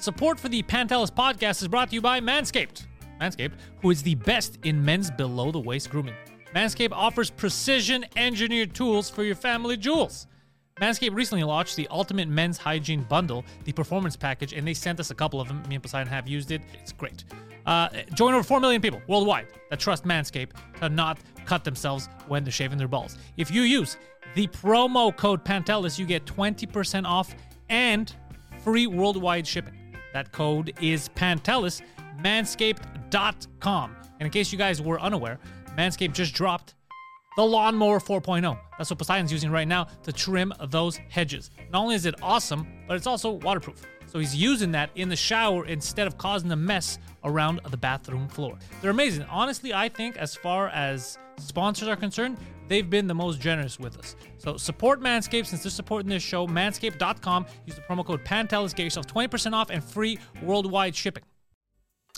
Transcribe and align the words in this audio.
Support 0.00 0.38
for 0.38 0.48
the 0.48 0.62
Pantelis 0.62 1.10
podcast 1.10 1.60
is 1.60 1.66
brought 1.66 1.88
to 1.88 1.94
you 1.96 2.00
by 2.00 2.20
Manscaped. 2.20 2.86
Manscaped, 3.20 3.54
who 3.82 3.90
is 3.90 4.00
the 4.00 4.14
best 4.14 4.60
in 4.62 4.84
men's 4.84 5.10
below 5.10 5.50
the 5.50 5.58
waist 5.58 5.90
grooming. 5.90 6.14
Manscaped 6.54 6.92
offers 6.92 7.30
precision 7.30 8.06
engineered 8.14 8.74
tools 8.74 9.10
for 9.10 9.24
your 9.24 9.34
family 9.34 9.76
jewels. 9.76 10.28
Manscaped 10.80 11.16
recently 11.16 11.42
launched 11.42 11.74
the 11.74 11.88
Ultimate 11.88 12.28
Men's 12.28 12.58
Hygiene 12.58 13.02
Bundle, 13.02 13.44
the 13.64 13.72
performance 13.72 14.14
package, 14.14 14.52
and 14.52 14.64
they 14.64 14.72
sent 14.72 15.00
us 15.00 15.10
a 15.10 15.16
couple 15.16 15.40
of 15.40 15.48
them. 15.48 15.64
Me 15.68 15.74
and 15.74 15.82
Poseidon 15.82 16.06
have 16.06 16.28
used 16.28 16.52
it. 16.52 16.62
It's 16.80 16.92
great. 16.92 17.24
Uh, 17.66 17.88
join 18.14 18.34
over 18.34 18.44
4 18.44 18.60
million 18.60 18.80
people 18.80 19.02
worldwide 19.08 19.48
that 19.70 19.80
trust 19.80 20.04
Manscaped 20.04 20.52
to 20.78 20.88
not 20.88 21.18
cut 21.44 21.64
themselves 21.64 22.08
when 22.28 22.44
they're 22.44 22.52
shaving 22.52 22.78
their 22.78 22.86
balls. 22.86 23.18
If 23.36 23.50
you 23.50 23.62
use 23.62 23.96
the 24.36 24.46
promo 24.46 25.14
code 25.14 25.44
Pantelis, 25.44 25.98
you 25.98 26.06
get 26.06 26.24
20% 26.24 27.04
off 27.04 27.34
and 27.68 28.14
free 28.62 28.86
worldwide 28.86 29.44
shipping. 29.44 29.74
That 30.12 30.32
code 30.32 30.74
is 30.80 31.08
Pantelis, 31.10 31.82
manscaped.com. 32.20 33.96
And 34.20 34.26
in 34.26 34.30
case 34.30 34.50
you 34.52 34.58
guys 34.58 34.82
were 34.82 35.00
unaware, 35.00 35.38
Manscaped 35.76 36.12
just 36.12 36.34
dropped 36.34 36.74
the 37.36 37.44
Lawnmower 37.44 38.00
4.0. 38.00 38.58
That's 38.76 38.90
what 38.90 38.98
Poseidon's 38.98 39.30
using 39.30 39.50
right 39.50 39.68
now 39.68 39.86
to 40.02 40.12
trim 40.12 40.52
those 40.70 40.96
hedges. 41.08 41.50
Not 41.72 41.82
only 41.82 41.94
is 41.94 42.04
it 42.04 42.16
awesome, 42.20 42.66
but 42.88 42.96
it's 42.96 43.06
also 43.06 43.30
waterproof. 43.30 43.86
So 44.06 44.18
he's 44.18 44.34
using 44.34 44.72
that 44.72 44.90
in 44.96 45.08
the 45.08 45.16
shower 45.16 45.66
instead 45.66 46.06
of 46.06 46.18
causing 46.18 46.50
a 46.50 46.56
mess 46.56 46.98
around 47.24 47.60
the 47.70 47.76
bathroom 47.76 48.26
floor. 48.26 48.58
They're 48.80 48.90
amazing. 48.90 49.24
Honestly, 49.30 49.72
I 49.72 49.88
think 49.88 50.16
as 50.16 50.34
far 50.34 50.68
as 50.70 51.18
sponsors 51.36 51.88
are 51.88 51.96
concerned, 51.96 52.38
they've 52.68 52.88
been 52.88 53.06
the 53.06 53.14
most 53.14 53.40
generous 53.40 53.78
with 53.78 53.98
us. 53.98 54.16
So 54.38 54.56
support 54.56 55.00
Manscaped 55.00 55.46
since 55.46 55.62
they're 55.62 55.70
supporting 55.70 56.08
this 56.08 56.22
show. 56.22 56.46
Manscaped.com. 56.46 57.46
Use 57.66 57.76
the 57.76 57.82
promo 57.82 58.04
code 58.04 58.24
PANTELIS. 58.24 58.74
Get 58.74 58.84
yourself 58.84 59.06
20% 59.06 59.52
off 59.52 59.70
and 59.70 59.82
free 59.82 60.18
worldwide 60.42 60.94
shipping. 60.94 61.24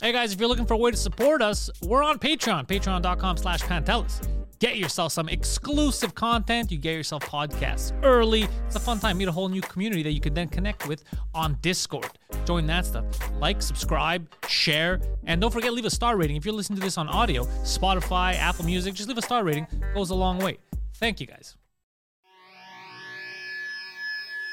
Hey 0.01 0.11
guys, 0.11 0.33
if 0.33 0.39
you're 0.39 0.49
looking 0.49 0.65
for 0.65 0.73
a 0.73 0.77
way 0.77 0.91
to 0.91 0.97
support 0.97 1.41
us, 1.41 1.69
we're 1.83 2.03
on 2.03 2.17
Patreon, 2.17 2.67
patreon.com 2.67 3.37
slash 3.37 3.61
Pantelis. 3.61 4.40
Get 4.61 4.77
yourself 4.77 5.11
some 5.11 5.27
exclusive 5.27 6.13
content. 6.13 6.71
You 6.71 6.77
get 6.77 6.93
yourself 6.93 7.23
podcasts 7.23 7.93
early. 8.03 8.47
It's 8.67 8.75
a 8.75 8.79
fun 8.79 8.99
time. 8.99 9.17
Meet 9.17 9.27
a 9.27 9.31
whole 9.31 9.49
new 9.49 9.59
community 9.59 10.03
that 10.03 10.11
you 10.11 10.21
can 10.21 10.35
then 10.35 10.49
connect 10.49 10.87
with 10.87 11.03
on 11.33 11.57
Discord. 11.63 12.11
Join 12.45 12.67
that 12.67 12.85
stuff. 12.85 13.05
Like, 13.39 13.59
subscribe, 13.63 14.27
share, 14.47 15.01
and 15.25 15.41
don't 15.41 15.49
forget 15.49 15.73
leave 15.73 15.85
a 15.85 15.89
star 15.89 16.15
rating. 16.15 16.35
If 16.35 16.45
you're 16.45 16.53
listening 16.53 16.77
to 16.77 16.85
this 16.85 16.99
on 16.99 17.09
audio, 17.09 17.45
Spotify, 17.63 18.35
Apple 18.35 18.65
Music, 18.65 18.93
just 18.93 19.09
leave 19.09 19.17
a 19.17 19.23
star 19.23 19.43
rating. 19.43 19.63
It 19.63 19.95
Goes 19.95 20.11
a 20.11 20.15
long 20.15 20.37
way. 20.37 20.59
Thank 20.93 21.19
you 21.19 21.25
guys. 21.25 21.57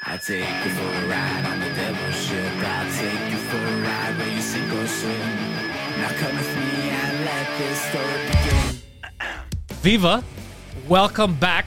I 0.07 0.17
take 0.17 0.39
you 0.39 0.71
for 0.71 0.89
a 0.89 1.07
ride 1.07 1.45
on 1.45 1.59
the 1.59 1.69
devil's 1.75 2.15
ship. 2.15 2.53
I'll 2.57 2.91
take 2.97 3.31
you 3.31 3.37
for 3.37 3.57
a 3.57 3.81
ride 3.83 4.17
where 4.17 4.33
you 4.33 4.41
sink 4.41 4.73
or 4.73 4.87
swim. 4.87 5.19
Now 5.99 6.09
come 6.17 6.35
with 6.35 6.55
me 6.55 6.89
and 6.89 7.25
let 7.25 7.57
this 7.59 7.79
story 7.79 8.25
begin. 8.25 8.48
Viva, 9.81 10.23
welcome 10.87 11.35
back. 11.35 11.65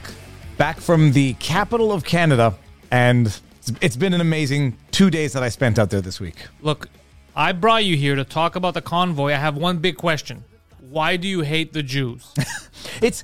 back 0.57 0.79
from 0.79 1.11
the 1.13 1.33
capital 1.35 1.91
of 1.91 2.03
Canada, 2.03 2.53
and 2.91 3.27
it's- 3.81 3.95
been 3.95 4.13
an 4.13 4.21
amazing 4.21 4.77
two 4.91 5.09
days 5.09 5.33
that 5.33 5.41
I 5.43 5.49
spent 5.49 5.79
out 5.79 5.89
there 5.89 6.01
this 6.01 6.19
week. 6.19 6.35
Look, 6.61 6.89
I 7.35 7.51
brought 7.53 7.85
you 7.85 7.95
here 7.97 8.15
to 8.15 8.23
talk 8.23 8.55
about 8.55 8.75
the 8.75 8.81
convoy. 8.81 9.31
I 9.33 9.37
have 9.37 9.55
one 9.57 9.77
big 9.79 9.97
question. 9.97 10.43
Why 10.79 11.17
do 11.17 11.27
you 11.27 11.41
hate 11.41 11.73
the 11.73 11.83
Jews? 11.83 12.27
It's 13.01 13.23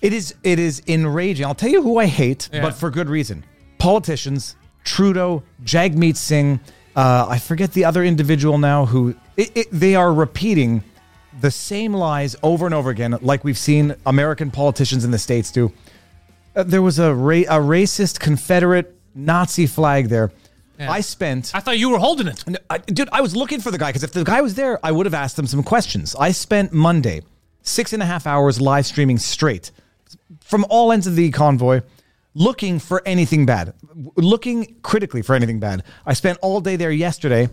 it 0.00 0.12
is 0.12 0.34
it 0.42 0.58
is 0.58 0.80
enraging. 0.86 1.44
I'll 1.44 1.54
tell 1.54 1.68
you 1.70 1.82
who 1.82 1.98
I 1.98 2.06
hate, 2.06 2.48
Yeah. 2.52 2.62
but 2.62 2.74
for 2.74 2.88
good 2.90 3.08
reason. 3.10 3.44
Politicians, 3.78 4.56
Trudeau, 4.84 5.42
Jagmeet 5.64 6.16
Singh. 6.16 6.60
Uh, 6.94 7.26
I 7.28 7.38
forget 7.38 7.72
the 7.72 7.84
other 7.84 8.02
individual 8.02 8.56
now 8.58 8.86
who 8.86 9.14
it, 9.36 9.50
it, 9.54 9.66
they 9.70 9.94
are 9.94 10.12
repeating 10.14 10.82
the 11.40 11.50
same 11.50 11.92
lies 11.92 12.36
over 12.42 12.66
and 12.66 12.74
over 12.74 12.90
again, 12.90 13.16
like 13.20 13.44
we've 13.44 13.58
seen 13.58 13.94
American 14.06 14.50
politicians 14.50 15.04
in 15.04 15.10
the 15.10 15.18
states 15.18 15.50
do. 15.50 15.72
Uh, 16.54 16.62
there 16.62 16.82
was 16.82 16.98
a 16.98 17.14
ra- 17.14 17.48
a 17.48 17.60
racist 17.60 18.20
Confederate 18.20 18.94
Nazi 19.14 19.66
flag 19.66 20.08
there. 20.08 20.32
Yeah. 20.78 20.90
I 20.90 21.00
spent 21.00 21.52
I 21.54 21.60
thought 21.60 21.78
you 21.78 21.90
were 21.90 21.98
holding 21.98 22.26
it. 22.28 22.46
No, 22.46 22.58
I, 22.68 22.78
dude, 22.78 23.08
I 23.10 23.20
was 23.22 23.34
looking 23.34 23.60
for 23.60 23.70
the 23.70 23.78
guy 23.78 23.88
because 23.88 24.02
if 24.02 24.12
the 24.12 24.24
guy 24.24 24.42
was 24.42 24.54
there, 24.54 24.78
I 24.84 24.92
would 24.92 25.06
have 25.06 25.14
asked 25.14 25.38
him 25.38 25.46
some 25.46 25.62
questions. 25.62 26.14
I 26.18 26.32
spent 26.32 26.72
Monday 26.72 27.22
six 27.62 27.92
and 27.92 28.02
a 28.02 28.06
half 28.06 28.26
hours 28.26 28.60
live 28.60 28.86
streaming 28.86 29.18
straight 29.18 29.70
from 30.40 30.64
all 30.68 30.92
ends 30.92 31.06
of 31.06 31.16
the 31.16 31.30
convoy, 31.30 31.80
looking 32.34 32.78
for 32.78 33.02
anything 33.06 33.46
bad, 33.46 33.74
looking 34.16 34.76
critically 34.82 35.22
for 35.22 35.34
anything 35.34 35.60
bad. 35.60 35.82
I 36.04 36.12
spent 36.12 36.38
all 36.42 36.60
day 36.60 36.76
there 36.76 36.90
yesterday. 36.92 37.48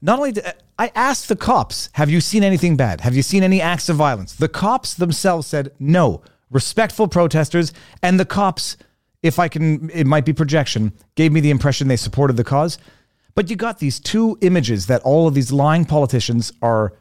Not 0.00 0.18
only 0.18 0.32
did 0.32 0.44
I 0.78 0.92
asked 0.94 1.28
the 1.28 1.36
cops, 1.36 1.88
"Have 1.92 2.10
you 2.10 2.20
seen 2.20 2.44
anything 2.44 2.76
bad? 2.76 3.00
Have 3.00 3.16
you 3.16 3.22
seen 3.22 3.42
any 3.42 3.60
acts 3.60 3.88
of 3.88 3.96
violence?" 3.96 4.32
The 4.32 4.48
cops 4.48 4.94
themselves 4.94 5.46
said 5.46 5.72
no. 5.78 6.22
Respectful 6.50 7.08
protesters, 7.08 7.72
and 8.02 8.18
the 8.18 8.24
cops, 8.24 8.76
if 9.22 9.38
I 9.38 9.48
can, 9.48 9.90
it 9.92 10.06
might 10.06 10.24
be 10.24 10.32
projection, 10.32 10.92
gave 11.14 11.32
me 11.32 11.40
the 11.40 11.50
impression 11.50 11.88
they 11.88 11.96
supported 11.96 12.36
the 12.36 12.44
cause. 12.44 12.78
But 13.34 13.50
you 13.50 13.56
got 13.56 13.80
these 13.80 14.00
two 14.00 14.38
images 14.40 14.86
that 14.86 15.02
all 15.02 15.28
of 15.28 15.34
these 15.34 15.52
lying 15.52 15.84
politicians 15.84 16.52
are 16.62 16.94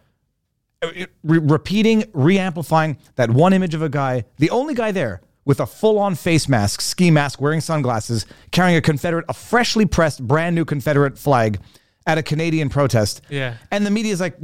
uh, 0.82 0.90
re- 1.24 1.40
repeating, 1.40 2.06
re-amplifying 2.14 2.98
that 3.16 3.32
one 3.32 3.54
image 3.54 3.74
of 3.74 3.82
a 3.82 3.90
guy, 3.90 4.26
the 4.38 4.50
only 4.50 4.74
guy 4.74 4.92
there 4.92 5.22
with 5.46 5.60
a 5.60 5.66
full-on 5.66 6.14
face 6.14 6.50
mask, 6.50 6.82
ski 6.82 7.10
mask, 7.10 7.40
wearing 7.40 7.62
sunglasses, 7.62 8.26
carrying 8.52 8.78
a 8.78 8.82
Confederate, 8.82 9.26
a 9.30 9.34
freshly 9.34 9.86
pressed, 9.86 10.28
brand 10.28 10.56
new 10.56 10.66
Confederate 10.66 11.18
flag 11.18 11.60
at 12.08 12.18
a 12.18 12.24
Canadian 12.24 12.70
protest. 12.70 13.22
Yeah. 13.30 13.56
And 13.70 13.86
the 13.86 13.92
media 13.92 14.12
is 14.14 14.20
like, 14.20 14.38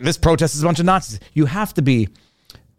this 0.00 0.18
protest 0.18 0.56
is 0.56 0.62
a 0.62 0.66
bunch 0.66 0.80
of 0.80 0.86
Nazis. 0.86 1.20
You 1.34 1.46
have 1.46 1.72
to 1.74 1.82
be 1.82 2.08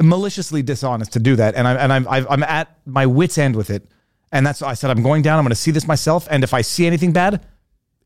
maliciously 0.02 0.62
dishonest 0.62 1.14
to 1.14 1.20
do 1.20 1.36
that. 1.38 1.56
And 1.56 1.68
I'm 1.68 1.78
and 1.78 1.94
I'm 1.94 2.08
I've- 2.10 2.28
I'm 2.30 2.44
at 2.44 2.78
my 2.86 3.06
wits 3.06 3.38
end 3.38 3.56
with 3.56 3.70
it. 3.70 3.88
And 4.32 4.46
that's 4.46 4.60
why 4.62 4.70
I 4.70 4.74
said 4.74 4.90
I'm 4.90 5.02
going 5.04 5.22
down. 5.22 5.38
I'm 5.40 5.46
going 5.46 5.52
to 5.52 5.56
see 5.56 5.72
this 5.72 5.88
myself. 5.88 6.28
And 6.30 6.44
if 6.44 6.54
I 6.54 6.62
see 6.62 6.86
anything 6.86 7.14
bad, 7.14 7.46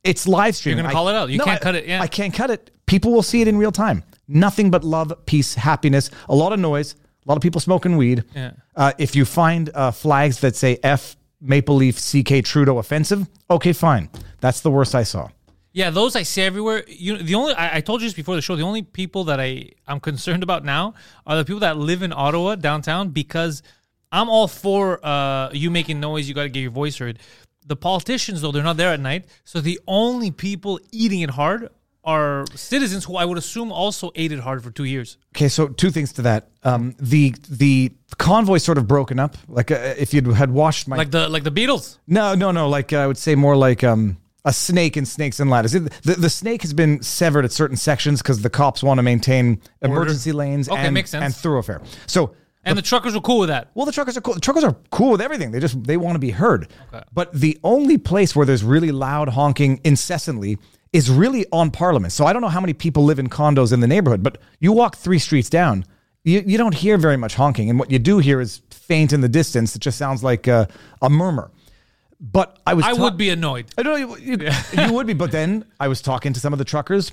it's 0.03 0.27
live 0.27 0.55
streaming. 0.55 0.77
You're 0.77 0.83
gonna 0.83 0.93
call 0.93 1.09
it 1.09 1.15
out. 1.15 1.29
You 1.29 1.39
can't 1.39 1.59
I- 1.59 1.63
cut 1.63 1.75
it, 1.75 1.85
yeah. 1.87 2.01
I 2.01 2.07
can't 2.07 2.33
cut 2.33 2.49
it. 2.51 2.69
People 2.85 3.11
will 3.11 3.23
see 3.23 3.41
it 3.41 3.47
in 3.47 3.57
real 3.57 3.71
time. 3.71 4.03
Nothing 4.27 4.69
but 4.71 4.83
love, 4.83 5.11
peace, 5.25 5.55
happiness. 5.55 6.09
A 6.29 6.35
lot 6.35 6.53
of 6.53 6.59
noise. 6.59 6.93
A 7.25 7.29
lot 7.29 7.35
of 7.35 7.41
people 7.41 7.59
smoking 7.61 7.97
weed. 7.97 8.23
Yeah. 8.35 8.51
Uh, 8.75 8.93
if 8.97 9.15
you 9.15 9.25
find 9.25 9.69
uh, 9.73 9.91
flags 9.91 10.39
that 10.41 10.55
say 10.55 10.79
F 10.83 11.15
Maple 11.41 11.75
Leaf 11.75 11.97
CK 11.97 12.43
Trudeau 12.43 12.77
offensive, 12.77 13.27
okay, 13.49 13.73
fine. 13.73 14.09
That's 14.39 14.61
the 14.61 14.71
worst 14.71 14.95
I 14.95 15.03
saw. 15.03 15.29
Yeah, 15.79 15.91
those 15.91 16.17
I 16.17 16.23
see 16.23 16.41
everywhere. 16.41 16.83
You 16.89 17.13
know, 17.13 17.23
the 17.23 17.35
only 17.35 17.53
I, 17.53 17.77
I 17.77 17.81
told 17.81 18.01
you 18.01 18.07
this 18.07 18.13
before 18.13 18.35
the 18.35 18.41
show. 18.41 18.57
The 18.57 18.63
only 18.63 18.81
people 18.81 19.23
that 19.29 19.39
I 19.39 19.69
I'm 19.87 20.01
concerned 20.01 20.43
about 20.43 20.65
now 20.65 20.93
are 21.25 21.37
the 21.37 21.45
people 21.45 21.61
that 21.61 21.77
live 21.77 22.01
in 22.03 22.11
Ottawa 22.11 22.55
downtown 22.55 23.11
because 23.11 23.63
I'm 24.11 24.27
all 24.27 24.49
for 24.49 24.99
uh, 25.05 25.51
you 25.53 25.71
making 25.71 26.01
noise. 26.01 26.27
You 26.27 26.35
got 26.35 26.43
to 26.43 26.49
get 26.49 26.59
your 26.59 26.71
voice 26.71 26.97
heard. 26.97 27.19
The 27.65 27.77
politicians 27.77 28.41
though 28.41 28.51
they're 28.51 28.69
not 28.71 28.75
there 28.75 28.91
at 28.91 28.99
night, 28.99 29.27
so 29.45 29.61
the 29.61 29.79
only 29.87 30.31
people 30.31 30.81
eating 30.91 31.21
it 31.21 31.29
hard 31.29 31.69
are 32.03 32.45
citizens 32.55 33.05
who 33.05 33.15
I 33.15 33.23
would 33.23 33.37
assume 33.37 33.71
also 33.71 34.11
ate 34.15 34.33
it 34.33 34.39
hard 34.39 34.61
for 34.61 34.71
two 34.71 34.83
years. 34.83 35.17
Okay, 35.33 35.47
so 35.47 35.69
two 35.69 35.91
things 35.91 36.11
to 36.13 36.21
that. 36.23 36.49
Um, 36.63 36.93
the 36.99 37.33
the 37.49 37.93
convoy 38.17 38.57
sort 38.57 38.77
of 38.77 38.85
broken 38.85 39.17
up. 39.17 39.37
Like 39.47 39.71
uh, 39.71 39.93
if 39.97 40.13
you 40.13 40.33
had 40.33 40.51
watched 40.51 40.89
my 40.89 40.97
Like 40.97 41.11
the 41.11 41.29
like 41.29 41.45
the 41.45 41.51
Beatles. 41.51 41.99
no 42.05 42.35
no 42.35 42.51
no 42.51 42.67
like 42.67 42.91
uh, 42.91 42.97
I 42.97 43.07
would 43.07 43.17
say 43.17 43.35
more 43.35 43.55
like 43.55 43.81
um, 43.85 44.17
a 44.45 44.53
snake 44.53 44.95
in 44.97 45.05
snakes 45.05 45.39
and 45.39 45.49
ladders. 45.49 45.75
It- 45.75 45.91
The, 46.03 46.15
the 46.15 46.29
snake 46.29 46.61
has 46.61 46.73
been 46.73 47.01
severed 47.01 47.45
at 47.45 47.51
certain 47.51 47.77
sections 47.77 48.21
because 48.21 48.41
the 48.41 48.49
cops 48.49 48.81
want 48.83 48.97
to 48.99 49.03
maintain 49.03 49.61
emergency 49.81 50.31
lanes 50.31 50.69
Okay, 50.69 50.79
and, 50.85 50.93
makes 50.93 51.09
sense. 51.09 51.23
and 51.25 51.35
thoroughfare. 51.35 51.81
So 52.07 52.33
And 52.63 52.77
the 52.77 52.81
truckers 52.81 53.13
were 53.15 53.21
cool 53.21 53.39
with 53.39 53.49
that. 53.49 53.69
well, 53.75 53.85
the 53.85 53.91
truckers 53.91 54.15
are 54.17 54.21
cool. 54.21 54.33
The 54.35 54.39
truckers 54.41 54.63
are 54.63 54.75
cool 54.91 55.11
with 55.11 55.21
everything. 55.21 55.51
They 55.51 55.59
just 55.59 55.81
they 55.83 55.97
want 55.97 56.15
to 56.15 56.19
be 56.19 56.31
heard. 56.31 56.67
But 57.13 57.33
the 57.33 57.57
only 57.63 57.97
place 57.97 58.35
where 58.35 58.45
there's 58.45 58.63
really 58.63 58.91
loud 58.91 59.29
honking 59.29 59.81
incessantly 59.83 60.57
is 60.91 61.09
really 61.09 61.45
on 61.51 61.69
Parliament. 61.71 62.11
So 62.13 62.25
I 62.25 62.33
don't 62.33 62.41
know 62.41 62.47
how 62.49 62.61
many 62.61 62.73
people 62.73 63.03
live 63.03 63.19
in 63.19 63.29
condos 63.29 63.71
in 63.73 63.79
the 63.79 63.87
neighborhood, 63.87 64.23
but 64.23 64.39
you 64.59 64.71
walk 64.71 64.95
three 64.97 65.19
streets 65.19 65.49
down, 65.49 65.85
you, 66.23 66.43
you 66.45 66.57
don't 66.57 66.73
hear 66.73 66.97
very 66.97 67.15
much 67.17 67.35
honking, 67.35 67.69
and 67.69 67.77
what 67.79 67.91
you 67.91 67.99
do 67.99 68.17
hear 68.19 68.41
is 68.41 68.61
faint 68.71 69.13
in 69.13 69.21
the 69.21 69.29
distance. 69.29 69.75
It 69.75 69.79
just 69.81 69.97
sounds 69.99 70.23
like 70.23 70.47
a, 70.47 70.67
a 71.01 71.09
murmur. 71.09 71.51
But 72.19 72.57
I 72.67 72.73
was 72.73 72.85
I 72.85 72.93
ta- 72.93 73.03
would 73.03 73.17
be 73.17 73.29
annoyed. 73.29 73.67
I 73.77 73.83
don't 73.83 73.99
know. 73.99 74.15
You, 74.17 74.37
you, 74.37 74.49
you 74.87 74.93
would 74.93 75.07
be, 75.07 75.13
but 75.13 75.31
then 75.31 75.65
I 75.79 75.87
was 75.87 76.01
talking 76.01 76.33
to 76.33 76.39
some 76.39 76.51
of 76.53 76.59
the 76.59 76.65
truckers 76.65 77.11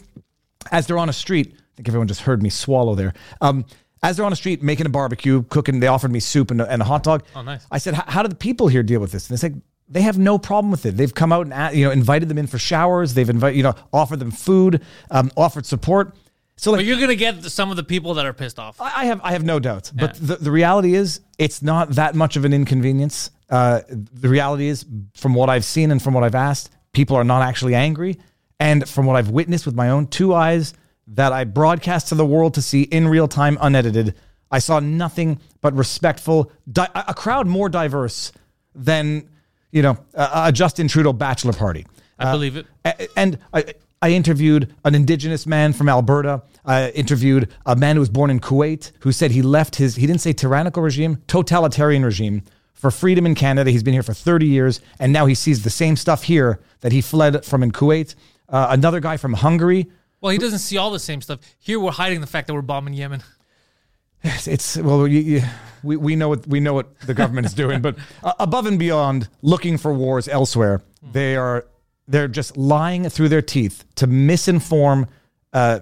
as 0.72 0.86
they're 0.86 0.98
on 0.98 1.08
a 1.08 1.12
street. 1.12 1.54
I 1.56 1.76
think 1.76 1.88
everyone 1.88 2.08
just 2.08 2.22
heard 2.22 2.42
me 2.42 2.50
swallow 2.50 2.94
there. 2.94 3.12
Um, 3.40 3.64
as 4.02 4.16
they're 4.16 4.26
on 4.26 4.32
a 4.32 4.36
street 4.36 4.62
making 4.62 4.86
a 4.86 4.88
barbecue, 4.88 5.42
cooking, 5.44 5.80
they 5.80 5.86
offered 5.86 6.10
me 6.10 6.20
soup 6.20 6.50
and 6.50 6.60
a, 6.60 6.70
and 6.70 6.82
a 6.82 6.84
hot 6.84 7.02
dog. 7.02 7.22
Oh, 7.34 7.42
nice. 7.42 7.66
I 7.70 7.78
said, 7.78 7.94
"How- 7.94 8.04
"How 8.10 8.22
do 8.22 8.28
the 8.28 8.34
people 8.34 8.68
here 8.68 8.82
deal 8.82 9.00
with 9.00 9.12
this?" 9.12 9.28
And 9.28 9.36
they 9.36 9.40
said 9.40 9.62
they 9.88 10.02
have 10.02 10.18
no 10.18 10.38
problem 10.38 10.70
with 10.72 10.84
it. 10.86 10.96
They've 10.96 11.14
come 11.14 11.32
out 11.32 11.46
and 11.50 11.76
you 11.76 11.84
know 11.84 11.90
invited 11.92 12.28
them 12.28 12.38
in 12.38 12.46
for 12.46 12.58
showers. 12.58 13.14
They've 13.14 13.28
invited 13.30 13.56
you 13.56 13.62
know 13.62 13.74
offered 13.92 14.18
them 14.18 14.30
food, 14.32 14.82
um, 15.10 15.30
offered 15.36 15.66
support. 15.66 16.14
So 16.56 16.72
like 16.72 16.78
But 16.78 16.84
you're 16.86 16.98
gonna 16.98 17.14
get 17.14 17.44
some 17.44 17.70
of 17.70 17.76
the 17.76 17.84
people 17.84 18.14
that 18.14 18.26
are 18.26 18.32
pissed 18.32 18.58
off. 18.58 18.80
I 18.80 18.90
I 18.96 19.04
have 19.06 19.20
I 19.22 19.32
have 19.32 19.44
no 19.44 19.58
doubt. 19.60 19.92
But 19.94 20.14
the, 20.14 20.36
the 20.36 20.50
reality 20.50 20.94
is 20.94 21.20
it's 21.38 21.62
not 21.62 21.90
that 21.90 22.14
much 22.14 22.36
of 22.36 22.44
an 22.44 22.52
inconvenience. 22.52 23.30
Uh, 23.48 23.81
the 23.88 24.28
reality 24.28 24.66
is, 24.66 24.84
from 25.14 25.34
what 25.34 25.48
I've 25.48 25.64
seen 25.64 25.90
and 25.90 26.02
from 26.02 26.14
what 26.14 26.25
I've 26.25 26.34
asked, 26.34 26.70
people 26.93 27.16
are 27.16 27.25
not 27.25 27.43
actually 27.43 27.75
angry. 27.75 28.19
And 28.58 28.88
from 28.88 29.06
what 29.06 29.16
I've 29.16 29.31
witnessed 29.31 29.66
with 29.66 29.75
my 29.75 29.90
own 29.90 30.06
two 30.06 30.34
eyes 30.34 30.75
that 31.08 31.32
I 31.32 31.44
broadcast 31.44 32.08
to 32.08 32.14
the 32.14 32.26
world 32.26 32.54
to 32.54 32.62
see 32.62 32.82
in 32.82 33.06
real 33.06 33.28
time, 33.28 33.58
unedited, 33.60 34.14
I 34.50 34.58
saw 34.58 34.81
nothing 34.81 35.40
but 35.60 35.75
respectful, 35.75 36.50
di- 36.70 36.88
a 36.94 37.14
crowd 37.14 37.46
more 37.46 37.69
diverse 37.69 38.32
than 38.75 39.28
you 39.72 39.82
know 39.82 39.99
a, 40.14 40.31
a 40.46 40.52
Justin 40.52 40.88
Trudeau 40.88 41.12
bachelor 41.12 41.52
party. 41.52 41.87
I 42.19 42.32
believe 42.32 42.56
it. 42.56 42.66
And 43.16 43.38
I, 43.52 43.75
I 44.00 44.10
interviewed 44.10 44.75
an 44.84 44.94
indigenous 44.94 45.46
man 45.46 45.72
from 45.72 45.88
Alberta. 45.88 46.42
I 46.64 46.90
interviewed 46.90 47.52
a 47.64 47.76
man 47.76 47.96
who 47.96 48.00
was 48.00 48.08
born 48.08 48.31
in 48.31 48.40
Kuwait 48.40 48.92
who 49.00 49.12
said 49.12 49.31
he 49.31 49.42
left 49.42 49.76
his, 49.76 49.96
he 49.96 50.06
didn't 50.06 50.20
say 50.20 50.32
tyrannical 50.32 50.82
regime, 50.82 51.22
totalitarian 51.26 52.04
regime 52.04 52.42
for 52.76 52.90
freedom 52.90 53.26
in 53.26 53.34
Canada. 53.34 53.70
He's 53.70 53.82
been 53.82 53.94
here 53.94 54.02
for 54.02 54.14
30 54.14 54.46
years 54.46 54.81
and 55.00 55.12
now 55.12 55.26
he 55.26 55.34
sees 55.34 55.64
the 55.64 55.70
same 55.70 55.96
stuff 55.96 56.23
here 56.25 56.61
that 56.81 56.93
he 56.93 57.00
fled 57.00 57.44
from 57.44 57.62
in 57.62 57.73
Kuwait. 57.73 58.14
Uh, 58.49 58.69
another 58.70 59.00
guy 59.00 59.17
from 59.17 59.32
Hungary. 59.32 59.90
Well, 60.20 60.31
he 60.31 60.38
doesn't 60.38 60.61
see 60.61 60.76
all 60.76 60.90
the 60.90 60.99
same 60.99 61.20
stuff. 61.20 61.40
Here, 61.58 61.78
we're 61.81 61.90
hiding 61.90 62.20
the 62.20 62.26
fact 62.26 62.46
that 62.46 62.55
we're 62.55 62.62
bombing 62.62 62.94
Yemen. 62.94 63.23
It's, 64.23 64.49
it's 64.49 64.76
well, 64.76 65.06
you, 65.06 65.20
you, 65.20 65.43
we, 65.82 65.96
we 65.96 66.17
know 66.17 66.28
what 66.28 66.46
we 66.49 66.58
know 66.58 66.75
what 66.75 66.99
the 67.00 67.14
government 67.14 67.46
is 67.46 67.55
doing, 67.55 67.81
but 67.81 67.96
uh, 68.25 68.32
above 68.40 68.67
and 68.67 68.78
beyond 68.78 69.28
looking 69.43 69.78
for 69.78 69.93
wars 69.93 70.26
elsewhere, 70.26 70.82
they 71.12 71.37
are 71.37 71.67
they're 72.08 72.26
just 72.26 72.56
lying 72.56 73.08
through 73.08 73.28
their 73.28 73.43
teeth 73.43 73.84
to 73.96 74.06
misinform 74.06 75.08
uh, 75.52 75.81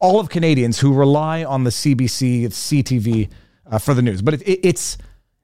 all 0.00 0.20
of 0.20 0.28
Canadians 0.28 0.78
who 0.80 0.92
rely 0.92 1.44
on 1.44 1.64
the 1.64 1.70
CBC, 1.70 2.46
CTV 2.46 3.30
uh, 3.70 3.78
for 3.78 3.94
the 3.94 4.02
news. 4.02 4.22
But 4.22 4.34
it, 4.34 4.42
it, 4.42 4.60
it's 4.62 4.98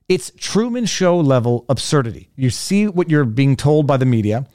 it's 0.08 0.32
Truman 0.36 0.86
Show 0.86 1.18
level 1.18 1.64
absurdity. 1.68 2.30
You 2.36 2.50
see 2.50 2.86
what 2.86 3.10
you're 3.10 3.24
being 3.24 3.56
told 3.56 3.86
by 3.86 3.96
the 3.96 4.06
media. 4.06 4.46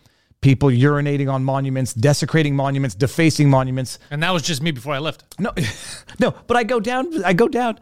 People 0.41 0.69
urinating 0.69 1.31
on 1.31 1.43
monuments, 1.43 1.93
desecrating 1.93 2.55
monuments, 2.55 2.95
defacing 2.95 3.49
monuments. 3.49 3.97
And 4.11 4.21
that 4.21 4.31
was 4.31 4.43
just 4.43 4.61
me 4.61 4.69
before 4.71 4.93
I 4.93 4.99
left. 4.99 5.23
No, 5.39 5.51
no, 6.19 6.35
but 6.45 6.55
I 6.55 6.63
go 6.63 6.79
down. 6.79 7.23
I 7.23 7.33
go 7.33 7.47
down. 7.47 7.79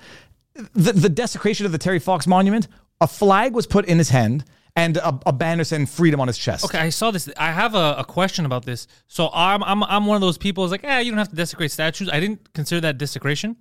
The 0.74 0.94
the 0.94 1.10
desecration 1.10 1.66
of 1.66 1.74
the 1.74 1.78
Terry 1.78 2.00
Fox 2.00 2.26
monument. 2.28 2.68
A 3.02 3.08
flag 3.08 3.54
was 3.54 3.68
put 3.68 3.86
in 3.86 3.98
his 3.98 4.08
hand 4.08 4.46
and 4.76 4.98
a, 4.98 5.20
a 5.26 5.34
banner 5.34 5.64
saying 5.64 5.86
"freedom" 5.88 6.20
on 6.20 6.28
his 6.28 6.38
chest. 6.38 6.66
Okay, 6.66 6.80
I 6.80 6.90
saw 6.90 7.12
this. 7.12 7.30
I 7.38 7.52
have 7.52 7.76
a, 7.76 7.96
a 8.00 8.06
question 8.06 8.46
about 8.46 8.66
this. 8.66 8.88
So 9.08 9.30
I'm 9.34 9.64
I'm 9.64 9.84
I'm 9.84 10.06
one 10.06 10.16
of 10.16 10.22
those 10.22 10.38
people 10.38 10.64
who's 10.64 10.72
like, 10.72 10.84
eh, 10.84 11.00
you 11.00 11.12
don't 11.12 11.18
have 11.18 11.30
to 11.30 11.36
desecrate 11.36 11.72
statues. 11.72 12.10
I 12.10 12.20
didn't 12.20 12.54
consider 12.54 12.82
that 12.82 12.98
desecration. 12.98 13.58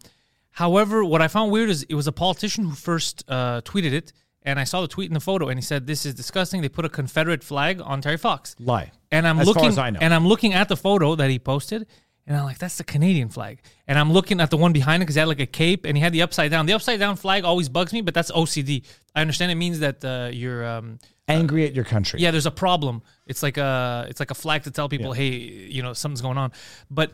However, 0.54 1.04
what 1.04 1.20
I 1.20 1.26
found 1.28 1.50
weird 1.50 1.68
is 1.68 1.82
it 1.84 1.94
was 1.94 2.06
a 2.06 2.12
politician 2.12 2.64
who 2.64 2.74
first 2.76 3.24
uh, 3.28 3.60
tweeted 3.62 3.92
it, 3.92 4.12
and 4.42 4.60
I 4.60 4.64
saw 4.64 4.80
the 4.82 4.88
tweet 4.88 5.08
in 5.10 5.14
the 5.14 5.20
photo, 5.20 5.48
and 5.48 5.58
he 5.58 5.62
said, 5.62 5.86
"This 5.86 6.06
is 6.06 6.14
disgusting." 6.14 6.62
They 6.62 6.68
put 6.68 6.84
a 6.84 6.88
Confederate 6.88 7.42
flag 7.42 7.80
on 7.82 8.00
Terry 8.00 8.16
Fox. 8.16 8.54
Lie. 8.60 8.92
And 9.10 9.26
I'm 9.26 9.40
As 9.40 9.46
far 9.46 9.54
looking, 9.54 9.68
as 9.68 9.78
I 9.78 9.90
know. 9.90 9.98
and 10.00 10.14
I'm 10.14 10.26
looking 10.28 10.52
at 10.54 10.68
the 10.68 10.76
photo 10.76 11.16
that 11.16 11.28
he 11.28 11.40
posted, 11.40 11.86
and 12.24 12.36
I'm 12.36 12.44
like, 12.44 12.58
"That's 12.58 12.76
the 12.76 12.84
Canadian 12.84 13.30
flag." 13.30 13.62
And 13.88 13.98
I'm 13.98 14.12
looking 14.12 14.40
at 14.40 14.50
the 14.50 14.56
one 14.56 14.72
behind 14.72 15.02
it 15.02 15.06
because 15.06 15.16
he 15.16 15.18
had 15.18 15.26
like 15.28 15.40
a 15.40 15.46
cape, 15.46 15.84
and 15.86 15.96
he 15.96 16.02
had 16.02 16.12
the 16.12 16.22
upside 16.22 16.52
down. 16.52 16.66
The 16.66 16.74
upside 16.74 17.00
down 17.00 17.16
flag 17.16 17.42
always 17.44 17.68
bugs 17.68 17.92
me, 17.92 18.00
but 18.00 18.14
that's 18.14 18.30
OCD. 18.30 18.84
I 19.14 19.22
understand 19.22 19.50
it 19.50 19.56
means 19.56 19.80
that 19.80 20.04
uh, 20.04 20.30
you're. 20.32 20.64
Um, 20.64 20.98
Angry 21.26 21.66
at 21.66 21.74
your 21.74 21.86
country. 21.86 22.20
yeah, 22.20 22.30
there's 22.30 22.46
a 22.46 22.50
problem. 22.50 23.02
It's 23.26 23.42
like 23.42 23.56
a 23.56 24.06
it's 24.08 24.20
like 24.20 24.30
a 24.30 24.34
flag 24.34 24.62
to 24.64 24.70
tell 24.70 24.88
people, 24.88 25.14
hey, 25.14 25.30
you 25.32 25.82
know, 25.82 25.94
something's 25.94 26.20
going 26.20 26.36
on. 26.38 26.52
But 26.90 27.12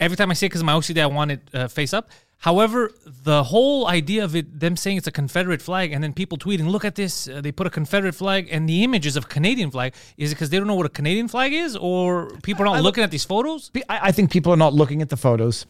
every 0.00 0.16
time 0.16 0.30
I 0.30 0.34
say 0.34 0.46
because 0.46 0.64
my 0.64 0.72
OCD, 0.72 1.00
I 1.00 1.06
want 1.06 1.30
it 1.30 1.40
uh, 1.54 1.68
face 1.68 1.94
up. 1.94 2.10
However, 2.42 2.92
the 3.04 3.44
whole 3.44 3.88
idea 3.88 4.22
of 4.22 4.36
it, 4.36 4.60
them 4.60 4.76
saying 4.76 4.96
it's 4.96 5.08
a 5.08 5.12
Confederate 5.12 5.60
flag, 5.60 5.92
and 5.92 6.04
then 6.04 6.12
people 6.12 6.38
tweeting, 6.38 6.68
"Look 6.68 6.84
at 6.84 6.94
this! 6.94 7.26
Uh, 7.26 7.40
they 7.40 7.50
put 7.50 7.66
a 7.66 7.70
Confederate 7.70 8.14
flag," 8.14 8.48
and 8.50 8.68
the 8.68 8.84
images 8.84 9.16
of 9.16 9.28
Canadian 9.28 9.72
flag. 9.72 9.94
Is 10.16 10.30
it 10.30 10.36
because 10.36 10.50
they 10.50 10.56
don't 10.56 10.68
know 10.68 10.76
what 10.76 10.86
a 10.86 10.90
Canadian 10.90 11.26
flag 11.26 11.52
is, 11.52 11.76
or 11.76 12.30
people 12.42 12.62
are 12.62 12.76
not 12.76 12.82
looking 12.82 13.02
at 13.02 13.10
these 13.10 13.24
photos? 13.24 13.72
I, 13.88 14.08
I 14.08 14.12
think 14.12 14.30
people 14.30 14.52
are 14.52 14.56
not 14.56 14.72
looking 14.72 15.02
at 15.02 15.08
the 15.08 15.16
photos. 15.16 15.66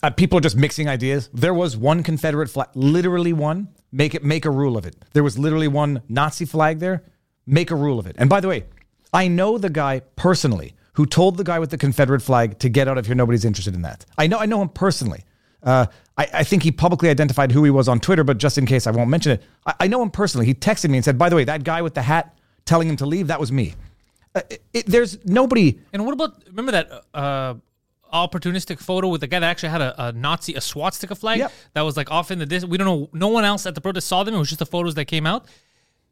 Uh, 0.00 0.10
people 0.10 0.38
are 0.38 0.40
just 0.40 0.56
mixing 0.56 0.88
ideas. 0.88 1.30
There 1.34 1.54
was 1.54 1.76
one 1.76 2.04
Confederate 2.04 2.48
flag, 2.48 2.68
literally 2.74 3.32
one. 3.32 3.68
Make 3.90 4.14
it 4.14 4.22
make 4.22 4.44
a 4.44 4.50
rule 4.50 4.76
of 4.76 4.86
it. 4.86 4.94
There 5.14 5.24
was 5.24 5.36
literally 5.36 5.66
one 5.66 6.02
Nazi 6.08 6.44
flag 6.44 6.78
there. 6.78 7.02
Make 7.44 7.72
a 7.72 7.76
rule 7.76 7.98
of 7.98 8.06
it. 8.06 8.14
And 8.18 8.30
by 8.30 8.40
the 8.40 8.46
way, 8.46 8.66
I 9.12 9.26
know 9.26 9.58
the 9.58 9.70
guy 9.70 10.02
personally 10.14 10.74
who 10.92 11.06
told 11.06 11.38
the 11.38 11.44
guy 11.44 11.58
with 11.58 11.70
the 11.70 11.78
Confederate 11.78 12.22
flag 12.22 12.58
to 12.60 12.68
get 12.68 12.86
out 12.86 12.98
of 12.98 13.06
here. 13.06 13.16
Nobody's 13.16 13.44
interested 13.44 13.74
in 13.74 13.82
that. 13.82 14.06
I 14.16 14.28
know. 14.28 14.38
I 14.38 14.46
know 14.46 14.62
him 14.62 14.68
personally. 14.68 15.24
Uh, 15.62 15.86
I, 16.16 16.28
I 16.34 16.44
think 16.44 16.62
he 16.62 16.70
publicly 16.72 17.08
identified 17.08 17.52
who 17.52 17.64
he 17.64 17.70
was 17.70 17.88
on 17.88 18.00
Twitter, 18.00 18.24
but 18.24 18.38
just 18.38 18.58
in 18.58 18.66
case 18.66 18.86
I 18.86 18.90
won't 18.90 19.10
mention 19.10 19.32
it, 19.32 19.42
I, 19.66 19.74
I 19.80 19.86
know 19.88 20.02
him 20.02 20.10
personally. 20.10 20.46
He 20.46 20.54
texted 20.54 20.90
me 20.90 20.98
and 20.98 21.04
said, 21.04 21.18
"By 21.18 21.28
the 21.28 21.36
way, 21.36 21.44
that 21.44 21.64
guy 21.64 21.82
with 21.82 21.94
the 21.94 22.02
hat 22.02 22.36
telling 22.64 22.88
him 22.88 22.96
to 22.96 23.06
leave, 23.06 23.26
that 23.28 23.40
was 23.40 23.50
me." 23.52 23.74
Uh, 24.34 24.42
it, 24.50 24.62
it- 24.72 24.86
there's 24.86 25.24
nobody. 25.24 25.78
And 25.92 26.04
what 26.04 26.12
about 26.12 26.42
remember 26.48 26.72
that 26.72 27.04
uh, 27.14 27.54
opportunistic 28.12 28.78
photo 28.78 29.08
with 29.08 29.20
the 29.20 29.26
guy 29.26 29.38
that 29.40 29.46
actually 29.50 29.68
had 29.70 29.80
a, 29.82 30.06
a 30.08 30.12
Nazi 30.12 30.54
a 30.54 30.60
swastika 30.60 31.14
flag 31.14 31.38
Yep. 31.38 31.52
that 31.74 31.82
was 31.82 31.96
like 31.96 32.10
off 32.10 32.30
in 32.30 32.38
the 32.38 32.46
distance. 32.46 32.70
We 32.70 32.78
don't 32.78 32.86
know. 32.86 33.08
No 33.12 33.28
one 33.28 33.44
else 33.44 33.66
at 33.66 33.74
the 33.74 33.80
protest 33.80 34.06
saw 34.08 34.22
them. 34.24 34.34
It 34.34 34.38
was 34.38 34.48
just 34.48 34.60
the 34.60 34.66
photos 34.66 34.94
that 34.94 35.06
came 35.06 35.26
out. 35.26 35.46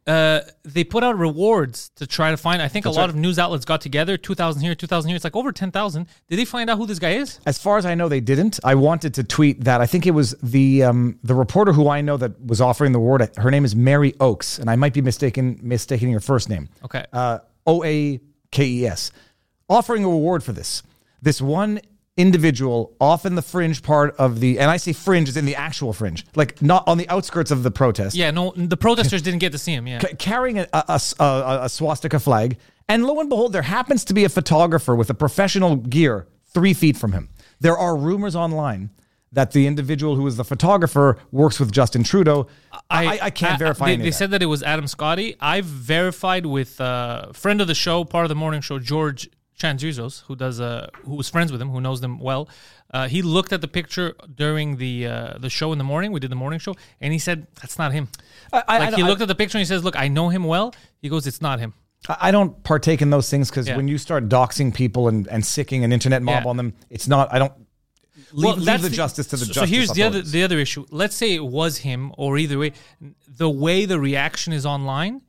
Uh, 0.07 0.41
they 0.63 0.85
put 0.85 1.03
out 1.03 1.19
rewards 1.19 1.89
to 1.97 2.07
try 2.07 2.31
to 2.31 2.37
find. 2.37 2.63
I 2.63 2.69
think 2.69 2.87
a 2.87 2.91
lot 2.91 3.11
of 3.11 3.17
news 3.17 3.41
outlets 3.41 3.65
got 3.65 3.81
together. 3.81 4.17
Two 4.17 4.37
thousand 4.37 4.63
here, 4.63 4.75
two 4.77 4.87
thousand 4.87 5.09
here. 5.09 5.17
It's 5.17 5.25
like 5.25 5.35
over 5.35 5.51
ten 5.51 5.73
thousand. 5.73 6.07
Did 6.29 6.39
they 6.39 6.45
find 6.45 6.71
out 6.71 6.79
who 6.79 6.87
this 6.87 7.01
guy 7.01 7.15
is? 7.15 7.41
As 7.45 7.59
far 7.59 7.77
as 7.77 7.85
I 7.85 7.97
know, 7.97 8.09
they 8.09 8.21
didn't. 8.21 8.61
I 8.63 8.77
wanted 8.77 9.15
to 9.15 9.25
tweet 9.25 9.65
that. 9.65 9.81
I 9.81 9.87
think 9.87 10.07
it 10.07 10.13
was 10.13 10.37
the 10.43 10.85
um, 10.85 11.19
the 11.25 11.35
reporter 11.35 11.73
who 11.73 11.89
I 11.89 12.03
know 12.03 12.17
that 12.19 12.41
was 12.41 12.61
offering 12.61 12.93
the 12.93 13.01
award. 13.01 13.29
Her 13.37 13.51
name 13.51 13.65
is 13.65 13.75
Mary 13.75 14.15
Oakes, 14.21 14.61
and 14.61 14.71
I 14.71 14.77
might 14.77 14.95
be 14.95 15.03
mistaken 15.03 15.59
mistaking 15.61 16.13
her 16.13 16.21
first 16.21 16.49
name. 16.49 16.69
Okay. 16.85 17.05
Uh, 17.13 17.41
o 17.67 17.83
A 17.83 18.21
K 18.53 18.65
E 18.65 18.87
S, 18.87 19.11
offering 19.69 20.05
a 20.05 20.09
reward 20.09 20.45
for 20.45 20.53
this. 20.53 20.85
This 21.21 21.43
one 21.43 21.81
individual 22.17 22.95
off 23.01 23.27
in 23.27 23.35
the 23.35 23.43
fringe 23.43 23.83
part 23.83 24.15
of 24.17 24.41
the, 24.41 24.59
and 24.59 24.71
I 24.71 24.79
say 24.79 24.93
fringe 24.93 25.29
is 25.29 25.37
in 25.37 25.45
the 25.45 25.55
actual 25.57 25.93
fringe, 25.93 26.25
like 26.35 26.63
not 26.63 26.87
on 26.89 26.99
the 26.99 27.09
outskirts 27.09 27.51
of 27.51 27.63
the 27.63 27.71
protest. 27.71 28.17
Yeah, 28.17 28.31
no, 28.31 28.53
the 28.57 28.77
protesters 28.77 29.23
didn't 29.23 29.41
get 29.41 29.53
to 29.53 29.59
see 29.59 29.73
him. 29.73 29.87
Yeah, 29.87 29.99
ca- 30.01 30.15
carrying 30.19 30.59
a, 30.59 30.67
a, 30.73 31.01
a- 31.21 31.59
a- 31.63 31.69
swastika 31.69 32.19
flag. 32.19 32.57
And 32.89 33.05
lo 33.05 33.21
and 33.21 33.29
behold, 33.29 33.53
there 33.53 33.63
happens 33.63 34.05
to 34.07 34.15
be 34.15 34.25
a 34.25 34.29
photographer 34.29 34.95
with 34.95 35.11
a 35.11 35.15
professional 35.15 35.77
gear 35.77 36.27
three 36.55 36.73
feet 36.73 36.97
from 36.97 37.13
him. 37.13 37.29
There 37.61 37.77
are 37.77 37.97
rumors 37.97 38.37
online 38.37 38.91
that 39.33 39.51
the 39.51 39.67
individual 39.67 40.15
who 40.17 40.27
is 40.27 40.37
the 40.37 40.45
photographer 40.45 41.19
works 41.33 41.59
with 41.61 41.71
Justin 41.73 42.05
Trudeau. 42.05 42.47
I, 42.89 43.19
I, 43.21 43.31
can't 43.31 43.59
verify 43.59 43.87
They, 43.87 43.97
they 43.97 44.11
said 44.11 44.31
that 44.31 44.41
it 44.41 44.47
was 44.47 44.63
Adam 44.63 44.87
Scotti. 44.87 45.37
I've 45.41 45.65
verified 45.65 46.47
with 46.47 46.81
a 46.81 47.33
friend 47.35 47.61
of 47.61 47.67
the 47.67 47.75
show, 47.75 48.05
part 48.05 48.25
of 48.25 48.29
the 48.29 48.35
morning 48.37 48.61
show, 48.61 48.79
George 48.79 49.29
Chanzuzos, 49.59 50.23
who 50.27 50.37
does 50.37 50.61
uh, 50.61 50.89
who 51.05 51.15
was 51.15 51.29
friends 51.31 51.51
with 51.53 51.61
him, 51.63 51.71
who 51.71 51.81
knows 51.81 52.01
them 52.01 52.19
well. 52.19 52.49
Uh, 52.93 53.09
he 53.09 53.23
looked 53.23 53.53
at 53.53 53.61
the 53.61 53.69
picture 53.69 54.15
during 54.35 54.77
the 54.77 55.07
uh, 55.07 55.39
the 55.39 55.49
show 55.51 55.73
in 55.73 55.79
the 55.79 55.85
morning. 55.85 56.13
We 56.13 56.21
did 56.21 56.31
the 56.31 56.37
morning 56.37 56.59
show, 56.59 56.75
and 57.01 57.13
he 57.13 57.19
said 57.19 57.47
that's 57.61 57.79
not 57.79 57.93
him. 57.93 58.09
I, 58.53 58.63
I- 58.69 58.79
like 58.79 58.93
I- 58.95 58.97
he 58.97 59.03
I- 59.03 59.07
looked 59.07 59.23
at 59.23 59.29
the 59.29 59.35
picture 59.35 59.57
and 59.59 59.63
he 59.63 59.67
says, 59.67 59.83
"Look, 59.83 59.97
I 59.97 60.09
know 60.09 60.29
him 60.29 60.45
well." 60.45 60.75
He 61.01 61.09
goes, 61.09 61.27
"It's 61.27 61.41
not 61.41 61.59
him." 61.59 61.73
I 62.09 62.31
don't 62.31 62.63
partake 62.63 63.01
in 63.03 63.11
those 63.11 63.29
things 63.31 63.49
because 63.51 63.67
Yeah. 63.67 63.77
when 63.77 63.89
you 63.89 63.99
start 63.99 64.29
doxing 64.29 64.73
people 64.73 65.09
and, 65.09 65.27
and 65.29 65.45
sicking 65.45 65.83
an 65.83 65.93
internet 65.93 66.23
mob 66.23 66.45
Yeah. 66.45 66.51
on 66.51 66.57
them, 66.57 66.75
it's 66.89 67.09
not, 67.09 67.33
I 67.33 67.39
don't 67.41 67.53
leave, 68.33 68.57
leave 68.59 68.65
that's 68.67 68.83
the, 68.85 68.91
justice 68.91 69.27
to 69.29 69.37
the 69.37 69.47
so, 69.47 69.53
justice 69.53 69.71
So 69.71 69.75
here's 69.75 69.91
the 69.91 70.03
other 70.05 70.23
the 70.23 70.43
other 70.45 70.59
issue. 70.59 70.85
Let's 70.91 71.17
say 71.17 71.35
it 71.35 71.45
was 71.45 71.79
him, 71.79 72.13
or 72.19 72.37
either 72.39 72.59
way, 72.59 72.73
the 73.27 73.49
way 73.51 73.87
the 73.87 73.99
reaction 73.99 74.53
is 74.53 74.65
online, 74.67 75.23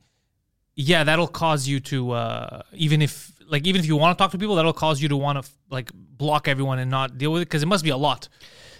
yeah, 0.76 1.02
that'll 1.02 1.26
cause 1.26 1.66
you 1.66 1.80
to 1.80 2.12
uh, 2.12 2.62
even 2.74 3.02
if 3.02 3.32
like 3.48 3.66
even 3.66 3.80
if 3.80 3.86
you 3.86 3.96
want 3.96 4.16
to 4.16 4.22
talk 4.22 4.30
to 4.32 4.38
people, 4.38 4.54
that'll 4.56 4.72
cause 4.72 5.00
you 5.00 5.08
to 5.08 5.16
want 5.16 5.42
to 5.42 5.50
like 5.70 5.90
block 5.94 6.48
everyone 6.48 6.78
and 6.78 6.90
not 6.90 7.18
deal 7.18 7.32
with 7.32 7.42
it 7.42 7.46
because 7.46 7.62
it 7.62 7.66
must 7.66 7.84
be 7.84 7.90
a 7.90 7.96
lot. 7.96 8.28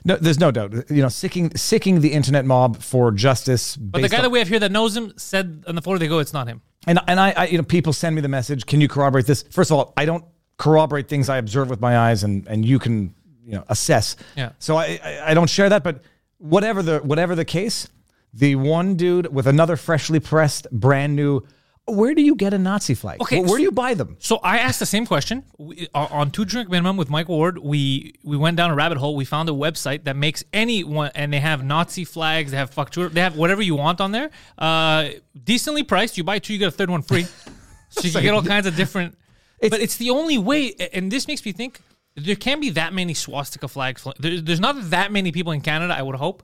No, 0.04 0.16
there's 0.16 0.38
no 0.38 0.50
doubt. 0.50 0.90
You 0.90 1.02
know, 1.02 1.08
sicking 1.08 1.54
sicking 1.56 2.00
the 2.00 2.12
internet 2.12 2.44
mob 2.44 2.80
for 2.82 3.10
justice. 3.10 3.76
But 3.76 4.02
the 4.02 4.08
guy 4.08 4.22
that 4.22 4.30
we 4.30 4.38
have 4.38 4.48
here 4.48 4.60
that 4.60 4.72
knows 4.72 4.96
him 4.96 5.12
said 5.16 5.64
on 5.66 5.75
the 5.75 5.82
floor 5.82 5.98
they 5.98 6.08
go, 6.08 6.18
it's 6.18 6.32
not 6.32 6.46
him. 6.46 6.62
And 6.87 6.98
and 7.06 7.18
I, 7.18 7.30
I, 7.32 7.46
you 7.46 7.58
know, 7.58 7.64
people 7.64 7.92
send 7.92 8.14
me 8.14 8.22
the 8.22 8.28
message. 8.28 8.66
Can 8.66 8.80
you 8.80 8.88
corroborate 8.88 9.26
this? 9.26 9.42
First 9.50 9.70
of 9.70 9.76
all, 9.76 9.92
I 9.96 10.04
don't 10.04 10.25
corroborate 10.56 11.08
things 11.08 11.28
I 11.28 11.38
observe 11.38 11.68
with 11.68 11.80
my 11.80 11.98
eyes, 11.98 12.22
and 12.22 12.46
and 12.46 12.64
you 12.64 12.78
can 12.78 13.14
you 13.44 13.54
know 13.54 13.64
assess. 13.68 14.16
Yeah. 14.37 14.52
So 14.58 14.76
I 14.76 15.00
I, 15.02 15.30
I 15.30 15.34
don't 15.34 15.50
share 15.50 15.68
that, 15.68 15.82
but 15.82 16.02
whatever 16.38 16.82
the 16.82 16.98
whatever 17.00 17.34
the 17.34 17.44
case, 17.44 17.88
the 18.32 18.54
one 18.54 18.94
dude 18.94 19.32
with 19.32 19.46
another 19.46 19.76
freshly 19.76 20.20
pressed, 20.20 20.70
brand 20.70 21.16
new 21.16 21.44
Where 21.88 22.14
do 22.14 22.23
you 22.23 22.35
get 22.35 22.54
a 22.54 22.59
Nazi 22.59 22.95
flag? 22.95 23.21
Okay, 23.21 23.40
Where, 23.40 23.49
where 23.49 23.57
do 23.59 23.62
you 23.62 23.73
buy 23.73 23.95
them? 23.95 24.16
So 24.21 24.37
I 24.38 24.59
asked 24.59 24.78
the 24.78 24.87
same 24.87 25.07
question 25.07 25.45
we, 25.59 25.88
on 25.95 26.30
two 26.30 26.45
drink 26.45 26.68
minimum 26.71 26.97
with 26.97 27.11
Michael 27.11 27.37
Ward. 27.37 27.59
We 27.59 28.14
we 28.23 28.37
went 28.37 28.57
down 28.57 28.71
a 28.71 28.75
rabbit 28.75 28.99
hole. 28.99 29.16
We 29.16 29.25
found 29.25 29.49
a 29.49 29.52
website 29.52 30.04
that 30.04 30.16
makes 30.16 30.45
any 30.52 30.85
one, 30.85 31.11
and 31.14 31.33
they 31.33 31.40
have 31.40 31.64
Nazi 31.64 32.04
flags. 32.04 32.50
They 32.50 32.57
have 32.57 32.75
factura. 32.75 33.11
They 33.11 33.21
have 33.21 33.37
whatever 33.37 33.62
you 33.62 33.75
want 33.76 34.00
on 34.00 34.12
there. 34.12 34.30
Uh, 34.57 35.11
decently 35.45 35.83
priced. 35.83 36.16
You 36.16 36.25
buy 36.25 36.38
two, 36.38 36.52
you 36.52 36.59
get 36.59 36.68
a 36.68 36.73
third 36.73 36.90
one 36.90 37.02
free. 37.02 37.26
so 37.88 38.02
you 38.02 38.12
can 38.12 38.23
get 38.23 38.35
all 38.35 38.42
kinds 38.42 38.66
of 38.66 38.76
different. 38.76 39.16
but 39.61 39.80
it's 39.80 39.97
the 39.97 40.11
only 40.11 40.38
way, 40.38 40.75
and 40.92 41.11
this 41.11 41.26
makes 41.26 41.45
me 41.45 41.52
think 41.52 41.80
there 42.14 42.37
can't 42.37 42.61
be 42.61 42.71
that 42.71 42.92
many 42.92 43.14
swastika 43.14 43.68
flags. 43.68 44.07
There, 44.18 44.40
there's 44.40 44.61
not 44.61 44.90
that 44.90 45.12
many 45.12 45.33
people 45.33 45.52
in 45.52 45.61
Canada. 45.61 45.95
I 45.95 46.02
would 46.02 46.16
hope 46.16 46.42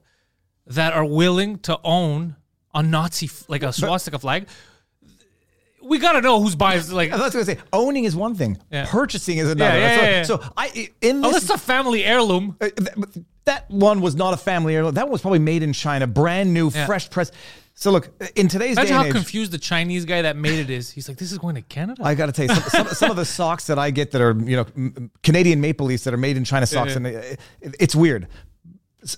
that 0.67 0.93
are 0.93 1.05
willing 1.05 1.59
to 1.59 1.79
own 1.83 2.35
a 2.73 2.83
Nazi 2.83 3.29
like 3.47 3.63
a 3.63 3.71
swastika 3.73 4.19
flag. 4.19 4.47
We 5.85 5.99
gotta 5.99 6.21
know 6.21 6.41
who's 6.41 6.55
buying. 6.55 6.81
Like 6.91 7.11
I 7.11 7.17
was 7.17 7.33
going 7.33 7.45
to 7.45 7.51
say 7.55 7.59
owning 7.71 8.03
is 8.05 8.15
one 8.15 8.35
thing, 8.35 8.57
Yeah. 8.71 8.85
purchasing 8.89 9.37
is 9.37 9.51
another. 9.51 9.77
Yeah, 9.79 10.01
yeah, 10.01 10.23
so, 10.23 10.37
so 10.37 10.43
I 10.57 10.67
in 11.01 11.21
this, 11.21 11.27
Unless 11.27 11.43
it's 11.43 11.51
a 11.51 11.57
family 11.57 12.03
heirloom. 12.03 12.57
Uh, 12.59 12.69
th- 12.69 13.25
that 13.45 13.69
one 13.69 14.01
was 14.01 14.15
not 14.15 14.33
a 14.33 14.37
family 14.37 14.75
heirloom. 14.75 14.95
That 14.95 15.03
one 15.05 15.11
was 15.11 15.21
probably 15.21 15.39
made 15.39 15.61
in 15.61 15.71
China, 15.73 16.07
brand 16.07 16.53
new, 16.53 16.69
fresh 16.71 17.09
press. 17.09 17.31
So 17.75 17.91
look, 17.91 18.09
in 18.35 18.47
today's 18.47 18.77
Imagine 18.77 18.87
day 18.91 18.93
how 18.97 19.03
age, 19.05 19.11
confused 19.11 19.51
the 19.51 19.57
Chinese 19.57 20.05
guy 20.05 20.21
that 20.23 20.35
made 20.37 20.59
it 20.59 20.69
is. 20.69 20.89
He's 20.89 21.07
like, 21.09 21.17
this 21.17 21.31
is 21.33 21.37
going 21.37 21.55
to 21.55 21.61
Canada. 21.61 22.01
I 22.05 22.15
got 22.15 22.27
to 22.27 22.31
tell 22.31 22.45
you, 22.45 22.55
some, 22.61 22.69
some, 22.85 22.87
some 22.95 23.11
of 23.11 23.17
the 23.17 23.25
socks 23.25 23.67
that 23.67 23.77
I 23.77 23.91
get 23.91 24.11
that 24.11 24.21
are 24.21 24.31
you 24.39 24.55
know 24.55 24.65
Canadian 25.23 25.61
Maple 25.61 25.85
Leafs 25.85 26.05
that 26.05 26.13
are 26.13 26.17
made 26.17 26.37
in 26.37 26.45
China 26.45 26.65
socks, 26.65 26.95
and 26.95 27.05
it- 27.05 27.39
it's 27.61 27.95
weird. 27.95 28.27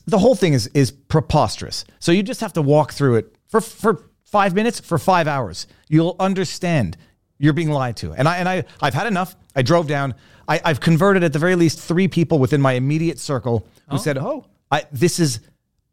The 0.05 0.17
whole 0.17 0.35
thing 0.35 0.51
is 0.53 0.67
is 0.73 0.91
preposterous. 0.91 1.85
So 1.99 2.11
you 2.11 2.23
just 2.23 2.41
have 2.41 2.51
to 2.53 2.61
walk 2.61 2.91
through 2.91 3.15
it 3.15 3.35
for 3.47 3.61
for 3.61 4.06
five 4.27 4.53
minutes, 4.53 4.79
for 4.79 4.97
five 4.97 5.27
hours. 5.27 5.67
You'll 5.87 6.15
understand 6.19 6.97
you're 7.39 7.53
being 7.53 7.71
lied 7.71 7.97
to. 7.97 8.13
And 8.13 8.27
I 8.27 8.37
and 8.37 8.49
I 8.49 8.63
I've 8.81 8.93
had 8.93 9.07
enough. 9.07 9.35
I 9.55 9.61
drove 9.61 9.87
down. 9.87 10.15
I, 10.47 10.61
I've 10.63 10.79
converted 10.79 11.23
at 11.23 11.33
the 11.33 11.39
very 11.39 11.55
least 11.55 11.79
three 11.79 12.07
people 12.07 12.39
within 12.39 12.61
my 12.61 12.73
immediate 12.73 13.19
circle 13.19 13.67
who 13.89 13.97
said, 13.97 14.17
"Oh, 14.17 14.45
I, 14.71 14.85
this 14.91 15.19
is." 15.19 15.39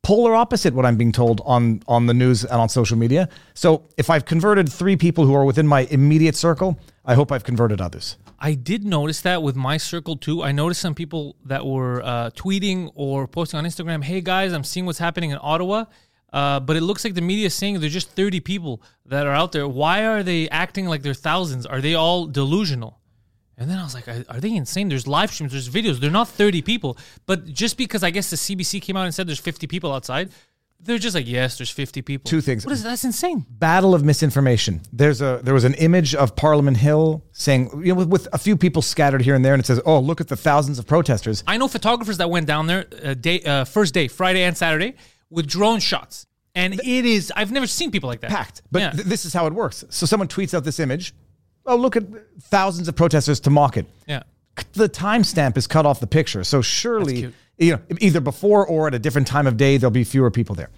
polar 0.02 0.34
opposite 0.34 0.74
what 0.74 0.84
I'm 0.84 0.98
being 0.98 1.12
told 1.12 1.40
on 1.46 1.82
on 1.88 2.04
the 2.04 2.12
news 2.12 2.44
and 2.44 2.60
on 2.60 2.68
social 2.68 2.98
media. 2.98 3.26
So 3.54 3.88
if 3.96 4.10
I've 4.10 4.26
converted 4.26 4.70
three 4.70 4.96
people 4.96 5.24
who 5.24 5.34
are 5.34 5.46
within 5.46 5.66
my 5.66 5.88
immediate 5.90 6.36
circle, 6.36 6.78
I 7.06 7.14
hope 7.14 7.32
I've 7.32 7.42
converted 7.42 7.80
others. 7.80 8.18
I 8.38 8.52
did 8.52 8.84
notice 8.84 9.22
that 9.22 9.42
with 9.42 9.56
my 9.56 9.78
circle 9.78 10.18
too. 10.18 10.42
I 10.42 10.52
noticed 10.52 10.82
some 10.82 10.94
people 10.94 11.36
that 11.46 11.64
were 11.64 12.02
uh, 12.02 12.30
tweeting 12.36 12.90
or 12.94 13.26
posting 13.26 13.56
on 13.56 13.64
Instagram, 13.64 14.04
"Hey 14.04 14.20
guys, 14.20 14.52
I'm 14.52 14.62
seeing 14.62 14.84
what's 14.84 14.98
happening 14.98 15.30
in 15.30 15.38
Ottawa." 15.40 15.86
Uh, 16.34 16.58
but 16.58 16.74
it 16.74 16.80
looks 16.80 17.04
like 17.04 17.14
the 17.14 17.20
media 17.20 17.46
is 17.46 17.54
saying 17.54 17.78
there's 17.78 17.92
just 17.92 18.10
30 18.10 18.40
people 18.40 18.82
that 19.06 19.24
are 19.24 19.32
out 19.32 19.52
there. 19.52 19.68
Why 19.68 20.04
are 20.04 20.24
they 20.24 20.48
acting 20.48 20.86
like 20.86 21.02
they're 21.02 21.14
thousands? 21.14 21.64
Are 21.64 21.80
they 21.80 21.94
all 21.94 22.26
delusional? 22.26 22.98
And 23.56 23.70
then 23.70 23.78
I 23.78 23.84
was 23.84 23.94
like, 23.94 24.08
are 24.08 24.24
are 24.28 24.40
they 24.40 24.52
insane? 24.52 24.88
There's 24.88 25.06
live 25.06 25.30
streams, 25.30 25.52
there's 25.52 25.68
videos. 25.68 26.00
They're 26.00 26.10
not 26.10 26.28
30 26.28 26.60
people. 26.62 26.98
But 27.26 27.46
just 27.46 27.78
because 27.78 28.02
I 28.02 28.10
guess 28.10 28.30
the 28.30 28.36
CBC 28.36 28.82
came 28.82 28.96
out 28.96 29.04
and 29.04 29.14
said 29.14 29.28
there's 29.28 29.38
50 29.38 29.68
people 29.68 29.92
outside, 29.92 30.30
they're 30.80 30.98
just 30.98 31.14
like, 31.14 31.28
yes, 31.28 31.56
there's 31.56 31.70
50 31.70 32.02
people. 32.02 32.28
Two 32.28 32.40
things. 32.40 32.66
What 32.66 32.72
is 32.72 32.82
that's 32.82 33.04
insane. 33.04 33.46
Battle 33.48 33.94
of 33.94 34.02
misinformation. 34.02 34.80
There's 34.92 35.22
a 35.22 35.38
there 35.44 35.54
was 35.54 35.62
an 35.62 35.74
image 35.74 36.16
of 36.16 36.34
Parliament 36.34 36.78
Hill 36.78 37.24
saying 37.30 37.70
you 37.84 37.94
know 37.94 38.00
with, 38.00 38.08
with 38.08 38.28
a 38.32 38.38
few 38.38 38.56
people 38.56 38.82
scattered 38.82 39.22
here 39.22 39.36
and 39.36 39.44
there, 39.44 39.54
and 39.54 39.60
it 39.62 39.66
says, 39.66 39.80
"Oh, 39.86 40.00
look 40.00 40.20
at 40.20 40.26
the 40.26 40.36
thousands 40.36 40.80
of 40.80 40.86
protesters." 40.88 41.44
I 41.46 41.58
know 41.58 41.68
photographers 41.68 42.18
that 42.18 42.28
went 42.28 42.48
down 42.48 42.66
there 42.66 42.86
uh, 43.04 43.14
day 43.14 43.40
uh, 43.42 43.64
first 43.64 43.94
day, 43.94 44.08
Friday 44.08 44.42
and 44.42 44.56
Saturday, 44.56 44.96
with 45.30 45.46
drone 45.46 45.80
shots, 45.80 46.26
and 46.54 46.74
it 46.74 47.04
is 47.04 47.32
I've 47.36 47.50
never 47.52 47.66
seen 47.66 47.90
people 47.90 48.08
like 48.08 48.20
that 48.20 48.30
packed. 48.30 48.62
But 48.70 48.78
Yeah. 48.82 48.90
th- 48.90 49.04
this 49.06 49.24
is 49.24 49.32
how 49.32 49.46
it 49.46 49.52
works. 49.52 49.84
So 49.90 50.06
someone 50.06 50.28
tweets 50.28 50.54
out 50.54 50.64
this 50.64 50.78
image. 50.80 51.14
Oh, 51.66 51.76
look 51.76 51.96
at 51.96 52.04
thousands 52.42 52.88
of 52.88 52.96
protesters 52.96 53.40
to 53.40 53.50
mock 53.50 53.76
it. 53.76 53.86
yeah, 54.06 54.22
The 54.74 54.88
timestamp 54.88 55.56
is 55.56 55.66
cut 55.66 55.86
off 55.86 55.98
the 56.00 56.06
picture, 56.06 56.44
so 56.44 56.60
surely 56.62 57.32
you 57.58 57.72
know 57.72 57.80
either 58.00 58.20
before 58.20 58.66
or 58.66 58.86
at 58.88 58.94
a 58.94 58.98
different 58.98 59.26
time 59.26 59.46
of 59.46 59.56
day 59.56 59.76
there'll 59.78 59.90
be 59.90 60.04
fewer 60.04 60.30
people 60.30 60.54
there. 60.54 60.70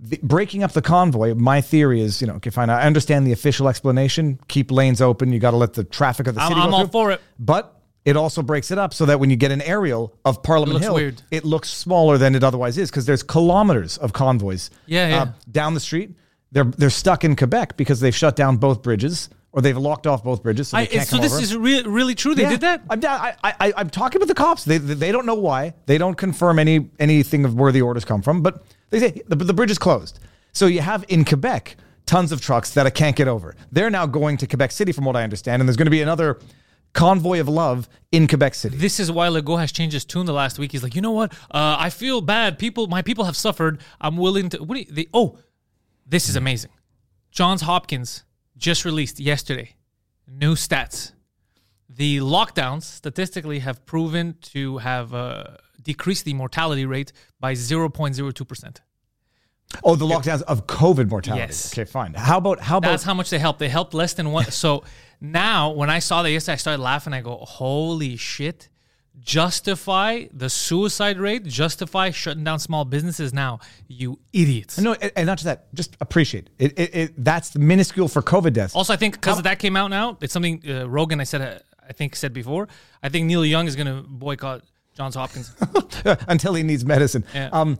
The, 0.00 0.18
breaking 0.22 0.62
up 0.64 0.72
the 0.72 0.82
convoy, 0.82 1.34
my 1.34 1.60
theory 1.60 2.00
is, 2.02 2.20
you 2.20 2.26
know, 2.26 2.34
okay, 2.34 2.50
fine. 2.50 2.68
I 2.68 2.82
understand 2.82 3.26
the 3.26 3.32
official 3.32 3.68
explanation. 3.68 4.40
Keep 4.48 4.72
lanes 4.72 5.00
open. 5.00 5.32
You 5.32 5.38
got 5.38 5.52
to 5.52 5.56
let 5.56 5.74
the 5.74 5.84
traffic 5.84 6.26
of 6.26 6.34
the 6.34 6.40
I'm- 6.42 6.50
city. 6.50 6.60
I'm 6.60 6.74
all 6.74 6.88
for 6.88 7.12
it. 7.12 7.20
But 7.38 7.80
it 8.04 8.16
also 8.16 8.42
breaks 8.42 8.70
it 8.70 8.78
up 8.78 8.92
so 8.92 9.06
that 9.06 9.18
when 9.20 9.30
you 9.30 9.36
get 9.36 9.50
an 9.50 9.62
aerial 9.62 10.12
of 10.24 10.42
Parliament 10.42 10.74
looks 10.74 10.84
Hill, 10.86 10.94
weird. 10.94 11.22
it 11.30 11.44
looks 11.44 11.70
smaller 11.70 12.18
than 12.18 12.34
it 12.34 12.44
otherwise 12.44 12.76
is 12.78 12.90
because 12.90 13.06
there's 13.06 13.22
kilometers 13.22 13.96
of 13.98 14.12
convoys. 14.12 14.70
uh, 14.72 14.76
Yeah, 14.86 15.08
yeah. 15.08 15.28
down 15.50 15.74
the 15.74 15.80
street. 15.80 16.10
They're 16.52 16.64
they're 16.64 16.90
stuck 16.90 17.24
in 17.24 17.34
Quebec 17.36 17.76
because 17.76 18.00
they've 18.00 18.14
shut 18.14 18.36
down 18.36 18.58
both 18.58 18.82
bridges 18.82 19.28
or 19.52 19.60
they've 19.62 19.76
locked 19.76 20.06
off 20.06 20.22
both 20.22 20.42
bridges. 20.42 20.68
So, 20.68 20.76
they 20.76 20.98
I, 20.98 21.02
so 21.04 21.16
this 21.18 21.32
over. 21.32 21.42
is 21.42 21.56
re- 21.56 21.82
really 21.82 22.14
true. 22.14 22.34
They 22.34 22.42
Yeah. 22.42 22.50
did 22.50 22.60
that. 22.60 22.82
I'm. 22.90 23.00
I, 23.04 23.34
I, 23.42 23.72
I'm 23.76 23.90
talking 23.90 24.20
with 24.20 24.28
the 24.28 24.34
cops. 24.34 24.64
They, 24.64 24.78
they 24.78 25.10
don't 25.12 25.26
know 25.26 25.34
why. 25.34 25.74
They 25.86 25.96
don't 25.98 26.14
confirm 26.16 26.58
any 26.58 26.90
anything 27.00 27.44
of 27.44 27.54
where 27.54 27.72
the 27.72 27.82
orders 27.82 28.04
come 28.04 28.22
from. 28.22 28.42
But 28.42 28.64
they 28.90 29.00
say 29.00 29.22
the, 29.26 29.34
the 29.36 29.54
bridge 29.54 29.70
is 29.70 29.78
closed. 29.78 30.20
So 30.52 30.66
you 30.66 30.80
have 30.80 31.04
in 31.08 31.24
Quebec 31.24 31.76
tons 32.06 32.30
of 32.32 32.40
trucks 32.40 32.70
that 32.74 32.86
I 32.86 32.90
can't 32.90 33.16
get 33.16 33.26
over. 33.28 33.56
They're 33.72 33.90
now 33.90 34.06
going 34.06 34.36
to 34.36 34.46
Quebec 34.46 34.70
City, 34.72 34.92
from 34.92 35.04
what 35.06 35.16
I 35.16 35.22
understand, 35.24 35.60
and 35.62 35.68
there's 35.68 35.76
going 35.76 35.86
to 35.86 35.90
be 35.90 36.02
another 36.02 36.38
convoy 36.94 37.40
of 37.40 37.48
love 37.48 37.88
in 38.12 38.26
Quebec 38.26 38.54
City. 38.54 38.76
This 38.76 38.98
is 38.98 39.12
why 39.12 39.28
Legault 39.28 39.60
has 39.60 39.72
changed 39.72 39.92
his 39.92 40.04
tune 40.04 40.24
the 40.24 40.32
last 40.32 40.58
week. 40.58 40.72
He's 40.72 40.82
like, 40.82 40.94
you 40.94 41.02
know 41.02 41.10
what? 41.10 41.32
Uh, 41.50 41.76
I 41.78 41.90
feel 41.90 42.20
bad. 42.20 42.58
People, 42.58 42.86
my 42.86 43.02
people 43.02 43.24
have 43.24 43.36
suffered. 43.36 43.80
I'm 44.00 44.16
willing 44.16 44.48
to. 44.50 44.62
What 44.62 44.78
you, 44.78 44.86
they, 44.88 45.06
oh, 45.12 45.38
this 46.06 46.28
is 46.28 46.36
amazing. 46.36 46.70
Johns 47.30 47.62
Hopkins 47.62 48.24
just 48.56 48.84
released 48.84 49.20
yesterday 49.20 49.74
new 50.26 50.54
stats. 50.54 51.12
The 51.88 52.18
lockdowns 52.18 52.82
statistically 52.82 53.58
have 53.58 53.84
proven 53.84 54.36
to 54.52 54.78
have 54.78 55.12
uh, 55.12 55.44
decreased 55.82 56.24
the 56.24 56.34
mortality 56.34 56.86
rate 56.86 57.12
by 57.38 57.52
0.02 57.52 58.48
percent. 58.48 58.80
Oh, 59.82 59.96
the 59.96 60.06
lockdowns 60.06 60.42
of 60.42 60.66
COVID 60.66 61.08
mortality. 61.10 61.42
Yes. 61.42 61.72
Okay, 61.72 61.84
fine. 61.84 62.14
How 62.14 62.38
about 62.38 62.60
how 62.60 62.78
about 62.78 62.90
That's 62.90 63.02
how 63.02 63.14
much 63.14 63.30
they 63.30 63.38
helped. 63.38 63.58
They 63.58 63.68
helped 63.68 63.94
less 63.94 64.12
than 64.14 64.30
one. 64.30 64.50
so 64.50 64.84
now, 65.20 65.70
when 65.70 65.90
I 65.90 65.98
saw 65.98 66.22
that 66.22 66.30
yesterday, 66.30 66.54
I 66.54 66.56
started 66.56 66.82
laughing. 66.82 67.12
I 67.12 67.20
go, 67.20 67.36
"Holy 67.38 68.16
shit!" 68.16 68.68
Justify 69.20 70.24
the 70.32 70.50
suicide 70.50 71.18
rate. 71.18 71.44
Justify 71.44 72.10
shutting 72.10 72.44
down 72.44 72.58
small 72.58 72.84
businesses 72.84 73.32
now. 73.32 73.60
You 73.88 74.18
idiots. 74.32 74.78
no, 74.78 74.94
and 74.94 75.12
and 75.16 75.26
not 75.26 75.38
just 75.38 75.44
that. 75.44 75.74
Just 75.74 75.96
appreciate 76.00 76.50
it. 76.58 76.78
It, 76.78 76.94
it. 76.94 77.24
That's 77.24 77.56
minuscule 77.56 78.08
for 78.08 78.22
COVID 78.22 78.52
deaths. 78.52 78.74
Also, 78.74 78.92
I 78.92 78.96
think 78.96 79.14
because 79.14 79.42
that 79.42 79.58
came 79.58 79.76
out 79.76 79.88
now, 79.88 80.18
it's 80.20 80.32
something 80.32 80.62
uh, 80.68 80.88
Rogan 80.88 81.20
I 81.20 81.24
said 81.24 81.40
uh, 81.40 81.58
I 81.88 81.92
think 81.92 82.16
said 82.16 82.32
before. 82.32 82.68
I 83.02 83.08
think 83.08 83.26
Neil 83.26 83.44
Young 83.44 83.66
is 83.66 83.76
going 83.76 83.86
to 83.86 84.02
boycott 84.06 84.62
Johns 84.94 85.14
Hopkins. 85.14 85.52
until 86.28 86.54
he 86.54 86.62
needs 86.62 86.84
medicine. 86.84 87.24
Yeah. 87.34 87.48
Um, 87.52 87.78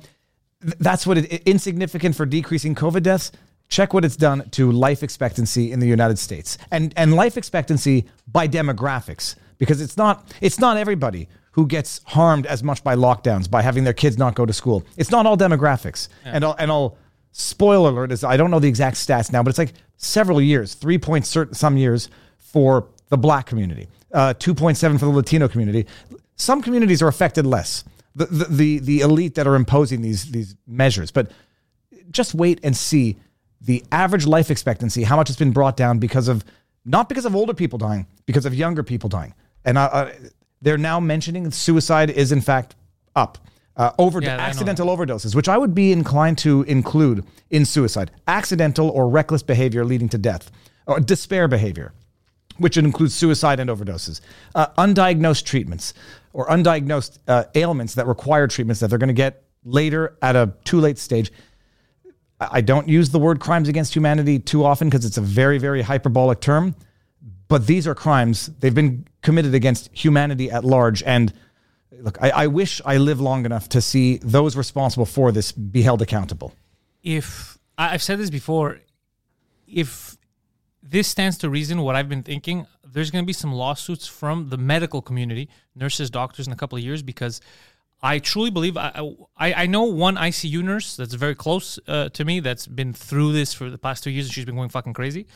that's 0.78 1.06
what 1.06 1.18
it 1.18 1.42
insignificant 1.44 2.16
for 2.16 2.26
decreasing 2.26 2.74
COVID 2.74 3.02
deaths. 3.02 3.32
Check 3.68 3.94
what 3.94 4.04
it's 4.04 4.16
done 4.16 4.48
to 4.50 4.70
life 4.70 5.02
expectancy 5.02 5.72
in 5.72 5.80
the 5.80 5.86
United 5.86 6.18
States 6.18 6.58
and 6.70 6.92
and 6.96 7.14
life 7.14 7.36
expectancy 7.36 8.06
by 8.30 8.46
demographics 8.46 9.36
because 9.58 9.80
it's 9.80 9.96
not 9.96 10.32
it's 10.40 10.58
not 10.58 10.76
everybody 10.76 11.28
who 11.52 11.66
gets 11.66 12.00
harmed 12.04 12.46
as 12.46 12.62
much 12.62 12.82
by 12.82 12.96
lockdowns 12.96 13.48
by 13.48 13.62
having 13.62 13.84
their 13.84 13.92
kids 13.92 14.18
not 14.18 14.34
go 14.34 14.44
to 14.44 14.52
school. 14.52 14.84
It's 14.96 15.10
not 15.10 15.24
all 15.24 15.36
demographics. 15.36 16.08
And 16.24 16.44
I'll 16.44 16.56
and 16.58 16.70
I'll 16.70 16.96
spoiler 17.32 17.90
alert 17.90 18.12
is 18.12 18.24
I 18.24 18.36
don't 18.36 18.50
know 18.50 18.58
the 18.60 18.68
exact 18.68 18.96
stats 18.96 19.32
now, 19.32 19.42
but 19.42 19.50
it's 19.50 19.58
like 19.58 19.72
several 19.96 20.40
years, 20.40 20.74
three 20.74 20.98
point 20.98 21.26
certain 21.26 21.54
some 21.54 21.76
years 21.76 22.10
for 22.38 22.88
the 23.08 23.18
black 23.18 23.46
community, 23.46 23.88
uh, 24.12 24.34
two 24.38 24.54
point 24.54 24.76
seven 24.76 24.98
for 24.98 25.06
the 25.06 25.12
Latino 25.12 25.48
community. 25.48 25.86
Some 26.36 26.60
communities 26.60 27.02
are 27.02 27.08
affected 27.08 27.46
less. 27.46 27.84
The, 28.14 28.26
the 28.26 28.44
the 28.44 28.78
the 28.78 29.00
elite 29.00 29.34
that 29.34 29.46
are 29.46 29.56
imposing 29.56 30.02
these 30.02 30.30
these 30.30 30.54
measures, 30.66 31.10
but 31.10 31.30
just 32.10 32.34
wait 32.34 32.60
and 32.62 32.76
see 32.76 33.18
the 33.60 33.84
average 33.90 34.26
life 34.26 34.50
expectancy, 34.50 35.02
how 35.04 35.16
much 35.16 35.30
it's 35.30 35.38
been 35.38 35.52
brought 35.52 35.76
down 35.76 35.98
because 35.98 36.28
of 36.28 36.44
not 36.84 37.08
because 37.08 37.24
of 37.24 37.34
older 37.34 37.54
people 37.54 37.78
dying, 37.78 38.06
because 38.26 38.46
of 38.46 38.54
younger 38.54 38.82
people 38.82 39.08
dying. 39.08 39.34
And 39.64 39.78
uh, 39.78 39.88
uh, 39.92 40.12
they're 40.60 40.78
now 40.78 41.00
mentioning 41.00 41.50
suicide 41.50 42.10
is 42.10 42.30
in 42.32 42.40
fact 42.40 42.76
up. 43.16 43.38
Uh, 43.76 43.90
over 43.98 44.20
Yeah, 44.22 44.36
accidental 44.36 44.86
overdoses, 44.86 45.34
which 45.34 45.48
I 45.48 45.58
would 45.58 45.74
be 45.74 45.90
inclined 45.90 46.38
to 46.38 46.62
include 46.62 47.24
in 47.50 47.64
suicide, 47.64 48.12
accidental 48.28 48.88
or 48.88 49.08
reckless 49.08 49.42
behavior 49.42 49.84
leading 49.84 50.08
to 50.10 50.18
death, 50.18 50.52
or 50.86 51.00
despair 51.00 51.48
behavior 51.48 51.92
which 52.58 52.76
includes 52.76 53.14
suicide 53.14 53.60
and 53.60 53.70
overdoses, 53.70 54.20
uh, 54.54 54.68
undiagnosed 54.78 55.44
treatments 55.44 55.94
or 56.32 56.46
undiagnosed 56.48 57.18
uh, 57.28 57.44
ailments 57.54 57.94
that 57.94 58.06
require 58.06 58.46
treatments 58.46 58.80
that 58.80 58.88
they're 58.90 58.98
going 58.98 59.08
to 59.08 59.14
get 59.14 59.44
later 59.64 60.16
at 60.22 60.36
a 60.36 60.52
too 60.64 60.80
late 60.80 60.98
stage. 60.98 61.32
I 62.40 62.60
don't 62.60 62.88
use 62.88 63.10
the 63.10 63.18
word 63.18 63.40
crimes 63.40 63.68
against 63.68 63.94
humanity 63.94 64.38
too 64.38 64.64
often 64.64 64.88
because 64.88 65.04
it's 65.04 65.16
a 65.16 65.22
very, 65.22 65.58
very 65.58 65.82
hyperbolic 65.82 66.40
term, 66.40 66.74
but 67.48 67.66
these 67.66 67.86
are 67.86 67.94
crimes. 67.94 68.50
They've 68.58 68.74
been 68.74 69.06
committed 69.22 69.54
against 69.54 69.88
humanity 69.92 70.50
at 70.50 70.64
large. 70.64 71.02
And 71.04 71.32
look, 71.92 72.18
I, 72.20 72.30
I 72.30 72.46
wish 72.48 72.80
I 72.84 72.96
live 72.98 73.20
long 73.20 73.46
enough 73.46 73.68
to 73.70 73.80
see 73.80 74.18
those 74.18 74.56
responsible 74.56 75.06
for 75.06 75.32
this 75.32 75.52
be 75.52 75.82
held 75.82 76.02
accountable. 76.02 76.54
if 77.02 77.58
I've 77.76 78.02
said 78.02 78.18
this 78.18 78.30
before, 78.30 78.80
if 79.66 80.13
this 80.84 81.08
stands 81.08 81.38
to 81.38 81.48
reason. 81.48 81.80
What 81.80 81.96
I've 81.96 82.08
been 82.08 82.22
thinking, 82.22 82.66
there's 82.86 83.10
going 83.10 83.24
to 83.24 83.26
be 83.26 83.32
some 83.32 83.52
lawsuits 83.52 84.06
from 84.06 84.50
the 84.50 84.58
medical 84.58 85.00
community, 85.00 85.48
nurses, 85.74 86.10
doctors, 86.10 86.46
in 86.46 86.52
a 86.52 86.56
couple 86.56 86.76
of 86.76 86.84
years 86.84 87.02
because 87.02 87.40
I 88.02 88.18
truly 88.18 88.50
believe 88.50 88.76
I 88.76 88.92
I, 89.36 89.54
I 89.54 89.66
know 89.66 89.84
one 89.84 90.16
ICU 90.16 90.62
nurse 90.62 90.94
that's 90.94 91.14
very 91.14 91.34
close 91.34 91.78
uh, 91.88 92.10
to 92.10 92.24
me 92.24 92.40
that's 92.40 92.66
been 92.66 92.92
through 92.92 93.32
this 93.32 93.54
for 93.54 93.70
the 93.70 93.78
past 93.78 94.04
two 94.04 94.10
years 94.10 94.26
and 94.26 94.34
she's 94.34 94.44
been 94.44 94.56
going 94.56 94.68
fucking 94.68 94.92
crazy. 94.92 95.26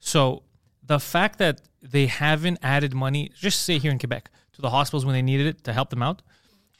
So 0.00 0.42
the 0.82 0.98
fact 0.98 1.38
that 1.38 1.60
they 1.82 2.06
haven't 2.06 2.58
added 2.62 2.94
money, 2.94 3.30
just 3.38 3.62
say 3.62 3.78
here 3.78 3.92
in 3.92 3.98
Quebec, 3.98 4.30
to 4.54 4.62
the 4.62 4.70
hospitals 4.70 5.04
when 5.04 5.12
they 5.12 5.22
needed 5.22 5.46
it 5.46 5.64
to 5.64 5.72
help 5.72 5.90
them 5.90 6.02
out, 6.02 6.22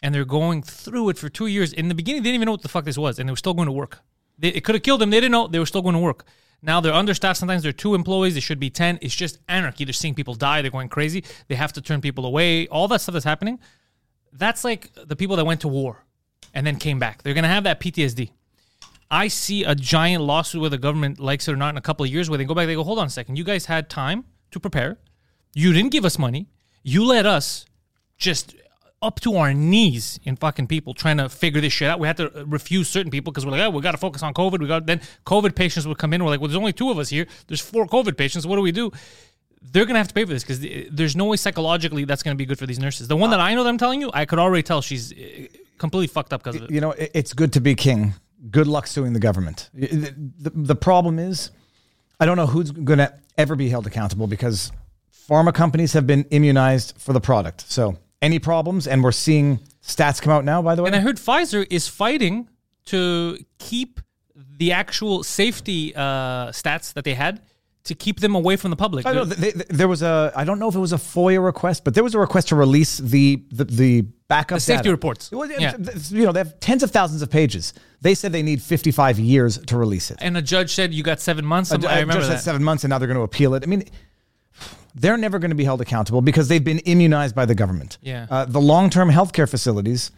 and 0.02 0.14
they're 0.14 0.24
going 0.24 0.62
through 0.62 1.10
it 1.10 1.18
for 1.18 1.28
two 1.28 1.46
years. 1.46 1.72
In 1.72 1.88
the 1.88 1.94
beginning, 1.94 2.22
they 2.22 2.28
didn't 2.28 2.36
even 2.36 2.46
know 2.46 2.52
what 2.52 2.62
the 2.62 2.68
fuck 2.68 2.84
this 2.84 2.96
was, 2.96 3.18
and 3.18 3.28
they 3.28 3.32
were 3.32 3.36
still 3.36 3.54
going 3.54 3.66
to 3.66 3.72
work. 3.72 4.00
They, 4.38 4.48
it 4.48 4.64
could 4.64 4.74
have 4.74 4.82
killed 4.82 5.00
them. 5.00 5.10
They 5.10 5.20
didn't 5.20 5.32
know. 5.32 5.46
They 5.46 5.58
were 5.58 5.66
still 5.66 5.82
going 5.82 5.94
to 5.94 6.00
work. 6.00 6.24
Now 6.64 6.80
they're 6.80 6.94
understaffed. 6.94 7.38
Sometimes 7.38 7.62
they're 7.62 7.72
two 7.72 7.94
employees. 7.94 8.34
They 8.34 8.40
should 8.40 8.58
be 8.58 8.70
10. 8.70 8.98
It's 9.02 9.14
just 9.14 9.38
anarchy. 9.48 9.84
They're 9.84 9.92
seeing 9.92 10.14
people 10.14 10.34
die. 10.34 10.62
They're 10.62 10.70
going 10.70 10.88
crazy. 10.88 11.22
They 11.48 11.56
have 11.56 11.74
to 11.74 11.82
turn 11.82 12.00
people 12.00 12.24
away. 12.24 12.66
All 12.68 12.88
that 12.88 13.02
stuff 13.02 13.12
that's 13.12 13.24
happening. 13.24 13.60
That's 14.32 14.64
like 14.64 14.90
the 14.94 15.14
people 15.14 15.36
that 15.36 15.44
went 15.44 15.60
to 15.60 15.68
war 15.68 16.04
and 16.54 16.66
then 16.66 16.76
came 16.76 16.98
back. 16.98 17.22
They're 17.22 17.34
going 17.34 17.44
to 17.44 17.50
have 17.50 17.64
that 17.64 17.80
PTSD. 17.80 18.30
I 19.10 19.28
see 19.28 19.62
a 19.64 19.74
giant 19.74 20.24
lawsuit 20.24 20.62
where 20.62 20.70
the 20.70 20.78
government 20.78 21.20
likes 21.20 21.46
it 21.46 21.52
or 21.52 21.56
not 21.56 21.70
in 21.70 21.76
a 21.76 21.82
couple 21.82 22.04
of 22.04 22.10
years 22.10 22.30
where 22.30 22.38
they 22.38 22.44
go 22.44 22.54
back, 22.54 22.66
they 22.66 22.74
go, 22.74 22.82
hold 22.82 22.98
on 22.98 23.06
a 23.06 23.10
second. 23.10 23.36
You 23.36 23.44
guys 23.44 23.66
had 23.66 23.90
time 23.90 24.24
to 24.50 24.58
prepare. 24.58 24.98
You 25.54 25.72
didn't 25.72 25.92
give 25.92 26.04
us 26.04 26.18
money. 26.18 26.48
You 26.82 27.04
let 27.04 27.26
us 27.26 27.66
just 28.16 28.56
up 29.04 29.20
to 29.20 29.36
our 29.36 29.52
knees 29.54 30.18
in 30.24 30.36
fucking 30.36 30.66
people 30.66 30.94
trying 30.94 31.18
to 31.18 31.28
figure 31.28 31.60
this 31.60 31.72
shit 31.72 31.88
out. 31.88 32.00
We 32.00 32.06
had 32.06 32.16
to 32.16 32.44
refuse 32.46 32.88
certain 32.88 33.10
people 33.10 33.32
because 33.32 33.44
we're 33.44 33.52
like, 33.52 33.62
oh, 33.62 33.70
we 33.70 33.82
got 33.82 33.92
to 33.92 33.98
focus 33.98 34.22
on 34.22 34.34
COVID. 34.34 34.60
We 34.60 34.66
got 34.66 34.86
then 34.86 35.00
COVID 35.26 35.54
patients 35.54 35.86
would 35.86 35.98
come 35.98 36.12
in. 36.12 36.24
We're 36.24 36.30
like, 36.30 36.40
well, 36.40 36.48
there's 36.48 36.58
only 36.58 36.72
two 36.72 36.90
of 36.90 36.98
us 36.98 37.08
here. 37.08 37.26
There's 37.46 37.60
four 37.60 37.86
COVID 37.86 38.16
patients. 38.16 38.46
What 38.46 38.56
do 38.56 38.62
we 38.62 38.72
do? 38.72 38.90
They're 39.62 39.86
gonna 39.86 39.98
have 39.98 40.08
to 40.08 40.14
pay 40.14 40.24
for 40.24 40.32
this 40.32 40.44
because 40.44 40.60
there's 40.90 41.16
no 41.16 41.24
way 41.24 41.36
psychologically 41.36 42.04
that's 42.04 42.22
gonna 42.22 42.36
be 42.36 42.44
good 42.44 42.58
for 42.58 42.66
these 42.66 42.78
nurses. 42.78 43.08
The 43.08 43.16
one 43.16 43.30
that 43.30 43.40
I 43.40 43.54
know 43.54 43.62
that 43.62 43.70
I'm 43.70 43.78
telling 43.78 44.00
you, 44.00 44.10
I 44.12 44.26
could 44.26 44.38
already 44.38 44.62
tell 44.62 44.82
she's 44.82 45.12
uh, 45.12 45.46
completely 45.78 46.08
fucked 46.08 46.32
up 46.34 46.42
because 46.42 46.56
of 46.56 46.64
it. 46.64 46.70
You 46.70 46.82
know, 46.82 46.94
it's 46.98 47.32
good 47.32 47.52
to 47.54 47.60
be 47.60 47.74
king. 47.74 48.14
Good 48.50 48.66
luck 48.66 48.86
suing 48.86 49.14
the 49.14 49.20
government. 49.20 49.70
The, 49.72 50.14
the, 50.38 50.50
the 50.50 50.74
problem 50.76 51.18
is, 51.18 51.50
I 52.20 52.26
don't 52.26 52.36
know 52.36 52.46
who's 52.46 52.70
going 52.72 52.98
to 52.98 53.12
ever 53.38 53.56
be 53.56 53.68
held 53.70 53.86
accountable 53.86 54.26
because 54.26 54.70
pharma 55.28 55.54
companies 55.54 55.94
have 55.94 56.06
been 56.06 56.24
immunized 56.24 56.94
for 56.98 57.12
the 57.12 57.20
product. 57.20 57.70
So 57.70 57.96
any 58.24 58.38
problems, 58.38 58.86
and 58.86 59.02
we're 59.04 59.12
seeing 59.12 59.60
stats 59.82 60.20
come 60.22 60.32
out 60.32 60.44
now, 60.44 60.62
by 60.62 60.74
the 60.74 60.82
way. 60.82 60.88
And 60.88 60.96
I 60.96 61.00
heard 61.00 61.16
Pfizer 61.16 61.66
is 61.70 61.88
fighting 61.88 62.48
to 62.86 63.38
keep 63.58 64.00
the 64.58 64.72
actual 64.72 65.22
safety 65.22 65.94
uh, 65.94 66.48
stats 66.50 66.92
that 66.94 67.04
they 67.04 67.14
had 67.14 67.40
to 67.84 67.94
keep 67.94 68.20
them 68.20 68.34
away 68.34 68.56
from 68.56 68.70
the 68.70 68.76
public. 68.76 69.04
I 69.04 69.12
know 69.12 69.24
they, 69.26 69.50
they, 69.50 69.64
there 69.68 69.88
was 69.88 70.00
a. 70.02 70.32
I 70.34 70.44
don't 70.44 70.58
know 70.58 70.68
if 70.68 70.74
it 70.74 70.78
was 70.80 70.92
a 70.94 70.96
FOIA 70.96 71.44
request, 71.44 71.84
but 71.84 71.94
there 71.94 72.02
was 72.04 72.14
a 72.14 72.18
request 72.18 72.48
to 72.48 72.56
release 72.56 72.96
the 72.98 73.42
the, 73.52 73.64
the 73.64 74.00
backup 74.28 74.56
The 74.56 74.60
safety 74.60 74.84
data. 74.84 74.92
reports. 74.92 75.30
Well, 75.30 75.50
Yeah. 75.50 75.76
You 76.08 76.24
know, 76.24 76.32
they 76.32 76.40
have 76.40 76.58
tens 76.60 76.82
of 76.82 76.90
thousands 76.90 77.20
of 77.20 77.30
pages. 77.30 77.74
They 78.00 78.14
said 78.14 78.32
they 78.32 78.42
need 78.42 78.62
55 78.62 79.18
years 79.18 79.58
to 79.58 79.76
release 79.76 80.10
it. 80.10 80.18
and 80.20 80.36
a 80.36 80.42
judge 80.42 80.70
said 80.74 80.94
you 80.94 81.02
got 81.02 81.20
seven 81.20 81.44
months. 81.44 81.72
A- 81.72 81.74
I 81.88 82.00
remember 82.00 82.14
judge 82.14 82.22
said 82.28 82.38
that. 82.38 82.42
seven 82.42 82.64
months, 82.64 82.84
and 82.84 82.90
now 82.90 82.98
they're 82.98 83.08
going 83.08 83.16
to 83.18 83.22
appeal 83.22 83.54
it. 83.54 83.62
I 83.62 83.66
mean, 83.66 83.84
they're 84.94 85.16
never 85.16 85.38
going 85.38 85.50
to 85.50 85.56
be 85.56 85.64
held 85.64 85.80
accountable 85.80 86.22
because 86.22 86.48
they've 86.48 86.62
been 86.62 86.78
immunized 86.80 87.34
by 87.34 87.44
the 87.44 87.54
government. 87.54 87.98
Yeah. 88.00 88.26
Uh, 88.30 88.44
the 88.44 88.60
long-term 88.60 89.10
healthcare 89.10 89.48
facilities, 89.48 90.12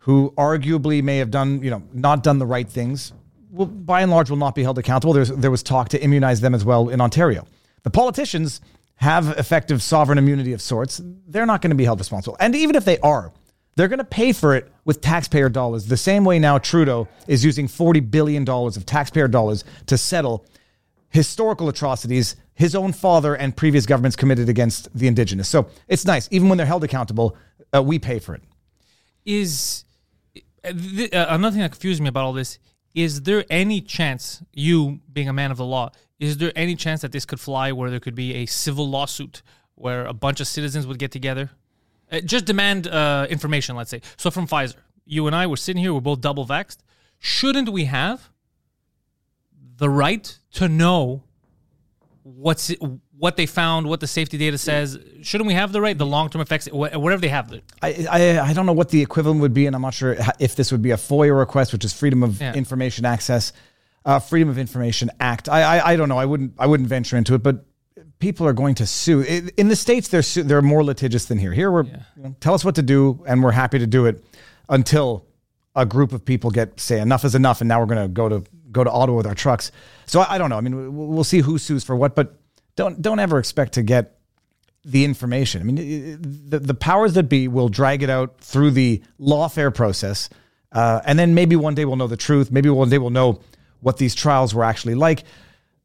who 0.00 0.32
arguably 0.36 1.02
may 1.02 1.18
have 1.18 1.30
done, 1.30 1.62
you 1.62 1.70
know, 1.70 1.82
not 1.92 2.22
done 2.22 2.38
the 2.38 2.46
right 2.46 2.68
things, 2.68 3.12
will 3.50 3.66
by 3.66 4.02
and 4.02 4.10
large 4.10 4.30
will 4.30 4.36
not 4.36 4.54
be 4.54 4.62
held 4.62 4.78
accountable. 4.78 5.12
There's, 5.12 5.30
there 5.30 5.50
was 5.50 5.62
talk 5.62 5.88
to 5.90 6.02
immunize 6.02 6.40
them 6.40 6.54
as 6.54 6.64
well 6.64 6.88
in 6.88 7.00
Ontario. 7.00 7.46
The 7.82 7.90
politicians 7.90 8.60
have 8.96 9.30
effective 9.38 9.82
sovereign 9.82 10.18
immunity 10.18 10.52
of 10.52 10.62
sorts. 10.62 11.00
They're 11.26 11.46
not 11.46 11.60
going 11.60 11.70
to 11.70 11.76
be 11.76 11.84
held 11.84 11.98
responsible, 11.98 12.36
and 12.40 12.54
even 12.54 12.76
if 12.76 12.84
they 12.84 12.98
are. 13.00 13.32
They're 13.74 13.88
going 13.88 13.98
to 13.98 14.04
pay 14.04 14.32
for 14.32 14.54
it 14.54 14.72
with 14.86 15.02
taxpayer 15.02 15.50
dollars, 15.50 15.84
the 15.84 15.98
same 15.98 16.24
way 16.24 16.38
now 16.38 16.56
Trudeau 16.56 17.08
is 17.26 17.44
using 17.44 17.68
$40 17.68 18.10
billion 18.10 18.48
of 18.48 18.86
taxpayer 18.86 19.28
dollars 19.28 19.64
to 19.84 19.98
settle 19.98 20.46
historical 21.10 21.68
atrocities 21.68 22.36
his 22.56 22.74
own 22.74 22.92
father 22.92 23.34
and 23.36 23.54
previous 23.56 23.86
governments 23.86 24.16
committed 24.16 24.48
against 24.48 24.88
the 24.98 25.06
indigenous. 25.06 25.48
So 25.48 25.68
it's 25.88 26.04
nice. 26.04 26.26
Even 26.32 26.48
when 26.48 26.58
they're 26.58 26.66
held 26.66 26.82
accountable, 26.84 27.36
uh, 27.72 27.82
we 27.82 27.98
pay 27.98 28.18
for 28.18 28.34
it. 28.34 28.42
is 29.24 29.84
uh, 30.64 30.72
th- 30.72 31.12
uh, 31.12 31.26
another 31.28 31.52
thing 31.52 31.60
that 31.62 31.70
confused 31.72 32.00
me 32.02 32.08
about 32.08 32.24
all 32.24 32.32
this 32.32 32.58
is 32.94 33.22
there 33.22 33.44
any 33.50 33.80
chance 33.80 34.42
you 34.54 35.00
being 35.12 35.28
a 35.28 35.32
man 35.32 35.50
of 35.50 35.58
the 35.58 35.64
law 35.64 35.90
is 36.18 36.38
there 36.38 36.50
any 36.56 36.74
chance 36.74 37.02
that 37.02 37.12
this 37.12 37.26
could 37.26 37.38
fly 37.38 37.70
where 37.72 37.90
there 37.90 38.00
could 38.00 38.14
be 38.14 38.34
a 38.34 38.46
civil 38.46 38.88
lawsuit 38.88 39.42
where 39.74 40.06
a 40.06 40.14
bunch 40.14 40.40
of 40.40 40.46
citizens 40.46 40.86
would 40.86 40.98
get 40.98 41.10
together 41.12 41.50
uh, 42.10 42.20
just 42.20 42.44
demand 42.46 42.86
uh, 42.86 43.26
information 43.28 43.76
let's 43.76 43.90
say 43.90 44.00
so 44.16 44.30
from 44.30 44.46
pfizer 44.46 44.76
you 45.04 45.26
and 45.26 45.36
i 45.36 45.46
were 45.46 45.58
sitting 45.58 45.82
here 45.82 45.92
we're 45.92 46.00
both 46.00 46.20
double 46.22 46.46
vaxxed 46.46 46.78
shouldn't 47.18 47.68
we 47.68 47.84
have 47.84 48.30
the 49.76 49.90
right 49.90 50.38
to 50.52 50.68
know 50.68 51.22
what's 52.26 52.72
what 53.16 53.36
they 53.36 53.46
found 53.46 53.86
what 53.86 54.00
the 54.00 54.06
safety 54.08 54.36
data 54.36 54.58
says 54.58 54.98
shouldn't 55.22 55.46
we 55.46 55.54
have 55.54 55.70
the 55.70 55.80
right 55.80 55.96
the 55.96 56.04
long-term 56.04 56.40
effects 56.42 56.66
whatever 56.72 57.20
they 57.20 57.28
have 57.28 57.52
I, 57.80 58.06
I, 58.10 58.40
I 58.48 58.52
don't 58.52 58.66
know 58.66 58.72
what 58.72 58.88
the 58.88 59.00
equivalent 59.00 59.40
would 59.42 59.54
be, 59.54 59.66
and 59.66 59.76
I'm 59.76 59.82
not 59.82 59.94
sure 59.94 60.16
if 60.40 60.56
this 60.56 60.72
would 60.72 60.82
be 60.82 60.90
a 60.90 60.96
FOIA 60.96 61.38
request, 61.38 61.72
which 61.72 61.84
is 61.84 61.92
Freedom 61.92 62.24
of 62.24 62.40
Yeah. 62.40 62.52
Information 62.54 63.04
Access, 63.04 63.52
uh, 64.04 64.18
Freedom 64.18 64.48
of 64.48 64.58
Information 64.58 65.08
Act. 65.20 65.48
I, 65.48 65.62
I, 65.78 65.92
I 65.92 65.96
don't 65.96 66.08
know. 66.08 66.18
I 66.18 66.24
wouldn't 66.24 66.54
I 66.58 66.66
wouldn't 66.66 66.88
venture 66.88 67.16
into 67.16 67.34
it, 67.34 67.42
but 67.44 67.64
people 68.18 68.44
are 68.46 68.52
going 68.52 68.74
to 68.76 68.86
sue. 68.86 69.20
In 69.56 69.68
the 69.68 69.76
states, 69.76 70.08
they're 70.08 70.22
su- 70.22 70.42
they're 70.42 70.62
more 70.62 70.82
litigious 70.82 71.26
than 71.26 71.38
here. 71.38 71.52
Here, 71.52 71.70
we're 71.70 71.84
you 71.84 71.92
know, 72.16 72.36
tell 72.40 72.54
us 72.54 72.64
what 72.64 72.74
to 72.74 72.82
do, 72.82 73.22
and 73.28 73.42
we're 73.42 73.52
happy 73.52 73.78
to 73.78 73.86
do 73.86 74.06
it 74.06 74.24
until 74.68 75.24
a 75.76 75.86
group 75.86 76.12
of 76.12 76.24
people 76.24 76.50
get 76.50 76.80
say 76.80 77.00
enough 77.00 77.24
is 77.24 77.34
enough, 77.36 77.60
and 77.60 77.68
now 77.68 77.78
we're 77.78 77.86
going 77.94 78.02
to 78.02 78.08
go 78.08 78.28
to 78.28 78.42
go 78.76 78.84
to 78.84 78.90
Ottawa 78.90 79.16
with 79.16 79.26
our 79.26 79.34
trucks. 79.34 79.72
So 80.06 80.20
I, 80.20 80.34
I 80.34 80.38
don't 80.38 80.50
know. 80.50 80.58
I 80.58 80.60
mean, 80.60 80.76
we- 80.76 81.06
we'll 81.14 81.24
see 81.24 81.40
who 81.40 81.58
sues 81.58 81.82
for 81.84 81.96
what, 81.96 82.14
but 82.14 82.26
don't 82.76 83.00
don't 83.02 83.18
ever 83.18 83.38
expect 83.38 83.72
to 83.74 83.82
get 83.82 84.18
the 84.84 85.04
information. 85.04 85.60
I 85.62 85.64
mean, 85.64 85.76
the, 86.50 86.60
the 86.60 86.74
powers 86.74 87.14
that 87.14 87.24
be 87.24 87.48
will 87.48 87.68
drag 87.68 88.02
it 88.04 88.10
out 88.10 88.38
through 88.40 88.70
the 88.72 89.02
lawfare 89.18 89.74
process. 89.74 90.28
Uh, 90.70 91.00
and 91.04 91.18
then 91.18 91.34
maybe 91.34 91.56
one 91.56 91.74
day 91.74 91.84
we'll 91.84 91.96
know 91.96 92.06
the 92.06 92.16
truth. 92.28 92.50
Maybe 92.52 92.68
one 92.68 92.88
day 92.88 92.98
we'll 92.98 93.10
know 93.10 93.40
what 93.80 93.96
these 93.98 94.14
trials 94.14 94.54
were 94.54 94.64
actually 94.64 94.94
like. 94.94 95.24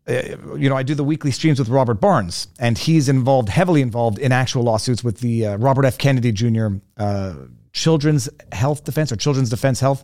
Uh, 0.07 0.21
you 0.57 0.69
know, 0.69 0.75
I 0.75 0.83
do 0.83 0.95
the 0.95 1.03
weekly 1.03 1.31
streams 1.31 1.59
with 1.59 1.69
Robert 1.69 1.95
Barnes, 2.01 2.47
and 2.59 2.77
he's 2.77 3.07
involved, 3.07 3.49
heavily 3.49 3.81
involved 3.81 4.17
in 4.19 4.31
actual 4.31 4.63
lawsuits 4.63 5.03
with 5.03 5.19
the 5.19 5.45
uh, 5.45 5.57
Robert 5.57 5.85
F. 5.85 5.97
Kennedy 5.97 6.31
Jr. 6.31 6.67
Uh, 6.97 7.33
Children's 7.73 8.27
Health 8.51 8.83
Defense 8.83 9.11
or 9.11 9.15
Children's 9.15 9.49
Defense 9.49 9.79
Health. 9.79 10.03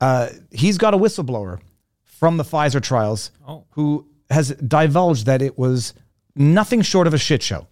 Uh, 0.00 0.28
he's 0.50 0.78
got 0.78 0.94
a 0.94 0.96
whistleblower 0.98 1.58
from 2.18 2.36
the 2.36 2.44
Pfizer 2.44 2.82
trials 2.82 3.30
who 3.70 4.06
has 4.30 4.50
divulged 4.50 5.26
that 5.26 5.42
it 5.42 5.58
was 5.58 5.94
nothing 6.34 6.82
short 6.82 7.06
of 7.06 7.14
a 7.14 7.18
shit 7.18 7.42
show. 7.42 7.66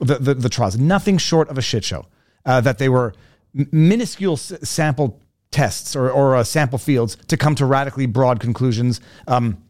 The, 0.00 0.16
the, 0.18 0.34
the 0.34 0.48
trials, 0.48 0.78
nothing 0.78 1.18
short 1.18 1.48
of 1.50 1.58
a 1.58 1.62
shit 1.62 1.84
show. 1.84 2.06
Uh, 2.46 2.60
that 2.62 2.78
they 2.78 2.88
were 2.88 3.12
m- 3.56 3.68
minuscule 3.70 4.32
s- 4.32 4.54
sample 4.62 5.20
tests 5.50 5.94
or, 5.94 6.10
or 6.10 6.36
uh, 6.36 6.42
sample 6.44 6.78
fields 6.78 7.16
to 7.28 7.36
come 7.36 7.54
to 7.54 7.66
radically 7.66 8.06
broad 8.06 8.40
conclusions. 8.40 9.02
Um, 9.28 9.62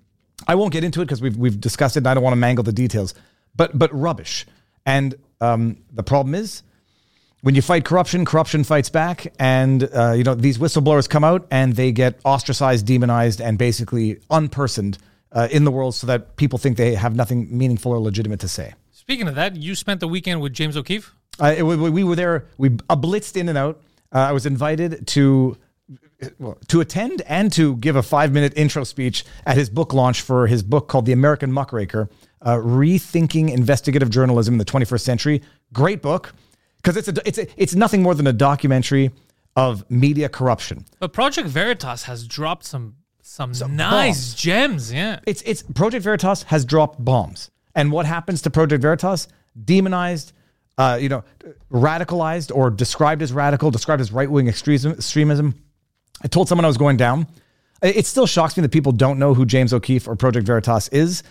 I 0.47 0.55
won't 0.55 0.73
get 0.73 0.85
into 0.85 1.01
it 1.01 1.07
because 1.07 1.21
we've, 1.21 1.37
we've 1.37 1.61
discussed 1.61 1.97
it 1.97 2.01
and 2.01 2.07
I 2.07 2.14
don't 2.14 2.23
want 2.23 2.33
to 2.33 2.38
mangle 2.38 2.62
the 2.62 2.73
details, 2.73 3.14
but, 3.57 3.77
but 3.77 3.93
rubbish. 3.93 4.47
And 4.87 5.16
um, 5.40 5.79
the 5.93 6.05
problem 6.05 6.37
is, 6.37 6.62
when 7.42 7.55
you 7.55 7.62
fight 7.62 7.85
corruption, 7.85 8.24
corruption 8.24 8.64
fights 8.64 8.90
back, 8.90 9.33
and 9.38 9.88
uh, 9.94 10.12
you 10.12 10.24
know 10.24 10.35
these 10.35 10.59
whistleblowers 10.59 11.09
come 11.09 11.24
out 11.24 11.46
and 11.50 11.74
they 11.74 11.92
get 11.92 12.18
ostracized, 12.24 12.87
demonized, 12.87 13.40
and 13.40 13.57
basically 13.59 14.16
unpersoned 14.31 14.98
uh, 15.33 15.48
in 15.50 15.64
the 15.64 15.70
world, 15.70 15.94
so 15.94 16.07
that 16.07 16.37
people 16.37 16.59
think 16.59 16.76
they 16.76 16.94
have 16.94 17.14
nothing 17.16 17.57
meaningful 17.57 17.92
or 17.92 17.98
legitimate 17.98 18.40
to 18.40 18.48
say. 18.48 18.74
Speaking 18.92 19.29
of 19.29 19.35
that, 19.37 19.57
you 19.57 19.74
spent 19.74 20.00
the 20.00 20.09
weekend 20.09 20.40
with 20.40 20.53
James 20.53 20.76
O'Keefe. 20.76 21.14
Uh, 21.40 21.55
it- 21.57 21.62
we, 21.62 21.76
we 21.76 22.05
were 22.05 22.16
there. 22.16 22.46
We 22.59 22.70
blitzed 22.70 23.37
in 23.37 23.48
and 23.48 23.57
out. 23.57 23.81
Uh, 24.12 24.18
I 24.18 24.33
was 24.33 24.44
invited 24.44 25.07
to 25.09 25.57
well, 26.38 26.59
to 26.68 26.81
attend 26.81 27.22
and 27.22 27.50
to 27.53 27.76
give 27.76 27.96
a 27.96 28.03
five 28.03 28.33
minute 28.33 28.53
intro 28.57 28.85
speech 28.85 29.24
at 29.46 29.57
his 29.57 29.70
book 29.70 29.94
launch 29.94 30.20
for 30.20 30.46
his 30.46 30.62
book 30.62 30.88
called 30.88 31.07
The 31.07 31.12
American 31.12 31.50
Muckraker: 31.53 32.11
uh, 32.42 32.57
Rethinking 32.57 33.50
Investigative 33.50 34.11
Journalism 34.11 34.55
in 34.55 34.59
the 34.59 34.64
21st 34.64 35.00
Century. 35.00 35.42
Great 35.72 36.03
book 36.03 36.35
because 36.83 36.97
it's 36.97 37.09
a, 37.09 37.29
it's 37.29 37.38
a, 37.38 37.47
it's 37.57 37.75
nothing 37.75 38.03
more 38.03 38.14
than 38.14 38.27
a 38.27 38.33
documentary 38.33 39.11
of 39.57 39.88
media 39.90 40.29
corruption. 40.29 40.85
But 40.99 41.12
Project 41.12 41.49
Veritas 41.49 42.05
has 42.05 42.27
dropped 42.27 42.64
some 42.64 42.97
some, 43.23 43.53
nice 43.77 44.31
bombs. 44.31 44.35
gems. 44.35 44.93
Yeah. 44.93 45.21
It's 45.27 45.43
it's 45.43 45.62
Project 45.62 46.03
Veritas 46.03 46.43
has 46.45 46.64
dropped 46.64 47.05
bombs, 47.05 47.51
and 47.75 47.93
what 47.93 48.07
happens 48.07 48.43
to 48.43 48.51
Project 48.51 48.83
Veritas? 48.83 49.29
Demonized, 49.64 50.33
uh, 50.79 50.99
you 51.01 51.09
know, 51.09 51.23
radicalized 51.71 52.55
or 52.55 52.71
described 52.71 53.23
as 53.23 53.33
radical, 53.33 53.71
described 53.71 54.01
as 54.01 54.11
right 54.12 54.31
wing 54.31 54.49
extremism. 54.49 54.93
Extremism. 54.93 55.55
I 56.23 56.29
told 56.29 56.49
someone 56.49 56.64
I 56.64 56.69
was 56.69 56.77
going 56.77 56.97
down. 56.97 57.27
It 57.83 57.99
it 57.99 58.07
still 58.07 58.27
shocks 58.27 58.57
me 58.57 58.62
that 58.62 58.73
people 58.73 58.93
don't 58.93 59.19
know 59.19 59.35
who 59.35 59.47
James 59.47 59.73
O'Keefe 59.73 60.09
or 60.09 60.16
Project 60.16 60.47
Veritas 60.47 60.88
is. 60.88 61.23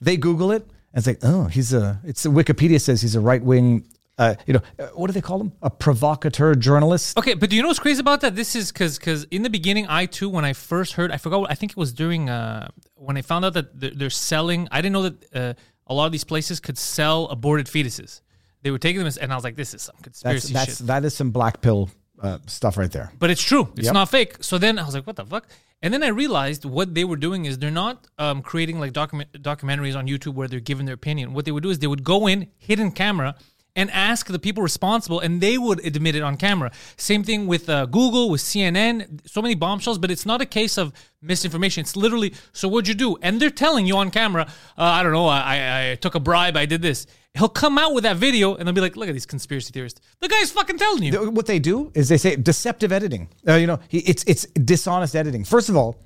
They 0.00 0.16
Google 0.16 0.52
it 0.52 0.62
And 0.92 0.98
it's 0.98 1.06
like, 1.06 1.18
oh, 1.22 1.44
he's 1.46 1.72
a. 1.72 2.00
It's 2.04 2.26
Wikipedia 2.26 2.80
says 2.80 3.00
he's 3.00 3.14
a 3.16 3.20
right 3.20 3.42
wing. 3.42 3.86
Uh, 4.18 4.34
you 4.46 4.54
know, 4.54 4.60
uh, 4.78 4.86
what 4.94 5.08
do 5.08 5.12
they 5.12 5.20
call 5.20 5.38
them? 5.38 5.52
A 5.62 5.68
provocateur 5.68 6.54
journalist. 6.54 7.18
Okay, 7.18 7.34
but 7.34 7.50
do 7.50 7.56
you 7.56 7.62
know 7.62 7.68
what's 7.68 7.78
crazy 7.78 8.00
about 8.00 8.22
that? 8.22 8.34
This 8.34 8.56
is 8.56 8.72
because 8.72 8.98
because 8.98 9.24
in 9.24 9.42
the 9.42 9.50
beginning, 9.50 9.86
I 9.88 10.06
too, 10.06 10.28
when 10.30 10.44
I 10.44 10.54
first 10.54 10.94
heard, 10.94 11.10
I 11.12 11.18
forgot. 11.18 11.40
What, 11.40 11.50
I 11.50 11.54
think 11.54 11.72
it 11.72 11.76
was 11.76 11.92
during 11.92 12.30
uh, 12.30 12.68
when 12.94 13.16
I 13.18 13.22
found 13.22 13.44
out 13.44 13.52
that 13.54 13.78
they're, 13.78 13.90
they're 13.90 14.10
selling. 14.10 14.68
I 14.70 14.80
didn't 14.80 14.94
know 14.94 15.02
that 15.02 15.34
uh, 15.34 15.54
a 15.86 15.94
lot 15.94 16.06
of 16.06 16.12
these 16.12 16.24
places 16.24 16.60
could 16.60 16.78
sell 16.78 17.26
aborted 17.26 17.66
fetuses. 17.66 18.22
They 18.62 18.70
were 18.70 18.78
taking 18.78 18.98
them, 19.00 19.06
as, 19.06 19.18
and 19.18 19.32
I 19.32 19.34
was 19.34 19.44
like, 19.44 19.56
"This 19.56 19.74
is 19.74 19.82
some 19.82 19.96
That's 19.96 20.22
conspiracy 20.22 20.52
that's 20.54 20.78
shit." 20.78 20.86
that 20.86 21.04
is 21.04 21.14
some 21.14 21.30
black 21.30 21.60
pill 21.60 21.90
uh, 22.22 22.38
stuff 22.46 22.78
right 22.78 22.90
there. 22.90 23.12
But 23.18 23.28
it's 23.30 23.42
true. 23.42 23.68
It's 23.76 23.84
Yep. 23.84 23.94
not 23.94 24.08
fake. 24.08 24.36
So 24.40 24.56
then 24.56 24.78
I 24.78 24.84
was 24.86 24.94
like, 24.94 25.06
"What 25.06 25.16
the 25.16 25.26
fuck?" 25.26 25.46
And 25.82 25.92
then 25.92 26.02
I 26.02 26.08
realized 26.08 26.64
what 26.64 26.94
they 26.94 27.04
were 27.04 27.16
doing 27.18 27.44
is 27.44 27.58
they're 27.58 27.70
not 27.70 28.06
um, 28.18 28.40
creating 28.40 28.80
like 28.80 28.94
document 28.94 29.30
documentaries 29.42 29.94
on 29.94 30.06
YouTube 30.06 30.32
where 30.32 30.48
they're 30.48 30.58
giving 30.58 30.86
their 30.86 30.94
opinion. 30.94 31.34
What 31.34 31.44
they 31.44 31.52
would 31.52 31.62
do 31.62 31.68
is 31.68 31.80
they 31.80 31.86
would 31.86 32.02
go 32.02 32.26
in 32.26 32.48
hidden 32.56 32.90
camera 32.92 33.34
and 33.76 33.90
ask 33.90 34.26
the 34.26 34.38
people 34.38 34.62
responsible, 34.62 35.20
and 35.20 35.40
they 35.40 35.58
would 35.58 35.84
admit 35.84 36.16
it 36.16 36.22
on 36.22 36.36
camera. 36.36 36.72
Same 36.96 37.22
thing 37.22 37.46
with 37.46 37.68
uh, 37.68 37.86
Google, 37.86 38.30
with 38.30 38.40
CNN, 38.40 39.20
so 39.28 39.42
many 39.42 39.54
bombshells. 39.54 39.98
But 39.98 40.10
it's 40.10 40.26
not 40.26 40.40
a 40.40 40.46
case 40.46 40.78
of 40.78 40.92
misinformation. 41.22 41.82
It's 41.82 41.94
literally, 41.94 42.34
so 42.52 42.66
what'd 42.68 42.88
you 42.88 42.94
do? 42.94 43.16
And 43.22 43.40
they're 43.40 43.50
telling 43.50 43.86
you 43.86 43.96
on 43.98 44.10
camera, 44.10 44.46
uh, 44.78 44.82
I 44.82 45.02
don't 45.02 45.12
know, 45.12 45.26
I, 45.26 45.90
I, 45.90 45.94
took 45.96 46.14
a 46.14 46.20
bribe, 46.20 46.56
I 46.56 46.66
did 46.66 46.82
this. 46.82 47.06
He'll 47.34 47.50
come 47.50 47.76
out 47.76 47.92
with 47.92 48.04
that 48.04 48.16
video, 48.16 48.54
and 48.54 48.66
they'll 48.66 48.74
be 48.74 48.80
like, 48.80 48.96
look 48.96 49.08
at 49.08 49.12
these 49.12 49.26
conspiracy 49.26 49.70
theorists. 49.70 50.00
The 50.20 50.28
guy's 50.28 50.50
fucking 50.50 50.78
telling 50.78 51.02
you. 51.02 51.30
What 51.30 51.44
they 51.44 51.58
do 51.58 51.92
is 51.94 52.08
they 52.08 52.16
say 52.16 52.34
deceptive 52.34 52.92
editing. 52.92 53.28
Uh, 53.46 53.54
you 53.56 53.66
know, 53.66 53.78
it's 53.90 54.24
it's 54.24 54.46
dishonest 54.46 55.14
editing. 55.14 55.44
First 55.44 55.68
of 55.68 55.76
all, 55.76 55.98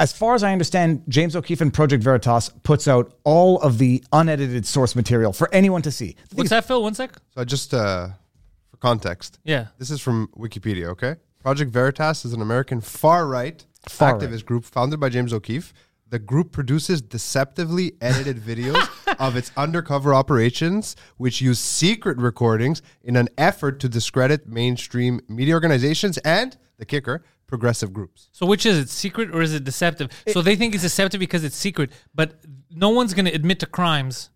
as 0.00 0.12
far 0.12 0.34
as 0.34 0.42
I 0.42 0.52
understand, 0.52 1.02
James 1.08 1.34
O'Keefe 1.34 1.60
and 1.60 1.72
Project 1.74 2.02
Veritas 2.04 2.50
puts 2.62 2.86
out 2.86 3.12
all 3.24 3.60
of 3.60 3.78
the 3.78 4.02
unedited 4.12 4.64
source 4.66 4.94
material 4.94 5.32
for 5.32 5.48
anyone 5.52 5.82
to 5.82 5.90
see. 5.90 6.16
What's 6.34 6.50
that, 6.50 6.64
Phil? 6.66 6.82
One 6.82 6.94
sec. 6.94 7.12
So 7.34 7.44
just 7.44 7.74
uh, 7.74 8.08
for 8.70 8.76
context, 8.78 9.38
Yeah. 9.44 9.66
this 9.78 9.90
is 9.90 10.00
from 10.00 10.28
Wikipedia. 10.36 10.86
Okay, 10.90 11.16
Project 11.40 11.70
Veritas 11.72 12.24
is 12.24 12.32
an 12.32 12.40
American 12.42 12.80
far-right 12.80 13.64
Far-right. 13.88 14.20
activist 14.20 14.44
group 14.44 14.64
founded 14.64 15.00
by 15.00 15.08
James 15.08 15.32
O'Keefe. 15.32 15.72
The 16.10 16.18
group 16.18 16.52
produces 16.52 17.02
deceptively 17.02 17.92
edited 18.00 18.38
videos 18.38 18.88
of 19.18 19.36
its 19.36 19.50
undercover 19.58 20.14
operations, 20.14 20.96
which 21.18 21.40
use 21.42 21.58
secret 21.58 22.16
recordings 22.18 22.80
in 23.02 23.14
an 23.16 23.28
effort 23.36 23.78
to 23.80 23.88
discredit 23.90 24.48
mainstream 24.48 25.20
media 25.28 25.52
organizations 25.54 26.16
and 26.18 26.56
the 26.78 26.86
kicker, 26.86 27.24
progressive 27.48 27.92
groups. 27.92 28.28
So 28.30 28.46
which 28.46 28.64
is 28.64 28.78
it, 28.78 28.88
secret 28.88 29.34
or 29.34 29.42
is 29.42 29.52
it 29.52 29.64
deceptive? 29.64 30.10
so 30.28 30.40
they 30.40 30.54
think 30.54 30.74
it's 30.74 30.84
deceptive 30.84 31.18
because 31.18 31.42
it's 31.42 31.56
secret, 31.56 31.90
but 32.14 32.38
no 32.70 32.90
one's 32.90 33.12
going 33.14 33.24
to 33.24 33.32
admit 33.32 33.58
to 33.60 33.66
crimes. 33.66 34.30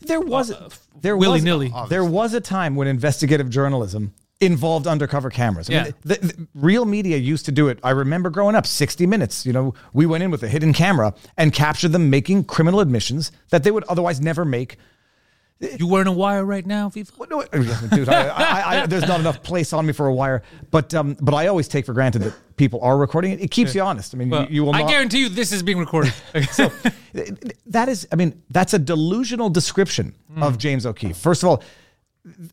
There 0.00 0.20
was 0.20 0.50
uh, 0.50 0.68
there 1.00 1.16
willy-nilly. 1.16 1.68
was 1.70 1.88
there 1.88 2.04
was 2.04 2.34
a 2.34 2.40
time 2.40 2.74
when 2.76 2.88
investigative 2.88 3.50
journalism 3.50 4.14
involved 4.40 4.86
undercover 4.88 5.30
cameras. 5.30 5.70
I 5.70 5.72
Yeah. 5.72 5.82
mean, 5.84 5.94
the, 6.02 6.14
the 6.16 6.46
real 6.54 6.84
media 6.84 7.16
used 7.16 7.44
to 7.46 7.52
do 7.52 7.68
it. 7.68 7.78
I 7.84 7.90
remember 7.90 8.28
growing 8.30 8.56
up, 8.56 8.66
60 8.66 9.06
Minutes. 9.06 9.46
You 9.46 9.52
know, 9.52 9.74
we 9.92 10.04
went 10.06 10.24
in 10.24 10.30
with 10.32 10.42
a 10.42 10.48
hidden 10.48 10.72
camera 10.72 11.14
and 11.36 11.52
captured 11.52 11.92
them 11.92 12.10
making 12.10 12.44
criminal 12.44 12.80
admissions 12.80 13.30
that 13.50 13.62
they 13.62 13.70
would 13.70 13.84
otherwise 13.84 14.20
never 14.20 14.44
make. 14.44 14.78
You 15.78 15.86
wearing 15.86 16.08
a 16.08 16.12
wire 16.12 16.44
right 16.44 16.66
now, 16.66 16.88
Viva? 16.88 17.12
What- 17.16 17.30
no, 17.30 17.42
dude, 17.52 18.08
I, 18.08 18.26
I, 18.28 18.82
I, 18.82 18.86
there's 18.86 19.06
not 19.06 19.20
enough 19.20 19.42
place 19.44 19.72
on 19.72 19.86
me 19.86 19.92
for 19.92 20.08
a 20.08 20.14
wire. 20.14 20.42
But 20.72 20.92
um, 20.92 21.16
but 21.20 21.34
I 21.34 21.46
always 21.46 21.68
take 21.68 21.86
for 21.86 21.92
granted 21.92 22.22
that 22.22 22.34
people 22.56 22.80
are 22.82 22.96
recording 22.98 23.30
it. 23.32 23.40
It 23.40 23.50
keeps 23.52 23.72
you 23.74 23.80
honest. 23.82 24.12
I 24.12 24.18
mean, 24.18 24.30
Well, 24.30 24.42
you, 24.46 24.48
you 24.56 24.64
will. 24.64 24.74
I 24.74 24.82
guarantee 24.82 25.20
you 25.20 25.28
this 25.28 25.52
is 25.52 25.62
being 25.62 25.78
recorded. 25.78 26.12
so 26.50 26.70
that 27.66 27.88
is, 27.88 28.08
I 28.10 28.16
mean, 28.16 28.42
that's 28.50 28.74
a 28.74 28.78
delusional 28.78 29.50
description 29.50 30.14
of 30.36 30.58
James 30.58 30.84
O'Keefe. 30.84 31.16
First 31.16 31.42
of 31.44 31.48
all, 31.48 31.62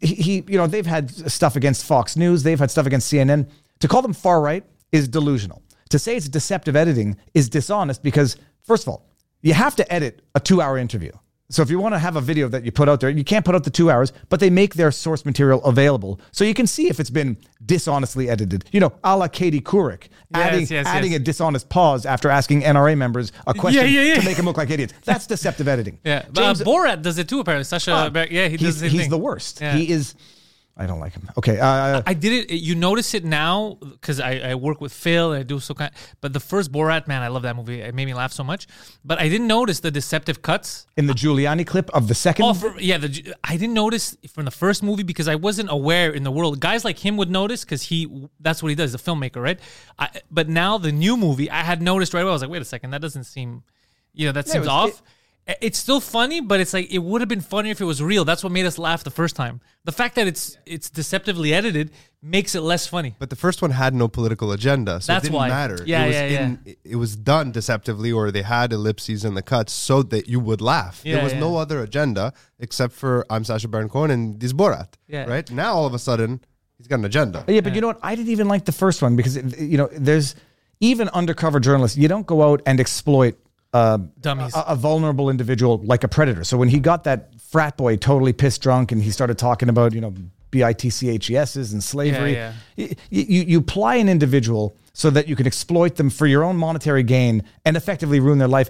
he, 0.02 0.16
he, 0.16 0.34
you 0.48 0.58
know, 0.58 0.68
they've 0.68 0.86
had 0.86 1.10
stuff 1.32 1.56
against 1.56 1.86
Fox 1.86 2.16
News, 2.16 2.44
they've 2.44 2.60
had 2.60 2.70
stuff 2.72 2.86
against 2.86 3.12
CNN. 3.12 3.48
To 3.80 3.88
call 3.88 4.02
them 4.02 4.14
far 4.14 4.42
right 4.42 4.64
is 4.92 5.08
delusional. 5.08 5.62
To 5.90 5.98
say 6.00 6.16
it's 6.16 6.30
deceptive 6.30 6.76
editing 6.76 7.18
is 7.34 7.50
dishonest 7.50 8.04
because, 8.04 8.38
first 8.64 8.84
of 8.84 8.90
all, 8.90 9.08
you 9.42 9.54
have 9.54 9.76
to 9.78 9.92
edit 9.94 10.22
a 10.36 10.40
two 10.40 10.62
hour 10.62 10.78
interview. 10.78 11.12
So 11.52 11.64
if 11.64 11.72
you 11.72 11.80
want 11.80 11.96
to 11.96 12.00
have 12.00 12.16
a 12.16 12.22
video 12.22 12.48
that 12.50 12.64
you 12.64 12.72
put 12.72 12.88
out 12.88 13.00
there, 13.00 13.10
you 13.10 13.24
can't 13.24 13.44
put 13.44 13.56
out 13.56 13.64
the 13.64 13.72
two 13.72 13.90
hours, 13.90 14.14
but 14.30 14.40
they 14.40 14.52
make 14.52 14.76
their 14.76 14.92
source 14.92 15.26
material 15.26 15.64
available 15.64 16.20
so 16.32 16.44
you 16.44 16.54
can 16.54 16.68
see 16.68 16.90
if 16.90 17.00
it's 17.00 17.10
been 17.10 17.38
dishonestly 17.66 18.30
edited. 18.30 18.66
You 18.72 18.80
know, 18.82 18.94
a 19.04 19.18
la 19.18 19.28
Katie 19.28 19.60
Couric, 19.60 20.10
adding, 20.34 20.68
yes, 20.68 20.86
adding 20.86 21.12
yes. 21.12 21.22
a 21.22 21.24
dishonest 21.24 21.68
pause 21.70 22.06
after 22.06 22.30
asking 22.30 22.62
NRA 22.62 22.96
members 22.96 23.32
a 23.48 23.54
question 23.56 23.92
yeah, 23.92 24.02
yeah. 24.02 24.20
to 24.20 24.26
make 24.26 24.38
them 24.38 24.46
look 24.46 24.58
like 24.58 24.70
idiots. 24.70 24.94
That's 25.06 25.26
deceptive 25.26 25.68
editing. 25.68 26.00
yeah, 26.04 26.26
but 26.32 26.62
uh, 26.62 26.64
Borat 26.64 27.02
does 27.02 27.18
it 27.18 27.28
too. 27.28 27.40
Apparently, 27.40 27.64
Sacha. 27.64 27.92
Uh, 27.92 28.26
yeah, 28.30 28.48
he 28.48 28.58
does 28.58 28.76
he's, 28.76 28.82
the 28.82 28.88
he's 28.88 29.02
thing. 29.02 29.10
the 29.10 29.18
worst. 29.18 29.60
Yeah. 29.60 29.76
He 29.76 29.92
is. 29.92 30.16
I 30.78 30.86
don't 30.86 31.02
like 31.02 31.12
him. 31.12 31.30
Okay. 31.38 31.60
Uh, 31.60 32.02
I 32.06 32.14
did 32.14 32.50
it. 32.50 32.56
You 32.56 32.74
notice 32.74 33.14
it 33.14 33.26
now 33.26 33.78
because 33.82 34.22
I, 34.22 34.52
I 34.52 34.56
work 34.56 34.80
with 34.80 34.94
Phil 34.94 35.34
and 35.34 35.42
I 35.42 35.44
do 35.44 35.60
so 35.60 35.74
kind. 35.74 35.92
But 36.22 36.32
the 36.32 36.40
first 36.40 36.72
Borat, 36.72 37.06
man, 37.06 37.22
I 37.22 37.28
love 37.28 37.42
that 37.42 37.58
movie. 37.58 37.82
It 37.82 37.94
made 37.94 38.06
me 38.06 38.14
laugh 38.14 38.32
so 38.32 38.46
much. 38.46 38.66
But 39.04 39.20
I 39.20 39.28
didn't 39.28 39.48
notice 39.48 39.82
the 39.82 39.92
deceptive 39.92 40.42
cuts. 40.42 40.88
in 40.96 41.06
the 41.08 41.14
Giuliani 41.14 41.68
clip 41.68 41.90
of 41.90 42.08
the 42.08 42.16
second. 42.16 42.46
Oh, 42.46 42.54
for, 42.54 42.80
yeah. 42.80 42.98
The, 42.98 43.34
I 43.44 43.58
didn't 43.58 43.74
notice 43.74 44.16
from 44.34 44.46
the 44.46 44.52
first 44.52 44.82
movie 44.82 45.04
because 45.04 45.28
I 45.28 45.36
wasn't 45.36 45.70
aware 45.70 46.12
in 46.12 46.24
the 46.24 46.32
world. 46.32 46.62
Guys 46.62 46.86
like 46.86 46.98
him 46.98 47.18
would 47.18 47.30
notice 47.30 47.66
because 47.66 47.84
he 47.84 48.08
that's 48.40 48.64
what 48.64 48.70
he 48.70 48.76
does, 48.76 48.94
the 48.94 48.98
filmmaker, 49.00 49.42
right? 49.44 49.60
I, 49.98 50.10
but 50.32 50.48
now 50.48 50.78
the 50.78 50.94
new 50.94 51.18
movie, 51.18 51.52
I 51.52 51.64
had 51.64 51.82
noticed 51.82 52.14
right 52.14 52.22
away. 52.22 52.30
I 52.30 52.34
was 52.34 52.42
like, 52.42 52.52
wait 52.52 52.62
a 52.62 52.66
second, 52.66 52.92
that 52.92 53.02
doesn't 53.02 53.26
seem, 53.26 53.64
you 54.14 54.28
know, 54.28 54.32
that 54.32 54.48
Yeah, 54.48 54.54
seems 54.54 54.62
was- 54.68 54.70
off. 54.70 55.04
It's 55.62 55.80
still 55.80 56.00
funny, 56.00 56.42
but 56.42 56.60
it's 56.60 56.74
like 56.74 56.92
it 56.92 57.00
would 57.00 57.22
have 57.22 57.28
been 57.28 57.42
funnier 57.42 57.72
if 57.72 57.82
it 57.82 57.86
was 57.86 58.04
real. 58.04 58.24
That's 58.26 58.44
what 58.44 58.52
made 58.52 58.66
us 58.66 58.78
laugh 58.78 59.04
the 59.04 59.10
first 59.12 59.36
time. 59.36 59.62
The 59.84 59.92
fact 59.92 60.16
that 60.16 60.28
it's 60.28 60.58
it's 60.66 60.90
deceptively 60.90 61.54
edited 61.54 61.92
makes 62.22 62.54
it 62.54 62.62
less 62.62 62.86
funny. 62.86 63.16
But 63.18 63.30
the 63.30 63.36
first 63.36 63.62
one 63.62 63.72
had 63.72 63.94
no 63.94 64.08
political 64.08 64.52
agenda, 64.52 65.02
so 65.02 65.14
That's 65.14 65.24
it 65.24 65.28
didn't 65.30 65.38
why. 65.38 65.48
matter. 65.50 65.80
Yeah, 65.86 66.04
it 66.04 66.08
was 66.08 66.16
yeah, 66.16 66.46
in, 66.46 66.76
It 66.84 66.96
was 66.98 67.16
done 67.16 67.52
deceptively, 67.52 68.12
or 68.12 68.30
they 68.32 68.44
had 68.44 68.72
ellipses 68.74 69.26
in 69.26 69.34
the 69.34 69.42
cuts 69.42 69.74
so 69.74 70.04
that 70.04 70.28
you 70.28 70.40
would 70.40 70.62
laugh. 70.62 71.02
Yeah, 71.04 71.16
there 71.16 71.24
was 71.24 71.34
yeah. 71.34 71.40
no 71.40 71.56
other 71.58 71.82
agenda 71.82 72.34
except 72.60 72.94
for 72.94 73.26
I'm 73.30 73.44
Sacha 73.44 73.68
Baron 73.68 73.90
Cohen 73.90 74.12
and 74.12 74.40
this 74.40 74.54
Borat. 74.54 74.90
Yeah. 75.08 75.26
Right 75.26 75.50
now, 75.50 75.74
all 75.74 75.86
of 75.88 75.94
a 75.94 76.00
sudden, 76.00 76.42
he's 76.78 76.88
got 76.88 77.00
an 77.00 77.06
agenda. 77.06 77.46
Oh, 77.48 77.52
yeah, 77.52 77.62
but 77.62 77.74
you 77.74 77.82
know 77.82 77.88
what? 77.88 78.00
I 78.04 78.14
didn't 78.16 78.32
even 78.32 78.48
like 78.48 78.66
the 78.66 78.72
first 78.74 79.02
one 79.02 79.16
because 79.16 79.36
it- 79.38 79.58
you 79.60 79.78
know 79.78 79.90
there's 79.94 80.36
even 80.80 81.10
undercover 81.10 81.60
journalists. 81.60 81.98
You 81.98 82.08
don't 82.08 82.28
go 82.28 82.44
out 82.44 82.62
and 82.66 82.80
exploit 82.80 83.36
uh, 83.74 83.98
Dummies. 84.22 84.56
a, 84.56 84.62
a 84.70 84.76
vulnerable 84.76 85.30
individual 85.30 85.78
like 85.84 86.04
a 86.04 86.08
predator. 86.08 86.44
So 86.44 86.58
when 86.58 86.70
he 86.70 86.80
got 86.80 87.04
that 87.04 87.40
frat 87.42 87.78
boy 87.78 87.98
totally 87.98 88.34
pissed 88.34 88.62
drunk 88.62 88.92
and 88.92 89.02
he 89.02 89.12
started 89.12 89.38
talking 89.38 89.70
about 89.70 89.94
you 89.94 90.02
know 90.02 90.14
bitches's 90.52 91.74
and 91.74 91.84
slavery, 91.84 92.34
Yeah, 92.34 92.54
y- 92.78 92.96
You, 93.10 93.24
you 93.28 93.42
you 93.44 93.62
ply 93.62 93.96
an 93.96 94.10
individual 94.10 94.76
so 94.94 95.10
that 95.12 95.28
you 95.28 95.36
can 95.36 95.46
exploit 95.48 95.96
them 95.96 96.10
for 96.10 96.26
your 96.28 96.44
own 96.44 96.58
monetary 96.58 97.04
gain 97.04 97.44
and 97.66 97.78
effectively 97.78 98.20
ruin 98.20 98.38
their 98.40 98.48
life. 98.48 98.70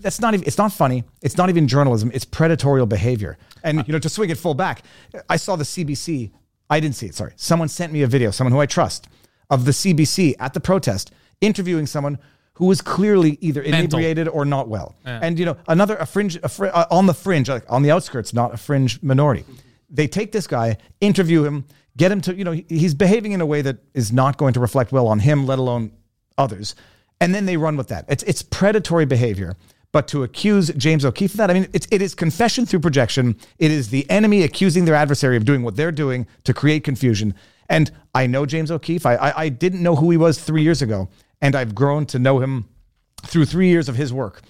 That's 0.00 0.20
not 0.20 0.34
even. 0.34 0.46
It's 0.46 0.58
not 0.58 0.72
funny. 0.72 1.04
It's 1.22 1.36
not 1.36 1.48
even 1.50 1.66
journalism. 1.68 2.10
It's 2.14 2.24
predatorial 2.24 2.88
behavior. 2.88 3.36
And 3.64 3.86
you 3.86 3.92
know 3.92 3.98
to 3.98 4.08
swing 4.08 4.30
it 4.30 4.38
full 4.38 4.54
back, 4.54 4.82
I 5.28 5.36
saw 5.36 5.56
the 5.56 5.64
CBC. 5.64 6.30
I 6.70 6.80
didn't 6.80 6.96
see 6.96 7.06
it. 7.06 7.14
Sorry, 7.14 7.32
someone 7.36 7.68
sent 7.68 7.92
me 7.92 8.02
a 8.02 8.06
video. 8.06 8.30
Someone 8.30 8.52
who 8.52 8.60
I 8.60 8.66
trust 8.66 9.08
of 9.50 9.64
the 9.64 9.72
CBC 9.72 10.34
at 10.38 10.54
the 10.54 10.60
protest 10.60 11.10
interviewing 11.40 11.86
someone 11.86 12.18
who 12.58 12.66
was 12.66 12.80
clearly 12.82 13.38
either 13.40 13.62
Mental. 13.62 13.78
inebriated 13.80 14.28
or 14.28 14.44
not 14.44 14.68
well. 14.68 14.94
And 15.04 15.38
you 15.38 15.46
know, 15.46 15.56
another 15.68 15.96
a 15.96 16.06
fringe 16.06 16.36
a 16.42 16.48
fr- 16.48 16.66
uh, 16.66 16.86
on 16.90 17.06
the 17.06 17.14
fringe, 17.14 17.48
like 17.48 17.64
on 17.68 17.82
the 17.82 17.90
outskirts, 17.92 18.34
not 18.34 18.52
a 18.52 18.56
fringe 18.56 19.00
minority. 19.02 19.44
They 19.88 20.06
take 20.08 20.32
this 20.32 20.46
guy, 20.46 20.76
interview 21.00 21.44
him, 21.44 21.64
get 21.96 22.10
him 22.12 22.20
to 22.22 22.34
you 22.34 22.44
know 22.44 22.52
he- 22.52 22.66
he's 22.68 22.94
behaving 22.94 23.32
in 23.32 23.40
a 23.40 23.46
way 23.46 23.62
that 23.62 23.78
is 23.94 24.12
not 24.12 24.36
going 24.36 24.54
to 24.54 24.60
reflect 24.60 24.90
well 24.92 25.06
on 25.06 25.20
him, 25.20 25.46
let 25.46 25.58
alone 25.58 25.92
others. 26.36 26.74
And 27.20 27.34
then 27.34 27.46
they 27.46 27.56
run 27.56 27.76
with 27.76 27.88
that. 27.88 28.04
It's 28.08 28.22
it's 28.24 28.42
predatory 28.42 29.06
behavior. 29.06 29.54
But 29.90 30.06
to 30.08 30.22
accuse 30.22 30.68
James 30.76 31.04
O'Keefe 31.04 31.30
of 31.32 31.38
that, 31.38 31.50
I 31.50 31.54
mean, 31.54 31.66
it's, 31.72 31.88
it 31.90 32.02
is 32.02 32.14
confession 32.14 32.66
through 32.66 32.80
projection. 32.80 33.36
It 33.58 33.70
is 33.70 33.88
the 33.88 34.08
enemy 34.10 34.42
accusing 34.42 34.84
their 34.84 34.94
adversary 34.94 35.36
of 35.38 35.46
doing 35.46 35.62
what 35.62 35.76
they're 35.76 35.90
doing 35.92 36.26
to 36.44 36.52
create 36.52 36.84
confusion. 36.84 37.34
And 37.70 37.90
I 38.14 38.26
know 38.26 38.44
James 38.44 38.70
O'Keefe. 38.70 39.06
I, 39.06 39.14
I, 39.14 39.42
I 39.44 39.48
didn't 39.48 39.82
know 39.82 39.96
who 39.96 40.10
he 40.10 40.18
was 40.18 40.38
three 40.38 40.62
years 40.62 40.82
ago, 40.82 41.08
and 41.40 41.54
I've 41.54 41.74
grown 41.74 42.06
to 42.06 42.18
know 42.18 42.40
him 42.40 42.68
through 43.22 43.46
three 43.46 43.68
years 43.68 43.88
of 43.88 43.96
his 43.96 44.12
work. 44.12 44.42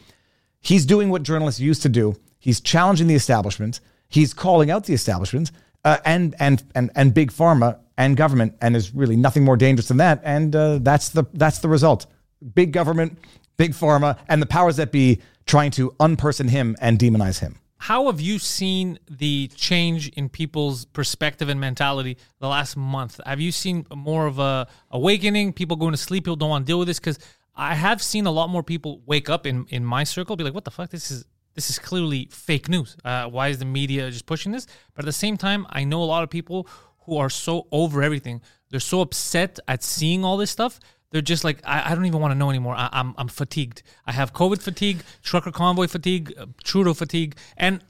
He's 0.60 0.86
doing 0.86 1.10
what 1.10 1.22
journalists 1.22 1.60
used 1.60 1.82
to 1.82 1.88
do. 1.88 2.16
He's 2.38 2.60
challenging 2.60 3.06
the 3.06 3.14
establishment. 3.14 3.80
He's 4.08 4.34
calling 4.34 4.70
out 4.70 4.84
the 4.84 4.94
establishment 4.94 5.50
uh, 5.84 5.98
and, 6.04 6.34
and 6.38 6.62
and 6.74 6.90
and 6.94 7.14
big 7.14 7.30
pharma 7.32 7.78
and 7.96 8.16
government, 8.16 8.54
and 8.60 8.76
is 8.76 8.94
really 8.94 9.16
nothing 9.16 9.44
more 9.44 9.56
dangerous 9.56 9.88
than 9.88 9.96
that. 9.98 10.20
And 10.24 10.54
uh, 10.54 10.78
that's 10.80 11.10
the 11.10 11.24
that's 11.34 11.58
the 11.58 11.68
result. 11.68 12.06
Big 12.54 12.72
government, 12.72 13.18
big 13.56 13.72
pharma, 13.72 14.18
and 14.28 14.40
the 14.40 14.46
powers 14.46 14.76
that 14.76 14.92
be 14.92 15.20
trying 15.46 15.70
to 15.72 15.90
unperson 15.98 16.48
him 16.48 16.76
and 16.80 16.98
demonize 16.98 17.40
him. 17.40 17.58
How 17.78 18.06
have 18.06 18.20
you 18.20 18.38
seen 18.38 18.98
the 19.08 19.48
change 19.54 20.08
in 20.10 20.28
people's 20.28 20.84
perspective 20.84 21.48
and 21.48 21.60
mentality 21.60 22.18
the 22.40 22.48
last 22.48 22.76
month? 22.76 23.20
Have 23.24 23.40
you 23.40 23.52
seen 23.52 23.86
more 23.94 24.26
of 24.26 24.38
a 24.38 24.66
awakening? 24.90 25.52
People 25.52 25.76
going 25.76 25.92
to 25.92 25.98
sleep, 25.98 26.24
people 26.24 26.36
don't 26.36 26.50
want 26.50 26.66
to 26.66 26.70
deal 26.70 26.78
with 26.78 26.88
this 26.88 26.98
because 26.98 27.18
I 27.54 27.74
have 27.74 28.02
seen 28.02 28.26
a 28.26 28.30
lot 28.30 28.50
more 28.50 28.62
people 28.62 29.00
wake 29.06 29.28
up 29.30 29.46
in 29.46 29.66
in 29.68 29.84
my 29.84 30.04
circle, 30.04 30.36
be 30.36 30.44
like, 30.44 30.54
"What 30.54 30.64
the 30.64 30.70
fuck? 30.70 30.90
This 30.90 31.10
is 31.10 31.24
this 31.54 31.70
is 31.70 31.78
clearly 31.78 32.28
fake 32.30 32.68
news. 32.68 32.96
Uh, 33.04 33.26
why 33.26 33.48
is 33.48 33.58
the 33.58 33.64
media 33.64 34.10
just 34.10 34.26
pushing 34.26 34.52
this? 34.52 34.66
But 34.94 35.04
at 35.04 35.06
the 35.06 35.12
same 35.12 35.36
time, 35.36 35.66
I 35.70 35.84
know 35.84 36.02
a 36.02 36.04
lot 36.14 36.22
of 36.22 36.30
people 36.30 36.68
who 37.00 37.16
are 37.16 37.30
so 37.30 37.66
over 37.72 38.02
everything. 38.02 38.42
They're 38.70 38.80
so 38.80 39.00
upset 39.00 39.58
at 39.66 39.82
seeing 39.82 40.24
all 40.24 40.36
this 40.36 40.50
stuff. 40.50 40.78
They're 41.10 41.22
just 41.22 41.42
like, 41.44 41.58
I, 41.64 41.90
I 41.92 41.94
don't 41.94 42.06
even 42.06 42.20
want 42.20 42.32
to 42.32 42.38
know 42.38 42.50
anymore. 42.50 42.74
I, 42.76 42.88
I'm, 42.92 43.14
I'm 43.16 43.28
fatigued. 43.28 43.82
I 44.06 44.12
have 44.12 44.32
COVID 44.32 44.60
fatigue, 44.60 45.02
trucker 45.22 45.50
convoy 45.50 45.86
fatigue, 45.86 46.34
uh, 46.38 46.46
Trudeau 46.62 46.94
fatigue. 46.94 47.36
And 47.56 47.82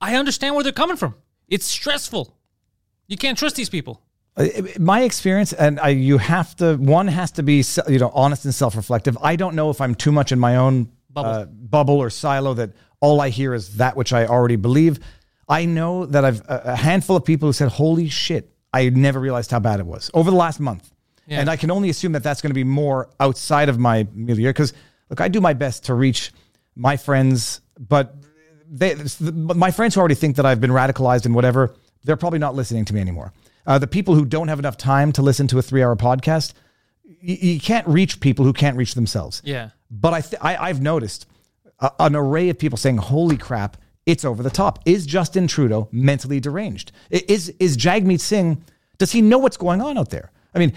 I 0.00 0.16
understand 0.16 0.54
where 0.54 0.62
they're 0.64 0.72
coming 0.72 0.96
from. 0.96 1.14
It's 1.48 1.64
stressful. 1.64 2.36
You 3.06 3.16
can't 3.16 3.38
trust 3.38 3.56
these 3.56 3.70
people. 3.70 4.02
Uh, 4.36 4.48
My 4.78 5.02
experience, 5.02 5.54
and 5.54 5.80
I, 5.80 5.90
you 5.90 6.18
have 6.18 6.54
to. 6.56 6.76
One 6.76 7.08
has 7.08 7.30
to 7.32 7.42
be, 7.42 7.64
you 7.88 7.98
know, 7.98 8.10
honest 8.12 8.44
and 8.44 8.54
self-reflective. 8.54 9.16
I 9.22 9.36
don't 9.36 9.54
know 9.54 9.70
if 9.70 9.80
I'm 9.80 9.94
too 9.94 10.12
much 10.12 10.32
in 10.32 10.38
my 10.38 10.56
own 10.56 10.90
Bubble. 11.08 11.30
uh, 11.30 11.44
bubble 11.46 11.96
or 11.96 12.10
silo 12.10 12.52
that 12.54 12.72
all 13.00 13.22
I 13.22 13.30
hear 13.30 13.54
is 13.54 13.76
that 13.78 13.96
which 13.96 14.12
I 14.12 14.26
already 14.26 14.56
believe. 14.56 14.98
I 15.48 15.64
know 15.64 16.04
that 16.04 16.24
I've 16.26 16.42
a 16.46 16.76
handful 16.76 17.16
of 17.16 17.24
people 17.24 17.48
who 17.48 17.54
said, 17.54 17.68
"Holy 17.70 18.10
shit!" 18.10 18.52
I 18.74 18.90
never 18.90 19.18
realized 19.18 19.50
how 19.50 19.60
bad 19.60 19.80
it 19.80 19.86
was 19.86 20.10
over 20.12 20.30
the 20.30 20.36
last 20.36 20.60
month, 20.60 20.90
Yeah. 21.26 21.40
and 21.40 21.50
I 21.50 21.56
can 21.56 21.70
only 21.70 21.90
assume 21.90 22.12
that 22.12 22.22
that's 22.22 22.40
going 22.40 22.50
to 22.50 22.54
be 22.54 22.64
more 22.64 23.10
outside 23.18 23.68
of 23.68 23.78
my 23.78 24.06
milieu. 24.14 24.48
Because 24.48 24.72
look, 25.10 25.20
I 25.20 25.28
do 25.28 25.40
my 25.40 25.54
best 25.54 25.86
to 25.86 25.94
reach 25.94 26.32
my 26.76 26.96
friends, 26.96 27.60
but 27.78 28.14
they, 28.68 28.94
my 29.20 29.70
friends 29.70 29.94
who 29.94 30.00
already 30.00 30.14
think 30.14 30.36
that 30.36 30.46
I've 30.46 30.60
been 30.60 30.70
radicalized 30.70 31.24
and 31.26 31.34
whatever, 31.34 31.74
they're 32.04 32.16
probably 32.16 32.38
not 32.38 32.54
listening 32.54 32.84
to 32.86 32.94
me 32.94 33.00
anymore. 33.00 33.32
Uh, 33.66 33.78
the 33.78 33.86
people 33.86 34.14
who 34.14 34.24
don't 34.24 34.48
have 34.48 34.58
enough 34.58 34.76
time 34.76 35.12
to 35.12 35.22
listen 35.22 35.48
to 35.48 35.58
a 35.58 35.62
three-hour 35.62 35.96
podcast, 35.96 36.52
you, 37.02 37.36
you 37.54 37.60
can't 37.60 37.86
reach 37.88 38.20
people 38.20 38.44
who 38.44 38.52
can't 38.52 38.76
reach 38.76 38.94
themselves. 38.94 39.42
Yeah. 39.44 39.70
But 39.90 40.14
I, 40.14 40.20
th- 40.20 40.40
I 40.42 40.56
I've 40.68 40.80
noticed 40.80 41.26
a, 41.80 41.90
an 41.98 42.14
array 42.14 42.48
of 42.48 42.58
people 42.58 42.76
saying, 42.78 42.98
"Holy 42.98 43.36
crap, 43.36 43.76
it's 44.04 44.24
over 44.24 44.42
the 44.42 44.50
top." 44.50 44.80
Is 44.84 45.06
Justin 45.06 45.46
Trudeau 45.48 45.88
mentally 45.90 46.40
deranged? 46.40 46.92
Is 47.10 47.48
is 47.58 47.76
Jagmeet 47.76 48.20
Singh? 48.20 48.62
Does 48.98 49.12
he 49.12 49.20
know 49.20 49.38
what's 49.38 49.56
going 49.56 49.80
on 49.80 49.98
out 49.98 50.10
there? 50.10 50.30
I 50.54 50.58
mean, 50.58 50.72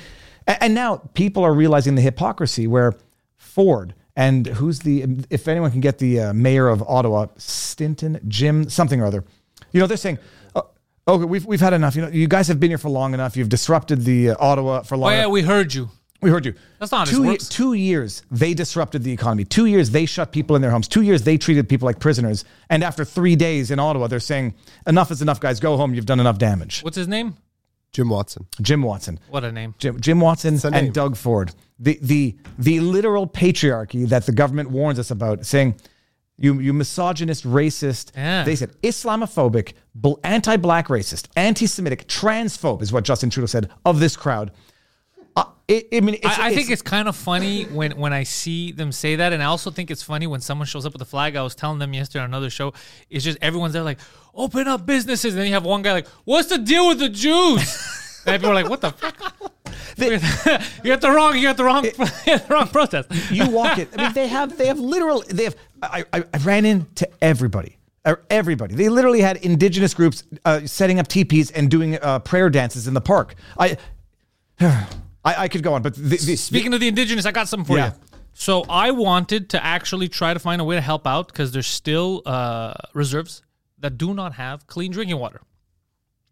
and 0.62 0.74
now 0.74 0.98
people 1.14 1.44
are 1.44 1.54
realizing 1.54 1.96
the 1.96 2.02
hypocrisy 2.02 2.68
where 2.68 2.94
Ford 3.38 3.94
and 4.16 4.48
who's 4.48 4.80
the 4.80 5.06
if 5.30 5.48
anyone 5.48 5.72
can 5.72 5.82
get 5.82 6.00
the 6.00 6.20
uh, 6.20 6.34
mayor 6.34 6.68
of 6.68 6.82
Ottawa, 6.84 7.28
Stinton, 7.38 8.20
Jim 8.28 8.70
something 8.70 9.02
or 9.02 9.06
other, 9.06 9.24
you 9.72 9.80
know, 9.80 9.88
they're 9.88 9.98
saying. 9.98 10.20
"Oh, 10.56 10.70
Okay, 11.08 11.26
we've 11.26 11.46
we've 11.46 11.62
had 11.62 11.74
enough. 11.74 11.96
You 11.96 12.04
know, 12.04 12.10
you 12.10 12.28
guys 12.28 12.48
have 12.50 12.60
been 12.60 12.70
here 12.70 12.78
for 12.78 12.90
long 12.90 13.16
enough. 13.16 13.36
You've 13.36 13.50
disrupted 13.50 14.06
the 14.06 14.32
uh, 14.32 14.36
Ottawa 14.40 14.84
for 14.84 14.96
long. 14.96 15.10
Oh, 15.10 15.14
yeah, 15.14 15.22
enough. 15.22 15.32
we 15.32 15.42
heard 15.42 15.74
you. 15.74 15.90
We 16.22 16.30
heard 16.30 16.46
you. 16.46 16.54
That's 16.80 16.92
not 16.92 17.08
two, 17.08 17.24
works. 17.24 17.48
two 17.48 17.74
years 17.74 18.24
they 18.30 18.54
disrupted 18.54 19.04
the 19.04 19.12
economy. 19.12 19.46
Two 19.46 19.66
years 19.66 19.90
they 19.90 20.06
shut 20.06 20.32
people 20.32 20.56
in 20.56 20.62
their 20.62 20.70
homes. 20.70 20.88
Two 20.88 21.02
years 21.02 21.24
they 21.24 21.38
treated 21.38 21.70
people 21.70 21.86
like 21.86 22.00
prisoners. 22.00 22.44
And 22.70 22.84
after 22.84 23.06
three 23.06 23.38
days 23.38 23.72
in 23.72 23.80
Ottawa, 23.80 24.08
they're 24.08 24.20
saying, 24.20 24.54
"Enough 24.86 25.12
is 25.12 25.22
enough, 25.22 25.40
guys. 25.40 25.60
Go 25.60 25.78
home. 25.78 25.94
You've 25.94 26.06
done 26.06 26.20
enough 26.20 26.38
damage." 26.38 26.82
What's 26.82 26.98
his 26.98 27.08
name? 27.08 27.38
Jim 27.92 28.10
Watson. 28.10 28.46
Jim 28.62 28.82
Watson, 28.84 29.20
What 29.30 29.44
a 29.44 29.52
name. 29.52 29.74
Jim, 29.80 30.00
Jim 30.00 30.20
Watson, 30.20 30.60
a 30.64 30.70
name. 30.72 30.86
and 30.86 30.94
Doug 30.94 31.16
Ford, 31.16 31.54
the 31.80 31.98
the 32.02 32.38
the 32.58 32.80
literal 32.82 33.28
patriarchy 33.28 34.08
that 34.10 34.26
the 34.26 34.32
government 34.32 34.70
warns 34.72 35.00
us 35.00 35.12
about, 35.12 35.46
saying. 35.46 35.76
You, 36.42 36.58
you 36.62 36.72
misogynist, 36.72 37.44
racist. 37.44 38.14
Yeah. 38.16 38.46
They 38.46 38.56
said 38.56 38.72
Islamophobic, 38.82 39.74
anti-black 40.24 40.88
racist, 40.88 41.28
anti-Semitic, 41.36 42.08
transphobe 42.08 42.82
is 42.82 42.94
what 42.94 43.04
Justin 43.04 43.30
Trudeau 43.30 43.46
said 43.48 43.70
of 43.84 44.00
this 44.00 44.16
crowd. 44.16 44.52
Uh, 45.36 45.44
I 45.70 45.84
I 45.92 46.00
mean, 46.00 46.16
it's, 46.16 46.26
I, 46.40 46.48
I 46.48 46.56
think 46.56 46.70
it's 46.70 46.82
kind 46.82 47.10
of 47.10 47.18
funny 47.18 47.66
when, 47.66 47.92
when 47.98 48.14
I 48.14 48.24
see 48.24 48.72
them 48.72 48.94
say 48.94 49.18
that, 49.18 49.34
and 49.34 49.44
I 49.44 49.48
also 49.48 49.70
think 49.70 49.92
it's 49.92 50.02
funny 50.02 50.28
when 50.28 50.40
someone 50.40 50.66
shows 50.66 50.86
up 50.86 50.94
with 50.94 51.02
a 51.02 51.06
flag. 51.06 51.36
I 51.36 51.44
was 51.44 51.56
telling 51.56 51.78
them 51.78 51.94
yesterday 51.94 52.24
on 52.24 52.30
another 52.30 52.50
show, 52.50 52.74
it's 53.10 53.26
just 53.26 53.38
everyone's 53.42 53.74
there 53.74 53.84
like, 53.84 54.00
open 54.34 54.68
up 54.68 54.86
businesses, 54.86 55.34
and 55.34 55.40
then 55.42 55.48
you 55.48 55.54
have 55.54 55.66
one 55.66 55.82
guy 55.82 55.94
like, 55.94 56.08
what's 56.26 56.50
the 56.50 56.58
deal 56.58 56.88
with 56.88 57.00
the 57.00 57.10
Jews? 57.10 58.22
and 58.26 58.36
people 58.42 58.52
are 58.52 58.56
like, 58.56 58.70
what 58.70 58.82
the 58.82 58.92
fuck? 58.92 59.16
you 59.98 60.18
got 60.92 61.02
the 61.02 61.12
wrong, 61.12 61.36
you 61.36 61.44
got 61.44 61.58
the 61.58 61.64
wrong, 61.64 61.84
got 61.84 61.94
the 62.26 62.46
wrong 62.50 62.68
protest. 62.68 63.10
you 63.32 63.50
walk 63.50 63.78
it. 63.78 63.90
I 63.98 64.04
mean, 64.04 64.14
they 64.14 64.28
have 64.28 64.58
they 64.58 64.68
have 64.68 64.80
literal 64.80 65.24
they 65.28 65.44
have. 65.46 65.56
I 65.82 66.06
I, 66.14 66.24
I 66.34 66.38
ran 66.40 66.64
into 66.66 67.08
everybody. 67.22 67.78
uh, 68.06 68.16
Everybody. 68.30 68.76
They 68.76 68.88
literally 68.88 69.20
had 69.22 69.38
indigenous 69.38 69.94
groups 69.94 70.24
uh, 70.46 70.62
setting 70.66 71.00
up 71.00 71.08
teepees 71.10 71.52
and 71.52 71.70
doing 71.70 71.98
uh, 72.02 72.20
prayer 72.20 72.50
dances 72.50 72.88
in 72.88 72.94
the 72.94 73.02
park. 73.02 73.36
I, 73.58 73.78
I, 74.62 74.86
I 75.26 75.48
could 75.50 75.64
go 75.64 75.74
on, 75.74 75.82
but 75.82 75.96
the, 75.96 76.02
the, 76.18 76.36
Speaking 76.38 76.74
of 76.74 76.80
the 76.80 76.88
indigenous, 76.88 77.26
I 77.26 77.32
got 77.32 77.48
something 77.50 77.66
for 77.66 77.78
Yeah. 77.78 77.88
you. 77.88 77.94
So 78.34 78.64
I 78.70 78.92
wanted 78.92 79.50
to 79.50 79.64
actually 79.64 80.08
try 80.08 80.34
to 80.34 80.40
find 80.40 80.62
a 80.62 80.64
way 80.64 80.76
to 80.76 80.82
help 80.82 81.06
out 81.06 81.28
because 81.28 81.52
there's 81.52 81.68
still 81.68 82.22
uh, 82.26 82.74
reserves 82.94 83.42
that 83.80 83.98
do 83.98 84.14
not 84.14 84.34
have 84.34 84.68
clean 84.68 84.92
drinking 84.92 85.18
water. 85.18 85.42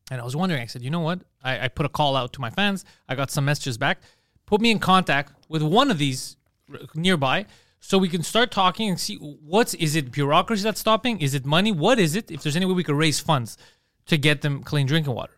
And 0.10 0.22
I 0.22 0.24
was 0.24 0.36
wondering, 0.36 0.62
I 0.62 0.66
said, 0.66 0.82
you 0.82 0.90
know 0.90 1.02
what? 1.02 1.22
I, 1.44 1.66
I 1.66 1.68
put 1.68 1.86
a 1.86 1.90
call 1.90 2.16
out 2.16 2.34
to 2.34 2.42
my 2.42 2.50
fans. 2.50 2.86
I 3.10 3.16
got 3.16 3.30
some 3.30 3.46
messages 3.46 3.78
back. 3.78 4.00
Put 4.46 4.62
me 4.62 4.72
in 4.72 4.80
contact 4.80 5.34
with 5.50 5.62
one 5.62 5.92
of 5.92 5.98
these 5.98 6.38
nearby 6.96 7.46
so 7.80 7.98
we 7.98 8.10
can 8.10 8.24
start 8.24 8.52
talking 8.52 8.90
and 8.90 9.00
see 9.00 9.16
what's 9.18 9.74
is 9.76 9.96
it 9.96 10.12
bureaucracy 10.12 10.64
that's 10.64 10.80
stopping? 10.80 11.20
Is 11.22 11.34
it 11.34 11.46
money? 11.46 11.72
What 11.72 12.00
is 12.00 12.16
it? 12.16 12.32
If 12.32 12.44
there's 12.44 12.56
any 12.56 12.66
way 12.66 12.74
we 12.74 12.84
could 12.84 12.96
raise 12.96 13.20
funds 13.20 13.58
to 14.08 14.18
get 14.18 14.42
them 14.42 14.64
clean 14.64 14.88
drinking 14.88 15.14
water. 15.14 15.34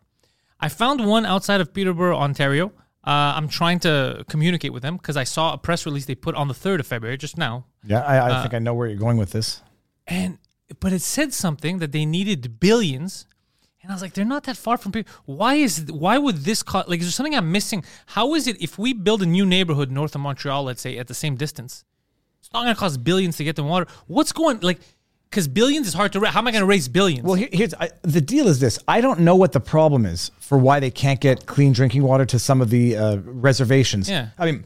I 0.60 0.70
found 0.70 1.06
one 1.06 1.26
outside 1.26 1.62
of 1.62 1.74
Peterborough, 1.74 2.18
Ontario. 2.18 2.68
Uh, 3.04 3.34
I'm 3.36 3.48
trying 3.48 3.80
to 3.80 4.26
communicate 4.30 4.74
with 4.74 4.84
them 4.84 4.98
because 4.98 5.18
I 5.18 5.24
saw 5.24 5.54
a 5.54 5.58
press 5.58 5.86
release 5.86 6.06
they 6.06 6.16
put 6.16 6.36
on 6.36 6.48
the 6.48 6.54
3rd 6.54 6.82
of 6.82 6.88
February, 6.88 7.18
just 7.18 7.38
now. 7.38 7.66
yeah, 7.86 8.02
I, 8.02 8.40
I 8.40 8.42
think 8.42 8.54
I 8.54 8.60
know 8.60 8.74
where 8.74 8.88
you're 8.88 8.98
going 9.00 9.18
with 9.18 9.32
this. 9.32 9.62
And 10.06 10.38
but 10.80 10.94
it 10.94 11.02
said 11.02 11.34
something 11.34 11.80
that 11.80 11.92
they 11.92 12.06
needed 12.06 12.60
billions, 12.60 13.26
and 13.82 13.92
I 13.92 13.96
was 13.96 14.02
like, 14.02 14.14
they're 14.14 14.26
not 14.26 14.44
that 14.44 14.58
far 14.58 14.78
from 14.78 14.92
people. 14.92 15.12
Why 15.26 15.56
is 15.56 15.92
why 15.92 16.18
would 16.18 16.38
this 16.38 16.62
cost? 16.64 16.90
Like, 16.90 17.00
is 17.00 17.06
there 17.08 17.12
something 17.12 17.36
I'm 17.36 17.52
missing? 17.52 17.84
How 18.08 18.36
is 18.36 18.48
it 18.48 18.62
if 18.62 18.78
we 18.78 18.94
build 18.94 19.22
a 19.22 19.26
new 19.26 19.46
neighborhood 19.46 19.90
north 19.90 20.16
of 20.16 20.22
Montreal, 20.22 20.64
let's 20.64 20.82
say, 20.82 20.98
at 20.98 21.08
the 21.08 21.14
same 21.14 21.36
distance, 21.36 21.86
it's 22.40 22.52
not 22.54 22.64
going 22.64 22.76
to 22.76 22.80
cost 22.80 23.04
billions 23.04 23.38
to 23.38 23.44
get 23.44 23.56
them 23.56 23.68
water? 23.68 23.88
What's 24.08 24.32
going 24.32 24.60
like? 24.60 24.80
Because 25.30 25.48
billions 25.48 25.88
is 25.88 25.94
hard 25.94 26.12
to. 26.14 26.20
Ra- 26.20 26.32
How 26.32 26.40
am 26.40 26.48
I 26.48 26.52
going 26.52 26.62
to 26.62 26.66
raise 26.66 26.88
billions? 26.88 27.24
Well, 27.24 27.36
here, 27.36 27.50
here's 27.52 27.74
I, 27.76 27.92
the 28.02 28.20
deal: 28.22 28.48
is 28.48 28.60
this? 28.60 28.80
I 28.88 29.00
don't 29.00 29.20
know 29.20 29.36
what 29.36 29.52
the 29.52 29.60
problem 29.60 30.06
is 30.06 30.32
for 30.40 30.58
why 30.58 30.80
they 30.80 30.90
can't 30.92 31.20
get 31.22 31.46
clean 31.46 31.72
drinking 31.72 32.02
water 32.04 32.26
to 32.26 32.40
some 32.40 32.62
of 32.62 32.70
the 32.72 32.98
uh, 32.98 33.18
reservations. 33.24 34.10
Yeah. 34.10 34.30
I 34.40 34.46
mean, 34.46 34.66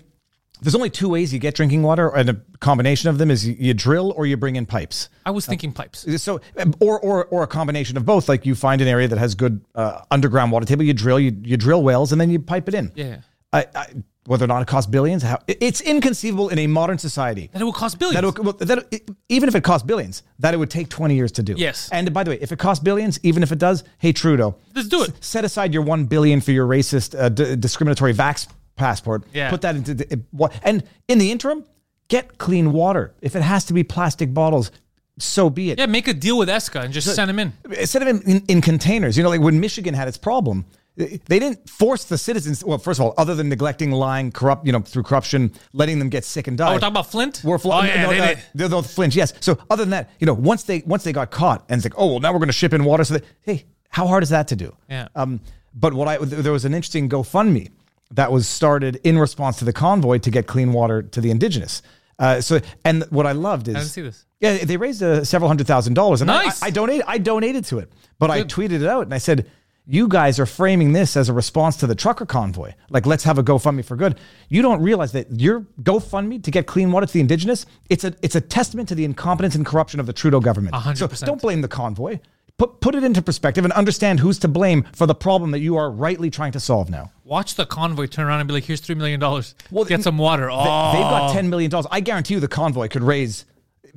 there's 0.64 0.74
only 0.76 0.90
two 0.90 1.10
ways 1.10 1.32
you 1.32 1.40
get 1.40 1.54
drinking 1.56 1.84
water, 1.84 2.10
and 2.10 2.30
a 2.30 2.42
combination 2.60 3.10
of 3.10 3.18
them 3.20 3.30
is 3.30 3.48
you, 3.48 3.74
drill 3.74 4.12
or 4.18 4.26
you 4.26 4.38
bring 4.38 4.56
in 4.56 4.66
pipes. 4.66 5.10
I 5.26 5.32
was 5.32 5.46
thinking 5.46 5.72
pipes. 5.74 6.06
So, 6.22 6.42
or 6.80 7.00
or 7.00 7.26
or 7.26 7.44
a 7.44 7.48
combination 7.48 7.98
of 7.98 8.06
both. 8.06 8.28
Like 8.30 8.46
you 8.46 8.56
find 8.56 8.82
an 8.82 8.88
area 8.88 9.08
that 9.08 9.18
has 9.20 9.36
good 9.36 9.64
uh, 9.76 10.02
underground 10.10 10.52
water 10.52 10.66
table, 10.66 10.84
you 10.84 10.94
drill, 10.94 11.20
you 11.20 11.36
you 11.44 11.58
drill 11.58 11.84
wells, 11.84 12.12
and 12.12 12.20
then 12.20 12.30
you 12.32 12.40
pipe 12.40 12.68
it 12.68 12.74
in. 12.74 12.92
Yeah. 12.96 13.18
I, 13.52 13.68
I, 13.76 13.86
whether 14.26 14.46
or 14.46 14.48
not 14.48 14.62
it 14.62 14.68
costs 14.70 14.90
billions, 14.90 15.22
how 15.22 15.38
it's 15.48 15.82
inconceivable 15.82 16.48
in 16.48 16.58
a 16.60 16.66
modern 16.68 16.98
society. 16.98 17.50
That 17.52 17.62
it 17.62 17.66
will 17.66 17.74
cost 17.74 18.00
billions. 18.00 18.22
That, 18.22 18.40
it, 18.40 18.44
well, 18.44 18.54
that 18.54 18.88
it- 18.92 19.10
even 19.28 19.50
if 19.50 19.54
it 19.56 19.64
costs 19.66 19.86
billions, 19.86 20.24
that 20.40 20.54
it 20.54 20.58
would 20.58 20.70
take 20.72 20.88
20 20.90 21.14
years 21.14 21.34
to 21.34 21.44
do. 21.44 21.54
Yes. 21.58 21.90
And 21.92 22.14
by 22.14 22.24
the 22.24 22.32
way, 22.32 22.38
if 22.40 22.54
it 22.54 22.58
costs 22.58 22.82
billions, 22.82 23.20
even 23.24 23.44
if 23.44 23.52
it 23.52 23.60
does, 23.60 23.84
hey 24.00 24.14
Trudeau, 24.14 24.56
Let's 24.74 24.88
do 24.88 25.04
it. 25.04 25.10
s- 25.10 25.16
set 25.20 25.44
aside 25.44 25.74
your 25.74 25.84
1 25.84 26.06
billion 26.06 26.40
for 26.40 26.52
your 26.52 26.66
racist 26.66 27.20
uh, 27.20 27.28
d- 27.30 27.58
discriminatory 27.58 28.14
vax 28.14 28.48
passport. 28.76 29.24
Yeah. 29.34 29.50
Put 29.50 29.62
that 29.62 29.76
into 29.76 29.94
the, 29.94 30.22
what 30.32 30.54
and 30.64 30.84
in 31.08 31.18
the 31.20 31.32
interim, 31.32 31.66
get 32.08 32.38
clean 32.38 32.72
water. 32.72 33.14
If 33.22 33.36
it 33.36 33.42
has 33.42 33.66
to 33.66 33.74
be 33.74 33.84
plastic 33.84 34.34
bottles, 34.34 34.72
so 35.20 35.50
be 35.50 35.72
it. 35.72 35.80
yeah, 35.80 35.86
make 35.86 36.08
a 36.08 36.14
deal 36.14 36.38
with 36.38 36.50
Eska 36.50 36.84
and 36.84 36.94
just 36.94 37.14
send 37.16 37.30
them 37.30 37.40
in. 37.40 37.54
Instead 37.78 38.02
of 38.02 38.08
in, 38.08 38.22
in, 38.24 38.44
in 38.48 38.62
containers, 38.62 39.16
you 39.16 39.24
know, 39.24 39.30
like 39.30 39.42
when 39.42 39.60
Michigan 39.60 39.94
had 39.94 40.08
its 40.08 40.18
problem, 40.18 40.66
they 40.96 41.20
they 41.28 41.38
didn't 41.40 41.70
force 41.70 42.06
the 42.06 42.18
citizens. 42.18 42.64
Well, 42.64 42.80
first 42.80 43.00
of 43.00 43.06
all, 43.06 43.14
other 43.18 43.36
than 43.36 43.48
neglecting, 43.50 43.92
lying, 43.92 44.32
corrupt, 44.32 44.66
you 44.66 44.72
know, 44.72 44.80
through 44.80 45.04
corruption, 45.04 45.52
letting 45.72 46.00
them 46.00 46.10
get 46.10 46.24
sick 46.26 46.48
and 46.48 46.58
die. 46.58 46.70
Oh, 46.70 46.74
we're 46.74 46.80
talking 46.80 46.94
about 46.94 47.12
Flint. 47.12 47.42
We're 47.44 47.60
fl- 47.60 47.74
Oh, 47.74 47.84
yeah, 47.84 48.04
no, 48.04 48.10
they 48.10 48.40
no, 48.56 48.68
they're 48.68 48.82
Flint, 48.84 49.16
yes. 49.16 49.34
So 49.40 49.58
other 49.70 49.84
than 49.84 49.92
that, 49.92 50.10
you 50.20 50.26
know, 50.26 50.34
once 50.34 50.64
they 50.64 50.80
once 50.86 51.04
they 51.04 51.14
got 51.14 51.30
caught 51.30 51.64
and 51.70 51.78
it's 51.78 51.86
like, 51.86 51.96
oh 51.98 52.08
well, 52.08 52.20
now 52.20 52.32
we're 52.32 52.40
going 52.40 52.48
to 52.48 52.54
ship 52.54 52.74
in 52.74 52.84
water. 52.84 53.04
So 53.04 53.16
that 53.16 53.26
hey, 53.42 53.66
how 53.90 54.08
hard 54.08 54.24
is 54.24 54.30
that 54.30 54.48
to 54.50 54.56
do? 54.56 54.76
Yeah. 54.90 55.10
Um, 55.16 55.40
but 55.76 55.94
what 55.94 56.08
I 56.08 56.18
there 56.18 56.52
was 56.52 56.66
an 56.66 56.74
interesting 56.74 57.08
GoFundMe 57.10 57.70
that 58.14 58.32
was 58.32 58.48
started 58.48 59.00
in 59.04 59.18
response 59.18 59.58
to 59.58 59.66
the 59.66 59.74
convoy 59.74 60.18
to 60.20 60.32
get 60.32 60.48
clean 60.48 60.72
water 60.74 61.02
to 61.02 61.22
the 61.22 61.30
indigenous. 61.32 61.82
Uh, 62.20 62.40
so 62.42 62.60
and 62.86 63.04
what 63.10 63.26
I 63.28 63.32
loved 63.32 63.68
is 63.68 63.76
I 63.76 63.80
didn't 63.80 63.92
see 63.92 64.02
this. 64.02 64.26
yeah, 64.40 64.58
they 64.64 64.78
raised 64.78 65.02
uh, 65.04 65.24
several 65.24 65.48
hundred 65.50 65.68
thousand 65.68 65.96
dollars, 65.96 66.22
and 66.22 66.30
I- 66.32 66.44
Nice. 66.46 66.62
I, 66.64 66.68
I 66.68 66.70
donated. 66.70 67.06
I 67.08 67.18
donated 67.18 67.66
to 67.66 67.80
it, 67.80 67.92
but 68.20 68.30
I 68.32 68.44
tweeted 68.44 68.82
it 68.82 68.88
out 68.88 69.04
and 69.04 69.14
I 69.14 69.18
said, 69.18 69.50
"You 69.88 70.08
guys 70.08 70.40
are 70.40 70.46
framing 70.46 70.94
this 70.94 71.18
as 71.18 71.28
a 71.28 71.34
response 71.34 71.76
to 71.78 71.88
the 71.88 71.96
trucker 71.96 72.26
convoy. 72.28 72.74
Like, 72.92 73.08
let's 73.08 73.24
have 73.24 73.40
a 73.40 73.44
GoFundMe 73.44 73.84
for 73.84 73.96
good. 73.98 74.20
You 74.48 74.62
don't 74.62 74.82
realize 74.82 75.12
that 75.14 75.42
your 75.42 75.62
GoFundMe 75.82 76.44
to 76.44 76.52
get 76.52 76.68
clean 76.68 76.92
water 76.92 77.08
to 77.08 77.14
the 77.14 77.20
indigenous. 77.20 77.66
It's 77.90 78.04
a 78.04 78.14
it's 78.22 78.36
a 78.36 78.42
testament 78.42 78.90
to 78.90 78.96
the 78.96 79.06
incompetence 79.06 79.56
and 79.56 79.66
corruption 79.66 80.00
of 80.00 80.06
the 80.06 80.14
Trudeau 80.14 80.40
government. 80.40 80.76
A 80.76 80.80
hundred 80.80 81.10
So 81.18 81.26
don't 81.26 81.42
blame 81.42 81.62
the 81.62 81.68
convoy. 81.68 82.20
Put 82.60 82.82
put 82.82 82.94
it 82.94 83.04
into 83.04 83.22
perspective 83.22 83.64
and 83.64 83.74
understand 83.74 84.20
who's 84.20 84.38
to 84.40 84.48
blame 84.48 84.86
for 84.94 85.08
the 85.08 85.16
problem 85.16 85.52
that 85.52 85.60
you 85.60 85.76
are 85.76 85.90
rightly 85.90 86.30
trying 86.30 86.52
to 86.52 86.60
solve 86.60 86.90
now. 86.90 87.12
Watch 87.24 87.56
the 87.56 87.66
convoy 87.66 88.06
turn 88.06 88.28
around 88.28 88.42
and 88.42 88.48
be 88.48 88.54
like, 88.54 88.64
"Here's 88.64 88.80
three 88.80 88.94
million 88.96 89.20
dollars. 89.20 89.56
Well, 89.72 89.86
Get 89.86 90.04
some 90.04 90.20
water." 90.20 90.50
Oh, 90.52 90.58
They- 90.92 91.00
They've 91.00 91.10
got 91.10 91.32
oh. 91.32 91.34
ten 91.34 91.50
million 91.50 91.72
dollars. 91.72 91.88
I 91.90 92.00
guarantee 92.00 92.36
you, 92.36 92.40
the 92.40 92.48
convoy 92.48 92.88
could 92.90 93.02
raise 93.04 93.46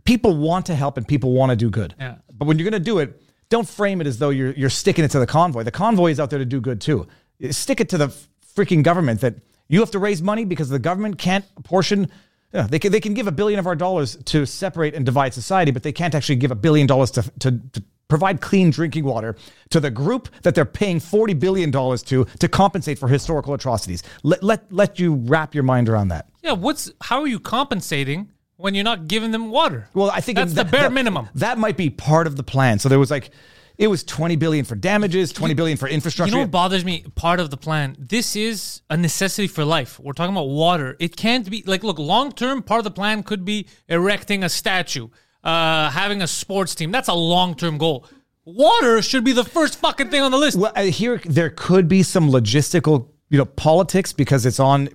people 0.04 0.36
want 0.36 0.66
to 0.66 0.74
help 0.74 0.96
and 0.96 1.06
people 1.06 1.32
want 1.32 1.50
to 1.50 1.56
do 1.56 1.68
good. 1.68 1.94
Yeah. 1.98 2.16
But 2.32 2.46
when 2.46 2.58
you're 2.58 2.64
going 2.70 2.80
to 2.82 2.84
do 2.90 2.98
it, 3.00 3.20
don't 3.50 3.68
frame 3.68 4.00
it 4.00 4.06
as 4.06 4.18
though 4.18 4.30
you're 4.30 4.52
you're 4.52 4.70
sticking 4.70 5.04
it 5.04 5.10
to 5.10 5.18
the 5.18 5.26
convoy. 5.26 5.62
The 5.62 5.70
convoy 5.70 6.10
is 6.12 6.18
out 6.18 6.30
there 6.30 6.38
to 6.38 6.44
do 6.46 6.60
good 6.60 6.80
too. 6.80 7.06
Stick 7.50 7.80
it 7.80 7.90
to 7.90 7.98
the 7.98 8.08
freaking 8.56 8.82
government 8.82 9.20
that 9.20 9.34
you 9.68 9.80
have 9.80 9.90
to 9.90 9.98
raise 9.98 10.22
money 10.22 10.46
because 10.46 10.70
the 10.70 10.78
government 10.78 11.18
can't 11.18 11.44
apportion. 11.58 12.10
Yeah, 12.54 12.62
they 12.68 12.78
can 12.78 12.90
they 12.90 13.00
can 13.00 13.12
give 13.12 13.26
a 13.26 13.32
billion 13.32 13.58
of 13.60 13.66
our 13.66 13.76
dollars 13.76 14.16
to 14.26 14.46
separate 14.46 14.94
and 14.94 15.04
divide 15.04 15.34
society, 15.34 15.72
but 15.72 15.82
they 15.82 15.92
can't 15.92 16.14
actually 16.14 16.36
give 16.36 16.50
a 16.50 16.54
billion 16.56 16.86
dollars 16.86 17.10
to 17.12 17.22
to. 17.40 17.50
to 17.74 17.82
Provide 18.08 18.40
clean 18.40 18.70
drinking 18.70 19.04
water 19.04 19.34
to 19.70 19.80
the 19.80 19.90
group 19.90 20.28
that 20.42 20.54
they're 20.54 20.64
paying 20.64 21.00
forty 21.00 21.34
billion 21.34 21.72
dollars 21.72 22.02
to 22.04 22.24
to 22.38 22.48
compensate 22.48 22.98
for 23.00 23.08
historical 23.08 23.52
atrocities. 23.52 24.04
Let, 24.22 24.42
let 24.44 24.72
let 24.72 24.98
you 25.00 25.14
wrap 25.14 25.54
your 25.54 25.64
mind 25.64 25.88
around 25.88 26.08
that. 26.08 26.28
Yeah, 26.42 26.52
what's 26.52 26.90
how 27.00 27.20
are 27.20 27.26
you 27.26 27.40
compensating 27.40 28.30
when 28.58 28.74
you're 28.76 28.84
not 28.84 29.08
giving 29.08 29.32
them 29.32 29.50
water? 29.50 29.88
Well, 29.92 30.10
I 30.10 30.20
think 30.20 30.36
that's 30.36 30.54
that- 30.54 30.66
the 30.66 30.70
bare 30.70 30.82
that- 30.82 30.92
minimum. 30.92 31.28
That 31.34 31.58
might 31.58 31.76
be 31.76 31.90
part 31.90 32.28
of 32.28 32.36
the 32.36 32.44
plan. 32.44 32.78
So 32.78 32.88
there 32.88 33.00
was 33.00 33.10
like, 33.10 33.30
it 33.76 33.88
was 33.88 34.04
twenty 34.04 34.36
billion 34.36 34.64
for 34.64 34.76
damages, 34.76 35.32
twenty 35.32 35.54
billion 35.54 35.76
for 35.76 35.88
infrastructure. 35.88 36.30
You 36.30 36.36
know 36.36 36.42
what 36.42 36.52
bothers 36.52 36.84
me? 36.84 37.04
Part 37.16 37.40
of 37.40 37.50
the 37.50 37.56
plan. 37.56 37.96
This 37.98 38.36
is 38.36 38.82
a 38.88 38.96
necessity 38.96 39.48
for 39.48 39.64
life. 39.64 39.98
We're 39.98 40.12
talking 40.12 40.32
about 40.34 40.48
water. 40.48 40.96
It 41.00 41.16
can't 41.16 41.50
be 41.50 41.64
like 41.66 41.82
look 41.82 41.98
long 41.98 42.30
term. 42.30 42.62
Part 42.62 42.78
of 42.78 42.84
the 42.84 42.92
plan 42.92 43.24
could 43.24 43.44
be 43.44 43.66
erecting 43.88 44.44
a 44.44 44.48
statue, 44.48 45.08
uh, 45.46 45.90
having 45.90 46.20
a 46.22 46.26
sports 46.26 46.74
team. 46.74 46.90
That's 46.90 47.08
a 47.08 47.14
long 47.14 47.54
term 47.54 47.78
goal. 47.78 48.04
Water 48.44 49.00
should 49.02 49.24
be 49.24 49.32
the 49.32 49.44
first 49.44 49.78
fucking 49.78 50.10
thing 50.10 50.22
on 50.22 50.30
the 50.30 50.38
list. 50.38 50.56
Well, 50.58 50.72
uh, 50.76 50.82
here 50.84 51.20
there 51.24 51.50
could 51.50 51.88
be 51.88 52.02
some 52.04 52.30
logistical, 52.30 53.08
you 53.28 53.38
know, 53.38 53.44
politics 53.44 54.12
because 54.12 54.46
it's 54.46 54.60
on, 54.60 54.88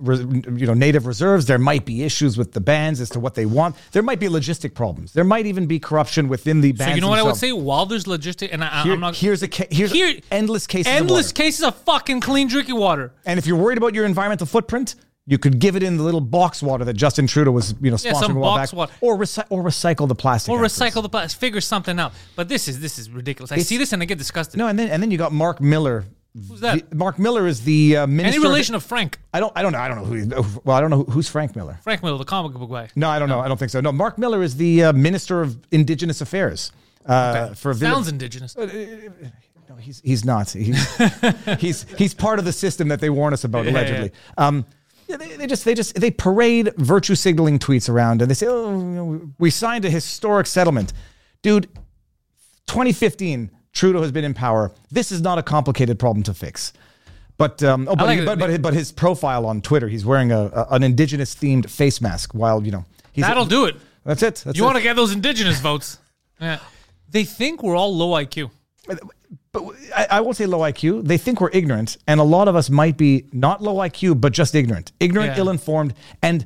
you 0.56 0.66
know, 0.66 0.72
native 0.72 1.04
reserves. 1.06 1.44
There 1.44 1.58
might 1.58 1.84
be 1.84 2.02
issues 2.02 2.38
with 2.38 2.52
the 2.52 2.60
bands 2.62 2.98
as 3.00 3.10
to 3.10 3.20
what 3.20 3.34
they 3.34 3.44
want. 3.44 3.76
There 3.92 4.02
might 4.02 4.20
be 4.20 4.28
logistic 4.28 4.74
problems. 4.74 5.12
There 5.12 5.24
might 5.24 5.44
even 5.44 5.66
be 5.66 5.78
corruption 5.78 6.28
within 6.28 6.62
the 6.62 6.72
bands. 6.72 6.92
So 6.92 6.94
you 6.94 7.00
know 7.02 7.08
what 7.10 7.18
I 7.18 7.22
would 7.24 7.36
say? 7.36 7.52
While 7.52 7.84
there's 7.84 8.04
logistic, 8.04 8.48
and 8.52 8.64
I, 8.64 8.82
Here- 8.84 8.92
I'm 8.94 9.00
not 9.00 9.16
here's 9.16 9.42
a 9.42 9.48
ca- 9.48 9.68
here's 9.70 9.92
Here- 9.92 10.18
endless 10.30 10.66
cases. 10.66 10.86
of 10.90 10.96
endless 10.98 11.26
water. 11.26 11.42
cases 11.42 11.64
of 11.64 11.74
fucking 11.76 12.20
clean 12.22 12.48
drinking 12.48 12.76
water. 12.76 13.12
And 13.26 13.38
if 13.38 13.46
you're 13.46 13.58
worried 13.58 13.76
about 13.78 13.94
your 13.94 14.06
environmental 14.06 14.46
footprint, 14.46 14.94
you 15.26 15.38
could 15.38 15.58
give 15.60 15.76
it 15.76 15.82
in 15.84 15.96
the 15.96 16.02
little 16.02 16.20
box 16.20 16.62
water 16.62 16.84
that 16.84 16.94
Justin 16.94 17.26
Trudeau 17.28 17.52
was, 17.52 17.74
you 17.80 17.90
know, 17.90 17.96
sponsoring 17.96 18.04
Yeah, 18.04 18.20
some 18.20 18.36
a 18.36 18.40
while 18.40 18.56
box 18.56 18.70
back, 18.72 18.76
water. 18.76 18.92
or 19.00 19.16
recy- 19.16 19.44
or 19.50 19.62
recycle 19.62 20.08
the 20.08 20.14
plastic, 20.16 20.50
Or 20.50 20.64
afterwards. 20.64 20.94
recycle 20.96 21.02
the 21.02 21.08
plastic. 21.08 21.38
Figure 21.40 21.60
something 21.60 21.98
out. 22.00 22.12
But 22.34 22.48
this 22.48 22.66
is 22.68 22.80
this 22.80 22.98
is 22.98 23.08
ridiculous. 23.10 23.52
I 23.52 23.56
It's- 23.56 23.68
see 23.68 23.76
this 23.76 23.92
and 23.92 24.02
I 24.02 24.06
get 24.06 24.18
disgusted. 24.18 24.58
No, 24.58 24.66
and 24.66 24.78
then 24.78 24.88
and 24.90 25.02
then 25.02 25.10
you 25.10 25.18
got 25.18 25.32
Marc 25.32 25.60
Miller. 25.60 26.04
Who's 26.48 26.60
that? 26.60 26.88
The- 26.90 26.96
Marc 26.96 27.18
Miller 27.18 27.46
is 27.46 27.62
the 27.62 27.98
uh, 27.98 28.06
minister. 28.06 28.28
Any 28.28 28.36
of- 28.38 28.42
relation 28.50 28.74
of 28.74 28.82
Frank? 28.82 29.18
I 29.32 29.38
don't. 29.38 29.52
I 29.54 29.62
don't 29.62 29.72
know. 29.72 29.78
I 29.78 29.86
don't 29.88 29.98
know 29.98 30.04
who. 30.04 30.14
He, 30.14 30.26
well, 30.64 30.76
I 30.76 30.80
don't 30.80 30.90
know 30.90 31.04
who, 31.04 31.10
who's 31.12 31.28
Frank 31.28 31.54
Miller. 31.54 31.78
Frank 31.82 32.02
Miller, 32.02 32.18
the 32.18 32.24
comic 32.24 32.52
book 32.58 32.70
guy. 32.70 32.88
No, 32.96 33.08
I 33.08 33.18
don't 33.18 33.28
know. 33.28 33.38
I 33.38 33.46
don't 33.48 33.58
think 33.58 33.70
so. 33.70 33.80
No, 33.80 33.92
Marc 33.92 34.18
Miller 34.18 34.42
is 34.42 34.56
the 34.56 34.84
uh, 34.86 34.92
minister 34.92 35.40
of 35.42 35.56
Indigenous 35.70 36.20
Affairs 36.20 36.72
uh, 37.06 37.54
for 37.54 37.74
Villa- 37.74 37.92
Sounds 37.96 38.08
indigenous. 38.08 38.56
No, 38.56 39.76
he's 39.78 40.00
he's 40.04 40.24
not. 40.24 40.50
He's 40.50 40.96
he's 41.58 41.86
he's 41.96 42.14
part 42.14 42.38
of 42.38 42.44
the 42.44 42.52
system 42.52 42.88
that 42.88 43.00
they 43.00 43.10
warn 43.10 43.32
us 43.32 43.44
about 43.44 43.64
Yeah, 43.66 43.70
allegedly. 43.72 44.12
Um, 44.36 44.64
yeah, 45.08 45.16
they, 45.16 45.36
they 45.36 45.46
just 45.46 45.64
they 45.64 45.74
just 45.74 45.94
they 45.94 46.10
parade 46.10 46.72
virtue 46.76 47.14
signaling 47.14 47.58
tweets 47.58 47.88
around 47.88 48.22
and 48.22 48.30
they 48.30 48.34
say, 48.34 48.46
"Oh, 48.48 49.28
we 49.38 49.50
signed 49.50 49.84
a 49.84 49.90
historic 49.90 50.46
settlement, 50.46 50.92
dude." 51.42 51.68
2015, 52.66 53.50
Trudeau 53.72 54.00
has 54.02 54.12
been 54.12 54.24
in 54.24 54.34
power. 54.34 54.70
This 54.90 55.12
is 55.12 55.20
not 55.20 55.38
a 55.38 55.42
complicated 55.42 55.98
problem 55.98 56.22
to 56.24 56.34
fix. 56.34 56.72
But 57.36 57.62
um, 57.62 57.88
oh, 57.88 57.96
but, 57.96 58.06
like 58.06 58.24
but, 58.24 58.38
but 58.38 58.50
his- 58.50 58.58
but 58.58 58.74
his 58.74 58.92
profile 58.92 59.46
on 59.46 59.60
Twitter, 59.60 59.88
he's 59.88 60.04
wearing 60.06 60.30
a, 60.32 60.38
a 60.54 60.66
an 60.70 60.82
indigenous 60.82 61.34
themed 61.34 61.68
face 61.68 62.00
mask 62.00 62.34
while 62.34 62.64
you 62.64 62.70
know 62.70 62.84
he's 63.12 63.24
That'll 63.24 63.44
do 63.44 63.66
it. 63.66 63.76
That's 64.04 64.22
it. 64.22 64.36
That's 64.44 64.56
You 64.56 64.64
want 64.64 64.76
to 64.76 64.82
get 64.82 64.96
those 64.96 65.12
indigenous 65.12 65.60
votes? 65.60 65.98
Yeah. 66.40 66.58
They 67.08 67.22
think 67.22 67.62
we're 67.62 67.76
all 67.76 67.94
low 67.94 68.20
IQ. 68.20 68.50
But 69.52 69.64
I, 69.94 70.06
I 70.10 70.20
won't 70.20 70.36
say 70.36 70.46
low 70.46 70.60
IQ. 70.60 71.04
They 71.06 71.18
think 71.18 71.40
we're 71.40 71.50
ignorant, 71.52 71.96
and 72.06 72.20
a 72.20 72.24
lot 72.24 72.48
of 72.48 72.56
us 72.56 72.70
might 72.70 72.96
be 72.96 73.26
not 73.32 73.62
low 73.62 73.76
IQ, 73.76 74.20
but 74.20 74.32
just 74.32 74.54
ignorant, 74.54 74.92
ignorant, 75.00 75.32
Yeah. 75.34 75.40
ill-informed, 75.40 75.94
and 76.22 76.44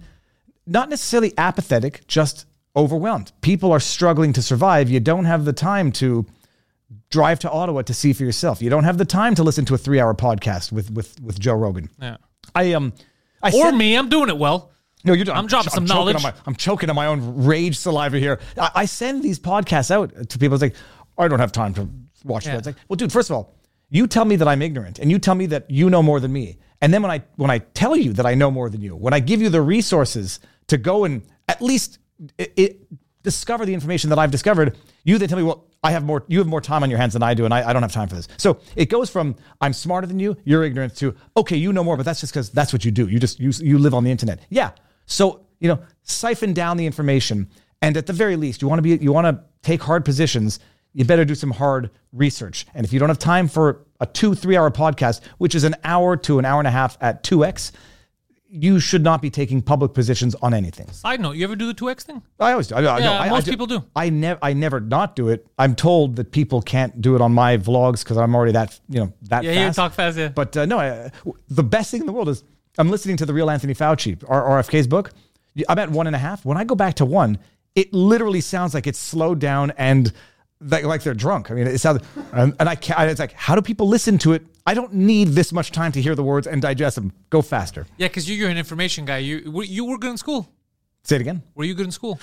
not 0.66 0.90
necessarily 0.90 1.32
apathetic, 1.38 2.06
just 2.08 2.46
overwhelmed. 2.74 3.32
People 3.40 3.70
are 3.72 3.80
struggling 3.80 4.32
to 4.34 4.42
survive. 4.42 4.90
You 4.90 5.00
don't 5.00 5.24
have 5.24 5.44
the 5.44 5.52
time 5.52 5.92
to 5.92 6.26
drive 7.10 7.38
to 7.40 7.50
Ottawa 7.50 7.82
to 7.82 7.94
see 7.94 8.12
for 8.12 8.24
yourself. 8.24 8.60
You 8.60 8.70
don't 8.70 8.84
have 8.84 8.98
the 8.98 9.04
time 9.04 9.34
to 9.36 9.42
listen 9.44 9.64
to 9.66 9.74
a 9.74 9.78
three-hour 9.78 10.14
podcast 10.14 10.72
with 10.72 10.90
with 10.90 11.20
with 11.22 11.38
Joe 11.38 11.54
Rogan. 11.54 11.88
Yeah. 12.00 12.16
I 12.54 12.72
um, 12.72 12.92
I 13.42 13.48
Or 13.48 13.66
said- 13.66 13.74
me, 13.76 13.96
I'm 13.96 14.08
doing 14.08 14.28
it 14.28 14.36
well. 14.38 14.70
no, 15.04 15.12
you're. 15.12 15.30
I'm 15.32 15.46
dropping 15.46 15.70
some 15.70 15.86
choking 15.86 15.96
knowledge. 15.96 16.16
On 16.16 16.22
my, 16.22 16.32
I'm 16.46 16.56
choking 16.56 16.90
on 16.90 16.96
my 16.96 17.06
own 17.06 17.44
rage 17.44 17.78
saliva 17.78 18.18
here. 18.18 18.40
I, 18.58 18.70
I 18.74 18.84
send 18.86 19.22
these 19.22 19.38
podcasts 19.38 19.90
out 19.92 20.28
to 20.30 20.38
people. 20.38 20.54
It's 20.56 20.62
like 20.62 20.74
I 21.16 21.28
don't 21.28 21.38
have 21.40 21.52
time 21.52 21.72
to 21.74 21.88
watch 22.24 22.46
Yeah. 22.46 22.52
that. 22.52 22.58
It's 22.58 22.66
like, 22.68 22.76
well, 22.88 22.96
dude. 22.96 23.12
First 23.12 23.30
of 23.30 23.36
all, 23.36 23.54
you 23.90 24.06
tell 24.06 24.24
me 24.24 24.36
that 24.36 24.48
I'm 24.48 24.62
ignorant, 24.62 24.98
and 24.98 25.10
you 25.10 25.18
tell 25.18 25.34
me 25.34 25.46
that 25.46 25.70
you 25.70 25.90
know 25.90 26.02
more 26.02 26.20
than 26.20 26.32
me. 26.32 26.58
And 26.80 26.92
then 26.92 27.02
when 27.02 27.10
I 27.10 27.22
when 27.36 27.50
I 27.50 27.58
tell 27.58 27.96
you 27.96 28.12
that 28.14 28.26
I 28.26 28.34
know 28.34 28.50
more 28.50 28.68
than 28.68 28.80
you, 28.82 28.96
when 28.96 29.14
I 29.14 29.20
give 29.20 29.40
you 29.40 29.48
the 29.48 29.62
resources 29.62 30.40
to 30.68 30.76
go 30.76 31.04
and 31.04 31.22
at 31.48 31.62
least 31.62 31.98
it, 32.38 32.52
it, 32.56 32.86
discover 33.22 33.66
the 33.66 33.74
information 33.74 34.10
that 34.10 34.18
I've 34.18 34.30
discovered, 34.30 34.76
you 35.04 35.18
then 35.18 35.28
tell 35.28 35.38
me, 35.38 35.44
well, 35.44 35.64
I 35.82 35.90
have 35.92 36.04
more. 36.04 36.24
You 36.28 36.38
have 36.38 36.46
more 36.48 36.60
time 36.60 36.82
on 36.82 36.90
your 36.90 36.98
hands 36.98 37.12
than 37.12 37.22
I 37.22 37.34
do, 37.34 37.44
and 37.44 37.54
I, 37.54 37.68
I 37.68 37.72
don't 37.72 37.82
have 37.82 37.92
time 37.92 38.08
for 38.08 38.16
this. 38.16 38.28
So 38.38 38.58
it 38.74 38.86
goes 38.88 39.08
from 39.08 39.36
I'm 39.60 39.72
smarter 39.72 40.06
than 40.06 40.18
you, 40.18 40.36
you're 40.44 40.64
ignorant, 40.64 40.96
to 40.96 41.14
okay, 41.36 41.56
you 41.56 41.72
know 41.72 41.84
more, 41.84 41.96
but 41.96 42.04
that's 42.04 42.20
just 42.20 42.32
because 42.32 42.50
that's 42.50 42.72
what 42.72 42.84
you 42.84 42.90
do. 42.90 43.08
You 43.08 43.18
just 43.20 43.38
you 43.38 43.50
you 43.60 43.78
live 43.78 43.94
on 43.94 44.02
the 44.04 44.10
internet. 44.10 44.40
Yeah. 44.48 44.70
So 45.06 45.46
you 45.60 45.68
know, 45.68 45.78
siphon 46.02 46.52
down 46.52 46.76
the 46.76 46.86
information, 46.86 47.48
and 47.82 47.96
at 47.96 48.06
the 48.06 48.12
very 48.12 48.36
least, 48.36 48.62
you 48.62 48.68
want 48.68 48.78
to 48.78 48.82
be 48.82 48.96
you 49.02 49.12
want 49.12 49.26
to 49.26 49.44
take 49.62 49.82
hard 49.82 50.04
positions. 50.04 50.58
You 50.96 51.04
better 51.04 51.26
do 51.26 51.34
some 51.34 51.50
hard 51.50 51.90
research. 52.12 52.66
And 52.74 52.86
if 52.86 52.92
you 52.92 52.98
don't 52.98 53.10
have 53.10 53.18
time 53.18 53.48
for 53.48 53.84
a 54.00 54.06
two 54.06 54.34
three 54.34 54.56
hour 54.56 54.70
podcast, 54.70 55.20
which 55.36 55.54
is 55.54 55.62
an 55.62 55.74
hour 55.84 56.16
to 56.16 56.38
an 56.38 56.44
hour 56.46 56.58
and 56.58 56.66
a 56.66 56.70
half 56.70 56.96
at 57.02 57.22
two 57.22 57.44
x, 57.44 57.70
you 58.48 58.80
should 58.80 59.02
not 59.02 59.20
be 59.20 59.28
taking 59.28 59.60
public 59.60 59.92
positions 59.92 60.34
on 60.36 60.54
anything. 60.54 60.90
Side 60.92 61.20
note, 61.20 61.32
you 61.32 61.44
ever 61.44 61.56
do 61.56 61.66
the 61.66 61.74
2X 61.74 62.02
thing? 62.04 62.22
I 62.40 62.52
always 62.52 62.68
do. 62.68 62.76
I, 62.76 62.78
I, 62.78 62.82
no, 62.82 62.98
Yeah, 62.98 63.10
I- 63.20 63.26
I 63.26 63.28
most 63.28 63.46
people 63.48 63.66
do. 63.66 63.84
I 63.94 64.08
never, 64.08 64.38
I 64.40 64.52
never 64.54 64.80
not 64.80 65.16
do 65.16 65.28
it. 65.28 65.46
I'm 65.58 65.74
told 65.74 66.16
that 66.16 66.30
people 66.30 66.62
can't 66.62 66.98
do 67.02 67.14
it 67.16 67.20
on 67.20 67.32
my 67.32 67.58
vlogs 67.58 68.04
because 68.04 68.16
I'm 68.16 68.34
already 68.36 68.52
that, 68.52 68.78
you 68.88 69.00
know, 69.00 69.12
that 69.22 69.42
Yeah, 69.44 69.52
fast. 69.54 69.76
you 69.76 69.82
talk 69.82 69.92
fast, 69.92 70.16
yeah. 70.16 70.28
But 70.28 70.56
uh, 70.56 70.64
no, 70.64 70.78
I, 70.78 71.10
the 71.48 71.64
best 71.64 71.90
thing 71.90 72.00
in 72.00 72.06
the 72.06 72.12
world 72.12 72.28
is 72.28 72.44
I'm 72.78 72.88
listening 72.88 73.16
to 73.18 73.26
the 73.26 73.34
real 73.34 73.50
Anthony 73.50 73.74
Fauci, 73.74 74.22
R- 74.28 74.62
RFK's 74.62 74.86
book. 74.86 75.10
I'm 75.68 75.78
at 75.78 75.90
one 75.90 76.06
and 76.06 76.14
a 76.16 76.18
half. 76.20 76.44
When 76.44 76.56
I 76.56 76.62
go 76.64 76.76
back 76.76 76.94
to 76.94 77.04
one, 77.04 77.38
it 77.74 77.92
literally 77.92 78.40
sounds 78.40 78.74
like 78.74 78.86
it's 78.86 78.98
slowed 78.98 79.40
down 79.40 79.72
and 79.76 80.12
like, 80.60 80.84
like 80.84 81.02
they're 81.02 81.14
drunk. 81.14 81.50
I 81.50 81.54
mean, 81.54 81.66
it 81.66 81.78
sounds, 81.78 82.02
and, 82.32 82.54
and 82.58 82.68
I 82.68 82.74
can't, 82.74 83.10
it's 83.10 83.20
like, 83.20 83.32
how 83.32 83.54
do 83.54 83.62
people 83.62 83.88
listen 83.88 84.18
to 84.18 84.32
it? 84.32 84.42
I 84.66 84.74
don't 84.74 84.92
need 84.94 85.28
this 85.28 85.52
much 85.52 85.70
time 85.70 85.92
to 85.92 86.02
hear 86.02 86.14
the 86.14 86.24
words 86.24 86.46
and 86.46 86.60
digest 86.60 86.96
them. 86.96 87.12
Go 87.30 87.42
faster. 87.42 87.86
Yeah, 87.98 88.08
because 88.08 88.28
you're 88.28 88.50
an 88.50 88.58
information 88.58 89.04
guy. 89.04 89.18
You 89.18 89.50
were, 89.50 89.64
you 89.64 89.84
were 89.84 89.98
good 89.98 90.10
in 90.10 90.16
school. 90.16 90.48
Say 91.04 91.16
it 91.16 91.20
again. 91.20 91.42
Were 91.54 91.64
you 91.64 91.74
good 91.74 91.86
in 91.86 91.92
school? 91.92 92.18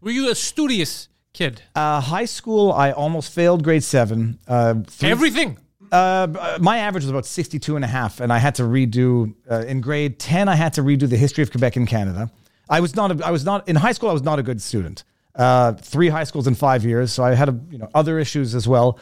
Were 0.00 0.12
you 0.12 0.30
a 0.30 0.34
studious 0.34 1.08
kid? 1.32 1.62
Uh, 1.74 2.00
high 2.00 2.26
school, 2.26 2.70
I 2.72 2.92
almost 2.92 3.32
failed 3.32 3.64
grade 3.64 3.82
seven. 3.82 4.38
Uh, 4.46 4.74
three- 4.86 5.10
Everything. 5.10 5.58
Uh, 5.90 6.58
my 6.60 6.78
average 6.78 7.04
was 7.04 7.10
about 7.10 7.24
62 7.24 7.74
and 7.74 7.82
a 7.84 7.88
half, 7.88 8.20
and 8.20 8.30
I 8.30 8.36
had 8.38 8.54
to 8.56 8.62
redo 8.64 9.34
uh, 9.50 9.64
in 9.66 9.80
grade 9.80 10.18
10. 10.18 10.46
I 10.46 10.54
had 10.54 10.74
to 10.74 10.82
redo 10.82 11.08
the 11.08 11.16
history 11.16 11.42
of 11.42 11.50
Quebec 11.50 11.76
and 11.76 11.88
Canada. 11.88 12.30
I 12.68 12.80
was 12.80 12.94
not. 12.94 13.18
A, 13.20 13.26
I 13.26 13.30
was 13.30 13.44
not 13.46 13.66
in 13.66 13.74
high 13.76 13.92
school. 13.92 14.10
I 14.10 14.12
was 14.12 14.22
not 14.22 14.38
a 14.38 14.42
good 14.42 14.60
student. 14.60 15.04
Uh, 15.38 15.72
three 15.74 16.08
high 16.08 16.24
schools 16.24 16.46
in 16.48 16.54
five 16.56 16.84
years, 16.84 17.12
so 17.12 17.22
I 17.22 17.34
had 17.34 17.48
a, 17.48 17.58
you 17.70 17.78
know 17.78 17.88
other 17.94 18.18
issues 18.18 18.54
as 18.56 18.66
well. 18.66 18.98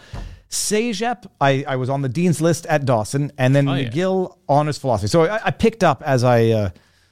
CEGEP, 0.50 1.26
I, 1.40 1.64
I 1.66 1.76
was 1.76 1.88
on 1.90 2.02
the 2.02 2.08
dean's 2.08 2.40
list 2.40 2.66
at 2.66 2.84
Dawson, 2.84 3.32
and 3.38 3.54
then 3.54 3.68
Oh, 3.68 3.74
yeah. 3.74 3.88
McGill 3.88 4.36
honors 4.48 4.78
philosophy. 4.78 5.08
So 5.08 5.22
I, 5.24 5.46
I 5.46 5.50
picked 5.50 5.82
up 5.82 6.02
as 6.04 6.22
I, 6.24 6.50
uh, 6.50 6.70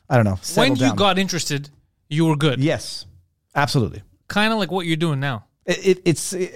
I 0.08 0.16
don't 0.16 0.24
know, 0.24 0.38
When 0.56 0.72
you 0.76 0.80
down. 0.88 0.96
got 0.96 1.18
interested, 1.18 1.70
you 2.08 2.26
were 2.26 2.36
good. 2.36 2.60
yes, 2.60 3.06
absolutely. 3.54 4.02
Kind 4.28 4.52
of 4.52 4.58
like 4.58 4.70
what 4.70 4.86
you're 4.86 4.96
doing 4.96 5.20
now. 5.20 5.46
It, 5.66 5.86
it, 5.86 6.02
it's 6.04 6.32
it, 6.32 6.54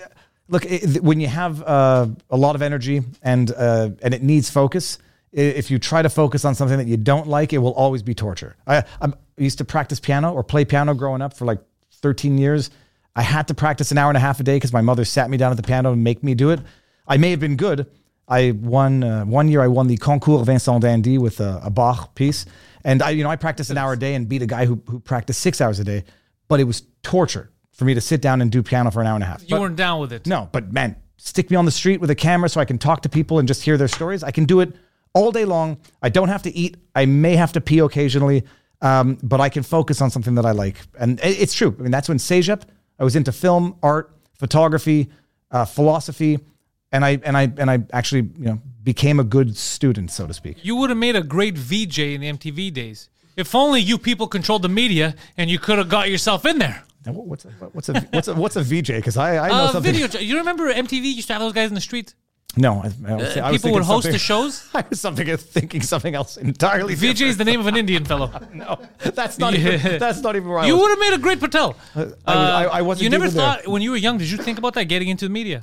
look 0.48 0.64
it, 0.66 1.02
when 1.02 1.20
you 1.20 1.26
have 1.28 1.62
uh, 1.62 2.06
a 2.30 2.36
lot 2.36 2.54
of 2.54 2.62
energy 2.62 3.02
and 3.22 3.50
uh, 3.50 3.90
and 4.02 4.14
it 4.14 4.22
needs 4.22 4.50
focus. 4.50 4.98
If 5.32 5.70
you 5.70 5.78
try 5.78 6.00
to 6.00 6.08
focus 6.08 6.44
on 6.46 6.54
something 6.54 6.78
that 6.78 6.86
you 6.86 6.96
don't 6.96 7.26
like, 7.28 7.52
it 7.52 7.58
will 7.58 7.74
always 7.74 8.02
be 8.02 8.14
torture. 8.14 8.56
I, 8.66 8.84
I 9.00 9.12
used 9.36 9.58
to 9.58 9.64
practice 9.64 10.00
piano 10.00 10.32
or 10.32 10.42
play 10.42 10.64
piano 10.64 10.94
growing 10.94 11.20
up 11.20 11.34
for 11.36 11.44
like 11.44 11.58
13 11.98 12.38
years. 12.38 12.70
I 13.16 13.22
had 13.22 13.48
to 13.48 13.54
practice 13.54 13.90
an 13.90 13.98
hour 13.98 14.10
and 14.10 14.16
a 14.16 14.20
half 14.20 14.40
a 14.40 14.42
day 14.42 14.56
because 14.56 14.72
my 14.72 14.80
mother 14.80 15.04
sat 15.04 15.28
me 15.30 15.36
down 15.36 15.50
at 15.50 15.56
the 15.56 15.62
piano 15.62 15.92
and 15.92 16.04
make 16.04 16.22
me 16.22 16.34
do 16.34 16.50
it. 16.50 16.60
I 17.06 17.16
may 17.16 17.30
have 17.30 17.40
been 17.40 17.56
good. 17.56 17.86
I 18.28 18.50
won 18.52 19.02
uh, 19.02 19.24
one 19.24 19.48
year. 19.48 19.60
I 19.62 19.68
won 19.68 19.86
the 19.88 19.96
concours 19.96 20.46
Vincent 20.46 20.82
d'Indy 20.82 21.18
with 21.18 21.40
a, 21.40 21.60
a 21.64 21.70
Bach 21.70 22.14
piece, 22.14 22.44
and 22.84 23.02
I, 23.02 23.10
you 23.10 23.24
know, 23.24 23.30
I 23.30 23.36
practiced 23.36 23.70
an 23.70 23.78
hour 23.78 23.94
a 23.94 23.98
day 23.98 24.14
and 24.14 24.28
beat 24.28 24.42
a 24.42 24.46
guy 24.46 24.66
who 24.66 24.80
who 24.86 25.00
practiced 25.00 25.40
six 25.40 25.60
hours 25.60 25.80
a 25.80 25.84
day. 25.84 26.04
But 26.46 26.60
it 26.60 26.64
was 26.64 26.82
torture 27.02 27.50
for 27.72 27.84
me 27.86 27.94
to 27.94 28.00
sit 28.00 28.20
down 28.20 28.42
and 28.42 28.50
do 28.52 28.62
piano 28.62 28.90
for 28.90 29.00
an 29.00 29.06
hour 29.06 29.14
and 29.14 29.24
a 29.24 29.26
half. 29.26 29.42
You 29.42 29.48
But- 29.50 29.60
weren't 29.60 29.76
down 29.76 30.00
with 30.00 30.12
it. 30.12 30.26
no, 30.26 30.48
but 30.52 30.72
man, 30.72 30.96
stick 31.16 31.50
me 31.50 31.56
on 31.56 31.64
the 31.64 31.70
street 31.70 32.00
with 32.00 32.10
a 32.10 32.14
camera 32.14 32.48
so 32.48 32.60
I 32.60 32.64
can 32.66 32.76
talk 32.78 33.02
to 33.02 33.08
people 33.08 33.38
and 33.38 33.48
just 33.48 33.62
hear 33.62 33.76
their 33.78 33.88
stories. 33.88 34.22
I 34.22 34.30
can 34.30 34.44
do 34.44 34.60
it 34.60 34.74
all 35.14 35.32
day 35.32 35.44
long. 35.46 35.78
I 36.02 36.10
don't 36.10 36.28
have 36.28 36.42
to 36.42 36.54
eat. 36.54 36.76
I 36.94 37.06
may 37.06 37.34
have 37.36 37.52
to 37.54 37.60
pee 37.60 37.78
occasionally, 37.78 38.44
um, 38.80 39.18
but 39.22 39.40
I 39.40 39.48
can 39.48 39.62
focus 39.62 40.00
on 40.00 40.10
something 40.10 40.34
that 40.36 40.46
I 40.46 40.52
like. 40.52 40.76
And 40.98 41.18
it's 41.22 41.54
true. 41.54 41.74
I 41.78 41.82
mean, 41.82 41.90
that's 41.90 42.08
when 42.08 42.18
CEGEP, 42.18 42.62
I 42.98 43.04
was 43.04 43.16
into 43.16 43.32
film, 43.32 43.76
art, 43.82 44.10
photography, 44.38 45.08
uh, 45.50 45.64
philosophy, 45.64 46.38
and 46.92 47.04
I 47.04 47.20
and 47.24 47.36
I 47.36 47.52
and 47.58 47.70
I 47.70 47.78
actually 47.92 48.22
you 48.38 48.46
know 48.46 48.60
became 48.82 49.20
a 49.20 49.24
good 49.24 49.56
student, 49.56 50.10
so 50.10 50.26
to 50.26 50.34
speak. 50.34 50.64
You 50.64 50.76
would 50.76 50.90
have 50.90 50.98
made 50.98 51.16
a 51.16 51.22
great 51.22 51.56
VJ 51.58 51.98
in 51.98 52.20
the 52.22 52.32
MTV 52.32 52.72
days. 52.72 53.10
If 53.36 53.54
only 53.54 53.80
you 53.80 53.98
people 53.98 54.26
controlled 54.26 54.62
the 54.62 54.68
media 54.68 55.14
and 55.36 55.48
you 55.50 55.58
could 55.58 55.78
have 55.78 55.88
got 55.88 56.10
yourself 56.10 56.44
in 56.44 56.58
there. 56.58 56.82
Now, 57.06 57.12
What's 57.12 57.44
a, 57.44 57.48
what's 57.72 57.88
a 57.88 58.00
what's 58.12 58.28
a 58.28 58.34
what's 58.34 58.56
a 58.56 58.62
VJ? 58.62 58.88
Because 58.88 59.16
I 59.16 59.38
I 59.38 59.48
know 59.48 59.54
Uh, 59.54 59.72
something. 59.72 59.92
video. 59.94 60.20
You 60.20 60.38
remember 60.38 60.72
MTV 60.72 61.14
used 61.14 61.28
to 61.28 61.34
have 61.34 61.42
those 61.42 61.52
guys 61.52 61.68
in 61.68 61.74
the 61.74 61.80
street? 61.80 62.14
No, 62.60 62.72
I, 62.82 62.86
I 62.86 62.88
was, 62.88 63.02
I 63.06 63.14
was 63.14 63.36
Uh, 63.36 63.50
People 63.52 63.72
would 63.72 63.84
host 63.84 64.10
the 64.10 64.18
shows. 64.18 64.68
I 64.74 64.84
was 64.88 65.00
something 65.00 65.26
thinking 65.36 65.82
something 65.82 66.14
else 66.14 66.36
entirely. 66.36 66.94
VJ 66.94 67.20
is 67.22 67.36
the 67.36 67.44
name 67.44 67.60
of 67.60 67.66
an 67.66 67.76
Indian 67.84 68.04
fellow. 68.04 68.28
No, 68.52 68.80
that's 69.18 69.38
not 69.38 69.52
Yeah. 69.56 69.74
even 69.74 69.98
that's 69.98 70.20
not 70.20 70.34
even 70.36 70.50
I 70.52 70.66
You 70.66 70.76
would 70.78 70.90
have 70.90 70.98
made 70.98 71.14
a 71.14 71.18
great 71.26 71.40
Patel. 71.40 71.76
I, 71.94 71.98
was- 72.04 72.14
I, 72.26 72.64
I 72.78 72.82
wasn't. 72.82 73.04
you 73.04 73.10
never 73.10 73.26
even 73.26 73.36
there. 73.36 73.46
thought 73.56 73.66
when 73.68 73.82
you 73.82 73.90
were 73.92 73.96
young. 74.06 74.18
Did 74.18 74.30
you 74.30 74.38
think 74.38 74.58
about 74.58 74.74
that 74.74 74.84
getting 74.84 75.08
into 75.08 75.24
the 75.26 75.30
media? 75.40 75.60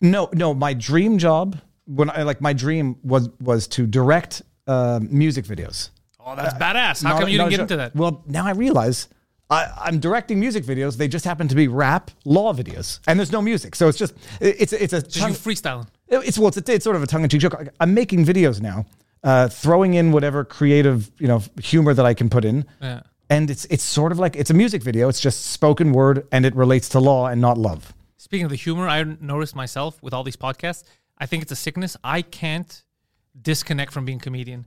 No, 0.00 0.30
no. 0.32 0.54
My 0.54 0.72
dream 0.74 1.18
job, 1.18 1.58
when 1.86 2.08
I 2.10 2.22
like 2.22 2.40
my 2.40 2.52
dream 2.54 2.96
was 3.02 3.28
was 3.40 3.66
to 3.76 3.86
direct 3.86 4.42
uh, 4.66 5.00
music 5.02 5.44
videos. 5.44 5.90
Oh, 6.24 6.34
that's 6.36 6.54
badass. 6.54 7.02
How 7.02 7.18
come 7.18 7.28
you 7.28 7.38
didn't 7.38 7.50
get 7.50 7.60
into 7.60 7.76
that? 7.76 7.94
Well, 7.94 8.22
now 8.26 8.46
I 8.46 8.52
realize 8.52 9.08
I, 9.50 9.66
I'm 9.86 9.98
directing 9.98 10.38
music 10.38 10.64
videos. 10.64 10.96
They 10.96 11.08
just 11.08 11.24
happen 11.24 11.48
to 11.48 11.54
be 11.54 11.66
rap 11.68 12.10
law 12.24 12.52
videos, 12.54 13.00
and 13.08 13.18
there's 13.18 13.32
no 13.32 13.42
music, 13.42 13.74
so 13.74 13.88
it's 13.88 13.98
just 13.98 14.14
it's 14.40 14.72
it's 14.72 14.92
a 14.92 15.02
Just 15.02 15.16
you 15.28 15.34
freestyling. 15.52 15.88
It's 16.10 16.38
well, 16.38 16.48
it's, 16.48 16.56
it's 16.68 16.84
sort 16.84 16.96
of 16.96 17.02
a 17.02 17.06
tongue 17.06 17.22
in 17.22 17.28
cheek 17.28 17.40
joke. 17.40 17.68
I'm 17.78 17.94
making 17.94 18.24
videos 18.24 18.60
now, 18.60 18.86
uh, 19.22 19.48
throwing 19.48 19.94
in 19.94 20.12
whatever 20.12 20.44
creative 20.44 21.10
you 21.18 21.28
know 21.28 21.42
humor 21.62 21.94
that 21.94 22.04
I 22.04 22.14
can 22.14 22.28
put 22.28 22.44
in. 22.44 22.66
Yeah. 22.80 23.02
And 23.28 23.48
it's 23.48 23.64
it's 23.66 23.84
sort 23.84 24.10
of 24.10 24.18
like 24.18 24.34
it's 24.34 24.50
a 24.50 24.54
music 24.54 24.82
video. 24.82 25.08
It's 25.08 25.20
just 25.20 25.46
spoken 25.46 25.92
word, 25.92 26.26
and 26.32 26.44
it 26.44 26.54
relates 26.56 26.88
to 26.90 27.00
law 27.00 27.26
and 27.26 27.40
not 27.40 27.56
love. 27.56 27.94
Speaking 28.16 28.44
of 28.44 28.50
the 28.50 28.56
humor, 28.56 28.88
I 28.88 29.02
noticed 29.04 29.54
myself 29.54 30.02
with 30.02 30.12
all 30.12 30.24
these 30.24 30.36
podcasts. 30.36 30.84
I 31.16 31.26
think 31.26 31.42
it's 31.42 31.52
a 31.52 31.56
sickness. 31.56 31.96
I 32.02 32.22
can't 32.22 32.82
disconnect 33.40 33.92
from 33.92 34.04
being 34.04 34.18
a 34.18 34.20
comedian. 34.20 34.66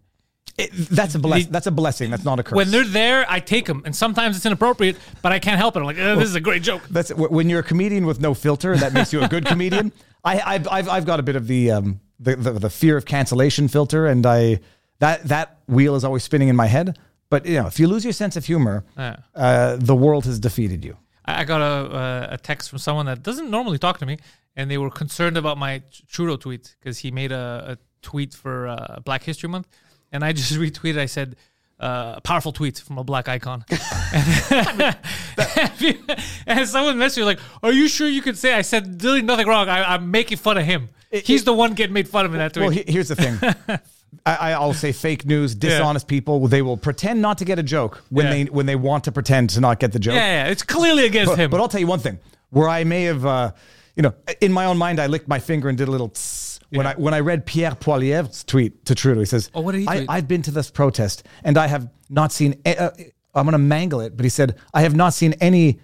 It, 0.58 0.72
that's 0.72 1.16
a 1.16 1.20
bless, 1.20 1.48
That's 1.48 1.66
a 1.66 1.72
blessing. 1.72 2.12
That's 2.12 2.24
not 2.24 2.40
a 2.40 2.44
curse. 2.44 2.56
When 2.56 2.70
they're 2.70 2.84
there, 2.84 3.26
I 3.28 3.40
take 3.40 3.66
them, 3.66 3.82
and 3.86 3.96
sometimes 3.96 4.38
it's 4.38 4.46
inappropriate, 4.46 4.98
but 5.24 5.32
I 5.32 5.40
can't 5.40 5.58
help 5.58 5.76
it. 5.76 5.80
I'm 5.80 5.86
like, 5.86 5.98
"Eh, 5.98 6.16
this 6.16 6.30
is 6.30 6.36
a 6.36 6.42
great 6.42 6.62
joke. 6.62 6.84
That's 6.92 7.12
when 7.14 7.50
you're 7.50 7.62
a 7.62 7.64
comedian 7.64 8.06
with 8.06 8.22
no 8.22 8.36
filter. 8.36 8.78
That 8.78 8.94
makes 8.94 9.12
you 9.12 9.24
a 9.24 9.28
good 9.28 9.46
comedian. 9.54 9.92
I, 10.24 10.40
I've, 10.56 10.68
I've 10.68 10.90
I've 10.90 11.06
got 11.06 11.20
a 11.20 11.24
bit 11.24 11.36
of 11.36 11.48
the 11.48 11.72
um 11.72 12.00
the, 12.20 12.36
the 12.36 12.52
the 12.54 12.70
fear 12.70 12.96
of 12.98 13.06
cancellation 13.06 13.68
filter, 13.68 14.08
and 14.08 14.26
I 14.26 14.60
that 15.00 15.24
that 15.28 15.58
wheel 15.68 15.96
is 15.96 16.04
always 16.04 16.24
spinning 16.24 16.48
in 16.50 16.56
my 16.56 16.68
head. 16.68 16.98
But 17.30 17.46
you 17.46 17.56
know, 17.60 17.68
if 17.68 17.80
you 17.80 17.88
lose 17.88 18.04
your 18.04 18.14
sense 18.14 18.36
of 18.38 18.46
humor, 18.46 18.86
Yeah. 18.98 19.18
uh, 19.36 19.76
the 19.80 19.96
world 19.96 20.26
has 20.26 20.40
defeated 20.40 20.86
you. 20.86 20.98
I 21.26 21.46
got 21.46 21.62
a, 21.62 21.96
uh, 21.96 22.28
a 22.32 22.38
text 22.38 22.70
from 22.70 22.80
someone 22.80 23.06
that 23.08 23.24
doesn't 23.24 23.50
normally 23.50 23.78
talk 23.80 23.98
to 24.00 24.06
me, 24.06 24.18
and 24.56 24.70
they 24.70 24.78
were 24.78 24.90
concerned 24.92 25.38
about 25.38 25.58
my 25.58 25.82
Trudeau 26.10 26.36
tweet 26.36 26.76
because 26.80 27.00
he 27.00 27.12
made 27.12 27.32
a, 27.32 27.64
a 27.72 27.78
tweet 28.02 28.34
for 28.34 28.68
uh, 28.68 29.00
Black 29.06 29.24
History 29.24 29.50
Month, 29.50 29.68
and 30.12 30.24
I 30.24 30.32
just 30.34 30.54
retweeted. 30.66 31.00
I 31.00 31.06
said, 31.08 31.36
uh, 31.84 32.20
"Powerful 32.22 32.52
tweet 32.52 32.80
from 32.80 32.98
a 32.98 33.04
black 33.04 33.28
icon," 33.28 33.66
and, 33.70 33.80
and 36.48 36.68
someone 36.68 36.98
messaged 36.98 37.18
me 37.18 37.24
like, 37.24 37.40
"Are 37.62 37.72
you 37.74 37.88
sure 37.88 38.08
you 38.08 38.22
could 38.22 38.38
say?" 38.38 38.54
I 38.54 38.62
said, 38.62 38.88
"Literally 39.02 39.22
nothing 39.22 39.48
wrong. 39.48 39.70
I, 39.70 39.94
I'm 39.94 40.12
making 40.12 40.38
fun 40.38 40.58
of 40.58 40.66
him. 40.66 40.90
He's 41.12 41.44
the 41.44 41.54
one 41.54 41.74
getting 41.74 41.94
made 41.94 42.08
fun 42.08 42.26
of 42.26 42.34
in 42.34 42.40
that 42.40 42.54
tweet." 42.54 42.62
Well, 42.64 42.72
he, 42.72 42.84
here's 42.88 43.10
the 43.10 43.16
thing. 43.16 43.38
I, 44.26 44.54
I'll 44.54 44.74
say 44.74 44.92
fake 44.92 45.26
news, 45.26 45.54
dishonest 45.56 46.08
people. 46.08 46.48
They 46.48 46.62
will 46.62 46.78
pretend 46.78 47.22
not 47.22 47.40
to 47.40 47.46
get 47.46 47.60
a 47.60 47.64
joke 47.64 48.04
when 48.10 48.26
Yeah. 48.28 48.32
they 48.32 48.44
when 48.46 48.66
they 48.66 48.76
want 48.76 49.04
to 49.06 49.12
pretend 49.12 49.50
to 49.52 49.60
not 49.60 49.80
get 49.80 49.92
the 49.92 50.00
joke. 50.00 50.16
yeah, 50.16 50.46
yeah, 50.46 50.52
it's 50.52 50.64
clearly 50.64 51.06
against 51.06 51.32
But, 51.32 51.40
him. 51.40 51.50
but 51.52 51.60
I'll 51.60 51.68
tell 51.68 51.82
you 51.82 51.88
one 51.88 52.00
thing: 52.00 52.20
where 52.52 52.70
I 52.70 52.84
may 52.84 53.04
have, 53.04 53.26
uh, 53.26 53.52
you 53.96 54.04
know, 54.04 54.14
in 54.40 54.52
my 54.54 54.66
own 54.66 54.78
mind, 54.78 55.00
I 55.00 55.08
licked 55.08 55.28
my 55.28 55.40
finger 55.40 55.68
and 55.68 55.78
did 55.78 55.88
a 55.88 55.92
little. 55.92 56.10
Tss 56.10 56.43
when 56.74 56.86
Yeah. 56.86 56.92
I 56.92 56.96
when 56.96 57.14
I 57.14 57.20
read 57.20 57.46
Pierre 57.46 57.72
Poilievre's 57.72 58.44
tweet 58.44 58.86
to 58.86 58.96
Trudeau, 58.96 59.20
he 59.20 59.26
says, 59.26 59.50
Oh, 59.54 59.62
what 59.62 59.74
did 59.74 59.82
he 59.82 59.88
I, 59.88 60.06
I've 60.10 60.28
been 60.28 60.42
to 60.44 60.52
this 60.52 60.70
protest 60.72 61.24
and 61.44 61.58
I 61.58 61.68
have 61.68 61.90
not 62.10 62.32
seen. 62.32 62.62
Uh, 62.66 62.90
I'm 63.36 63.46
going 63.46 63.54
to 63.54 63.58
mangle 63.58 64.02
it, 64.02 64.16
but 64.16 64.24
he 64.26 64.30
said, 64.30 64.58
I 64.74 64.82
have 64.82 64.96
not 64.96 65.14
seen 65.14 65.34
any 65.42 65.80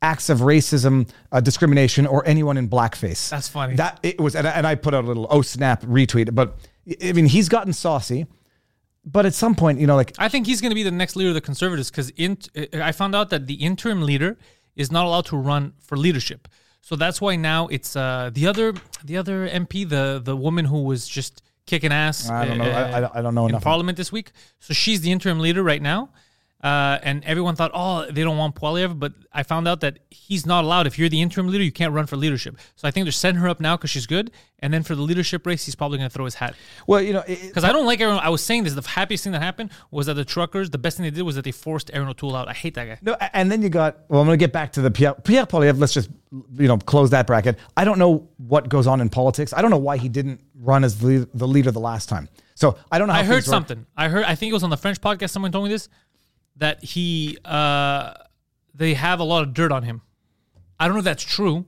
acts 0.00 0.28
of 0.30 0.38
racism, 0.40 1.08
uh, 1.32 1.40
discrimination, 1.40 2.06
or 2.06 2.26
anyone 2.26 2.56
in 2.56 2.68
blackface. 2.68 3.28
That's 3.30 3.48
funny. 3.48 3.76
That 3.76 4.00
it 4.02 4.20
was, 4.20 4.34
and 4.36 4.46
I, 4.46 4.50
and 4.52 4.66
I 4.66 4.74
put 4.74 4.94
out 4.94 5.04
a 5.04 5.06
little 5.06 5.26
oh 5.30 5.42
snap 5.42 5.82
retweet. 5.82 6.34
But 6.34 6.56
I 7.02 7.12
mean, 7.12 7.26
he's 7.26 7.48
gotten 7.48 7.72
saucy. 7.72 8.26
But 9.06 9.26
at 9.26 9.34
some 9.34 9.54
point, 9.54 9.80
you 9.80 9.86
know, 9.86 9.96
like 9.96 10.14
I 10.18 10.28
think 10.30 10.46
he's 10.46 10.62
going 10.62 10.70
to 10.70 10.74
be 10.74 10.82
the 10.82 10.90
next 10.90 11.14
leader 11.14 11.28
of 11.28 11.34
the 11.34 11.40
Conservatives 11.42 11.90
because 11.90 12.10
I 12.72 12.92
found 12.92 13.14
out 13.14 13.28
that 13.30 13.46
the 13.46 13.54
interim 13.54 14.00
leader 14.02 14.38
is 14.76 14.90
not 14.90 15.04
allowed 15.04 15.26
to 15.26 15.36
run 15.36 15.74
for 15.78 15.96
leadership. 15.96 16.48
So 16.88 16.96
that's 16.96 17.18
why 17.18 17.36
now 17.36 17.66
it's 17.68 17.96
uh, 17.96 18.28
the 18.34 18.46
other 18.46 18.74
the 19.02 19.16
other 19.16 19.48
MP, 19.48 19.88
the 19.88 20.20
the 20.22 20.36
woman 20.36 20.66
who 20.66 20.82
was 20.82 21.08
just 21.08 21.40
kicking 21.66 21.92
ass. 21.92 22.28
I 22.28 22.44
don't 22.44 22.58
know. 22.58 22.64
I- 22.64 22.92
uh, 23.02 23.08
I- 23.14 23.18
I 23.18 23.22
don't 23.22 23.34
know 23.34 23.46
in 23.46 23.52
enough. 23.52 23.62
Parliament 23.64 23.96
this 23.96 24.12
week. 24.12 24.32
So 24.60 24.74
she's 24.74 25.00
the 25.00 25.10
interim 25.10 25.38
leader 25.40 25.62
right 25.62 25.80
now. 25.80 26.10
Uh, 26.64 26.98
and 27.02 27.22
everyone 27.26 27.54
thought, 27.54 27.70
oh, 27.74 28.06
they 28.10 28.22
don't 28.22 28.38
want 28.38 28.54
Poilievre, 28.54 28.98
but 28.98 29.12
I 29.30 29.42
found 29.42 29.68
out 29.68 29.82
that 29.82 29.98
he's 30.08 30.46
not 30.46 30.64
allowed. 30.64 30.86
If 30.86 30.98
you're 30.98 31.10
the 31.10 31.20
interim 31.20 31.48
leader, 31.48 31.62
you 31.62 31.70
can't 31.70 31.92
run 31.92 32.06
for 32.06 32.16
leadership. 32.16 32.56
So 32.74 32.88
I 32.88 32.90
think 32.90 33.04
they're 33.04 33.12
setting 33.12 33.38
her 33.38 33.50
up 33.50 33.60
now 33.60 33.76
because 33.76 33.90
she's 33.90 34.06
good, 34.06 34.30
and 34.60 34.72
then 34.72 34.82
for 34.82 34.94
the 34.94 35.02
leadership 35.02 35.46
race, 35.46 35.66
he's 35.66 35.74
probably 35.74 35.98
going 35.98 36.08
to 36.08 36.14
throw 36.14 36.24
his 36.24 36.36
hat. 36.36 36.54
well, 36.86 37.02
you 37.02 37.12
know, 37.12 37.22
Because 37.26 37.64
I 37.64 37.72
don't 37.72 37.84
like 37.84 38.00
Aaron. 38.00 38.16
I 38.16 38.30
was 38.30 38.42
saying 38.42 38.64
this. 38.64 38.72
The 38.72 38.80
happiest 38.80 39.24
thing 39.24 39.34
that 39.34 39.42
happened 39.42 39.72
was 39.90 40.06
that 40.06 40.14
the 40.14 40.24
truckers. 40.24 40.70
The 40.70 40.78
best 40.78 40.96
thing 40.96 41.04
they 41.04 41.10
did 41.10 41.20
was 41.20 41.34
that 41.34 41.44
they 41.44 41.52
forced 41.52 41.90
Aaron 41.92 42.08
O'Toole 42.08 42.34
out. 42.34 42.48
I 42.48 42.54
hate 42.54 42.72
that 42.76 42.86
guy. 42.86 42.98
No, 43.02 43.14
and 43.34 43.52
then 43.52 43.60
you 43.60 43.68
got. 43.68 43.98
Well, 44.08 44.22
I'm 44.22 44.26
going 44.26 44.38
to 44.38 44.42
get 44.42 44.54
back 44.54 44.72
to 44.72 44.80
the 44.80 44.90
Pierre, 44.90 45.12
Pierre 45.16 45.44
Poilievre. 45.44 45.78
Let's 45.78 45.92
just 45.92 46.08
you 46.56 46.66
know 46.66 46.78
close 46.78 47.10
that 47.10 47.26
bracket. 47.26 47.58
I 47.76 47.84
don't 47.84 47.98
know 47.98 48.26
what 48.38 48.70
goes 48.70 48.86
on 48.86 49.02
in 49.02 49.10
politics. 49.10 49.52
I 49.52 49.60
don't 49.60 49.70
know 49.70 49.76
why 49.76 49.98
he 49.98 50.08
didn't 50.08 50.40
run 50.54 50.82
as 50.82 50.98
the, 50.98 51.28
the 51.34 51.46
leader 51.46 51.70
the 51.70 51.80
last 51.80 52.08
time. 52.08 52.30
So 52.54 52.78
I 52.90 52.98
don't 52.98 53.08
know. 53.08 53.14
How 53.14 53.20
I 53.20 53.24
heard 53.24 53.34
things 53.34 53.48
work. 53.48 53.52
something. 53.52 53.86
I 53.96 54.08
heard. 54.08 54.24
I 54.24 54.34
think 54.34 54.48
it 54.48 54.54
was 54.54 54.62
on 54.62 54.70
the 54.70 54.76
French 54.78 55.00
podcast. 55.00 55.30
Someone 55.30 55.52
told 55.52 55.64
me 55.64 55.70
this 55.70 55.88
that 56.56 56.82
he 56.82 57.38
uh 57.44 58.14
they 58.74 58.94
have 58.94 59.20
a 59.20 59.24
lot 59.24 59.42
of 59.42 59.54
dirt 59.54 59.72
on 59.72 59.82
him. 59.84 60.02
I 60.78 60.86
don't 60.86 60.94
know 60.94 61.00
if 61.00 61.04
that's 61.04 61.22
true, 61.22 61.66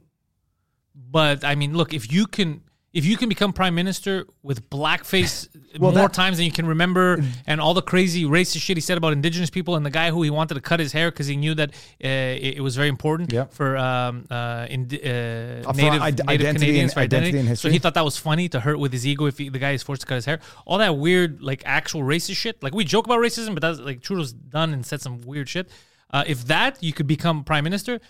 but 0.94 1.44
I 1.44 1.54
mean, 1.54 1.76
look, 1.76 1.94
if 1.94 2.12
you 2.12 2.26
can. 2.26 2.62
If 2.98 3.04
you 3.04 3.16
can 3.18 3.28
become 3.28 3.52
prime 3.52 3.74
minister 3.74 4.26
with 4.42 4.58
blackface 4.70 5.48
Well, 5.78 5.92
more 5.92 6.08
that- 6.08 6.14
times 6.14 6.38
than 6.38 6.46
you 6.46 6.52
can 6.52 6.66
remember, 6.66 7.22
and 7.46 7.60
all 7.60 7.74
the 7.74 7.82
crazy 7.82 8.24
racist 8.24 8.62
shit 8.62 8.76
he 8.78 8.80
said 8.80 8.96
about 8.96 9.12
indigenous 9.12 9.50
people, 9.50 9.76
and 9.76 9.84
the 9.84 9.90
guy 9.90 10.10
who 10.10 10.22
he 10.22 10.30
wanted 10.30 10.54
to 10.54 10.60
cut 10.62 10.80
his 10.80 10.92
hair 10.92 11.10
because 11.10 11.26
he 11.26 11.36
knew 11.36 11.54
that 11.54 11.70
uh, 12.02 12.08
it, 12.46 12.54
it 12.56 12.60
was 12.62 12.74
very 12.74 12.88
important 12.88 13.30
Yep. 13.32 13.52
for 13.52 13.76
um, 13.76 14.24
uh, 14.30 14.66
in, 14.70 14.84
uh, 14.86 14.88
for 14.88 15.74
native, 15.74 16.00
native 16.00 16.02
identity 16.02 16.52
Canadians 16.54 16.82
and- 16.82 16.92
for 16.94 17.00
identity. 17.00 17.38
identity 17.38 17.56
So 17.56 17.68
he 17.68 17.78
thought 17.78 17.92
that 17.94 18.04
was 18.04 18.16
funny 18.16 18.48
to 18.48 18.60
hurt 18.60 18.78
with 18.78 18.92
his 18.92 19.06
ego 19.06 19.26
if 19.26 19.36
he, 19.36 19.50
the 19.50 19.58
guy 19.58 19.72
is 19.72 19.82
forced 19.82 20.00
to 20.00 20.06
cut 20.06 20.14
his 20.14 20.24
hair. 20.24 20.40
All 20.64 20.78
that 20.78 20.96
weird, 20.96 21.42
like 21.42 21.62
actual 21.66 22.00
racist 22.00 22.36
shit. 22.36 22.62
Like 22.62 22.74
we 22.74 22.84
joke 22.84 23.04
about 23.04 23.18
racism, 23.18 23.52
but 23.54 23.60
that's 23.60 23.78
like 23.78 24.00
Trudeau's 24.00 24.32
done 24.32 24.72
and 24.72 24.86
said 24.86 25.02
some 25.02 25.20
weird 25.20 25.48
shit. 25.50 25.68
Uh, 26.10 26.24
if 26.26 26.46
that 26.46 26.82
you 26.82 26.92
could 26.94 27.06
become 27.06 27.44
prime 27.44 27.64
minister, 27.64 28.00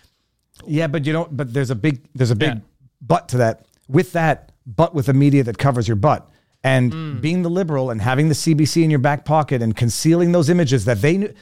Yeah, 0.65 0.87
but 0.87 1.05
you 1.07 1.13
know, 1.13 1.27
but 1.31 1.53
there's 1.53 1.71
a 1.71 1.75
big 1.87 1.97
there's 2.15 2.31
a 2.31 2.37
big 2.37 2.49
Yeah. 2.55 2.61
but 3.01 3.29
to 3.31 3.39
that. 3.39 3.67
With 3.89 4.13
that, 4.13 4.53
but 4.67 4.95
with 4.95 5.09
a 5.09 5.13
media 5.13 5.43
that 5.45 5.59
covers 5.59 5.87
your 5.89 5.97
butt. 5.97 6.29
And 6.65 6.93
Mm. 6.93 7.21
being 7.21 7.43
the 7.43 7.51
liberal 7.51 7.91
and 7.91 8.01
having 8.03 8.29
the 8.29 8.35
CBC 8.35 8.83
in 8.83 8.91
your 8.91 8.99
back 8.99 9.25
pocket 9.25 9.63
and 9.63 9.77
concealing 9.77 10.33
those 10.33 10.49
images 10.51 10.85
that 10.87 11.01
they 11.01 11.17
knew. 11.19 11.33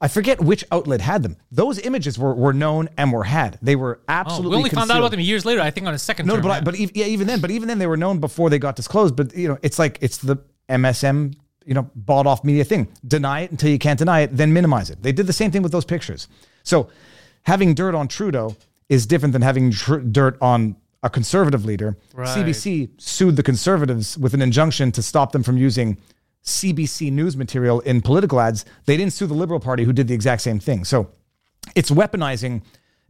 I 0.00 0.08
forget 0.08 0.40
which 0.40 0.64
outlet 0.72 1.00
had 1.00 1.22
them. 1.22 1.36
Those 1.52 1.78
images 1.78 2.18
were, 2.18 2.34
were 2.34 2.52
known 2.52 2.88
and 2.98 3.12
were 3.12 3.24
had. 3.24 3.58
They 3.62 3.76
were 3.76 4.00
absolutely. 4.08 4.08
oh, 4.08 4.20
absolutely. 4.20 4.50
we 4.50 4.56
only 4.56 4.70
found 4.70 4.90
out 4.90 4.98
about 4.98 5.10
them 5.12 5.20
years 5.20 5.44
later. 5.44 5.60
I 5.60 5.70
think 5.70 5.86
on 5.86 5.94
a 5.94 5.98
second 5.98 6.26
No, 6.26 6.34
term. 6.34 6.42
but 6.42 6.50
I, 6.50 6.60
but 6.60 6.78
yeah, 6.96 7.06
even 7.06 7.26
then, 7.26 7.40
but 7.40 7.50
even 7.52 7.68
then, 7.68 7.78
they 7.78 7.86
were 7.86 7.96
known 7.96 8.18
before 8.18 8.50
they 8.50 8.58
got 8.58 8.74
disclosed. 8.74 9.14
But 9.14 9.34
you 9.36 9.46
know, 9.48 9.58
it's 9.62 9.78
like 9.78 9.98
it's 10.00 10.18
the 10.18 10.36
MSM, 10.68 11.34
you 11.64 11.74
know, 11.74 11.88
bought 11.94 12.26
off 12.26 12.42
media 12.44 12.64
thing. 12.64 12.88
Deny 13.06 13.42
it 13.42 13.50
until 13.52 13.70
you 13.70 13.78
can't 13.78 13.98
deny 13.98 14.20
it, 14.22 14.36
then 14.36 14.52
minimize 14.52 14.90
it. 14.90 15.02
They 15.02 15.12
did 15.12 15.26
the 15.26 15.32
same 15.32 15.50
thing 15.52 15.62
with 15.62 15.72
those 15.72 15.84
pictures. 15.84 16.26
So 16.64 16.88
having 17.42 17.74
dirt 17.74 17.94
on 17.94 18.08
Trudeau 18.08 18.56
is 18.88 19.06
different 19.06 19.32
than 19.32 19.42
having 19.42 19.70
tr- 19.70 19.98
dirt 19.98 20.36
on 20.42 20.76
a 21.04 21.10
conservative 21.10 21.64
leader. 21.64 21.96
Right. 22.14 22.26
CBC 22.26 23.00
sued 23.00 23.36
the 23.36 23.42
conservatives 23.42 24.18
with 24.18 24.34
an 24.34 24.42
injunction 24.42 24.90
to 24.92 25.02
stop 25.02 25.32
them 25.32 25.42
from 25.42 25.58
using 25.58 25.98
CBC 26.42 27.12
news 27.12 27.36
material 27.36 27.80
in 27.80 28.00
political 28.00 28.40
ads. 28.40 28.64
They 28.86 28.96
didn't 28.96 29.12
sue 29.12 29.26
the 29.26 29.34
Liberal 29.34 29.60
Party, 29.60 29.84
who 29.84 29.92
did 29.92 30.08
the 30.08 30.14
exact 30.14 30.42
same 30.42 30.58
thing. 30.58 30.84
So 30.84 31.10
it's 31.74 31.90
weaponizing 31.90 32.62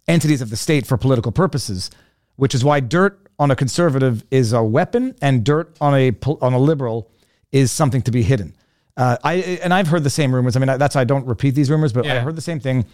entities 0.09 0.42
of 0.42 0.51
the 0.51 0.57
state 0.57 0.86
for 0.86 0.97
political 0.97 1.32
purposes, 1.32 1.90
which 2.36 2.55
is 2.55 2.64
why 2.64 2.80
dirt 2.80 3.18
on 3.38 3.51
a 3.53 3.57
conservative 3.57 4.24
is 4.30 4.53
a 4.53 4.62
weapon, 4.62 5.14
and 5.22 5.45
dirt 5.45 5.76
on 5.80 5.95
a 5.95 6.12
on 6.40 6.53
a 6.53 6.59
liberal 6.59 7.11
is 7.53 7.70
something 7.70 8.03
to 8.03 8.11
be 8.11 8.22
hidden. 8.22 8.55
Uh, 8.97 9.16
I 9.22 9.34
and 9.62 9.72
I've 9.72 9.88
heard 9.88 10.05
the 10.05 10.11
same 10.11 10.34
rumors. 10.34 10.57
I 10.57 10.61
mean, 10.61 10.78
that's 10.78 10.95
why 10.97 11.01
I 11.01 11.05
don't 11.05 11.26
repeat 11.26 11.53
these 11.53 11.70
rumors, 11.70 11.92
but 11.92 12.07
I 12.07 12.20
heard 12.20 12.36
the 12.36 12.42
same 12.42 12.61
thing. 12.61 12.86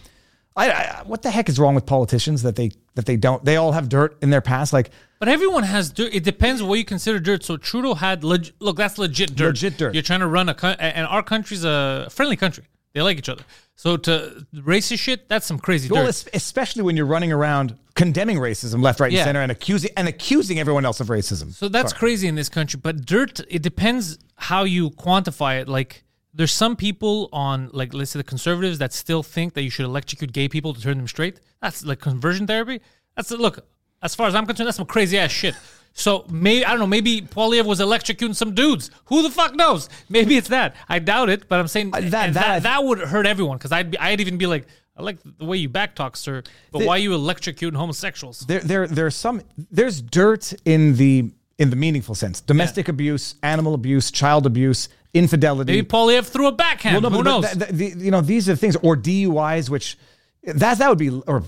I, 0.57 0.70
I 0.70 1.03
what 1.07 1.22
the 1.22 1.30
heck 1.30 1.48
is 1.48 1.59
wrong 1.59 1.74
with 1.74 1.86
politicians 1.86 2.42
that 2.42 2.57
they 2.57 2.72
that 2.94 3.07
they 3.07 3.16
don't 3.16 3.44
they 3.44 3.57
all 3.57 3.72
have 3.72 3.88
dirt 3.88 4.16
in 4.20 4.30
their 4.30 4.40
past 4.40 4.72
like 4.72 4.90
But 5.20 5.28
everyone 5.28 5.62
has 5.62 5.90
dirt. 5.90 6.12
It 6.12 6.24
depends 6.24 6.62
what 6.62 6.74
you 6.78 6.84
consider 6.84 7.20
dirt. 7.20 7.44
So 7.44 7.57
Trudeau 7.57 7.94
had 7.94 8.24
leg- 8.24 8.53
look. 8.59 8.76
That's 8.76 8.98
legit 8.98 9.36
dirt. 9.36 9.48
Legit 9.48 9.76
dirt. 9.78 9.94
You're 9.94 10.03
trying 10.03 10.20
to 10.20 10.26
run 10.26 10.48
a 10.48 10.57
and 10.80 11.07
our 11.07 11.22
country's 11.22 11.64
a 11.64 12.09
friendly 12.11 12.36
country. 12.36 12.64
They 12.92 13.03
like 13.03 13.18
each 13.18 13.28
other. 13.28 13.44
So 13.76 13.96
to 13.98 14.44
racist 14.55 14.98
shit, 14.98 15.28
that's 15.28 15.46
some 15.46 15.59
crazy 15.59 15.88
Well, 15.88 16.05
dirt. 16.05 16.28
especially 16.34 16.82
when 16.82 16.96
you're 16.96 17.07
running 17.07 17.32
around 17.32 17.78
condemning 17.94 18.38
racism 18.38 18.82
left, 18.82 18.98
right, 19.01 19.12
Yeah. 19.12 19.20
and 19.20 19.28
center, 19.28 19.40
and 19.42 19.53
accusing 19.53 19.90
and 19.96 20.09
accusing 20.09 20.59
everyone 20.59 20.84
else 20.84 20.98
of 21.01 21.07
racism. 21.07 21.53
So 21.55 21.68
that's 21.68 21.92
crazy 21.92 22.26
in 22.26 22.34
this 22.34 22.48
country. 22.48 22.80
But 22.82 23.07
dirt, 23.07 23.40
it 23.48 23.62
depends 23.62 24.18
how 24.36 24.64
you 24.64 24.90
quantify 24.90 25.61
it. 25.61 25.68
Like, 25.68 26.03
there's 26.32 26.52
some 26.52 26.76
people 26.76 27.28
on, 27.32 27.70
like, 27.72 27.92
let's 27.92 28.12
say 28.12 28.18
the 28.18 28.24
conservatives 28.24 28.78
that 28.78 28.92
still 28.92 29.22
think 29.22 29.54
that 29.54 29.62
you 29.62 29.70
should 29.70 29.84
electrocute 29.84 30.32
gay 30.32 30.48
people 30.48 30.72
to 30.74 30.80
turn 30.80 30.96
them 30.96 31.08
straight. 31.08 31.40
That's 31.60 31.84
like 31.84 32.00
conversion 32.00 32.46
therapy. 32.46 32.80
That's 33.16 33.30
look. 33.30 33.66
As 34.02 34.14
far 34.14 34.28
as 34.28 34.34
I'm 34.34 34.46
concerned, 34.46 34.68
that's 34.68 34.76
some 34.78 34.86
crazy 34.86 35.18
ass 35.18 35.30
shit. 35.30 35.54
So 35.92 36.24
maybe 36.30 36.64
I 36.64 36.70
don't 36.70 36.78
know. 36.78 36.86
Maybe 36.86 37.20
Poilievre 37.20 37.66
was 37.66 37.80
electrocuting 37.80 38.34
some 38.34 38.54
dudes. 38.54 38.90
Who 39.06 39.22
the 39.22 39.30
fuck 39.30 39.54
knows? 39.56 39.88
Maybe 40.08 40.36
it's 40.36 40.48
that. 40.48 40.76
I 40.88 41.00
doubt 41.00 41.28
it. 41.30 41.48
But 41.48 41.58
I'm 41.58 41.66
saying 41.68 41.90
Uh, 41.92 42.00
that- 42.00 42.10
that 42.12 42.34
that, 42.34 42.62
that 42.62 42.84
would 42.84 43.00
hurt 43.00 43.26
everyone 43.26 43.58
because 43.58 43.72
I'd 43.72 43.90
be, 43.90 43.98
I'd 43.98 44.20
even 44.20 44.38
be 44.38 44.46
like, 44.46 44.66
I 44.96 45.02
like 45.02 45.18
the 45.38 45.44
way 45.44 45.56
you 45.58 45.68
backtalk, 45.68 46.16
sir. 46.16 46.44
But 46.70 46.84
why 46.86 46.98
you 46.98 47.10
electrocuting 47.10 47.74
homosexuals? 47.74 48.40
there 48.40 48.60
there 48.60 48.86
there's 48.86 49.16
some 49.16 49.42
there's 49.70 50.00
dirt 50.00 50.54
in 50.64 50.94
the 50.96 51.32
in 51.58 51.68
the 51.70 51.76
meaningful 51.76 52.14
sense 52.14 52.40
domestic 52.40 52.88
abuse 52.88 53.34
animal 53.42 53.74
abuse 53.74 54.10
child 54.10 54.46
abuse 54.46 54.88
infidelity 55.12 55.72
Maybe 55.72 55.86
Poilievre 55.86 56.24
threw 56.26 56.46
a 56.46 56.52
backhand. 56.52 57.02
Well, 57.02 57.11
no, 57.11 57.16
Who 57.18 57.22
knows? 57.24 57.42
but 57.54 57.68
th- 57.68 57.78
th- 57.78 57.94
the- 57.94 58.04
you 58.04 58.11
know 58.11 58.20
these 58.20 58.48
are 58.48 58.56
things 58.56 58.76
or 58.82 58.96
duis 58.96 59.68
which 59.68 59.98
that 60.44 60.78
that 60.78 60.88
would 60.88 60.98
be 60.98 61.11
or 61.26 61.42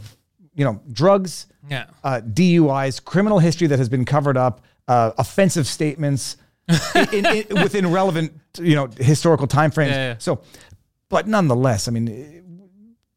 you 0.54 0.64
know 0.64 0.80
drugs 0.92 1.46
Yeah. 1.70 1.86
uh, 2.04 2.20
duis 2.20 3.00
criminal 3.00 3.38
history 3.38 3.66
that 3.68 3.78
has 3.78 3.88
been 3.88 4.04
covered 4.04 4.36
up 4.36 4.64
uh, 4.88 5.12
offensive 5.16 5.66
statements 5.66 6.36
in, 6.94 7.08
in, 7.14 7.26
in- 7.26 7.62
within 7.62 7.90
relevant 7.92 8.32
you 8.58 8.74
know 8.74 8.88
historical 8.98 9.46
time 9.46 9.70
frames 9.70 9.92
Yeah, 9.92 10.08
yeah. 10.12 10.18
so 10.18 10.40
but 11.08 11.26
nonetheless 11.28 11.88
i 11.88 11.90
mean 11.90 12.42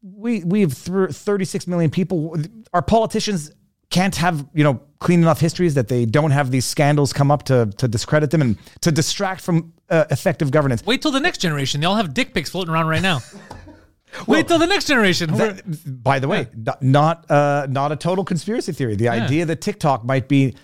we 0.02 0.42
we've 0.44 0.72
through 0.72 1.08
36 1.08 1.66
million 1.66 1.90
people 1.90 2.36
our 2.72 2.82
politicians 2.82 3.50
can't 3.90 4.14
have 4.16 4.46
you 4.54 4.64
know 4.64 4.80
clean 4.98 5.20
enough 5.22 5.40
histories 5.40 5.74
that 5.74 5.88
they 5.88 6.04
don't 6.06 6.30
have 6.30 6.50
these 6.50 6.64
scandals 6.64 7.12
come 7.12 7.30
up 7.30 7.42
to 7.44 7.66
to 7.78 7.86
discredit 7.88 8.30
them 8.30 8.42
and 8.42 8.56
to 8.80 8.90
distract 8.92 9.40
from 9.40 9.72
uh, 9.90 10.04
effective 10.10 10.50
governance 10.50 10.84
Wait 10.84 11.02
till 11.02 11.10
the 11.12 11.20
next 11.20 11.38
generation. 11.40 11.80
They 11.80 11.86
all 11.86 11.96
have 11.96 12.12
dick 12.14 12.32
pics 12.34 12.50
floating 12.50 12.72
around 12.74 12.88
right 12.88 13.02
now. 13.02 13.20
Wait 14.26 14.48
till 14.48 14.58
the 14.58 14.66
next 14.66 14.86
generation. 14.86 15.32
That- 15.34 16.02
by 16.02 16.18
the 16.18 16.28
way, 16.28 16.48
n- 16.54 16.66
not 16.80 17.30
uh, 17.30 17.66
not 17.68 17.92
a 17.92 17.96
total 17.96 18.24
conspiracy 18.24 18.72
theory. 18.72 18.96
The 18.96 19.08
idea 19.08 19.44
that 19.46 19.60
TikTok 19.60 20.04
might 20.04 20.26
be, 20.28 20.54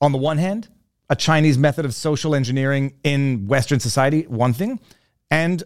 on 0.00 0.12
the 0.12 0.18
one 0.18 0.38
hand, 0.38 0.68
a 1.08 1.16
Chinese 1.16 1.58
method 1.58 1.84
of 1.84 1.92
social 1.94 2.34
engineering 2.34 2.92
in 3.02 3.46
Western 3.48 3.80
society, 3.80 4.22
one 4.28 4.52
thing, 4.52 4.78
and 5.30 5.62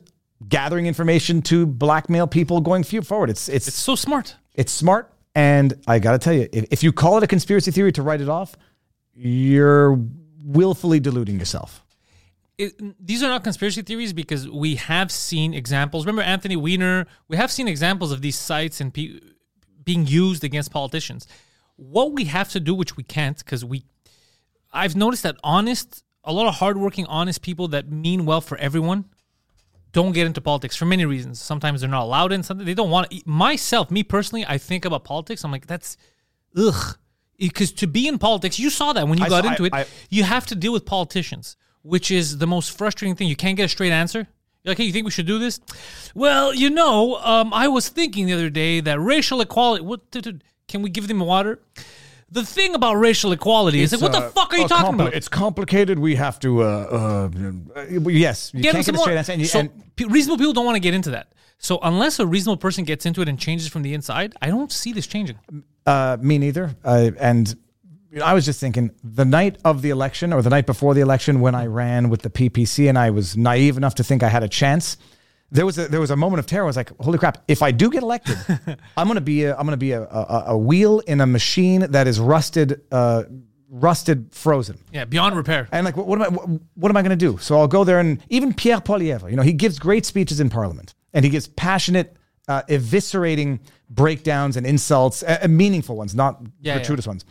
gathering 0.48 0.86
information 0.86 1.42
to 1.42 1.66
blackmail 1.66 2.26
people 2.26 2.60
going 2.62 2.82
forward. 2.82 3.28
It's 3.30 3.48
it's 3.48 3.68
it's 3.68 3.76
so 3.78 3.94
smart. 3.94 4.36
it's 4.54 4.72
smart, 4.72 5.12
and 5.34 5.74
I 5.86 5.98
got 5.98 6.12
to 6.12 6.18
tell 6.18 6.32
you, 6.32 6.48
if, 6.52 6.66
if 6.70 6.82
you 6.82 6.92
call 6.92 7.18
it 7.18 7.24
a 7.24 7.26
conspiracy 7.26 7.70
theory 7.70 7.92
to 7.92 8.02
write 8.02 8.20
it 8.20 8.28
off, 8.28 8.56
you're 9.14 9.98
willfully 10.42 11.00
deluding 11.00 11.38
yourself. 11.38 11.84
It, 12.56 12.74
these 13.04 13.22
are 13.22 13.28
not 13.28 13.42
conspiracy 13.42 13.82
theories 13.82 14.12
because 14.12 14.48
we 14.48 14.76
have 14.76 15.10
seen 15.10 15.54
examples. 15.54 16.06
Remember 16.06 16.22
Anthony 16.22 16.56
Weiner? 16.56 17.06
We 17.26 17.36
have 17.36 17.50
seen 17.50 17.66
examples 17.66 18.12
of 18.12 18.20
these 18.20 18.38
sites 18.38 18.80
and 18.80 18.94
pe- 18.94 19.18
being 19.82 20.06
used 20.06 20.44
against 20.44 20.70
politicians. 20.70 21.26
What 21.76 22.12
we 22.12 22.26
have 22.26 22.50
to 22.50 22.60
do, 22.60 22.74
which 22.74 22.96
we 22.96 23.02
can't, 23.02 23.36
because 23.36 23.64
we, 23.64 23.84
I've 24.72 24.94
noticed 24.94 25.24
that 25.24 25.36
honest, 25.42 26.04
a 26.22 26.32
lot 26.32 26.46
of 26.46 26.54
hardworking, 26.54 27.06
honest 27.06 27.42
people 27.42 27.68
that 27.68 27.90
mean 27.90 28.24
well 28.24 28.40
for 28.40 28.56
everyone, 28.58 29.06
don't 29.94 30.12
get 30.12 30.26
into 30.26 30.40
politics 30.42 30.76
for 30.76 30.84
many 30.84 31.06
reasons. 31.06 31.40
Sometimes 31.40 31.80
they're 31.80 31.88
not 31.98 32.02
allowed 32.02 32.32
in. 32.32 32.42
Something 32.42 32.66
they 32.66 32.74
don't 32.74 32.90
want. 32.90 33.06
Myself, 33.26 33.90
me 33.90 34.02
personally, 34.02 34.44
I 34.46 34.58
think 34.58 34.84
about 34.84 35.04
politics. 35.04 35.42
I'm 35.44 35.50
like, 35.52 35.66
that's 35.66 35.96
ugh. 36.56 36.98
Because 37.38 37.72
to 37.72 37.86
be 37.86 38.06
in 38.06 38.18
politics, 38.18 38.58
you 38.58 38.70
saw 38.70 38.92
that 38.92 39.08
when 39.08 39.18
you 39.18 39.24
I 39.24 39.28
got 39.28 39.44
saw- 39.44 39.50
into 39.50 39.62
I- 39.64 39.66
it. 39.66 39.86
I- 39.86 39.86
you 40.10 40.22
have 40.24 40.44
to 40.46 40.54
deal 40.54 40.72
with 40.72 40.84
politicians, 40.84 41.56
which 41.82 42.10
is 42.10 42.38
the 42.38 42.46
most 42.46 42.76
frustrating 42.76 43.16
thing. 43.16 43.28
You 43.28 43.36
can't 43.36 43.56
get 43.56 43.64
a 43.64 43.68
straight 43.68 43.92
answer. 43.92 44.28
You're 44.62 44.70
like, 44.72 44.78
hey, 44.78 44.84
you 44.84 44.92
think 44.92 45.04
we 45.04 45.10
should 45.10 45.26
do 45.26 45.38
this? 45.38 45.60
Well, 46.14 46.54
you 46.54 46.70
know, 46.70 47.16
um, 47.16 47.52
I 47.52 47.68
was 47.68 47.88
thinking 47.88 48.26
the 48.26 48.32
other 48.34 48.50
day 48.50 48.80
that 48.80 48.98
racial 49.00 49.40
equality. 49.40 49.84
What? 49.84 50.00
Can 50.68 50.80
we 50.82 50.88
give 50.90 51.06
them 51.08 51.20
water? 51.20 51.60
The 52.34 52.44
thing 52.44 52.74
about 52.74 52.94
racial 52.94 53.30
equality 53.30 53.80
is 53.80 53.92
like, 53.92 54.02
what 54.02 54.10
the 54.10 54.18
uh, 54.18 54.30
fuck 54.30 54.52
are 54.52 54.58
you 54.58 54.66
talking 54.66 54.94
about? 54.94 55.14
It's 55.14 55.28
complicated. 55.28 56.00
We 56.00 56.16
have 56.16 56.40
to. 56.40 56.64
Uh, 56.64 57.30
uh, 57.76 57.78
uh, 57.78 57.84
yes, 58.08 58.52
you 58.52 58.60
Get 58.60 58.72
can't 58.72 58.84
some 58.84 58.96
get 58.96 58.98
a 58.98 59.02
straight 59.02 59.16
answer. 59.18 59.32
And, 59.32 59.40
you, 59.40 59.46
so 59.46 59.60
and 59.60 59.94
pe- 59.94 60.06
reasonable 60.06 60.38
people 60.38 60.52
don't 60.52 60.64
want 60.64 60.74
to 60.74 60.80
get 60.80 60.94
into 60.94 61.10
that. 61.10 61.28
So 61.58 61.78
unless 61.80 62.18
a 62.18 62.26
reasonable 62.26 62.56
person 62.56 62.82
gets 62.82 63.06
into 63.06 63.22
it 63.22 63.28
and 63.28 63.38
changes 63.38 63.68
from 63.68 63.82
the 63.82 63.94
inside, 63.94 64.34
I 64.42 64.48
don't 64.48 64.72
see 64.72 64.92
this 64.92 65.06
changing. 65.06 65.38
Uh, 65.86 66.16
me 66.20 66.38
neither. 66.38 66.74
Uh, 66.84 67.12
and 67.20 67.54
you 68.10 68.18
know, 68.18 68.24
I 68.24 68.34
was 68.34 68.44
just 68.44 68.58
thinking 68.58 68.90
the 69.04 69.24
night 69.24 69.58
of 69.64 69.82
the 69.82 69.90
election 69.90 70.32
or 70.32 70.42
the 70.42 70.50
night 70.50 70.66
before 70.66 70.92
the 70.92 71.02
election 71.02 71.40
when 71.40 71.54
I 71.54 71.66
ran 71.66 72.08
with 72.08 72.22
the 72.22 72.30
PPC 72.30 72.88
and 72.88 72.98
I 72.98 73.10
was 73.10 73.36
naive 73.36 73.76
enough 73.76 73.94
to 73.94 74.02
think 74.02 74.24
I 74.24 74.28
had 74.28 74.42
a 74.42 74.48
chance. 74.48 74.96
There 75.54 75.64
was 75.64 75.78
a 75.78 75.86
there 75.88 76.00
was 76.00 76.10
a 76.10 76.16
moment 76.16 76.40
of 76.40 76.46
terror. 76.46 76.64
I 76.64 76.66
was 76.66 76.76
like, 76.76 76.90
"Holy 76.98 77.16
crap! 77.16 77.44
If 77.46 77.62
I 77.62 77.70
do 77.70 77.88
get 77.88 78.02
elected, 78.02 78.36
I'm 78.96 79.06
gonna 79.06 79.20
be 79.20 79.44
a, 79.44 79.56
I'm 79.56 79.64
gonna 79.64 79.76
be 79.76 79.92
a, 79.92 80.02
a, 80.02 80.44
a 80.48 80.58
wheel 80.58 80.98
in 81.06 81.20
a 81.20 81.26
machine 81.26 81.80
that 81.92 82.06
is 82.08 82.18
rusted, 82.18 82.80
uh, 82.90 83.22
rusted, 83.70 84.32
frozen." 84.32 84.78
Yeah, 84.92 85.04
beyond 85.04 85.36
repair. 85.36 85.68
And 85.70 85.84
like, 85.84 85.96
what, 85.96 86.06
what 86.08 86.20
am 86.20 86.24
I? 86.24 86.28
What, 86.28 86.60
what 86.74 86.90
am 86.90 86.96
I 86.96 87.02
going 87.02 87.16
to 87.18 87.26
do? 87.30 87.38
So 87.38 87.56
I'll 87.58 87.68
go 87.68 87.84
there, 87.84 88.00
and 88.00 88.20
even 88.28 88.52
Pierre 88.52 88.80
Poilievre, 88.80 89.30
you 89.30 89.36
know, 89.36 89.42
he 89.44 89.52
gives 89.52 89.78
great 89.78 90.04
speeches 90.04 90.40
in 90.40 90.50
Parliament, 90.50 90.94
and 91.12 91.24
he 91.24 91.30
gives 91.30 91.46
passionate, 91.46 92.16
uh, 92.48 92.62
eviscerating 92.68 93.60
breakdowns 93.88 94.56
and 94.56 94.66
insults, 94.66 95.22
uh, 95.22 95.46
meaningful 95.48 95.96
ones, 95.96 96.16
not 96.16 96.42
Yeah, 96.60 96.74
gratuitous 96.74 97.06
ones. 97.06 97.24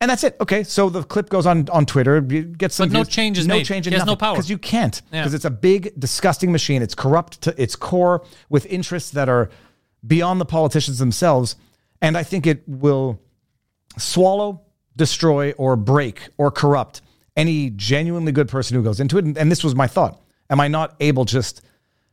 And 0.00 0.10
that's 0.10 0.24
it. 0.24 0.36
Okay, 0.40 0.62
so 0.64 0.88
the 0.88 1.02
clip 1.02 1.28
goes 1.28 1.44
on 1.44 1.68
on 1.68 1.84
Twitter, 1.84 2.24
you 2.26 2.42
get 2.44 2.72
some, 2.72 2.88
But 2.88 2.94
no 2.94 3.04
change 3.04 3.36
is 3.38 3.46
no 3.46 3.56
made. 3.56 3.66
change, 3.66 3.86
He 3.86 3.92
has 3.92 4.06
no 4.06 4.16
power. 4.16 4.34
because 4.34 4.48
you 4.48 4.56
can't, 4.56 5.00
Yeah. 5.12 5.20
because 5.22 5.34
it's 5.34 5.44
a 5.44 5.50
big, 5.50 5.92
disgusting 5.98 6.50
machine. 6.50 6.80
It's 6.80 6.94
corrupt 6.94 7.42
to 7.42 7.62
its 7.62 7.76
core 7.76 8.24
with 8.48 8.64
interests 8.66 9.10
that 9.10 9.28
are 9.28 9.50
beyond 10.06 10.40
the 10.40 10.46
politicians 10.46 10.98
themselves, 10.98 11.56
and 12.00 12.16
I 12.16 12.22
think 12.22 12.46
it 12.46 12.62
will 12.66 13.20
swallow, 13.98 14.62
destroy, 14.96 15.52
or 15.52 15.76
break 15.76 16.28
or 16.38 16.50
corrupt 16.50 17.02
any 17.36 17.68
genuinely 17.70 18.32
good 18.32 18.48
person 18.48 18.76
who 18.76 18.82
goes 18.82 19.00
into 19.00 19.18
it. 19.18 19.24
And, 19.26 19.36
and 19.36 19.50
this 19.52 19.62
was 19.62 19.74
my 19.74 19.86
thought. 19.86 20.20
Am 20.48 20.60
I 20.60 20.68
not 20.68 20.96
able 21.00 21.26
just 21.26 21.60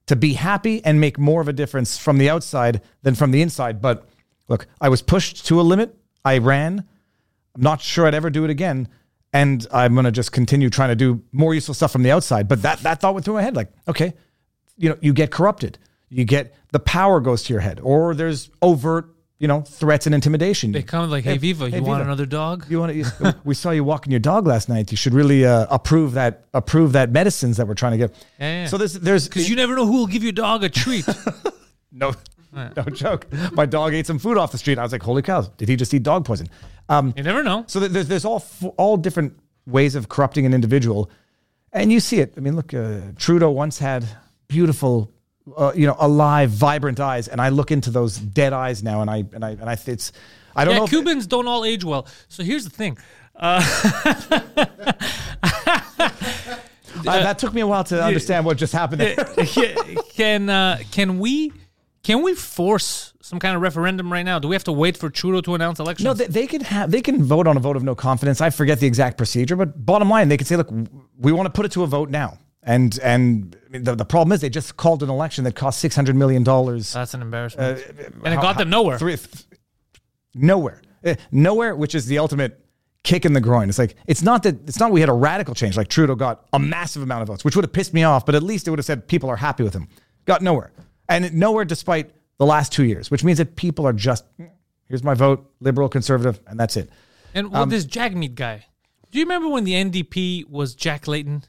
to 0.07 0.15
be 0.17 0.33
happy 0.33 0.83
and 0.83 0.99
make 0.99 1.17
more 1.17 1.39
of 1.41 1.47
a 1.47 1.53
difference 1.53 1.97
from 1.97 2.17
the 2.17 2.29
outside 2.29 2.81
than 3.03 3.15
from 3.15 3.31
the 3.31 3.41
inside? 3.41 3.81
But 3.81 4.07
look, 4.49 4.67
I 4.81 4.89
was 4.89 5.01
pushed 5.01 5.45
to 5.47 5.59
a 5.59 5.63
limit. 5.63 5.95
I 6.25 6.37
ran. 6.39 6.85
Not 7.57 7.81
sure 7.81 8.07
I'd 8.07 8.13
ever 8.15 8.29
do 8.29 8.43
it 8.43 8.49
again. 8.49 8.87
And 9.33 9.67
I'm 9.73 9.93
going 9.93 10.05
to 10.05 10.11
just 10.11 10.31
continue 10.31 10.69
trying 10.69 10.89
to 10.89 10.95
do 10.95 11.21
more 11.31 11.53
useful 11.53 11.73
stuff 11.73 11.91
from 11.91 12.03
the 12.03 12.11
outside. 12.11 12.47
But 12.47 12.61
that, 12.61 12.79
that 12.79 13.01
thought 13.01 13.13
went 13.13 13.25
through 13.25 13.35
my 13.35 13.41
head 13.41 13.55
like, 13.55 13.71
okay, 13.87 14.13
you 14.77 14.89
know, 14.89 14.97
you 15.01 15.11
get 15.13 15.31
corrupted. 15.31 15.77
You 16.09 16.23
get 16.23 16.55
the 16.71 16.79
power 16.79 17.19
goes 17.19 17.43
to 17.43 17.53
your 17.53 17.59
head, 17.59 17.81
or 17.83 18.15
there's 18.15 18.49
overt, 18.61 19.13
you 19.39 19.47
know, 19.47 19.61
threats 19.61 20.05
and 20.05 20.15
intimidation. 20.15 20.71
They 20.71 20.81
come 20.81 21.09
like, 21.09 21.25
hey, 21.25 21.37
Viva, 21.37 21.69
you 21.69 21.83
want 21.83 22.01
another 22.01 22.25
dog? 22.25 22.65
You 22.69 22.79
want 22.79 22.93
to? 22.93 23.35
we 23.43 23.55
saw 23.55 23.71
you 23.71 23.83
walking 23.83 24.11
your 24.11 24.21
dog 24.21 24.47
last 24.47 24.69
night. 24.69 24.89
You 24.89 24.97
should 24.97 25.13
really 25.13 25.45
uh, 25.45 25.67
approve 25.69 26.13
that 26.13 26.45
approve 26.53 26.93
that 26.93 27.11
medicines 27.11 27.57
that 27.57 27.67
we're 27.67 27.73
trying 27.73 27.93
to 27.93 27.97
get. 27.97 28.15
Yeah, 28.39 28.61
yeah. 28.61 28.67
So 28.67 28.77
there's 28.77 28.93
there's 28.93 29.27
Because 29.27 29.49
you 29.49 29.57
never 29.57 29.75
know 29.75 29.85
who 29.85 29.97
will 29.97 30.07
give 30.07 30.23
your 30.23 30.31
dog 30.31 30.63
a 30.63 30.69
treat. 30.69 31.05
no 31.91 32.13
no 32.75 32.83
joke. 32.93 33.27
My 33.53 33.65
dog 33.65 33.93
ate 33.93 34.05
some 34.07 34.19
food 34.19 34.37
off 34.37 34.51
the 34.51 34.57
street. 34.57 34.77
I 34.77 34.83
was 34.83 34.91
like, 34.91 35.03
holy 35.03 35.21
cows! 35.21 35.49
Did 35.49 35.69
he 35.69 35.75
just 35.75 35.93
eat 35.93 36.03
dog 36.03 36.25
poison? 36.25 36.47
Um, 36.89 37.13
you 37.17 37.23
never 37.23 37.43
know. 37.43 37.65
so 37.67 37.79
there's 37.79 38.07
there's 38.07 38.25
all 38.25 38.43
all 38.77 38.97
different 38.97 39.37
ways 39.65 39.95
of 39.95 40.07
corrupting 40.09 40.45
an 40.45 40.53
individual, 40.53 41.09
and 41.73 41.91
you 41.91 41.99
see 41.99 42.19
it. 42.19 42.33
I 42.37 42.39
mean, 42.39 42.55
look, 42.55 42.73
uh, 42.73 43.01
Trudeau 43.17 43.51
once 43.51 43.77
had 43.79 44.05
beautiful, 44.47 45.11
uh, 45.57 45.73
you 45.75 45.85
know, 45.85 45.95
alive, 45.99 46.49
vibrant 46.51 46.99
eyes, 46.99 47.27
and 47.27 47.41
I 47.41 47.49
look 47.49 47.71
into 47.71 47.89
those 47.91 48.17
dead 48.17 48.53
eyes 48.53 48.81
now, 48.83 49.01
and 49.01 49.09
I 49.09 49.25
and 49.33 49.43
I 49.43 49.49
and 49.51 49.69
I 49.69 49.77
it's 49.85 50.13
I 50.55 50.63
don't 50.65 50.73
Yeah, 50.73 50.79
know. 50.79 50.87
Cubans 50.87 51.27
don't 51.27 51.47
all 51.47 51.65
age 51.65 51.83
well. 51.83 52.07
So 52.29 52.43
here's 52.43 52.63
the 52.63 52.69
thing. 52.69 52.97
uh, 53.35 53.59
that 57.03 57.37
took 57.39 57.53
me 57.53 57.61
a 57.61 57.67
while 57.67 57.83
to 57.85 58.03
understand 58.03 58.45
what 58.45 58.57
just 58.57 58.73
happened 58.73 59.01
there. 59.01 59.15
can 60.13 60.49
uh, 60.49 60.79
can 60.91 61.19
we 61.19 61.51
can 62.07 62.21
we 62.21 62.33
force 62.35 63.11
some 63.21 63.37
kind 63.37 63.53
of 63.53 63.61
referendum 63.61 64.09
right 64.09 64.23
now? 64.23 64.39
Do 64.39 64.47
we 64.47 64.55
have 64.55 64.63
to 64.63 64.71
wait 64.71 64.95
for 64.95 65.09
Trudeau 65.09 65.41
to 65.41 65.55
announce 65.55 65.77
elections? 65.77 66.05
No, 66.05 66.13
they, 66.13 66.27
they 66.27 66.47
can 66.47 66.61
have 66.61 66.89
they 66.89 67.01
can 67.01 67.21
vote 67.21 67.47
on 67.47 67.57
a 67.57 67.59
vote 67.59 67.75
of 67.75 67.83
no 67.83 67.95
confidence. 67.95 68.39
I 68.39 68.49
forget 68.49 68.79
the 68.79 68.87
exact 68.87 69.17
procedure, 69.17 69.57
but 69.57 69.85
bottom 69.85 70.09
line, 70.09 70.29
they 70.29 70.37
can 70.37 70.47
say, 70.47 70.55
"Look, 70.55 70.69
we 71.17 71.33
want 71.33 71.47
to 71.47 71.49
put 71.51 71.65
it 71.65 71.73
to 71.73 71.83
a 71.83 71.87
vote 71.87 72.09
now." 72.09 72.37
And 72.63 72.97
and 73.03 73.57
the, 73.71 73.93
the 73.93 74.05
problem 74.05 74.31
is 74.31 74.39
they 74.39 74.49
just 74.49 74.77
called 74.77 75.03
an 75.03 75.09
election 75.09 75.43
that 75.43 75.55
cost 75.57 75.81
six 75.81 75.97
hundred 75.97 76.15
million 76.15 76.43
dollars. 76.45 76.93
That's 76.93 77.13
an 77.13 77.21
embarrassment. 77.21 77.83
and 78.23 78.33
it 78.33 78.39
got 78.39 78.57
them 78.57 78.69
nowhere. 78.69 78.97
Three, 78.97 79.17
nowhere, 80.33 80.81
Eh, 81.03 81.15
nowhere, 81.29 81.75
which 81.75 81.93
is 81.93 82.05
the 82.05 82.19
ultimate 82.19 82.57
kick 83.03 83.25
in 83.25 83.33
the 83.33 83.41
groin. 83.41 83.67
It's 83.67 83.79
like 83.79 83.97
it's 84.07 84.21
not 84.21 84.43
that 84.43 84.55
it's 84.65 84.79
not 84.79 84.93
we 84.93 85.01
had 85.01 85.09
a 85.09 85.13
radical 85.13 85.53
change 85.55 85.75
like 85.75 85.89
Trudeau 85.89 86.15
got 86.15 86.47
a 86.53 86.59
massive 86.59 87.03
amount 87.03 87.23
of 87.23 87.27
votes, 87.27 87.43
which 87.43 87.57
would 87.57 87.65
have 87.65 87.73
pissed 87.73 87.93
me 87.93 88.03
off, 88.03 88.25
but 88.25 88.33
at 88.33 88.43
least 88.43 88.65
it 88.65 88.69
would 88.69 88.79
have 88.79 88.85
said 88.85 89.09
people 89.09 89.29
are 89.29 89.35
happy 89.35 89.63
with 89.63 89.73
him. 89.73 89.89
Got 90.23 90.41
nowhere. 90.41 90.71
And 91.09 91.33
nowhere 91.33 91.65
despite 91.65 92.11
the 92.37 92.45
last 92.45 92.71
two 92.71 92.83
years, 92.83 93.09
which 93.09 93.23
means 93.23 93.37
that 93.39 93.55
people 93.55 93.87
are 93.87 93.93
just 93.93 94.25
here's 94.87 95.03
my 95.03 95.13
vote, 95.13 95.51
liberal, 95.59 95.89
conservative, 95.89 96.39
and 96.47 96.59
that's 96.59 96.77
it. 96.77 96.89
And 97.33 97.51
well, 97.51 97.65
this 97.65 97.85
Jagmeet 97.85 98.35
guy. 98.35 98.65
Do 99.11 99.19
you 99.19 99.25
remember 99.25 99.47
when 99.49 99.63
the 99.63 99.73
NDP 99.73 100.49
was 100.49 100.75
Jack 100.75 101.07
Layton? 101.07 101.43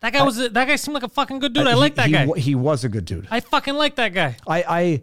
That 0.00 0.12
guy 0.12 0.22
was 0.22 0.38
a, 0.38 0.48
that 0.50 0.68
guy 0.68 0.76
seemed 0.76 0.94
like 0.94 1.02
a 1.02 1.08
fucking 1.08 1.40
good 1.40 1.52
dude. 1.52 1.66
I 1.66 1.72
Uh, 1.72 1.78
like 1.78 1.96
that 1.96 2.06
he, 2.06 2.12
guy. 2.12 2.26
He 2.36 2.54
was 2.54 2.84
a 2.84 2.88
good 2.88 3.04
dude. 3.04 3.26
I 3.30 3.40
fucking 3.40 3.74
like 3.74 3.96
that 3.96 4.14
guy. 4.14 4.36
I 4.46 4.62
I, 4.68 5.02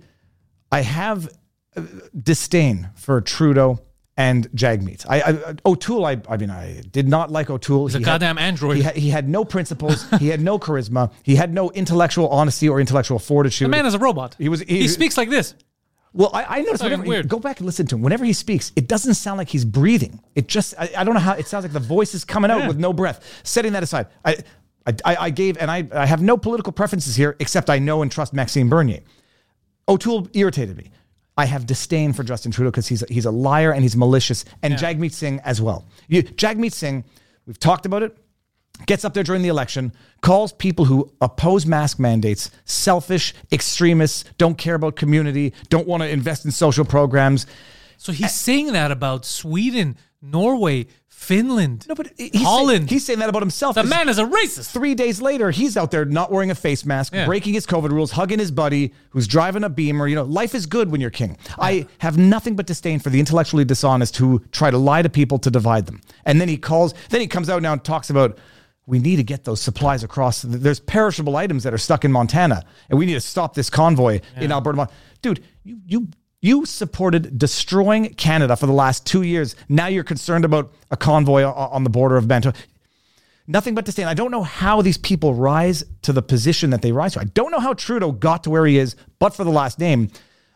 I 0.71 0.81
have 0.81 1.29
uh, 1.75 1.81
disdain 2.17 2.89
for 2.95 3.19
Trudeau 3.21 3.79
and 4.17 4.49
Jagmeet. 4.51 5.05
I, 5.09 5.21
I 5.21 5.55
O'Toole. 5.65 6.05
I, 6.05 6.21
I 6.29 6.37
mean, 6.37 6.49
I 6.49 6.81
did 6.91 7.07
not 7.07 7.31
like 7.31 7.49
O'Toole. 7.49 7.87
He's 7.87 7.95
a 7.95 7.97
He 7.99 8.03
had- 8.03 8.11
goddamn 8.13 8.37
android. 8.37 8.77
He 8.77 8.83
had, 8.83 8.95
he 8.95 9.09
had 9.09 9.27
no 9.27 9.43
principles. 9.43 10.09
he 10.19 10.29
had 10.29 10.39
no 10.41 10.57
charisma. 10.57 11.11
He 11.23 11.35
had 11.35 11.53
no 11.53 11.69
intellectual 11.71 12.29
honesty 12.29 12.69
or 12.69 12.79
intellectual 12.79 13.19
fortitude. 13.19 13.65
The 13.65 13.69
man 13.69 13.85
is 13.85 13.93
a 13.93 13.99
robot. 13.99 14.35
He 14.37 14.47
was- 14.49 14.61
he- 14.61 14.79
He, 14.83 14.87
speaks 14.87 15.17
like 15.17 15.29
this. 15.29 15.53
Well, 16.13 16.29
I, 16.33 16.45
I 16.45 16.61
noticed 16.61 16.81
Fucking 16.83 16.99
whenever 16.99 17.09
weird. 17.09 17.27
go 17.27 17.39
back 17.39 17.59
and 17.59 17.65
listen 17.65 17.87
to 17.87 17.95
him. 17.95 18.01
Whenever 18.01 18.23
he 18.23 18.31
speaks, 18.31 18.71
it 18.77 18.87
doesn't 18.87 19.15
sound 19.15 19.37
like 19.37 19.49
he's 19.49 19.65
breathing. 19.65 20.21
It 20.33 20.47
just 20.47 20.73
I, 20.79 20.89
I 20.97 21.03
don't 21.03 21.13
know 21.13 21.19
how 21.19 21.33
it 21.33 21.45
sounds 21.47 21.65
like 21.65 21.73
the 21.73 21.79
voice 21.81 22.13
is 22.15 22.23
coming 22.23 22.49
out 22.49 22.61
Yeah. 22.61 22.67
with 22.69 22.77
no 22.79 22.93
breath. 22.93 23.41
Setting 23.43 23.73
that 23.73 23.83
aside, 23.83 24.07
I 24.23 24.37
I, 24.87 24.93
I 25.03 25.15
I 25.25 25.29
gave 25.29 25.57
and 25.57 25.69
I 25.69 25.85
I 25.91 26.05
have 26.05 26.21
no 26.21 26.37
political 26.37 26.71
preferences 26.71 27.17
here 27.17 27.35
except 27.41 27.69
I 27.69 27.79
know 27.79 28.01
and 28.01 28.09
trust 28.09 28.33
Maxime 28.33 28.69
Bernier. 28.69 29.01
O'Toole 29.89 30.29
irritated 30.33 30.77
me. 30.77 30.91
I 31.37 31.45
have 31.45 31.65
disdain 31.65 32.13
for 32.13 32.23
Justin 32.23 32.51
Trudeau 32.51 32.71
because 32.71 32.87
he's 32.87 33.03
he's 33.09 33.25
a 33.25 33.31
liar 33.31 33.71
and 33.71 33.83
he's 33.83 33.95
malicious, 33.95 34.45
and 34.63 34.75
Jagmeet 34.75 35.11
Singh 35.11 35.39
as 35.41 35.61
well. 35.61 35.85
You, 36.07 36.23
Jagmeet 36.23 36.71
Singh, 36.71 37.03
we've 37.45 37.59
talked 37.59 37.85
about 37.85 38.03
it. 38.03 38.17
Gets 38.85 39.05
up 39.05 39.13
there 39.13 39.23
during 39.23 39.41
the 39.41 39.47
election, 39.47 39.93
calls 40.21 40.51
people 40.51 40.83
who 40.83 41.09
oppose 41.21 41.65
mask 41.65 41.97
mandates 41.97 42.51
selfish, 42.65 43.33
extremists, 43.49 44.25
don't 44.37 44.57
care 44.57 44.75
about 44.75 44.97
community, 44.97 45.53
don't 45.69 45.87
want 45.87 46.03
to 46.03 46.09
invest 46.09 46.43
in 46.43 46.51
social 46.51 46.83
programs. 46.83 47.47
So 47.97 48.11
he's 48.11 48.33
saying 48.33 48.73
that 48.73 48.91
about 48.91 49.25
Sweden, 49.25 49.95
Norway, 50.31 50.87
Finland, 51.07 51.85
No, 51.87 51.95
but 51.95 52.11
he's 52.17 52.41
Holland. 52.41 52.79
Saying, 52.81 52.87
he's 52.87 53.05
saying 53.05 53.19
that 53.19 53.29
about 53.29 53.41
himself. 53.41 53.75
the 53.75 53.83
man 53.83 54.09
is 54.09 54.17
a 54.17 54.25
racist. 54.25 54.71
Three 54.71 54.93
days 54.95 55.21
later, 55.21 55.49
he's 55.51 55.77
out 55.77 55.91
there 55.91 56.05
not 56.05 56.31
wearing 56.31 56.51
a 56.51 56.55
face 56.55 56.85
mask, 56.85 57.13
Yeah. 57.13 57.25
breaking 57.25 57.53
his 57.53 57.65
COVID 57.65 57.89
rules, 57.89 58.11
hugging 58.11 58.39
his 58.39 58.51
buddy 58.51 58.93
who's 59.11 59.27
driving 59.27 59.63
a 59.63 59.69
Beamer. 59.69 60.07
You 60.07 60.15
know, 60.15 60.23
life 60.23 60.53
is 60.53 60.65
good 60.65 60.91
when 60.91 61.01
you're 61.01 61.09
king. 61.09 61.37
I 61.57 61.87
have 61.99 62.17
nothing 62.17 62.55
but 62.55 62.65
disdain 62.67 62.99
for 62.99 63.09
the 63.09 63.19
intellectually 63.19 63.65
dishonest 63.65 64.17
who 64.17 64.39
try 64.51 64.69
to 64.71 64.77
lie 64.77 65.01
to 65.01 65.09
people 65.09 65.39
to 65.39 65.49
divide 65.51 65.85
them. 65.85 66.01
And 66.25 66.39
then 66.41 66.49
he 66.49 66.57
calls, 66.57 66.93
then 67.09 67.21
he 67.21 67.27
comes 67.27 67.49
out 67.49 67.61
now 67.61 67.73
and 67.73 67.83
talks 67.83 68.09
about 68.09 68.37
we 68.87 68.99
need 68.99 69.15
to 69.15 69.23
get 69.23 69.45
those 69.45 69.61
supplies 69.61 70.03
across. 70.03 70.43
There's 70.43 70.79
perishable 70.79 71.35
items 71.37 71.63
that 71.63 71.73
are 71.73 71.77
stuck 71.79 72.05
in 72.05 72.11
Montana, 72.11 72.63
and 72.89 72.99
we 72.99 73.07
need 73.07 73.15
to 73.15 73.19
stop 73.21 73.55
this 73.55 73.67
convoy 73.69 74.19
in 74.37 74.51
Alberta. 74.51 74.89
Dude, 75.23 75.43
you 75.63 75.79
you 75.87 76.07
you 76.41 76.65
supported 76.65 77.39
destroying 77.39 78.13
Canada 78.13 78.55
for 78.55 78.67
the 78.67 78.73
last 78.73 79.05
two 79.05 79.23
years. 79.23 79.55
Now 79.67 79.87
you're 79.87 80.03
concerned 80.03 80.45
about 80.45 80.73
a 80.91 80.97
convoy 80.97 81.43
on 81.43 81.83
the 81.83 81.89
border 81.89 82.17
of 82.17 82.27
Bento 82.27 82.53
nothing 83.47 83.75
but 83.75 83.81
to 83.81 83.89
disdain. 83.89 84.07
I 84.07 84.13
don't 84.13 84.31
know 84.31 84.43
how 84.43 84.81
these 84.81 84.97
people 84.97 85.33
rise 85.33 85.83
to 86.03 86.13
the 86.13 86.21
position 86.21 86.69
that 86.71 86.81
they 86.81 86.91
rise 86.91 87.13
to. 87.13 87.21
I 87.21 87.25
don't 87.25 87.51
know 87.51 87.59
how 87.59 87.73
Trudeau 87.73 88.11
got 88.11 88.43
to 88.43 88.49
where 88.49 88.65
he 88.65 88.77
is, 88.77 88.95
but 89.19 89.35
for 89.35 89.43
the 89.43 89.51
last 89.51 89.79
name. 89.79 90.09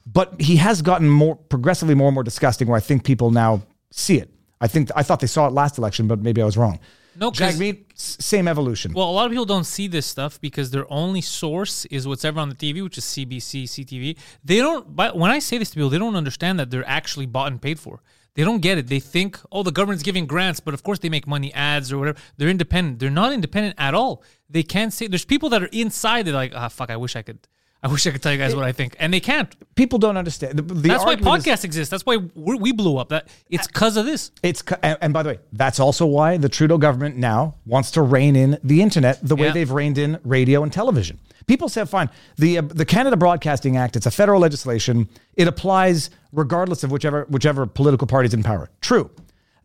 But 0.06 0.42
he 0.42 0.56
has 0.58 0.82
gotten 0.82 1.10
more 1.10 1.36
progressively 1.36 1.96
more 1.96 2.08
and 2.08 2.16
more 2.16 2.24
disgusting. 2.24 2.68
Where 2.68 2.78
I 2.78 2.82
think 2.82 3.04
people 3.04 3.32
now 3.32 3.62
see 3.92 4.18
it. 4.18 4.32
I 4.62 4.68
think 4.68 4.90
I 4.96 5.04
thought 5.04 5.20
they 5.20 5.28
saw 5.28 5.48
it 5.48 5.54
last 5.54 5.78
election, 5.78 6.08
but 6.08 6.20
maybe 6.20 6.42
I 6.42 6.46
was 6.46 6.58
wrong. 6.58 6.80
No, 7.20 7.32
Jagmeet, 7.32 7.86
same 7.96 8.48
evolution. 8.48 8.94
Well, 8.94 9.10
a 9.10 9.12
lot 9.12 9.26
of 9.26 9.32
people 9.32 9.46
don't 9.46 9.66
see 9.66 9.88
this 9.88 10.06
stuff 10.06 10.40
because 10.40 10.72
their 10.72 10.92
only 10.92 11.20
source 11.20 11.84
is 11.86 12.08
what's 12.08 12.24
ever 12.24 12.40
on 12.40 12.48
the 12.48 12.56
TV, 12.56 12.82
which 12.82 12.98
is 12.98 13.04
CBC, 13.04 13.64
CTV. 13.66 14.18
They 14.44 14.58
don't. 14.58 14.96
But 14.96 15.18
when 15.18 15.30
I 15.30 15.40
say 15.40 15.58
this 15.58 15.70
to 15.72 15.76
people, 15.76 15.90
they 15.90 15.98
don't 15.98 16.16
understand 16.16 16.60
that 16.60 16.70
they're 16.72 16.88
actually 16.88 17.26
bought 17.26 17.52
and 17.52 17.62
paid 17.62 17.78
for. 17.78 18.02
They 18.36 18.44
don't 18.46 18.62
get 18.62 18.78
it. 18.78 18.88
They 18.88 19.02
think, 19.02 19.38
oh, 19.52 19.64
the 19.64 19.72
government's 19.72 20.04
giving 20.04 20.26
grants, 20.26 20.62
but 20.62 20.74
of 20.74 20.82
course 20.84 21.00
they 21.00 21.10
make 21.10 21.28
money 21.28 21.54
ads 21.54 21.92
or 21.92 21.98
whatever. 21.98 22.18
They're 22.38 22.48
independent. 22.48 23.00
They're 23.00 23.10
not 23.10 23.34
independent 23.34 23.76
at 23.78 23.94
all. 23.94 24.24
They 24.50 24.64
can't 24.64 24.94
say. 24.94 25.08
There's 25.08 25.26
people 25.26 25.50
that 25.50 25.62
are 25.62 25.70
inside. 25.74 26.26
They're 26.26 26.34
like, 26.34 26.54
ah, 26.56 26.70
fuck. 26.70 26.90
I 26.90 26.96
wish 26.96 27.18
I 27.18 27.22
could. 27.22 27.40
I 27.82 27.88
wish 27.88 28.06
I 28.06 28.12
could 28.12 28.22
tell 28.22 28.34
you 28.34 28.38
guys 28.38 28.54
what 28.54 28.66
I 28.66 28.74
think, 28.74 28.98
and 29.00 29.14
they 29.14 29.22
can't. 29.22 29.56
people 29.76 30.00
don't 30.00 30.18
understand. 30.18 30.58
The, 30.60 30.62
the 30.64 30.90
That's 30.90 31.04
why 31.06 31.12
argument 31.12 31.38
is- 31.38 31.46
podcasts 31.46 31.64
exist. 31.64 31.90
That's 31.92 32.06
why 32.06 32.18
we're, 32.36 32.74
blew 32.74 32.98
up. 32.98 33.08
That 33.10 33.30
it's 33.50 33.68
because 33.68 33.96
of 33.96 34.06
this. 34.06 34.32
It's 34.44 34.62
and, 34.84 35.14
by 35.14 35.24
the 35.24 35.30
way, 35.30 35.40
that's 35.54 35.80
also 35.80 36.06
why 36.06 36.36
the 36.38 36.50
Trudeau 36.50 36.78
government 36.78 37.16
now 37.16 37.56
wants 37.66 37.92
to 37.92 38.02
rein 38.02 38.36
in 38.36 38.58
the 38.64 38.82
internet 38.82 39.20
the 39.26 39.36
way 39.38 39.48
Yeah. 39.48 39.54
they've 39.54 39.72
reined 39.72 39.98
in 39.98 40.20
radio 40.26 40.62
and 40.64 40.74
television. 40.74 41.20
People 41.48 41.70
say, 41.70 41.86
fine, 41.86 42.10
the 42.38 42.58
uh, 42.58 42.62
the 42.64 42.86
Canada 42.86 43.16
Broadcasting 43.16 43.78
Act, 43.78 43.96
it's 43.96 44.06
a 44.06 44.12
federal 44.12 44.42
legislation. 44.42 45.08
It 45.36 45.48
applies 45.48 46.10
regardless 46.34 46.84
of 46.84 46.92
whichever 46.92 47.26
whichever 47.30 47.66
political 47.66 48.08
party's 48.08 48.34
in 48.34 48.44
power. 48.44 48.70
True, 48.82 49.10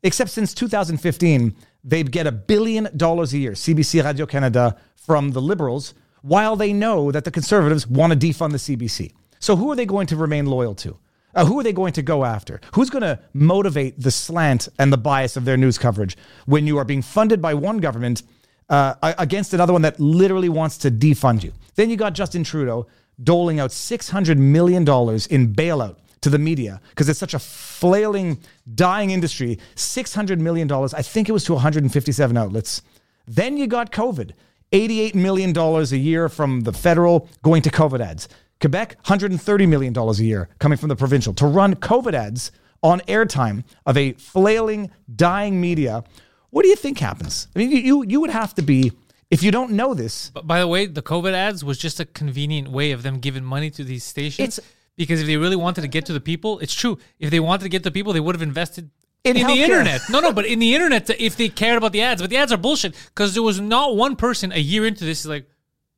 except 0.05 0.31
since 0.31 0.55
2015, 0.55 1.55
they'd 1.83 2.11
get 2.13 2.27
a 2.29 2.33
billion 2.33 2.89
dollars 2.97 3.33
a 3.35 3.39
year, 3.39 3.53
CBC 3.53 4.05
Radio 4.05 4.25
Canada, 4.25 4.77
from 4.95 5.33
the 5.33 5.43
Liberals, 5.43 5.95
while 6.25 6.57
they 6.57 6.73
know 6.73 7.13
that 7.13 7.25
the 7.25 7.31
Conservatives 7.31 7.87
want 7.87 8.11
to 8.11 8.19
defund 8.19 8.53
the 8.53 8.57
CBC. 8.57 9.13
So 9.41 9.57
who 9.57 9.71
are 9.71 9.77
they 9.77 9.85
going 9.85 10.07
to 10.07 10.17
remain 10.17 10.47
loyal 10.47 10.75
to? 10.77 10.97
Uh, 11.35 11.45
who 11.45 11.61
are 11.61 11.63
they 11.63 11.73
going 11.73 11.93
to 11.93 12.01
go 12.01 12.25
after? 12.25 12.63
Who's 12.75 12.89
going 12.89 13.03
to 13.03 13.21
motivate 13.35 14.01
the 14.01 14.11
slant 14.11 14.69
and 14.79 14.91
the 14.91 14.97
bias 14.97 15.37
of 15.37 15.45
their 15.45 15.59
news 15.59 15.77
coverage 15.77 16.17
when 16.47 16.67
you 16.67 16.79
are 16.79 16.85
being 16.85 17.03
funded 17.03 17.43
by 17.43 17.53
one 17.53 17.77
government 17.77 18.23
uh, 18.71 18.95
against 19.19 19.53
another 19.53 19.75
one 19.75 19.83
that 19.83 20.01
literally 20.01 20.49
wants 20.49 20.79
to 20.79 20.91
defund 20.91 21.43
you? 21.43 21.53
Then 21.75 21.91
you 21.91 21.97
got 21.97 22.15
Justin 22.15 22.43
Trudeau 22.43 22.87
doling 23.23 23.61
out 23.61 23.69
$600 23.69 24.39
million 24.39 24.83
in 24.83 25.55
bailout 25.55 25.97
to 26.23 26.31
the 26.31 26.39
media 26.39 26.81
because 26.89 27.07
it's 27.11 27.21
such 27.21 27.35
a 27.35 27.39
flailing, 27.39 28.41
dying 28.75 29.11
industry. 29.11 29.59
$600 29.75 30.39
million. 30.39 30.73
I 30.73 31.03
think 31.03 31.29
it 31.29 31.33
was 31.33 31.45
to 31.45 31.53
157 31.53 32.35
outlets. 32.35 32.81
Then 33.27 33.59
you 33.59 33.67
got 33.67 33.93
COVID. 33.93 34.33
$88 34.75 35.15
million 35.15 35.57
a 35.57 35.83
year 35.97 36.29
from 36.29 36.63
the 36.63 36.73
federal 36.73 37.29
going 37.43 37.63
to 37.63 37.71
COVID 37.71 38.01
ads. 38.01 38.29
Quebec, 38.61 39.03
$130 39.05 39.69
million 39.69 39.97
a 39.97 40.13
year 40.15 40.49
coming 40.59 40.77
from 40.77 40.89
the 40.89 40.97
provincial 40.97 41.33
to 41.35 41.47
run 41.47 41.77
COVID 41.77 42.13
ads 42.13 42.51
on 42.83 43.01
airtime 43.03 43.63
of 43.87 43.97
a 43.97 44.13
flailing, 44.15 44.91
dying 45.15 45.61
media. 45.61 46.03
What 46.51 46.63
do 46.63 46.69
you 46.69 46.77
think 46.77 46.99
happens? 46.99 47.47
I 47.55 47.61
mean, 47.61 47.71
you, 47.71 48.05
you, 48.05 48.21
would 48.21 48.31
have 48.31 48.55
to 48.57 48.63
be, 48.63 48.93
if 49.31 49.43
you 49.45 49.53
don't 49.53 49.73
know 49.73 49.95
this, 49.95 50.31
But 50.31 50.47
by 50.47 50.59
the 50.59 50.67
way, 50.67 50.87
the 50.87 51.03
COVID 51.03 51.33
ads 51.33 51.65
was 51.65 51.79
just 51.79 52.01
a 52.01 52.05
convenient 52.05 52.69
way 52.69 52.91
of 52.91 53.03
them 53.05 53.19
giving 53.21 53.45
money 53.45 53.71
to 53.71 53.85
these 53.85 54.03
stations. 54.03 54.59
It's- 54.59 54.71
because 54.97 55.21
if 55.21 55.27
they 55.27 55.37
really 55.37 55.57
wanted 55.57 55.81
to 55.81 55.89
get 55.89 56.07
to 56.07 56.13
the 56.13 56.21
people, 56.21 56.61
it's 56.61 56.73
true. 56.73 56.99
If 57.19 57.31
they 57.31 57.41
wanted 57.41 57.65
to 57.65 57.69
get 57.69 57.79
to 57.81 57.91
the 57.91 57.93
people, 57.93 58.13
they 58.13 58.21
would 58.21 58.37
have 58.37 58.43
invested 58.43 58.91
In 59.25 59.37
in, 59.39 59.47
the 59.47 59.63
internet. 59.63 60.03
No, 60.11 60.21
no, 60.21 60.33
but 60.33 60.45
in 60.45 60.59
the 60.59 60.75
internet, 60.75 61.09
if 61.19 61.37
they 61.37 61.49
cared 61.49 61.79
about 61.79 61.93
the 61.93 62.03
ads, 62.03 62.21
but 62.21 62.29
the 62.31 62.37
ads 62.37 62.53
are 62.53 62.59
bullshit 62.59 62.95
because 63.07 63.33
there 63.33 63.43
was 63.43 63.59
not 63.59 63.97
one 63.97 64.17
person 64.17 64.53
a 64.53 64.59
year 64.59 64.87
into 64.87 65.05
this 65.05 65.21
is 65.21 65.27
like 65.27 65.49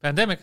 pandemic. 0.00 0.38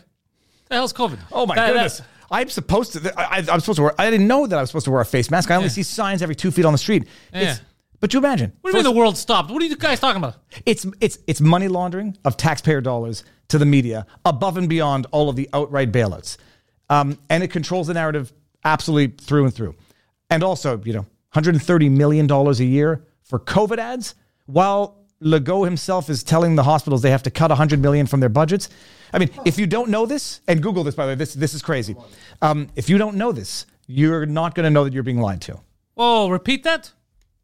The 0.68 0.74
hell's 0.76 0.92
COVID? 0.92 1.18
Oh 1.32 1.46
my 1.46 1.54
That- 1.54 1.66
that- 1.68 1.72
goodness. 1.72 2.02
I'm 2.30 2.48
supposed 2.48 2.94
to. 2.94 3.14
I, 3.20 3.36
I'm 3.38 3.60
supposed 3.60 3.76
to 3.76 3.82
wear. 3.82 3.94
I 3.98 4.10
didn't 4.10 4.26
know 4.26 4.46
that 4.46 4.58
I 4.58 4.60
was 4.62 4.70
supposed 4.70 4.86
to 4.86 4.90
wear 4.90 5.00
a 5.02 5.04
face 5.06 5.30
mask. 5.30 5.50
I 5.50 5.56
only 5.56 5.66
Yeah. 5.68 5.72
see 5.74 5.82
signs 5.82 6.20
every 6.22 6.34
two 6.34 6.50
feet 6.50 6.64
on 6.64 6.72
the 6.72 6.78
street. 6.78 7.04
It's, 7.32 7.58
Yeah. 7.60 7.64
but 8.00 8.12
you 8.12 8.18
imagine. 8.18 8.52
what 8.62 8.70
do 8.72 8.78
you 8.78 8.82
mean 8.84 8.92
the 8.92 8.98
world 8.98 9.16
stopped? 9.18 9.50
What 9.50 9.62
are 9.62 9.66
you 9.66 9.76
guys 9.76 10.00
talking 10.00 10.22
about? 10.22 10.36
It's 10.66 10.86
it's 11.00 11.18
it's 11.26 11.40
money 11.40 11.68
laundering 11.68 12.16
of 12.24 12.36
taxpayer 12.36 12.80
dollars 12.80 13.24
to 13.48 13.58
the 13.58 13.66
media 13.66 14.06
above 14.24 14.56
and 14.56 14.68
beyond 14.68 15.06
all 15.10 15.28
of 15.28 15.36
the 15.36 15.48
outright 15.52 15.92
bailouts, 15.92 16.38
um, 16.90 17.18
and 17.30 17.42
it 17.42 17.48
controls 17.48 17.86
the 17.88 17.94
narrative 17.94 18.32
absolutely 18.64 19.14
through 19.24 19.44
and 19.44 19.54
through. 19.54 19.74
And 20.30 20.42
also, 20.42 20.80
you 20.84 20.94
know, 20.94 21.06
130 21.34 21.88
million 21.88 22.26
dollars 22.28 22.60
a 22.60 22.64
year 22.64 23.04
for 23.22 23.40
COVID 23.40 23.78
ads, 23.78 24.14
while 24.46 25.04
Legault 25.20 25.64
himself 25.64 26.08
is 26.08 26.22
telling 26.22 26.54
the 26.54 26.62
hospitals 26.62 27.02
they 27.02 27.10
have 27.10 27.22
to 27.24 27.30
cut 27.30 27.50
100 27.50 27.80
million 27.80 28.06
from 28.06 28.20
their 28.20 28.28
budgets. 28.28 28.68
I 29.12 29.18
mean, 29.18 29.30
if 29.44 29.58
you 29.58 29.66
don't 29.66 29.90
know 29.90 30.06
this, 30.06 30.40
and 30.46 30.62
Google 30.62 30.84
this 30.84 30.94
by 30.94 31.06
the 31.06 31.10
way, 31.12 31.16
this 31.16 31.34
this 31.34 31.54
is 31.54 31.62
crazy. 31.62 31.96
Um, 32.40 32.68
if 32.76 32.88
you 32.88 32.98
don't 32.98 33.16
know 33.16 33.32
this, 33.32 33.66
you're 33.86 34.26
not 34.26 34.54
going 34.54 34.64
to 34.64 34.70
know 34.70 34.84
that 34.84 34.92
you're 34.92 35.02
being 35.02 35.20
lied 35.20 35.40
to. 35.42 35.60
Oh, 35.96 36.28
repeat 36.28 36.62
that. 36.64 36.92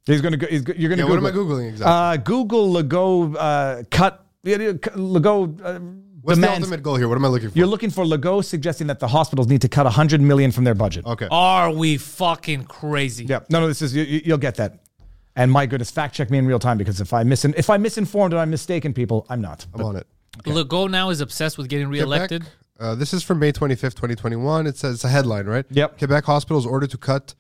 He's 0.07 0.21
going 0.21 0.33
to 0.33 0.39
go. 0.39 0.47
He's, 0.47 0.67
you're 0.67 0.89
going 0.89 0.99
to. 0.99 1.05
Yeah, 1.05 1.11
what 1.11 1.19
am 1.19 1.27
I 1.27 1.31
Googling 1.31 1.69
exactly? 1.69 1.93
Uh, 1.93 2.17
Google 2.17 2.73
Legault 2.73 3.37
uh, 3.39 3.83
cut. 3.91 4.25
yeah, 4.43 4.57
yeah, 4.57 4.73
cut- 4.75 4.95
Legault 4.95 5.61
uh, 5.65 5.81
What's 6.23 6.39
the 6.41 6.51
ultimate 6.51 6.83
goal 6.83 6.97
here? 6.97 7.09
What 7.09 7.17
am 7.17 7.25
I 7.25 7.29
looking 7.29 7.51
for? 7.51 7.57
You're 7.59 7.67
looking 7.67 7.91
for 7.91 8.05
Legault 8.05 8.45
suggesting 8.45 8.87
that 8.89 9.01
the 9.01 9.09
hospitals 9.09 9.47
need 9.49 9.63
to 9.63 9.69
cut 9.69 9.85
100 9.85 10.21
million 10.21 10.53
from 10.53 10.65
their 10.65 10.75
budget. 10.75 11.07
okay. 11.07 11.29
Are 11.31 11.71
we 11.73 11.97
fucking 11.97 12.65
crazy? 12.65 13.25
Yeah, 13.25 13.41
no, 13.51 13.61
no, 13.61 13.69
this 13.69 13.83
is 13.83 13.95
you, 13.95 14.03
you- 14.05 14.23
you'll 14.25 14.39
get 14.39 14.57
that. 14.57 14.81
And 15.37 15.51
my 15.51 15.65
goodness, 15.67 15.91
fact 15.91 16.15
check 16.15 16.29
me 16.31 16.39
in 16.39 16.47
real 16.47 16.59
time 16.59 16.77
because 16.77 17.01
if 17.01 17.13
I 17.13 17.23
misin 17.23 17.55
if 17.57 17.71
I'm 17.71 17.83
misinformed 17.83 18.33
and 18.35 18.41
I'm 18.41 18.51
mistaken, 18.51 18.93
people, 18.93 19.25
I'm 19.31 19.41
not. 19.41 19.67
I'm 19.75 19.83
on 19.85 19.97
it. 19.97 20.07
Legault 20.45 20.91
now 20.91 21.11
is 21.11 21.21
obsessed 21.21 21.57
with 21.57 21.69
getting 21.69 21.89
reelected. 21.89 22.43
Quebec, 22.43 22.57
uh, 22.81 22.95
this 22.95 23.13
is 23.15 23.23
from 23.23 23.39
May 23.39 23.53
25th, 23.53 23.95
2021. 23.95 24.67
It 24.67 24.77
says 24.77 24.95
it's 24.97 25.05
a 25.05 25.09
headline, 25.09 25.47
right? 25.47 25.65
Yep. 25.71 25.99
Quebec 25.99 26.25
hospitals 26.25 26.67
ordered 26.67 26.91
to 26.91 26.99
cut 26.99 27.35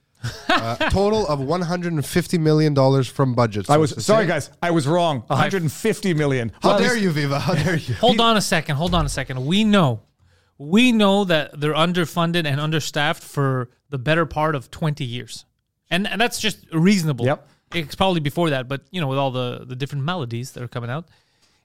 uh, 0.49 0.77
total 0.91 1.27
of 1.27 1.41
150 1.41 2.39
million 2.39 2.75
dollars 2.75 3.09
from 3.09 3.35
budget. 3.35 3.69
I 3.71 3.77
was 3.77 4.05
sorry, 4.05 4.27
guys. 4.27 4.51
I 4.63 4.71
was 4.71 4.87
wrong. 4.87 5.21
150 5.29 6.15
million. 6.15 6.53
How 6.63 6.71
Well, 6.71 6.79
dare 6.79 6.97
you, 6.97 7.11
Viva? 7.11 7.39
How 7.41 7.55
dare 7.55 7.77
you? 7.77 7.95
Hold 7.95 8.21
on 8.21 8.37
a 8.37 8.41
second. 8.41 8.77
Hold 8.77 8.95
on 8.95 9.07
a 9.07 9.09
second. 9.09 9.45
We 9.47 9.65
know, 9.65 10.03
we 10.59 10.93
know 10.93 11.25
that 11.25 11.61
they're 11.61 11.75
underfunded 11.75 12.45
and 12.47 12.61
understaffed 12.61 13.23
for 13.23 13.71
the 13.89 13.99
better 13.99 14.27
part 14.27 14.55
of 14.55 14.71
20 14.71 15.05
years. 15.05 15.45
And, 15.91 16.07
and 16.07 16.21
that's 16.21 16.39
just 16.39 16.65
reasonable. 16.73 17.25
Yep. 17.27 17.49
It's 17.75 17.95
probably 17.95 18.21
before 18.21 18.51
that, 18.51 18.69
but 18.69 18.83
you 18.91 19.01
know, 19.01 19.07
with 19.09 19.19
all 19.19 19.31
the, 19.31 19.65
the 19.67 19.77
different 19.77 20.05
melodies 20.05 20.53
that 20.53 20.63
are 20.63 20.69
coming 20.69 20.91
out. 20.91 21.07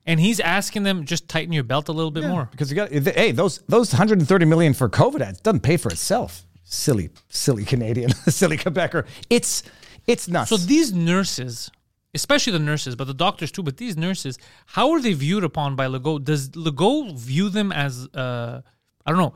And 0.07 0.19
he's 0.19 0.39
asking 0.39 0.83
them 0.83 1.05
just 1.05 1.27
tighten 1.27 1.51
your 1.51 1.63
belt 1.63 1.89
a 1.89 1.91
little 1.91 2.11
bit 2.11 2.25
more. 2.25 2.47
because 2.51 2.69
you 2.69 2.75
got 2.75 2.91
hey 2.91 3.31
those 3.31 3.57
those 3.67 3.91
130 3.91 4.45
million 4.45 4.75
for 4.75 4.87
COVID 4.87 5.21
ads 5.21 5.39
doesn't 5.41 5.61
pay 5.61 5.77
for 5.77 5.89
itself. 5.91 6.44
Silly, 6.65 7.09
silly 7.29 7.63
Canadian, 7.63 8.09
silly 8.27 8.57
Quebecer. 8.57 9.05
It's 9.29 9.63
it's 10.07 10.27
nuts. 10.27 10.49
So 10.49 10.57
these 10.57 10.93
nurses, 10.93 11.69
especially 12.13 12.53
the 12.53 12.59
nurses, 12.59 12.95
but 12.95 13.05
the 13.07 13.13
doctors 13.13 13.51
too, 13.51 13.63
but 13.63 13.77
these 13.77 13.95
nurses, 13.95 14.37
how 14.65 14.91
are 14.91 14.99
they 14.99 15.13
viewed 15.13 15.43
upon 15.43 15.75
by 15.75 15.85
Legault? 15.87 16.23
Does 16.23 16.49
Legault 16.49 17.17
view 17.17 17.49
them 17.49 17.71
as, 17.71 18.07
uh, 18.13 18.61
I 19.05 19.09
don't 19.11 19.19
know, 19.19 19.33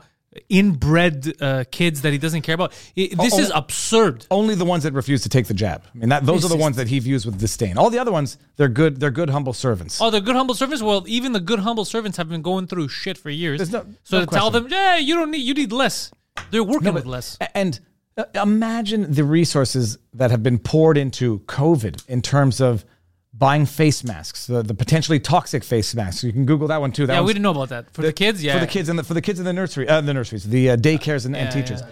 inbred 0.48 1.34
uh, 1.42 1.64
kids 1.70 2.02
that 2.02 2.12
he 2.12 2.18
doesn't 2.18 2.42
care 2.42 2.54
about? 2.54 2.72
I- 2.96 3.10
this 3.18 3.34
Oh, 3.34 3.38
is 3.38 3.50
oh. 3.50 3.56
absurd. 3.58 4.26
only 4.30 4.54
the 4.54 4.64
ones 4.64 4.82
that 4.84 4.92
refuse 4.92 5.22
to 5.22 5.28
take 5.28 5.46
the 5.46 5.54
jab. 5.54 5.82
I 5.94 5.98
mean, 5.98 6.08
that 6.10 6.24
those 6.26 6.44
are 6.44 6.48
the 6.48 6.56
ones 6.56 6.76
that 6.76 6.88
he 6.88 6.98
views 6.98 7.26
with 7.26 7.38
disdain. 7.38 7.78
All 7.78 7.90
the 7.90 7.98
other 7.98 8.12
ones, 8.12 8.38
they're 8.56 8.68
good. 8.68 9.00
They're 9.00 9.10
good, 9.10 9.30
humble 9.30 9.52
servants. 9.52 10.00
Oh, 10.00 10.10
the 10.10 10.20
good 10.20 10.36
humble 10.36 10.54
servants. 10.54 10.82
Well, 10.82 11.04
even 11.08 11.32
the 11.32 11.40
good 11.40 11.60
humble 11.60 11.84
servants 11.84 12.16
have 12.16 12.28
been 12.28 12.42
going 12.42 12.66
through 12.66 12.88
shit 12.88 13.18
for 13.18 13.30
years. 13.30 13.70
No- 13.72 13.86
so 14.04 14.18
no 14.20 14.24
to 14.24 14.30
tell 14.30 14.50
them, 14.50 14.68
yeah, 14.68 14.96
you 14.96 15.14
don't 15.16 15.30
need, 15.30 15.42
you 15.42 15.54
need 15.54 15.72
less. 15.72 16.12
They're 16.50 16.64
working 16.64 16.84
No, 16.86 16.92
with 16.92 17.06
less. 17.06 17.38
And 17.54 17.78
uh, 18.16 18.24
imagine 18.34 19.12
the 19.12 19.24
resources 19.24 19.98
that 20.14 20.30
have 20.30 20.42
been 20.42 20.58
poured 20.58 20.96
into 20.98 21.40
COVID 21.40 22.06
in 22.08 22.22
terms 22.22 22.60
of 22.60 22.84
buying 23.32 23.64
face 23.64 24.02
masks, 24.04 24.46
the, 24.46 24.62
the 24.62 24.74
potentially 24.74 25.20
toxic 25.20 25.62
face 25.64 25.94
masks. 25.94 26.24
You 26.24 26.32
can 26.32 26.44
Google 26.44 26.68
that 26.68 26.80
one 26.80 26.92
too. 26.92 27.06
That 27.06 27.14
Yeah, 27.14 27.20
we 27.22 27.32
didn't 27.32 27.42
know 27.44 27.52
about 27.52 27.68
that 27.70 27.90
for 27.92 28.02
the, 28.02 28.12
kids. 28.12 28.42
Yeah, 28.42 28.54
for 28.54 28.60
the 28.60 28.66
kids 28.66 28.88
in 28.88 28.96
the 28.96 29.04
for 29.04 29.14
the 29.14 29.22
kids 29.22 29.38
in 29.38 29.44
the 29.44 29.52
nursery, 29.52 29.88
uh, 29.88 30.00
the 30.00 30.12
nurseries, 30.12 30.44
the 30.44 30.70
uh, 30.70 30.76
daycares 30.76 31.24
and, 31.26 31.36
and 31.36 31.46
Yeah, 31.54 31.62
teachers. 31.62 31.80
yeah. 31.80 31.86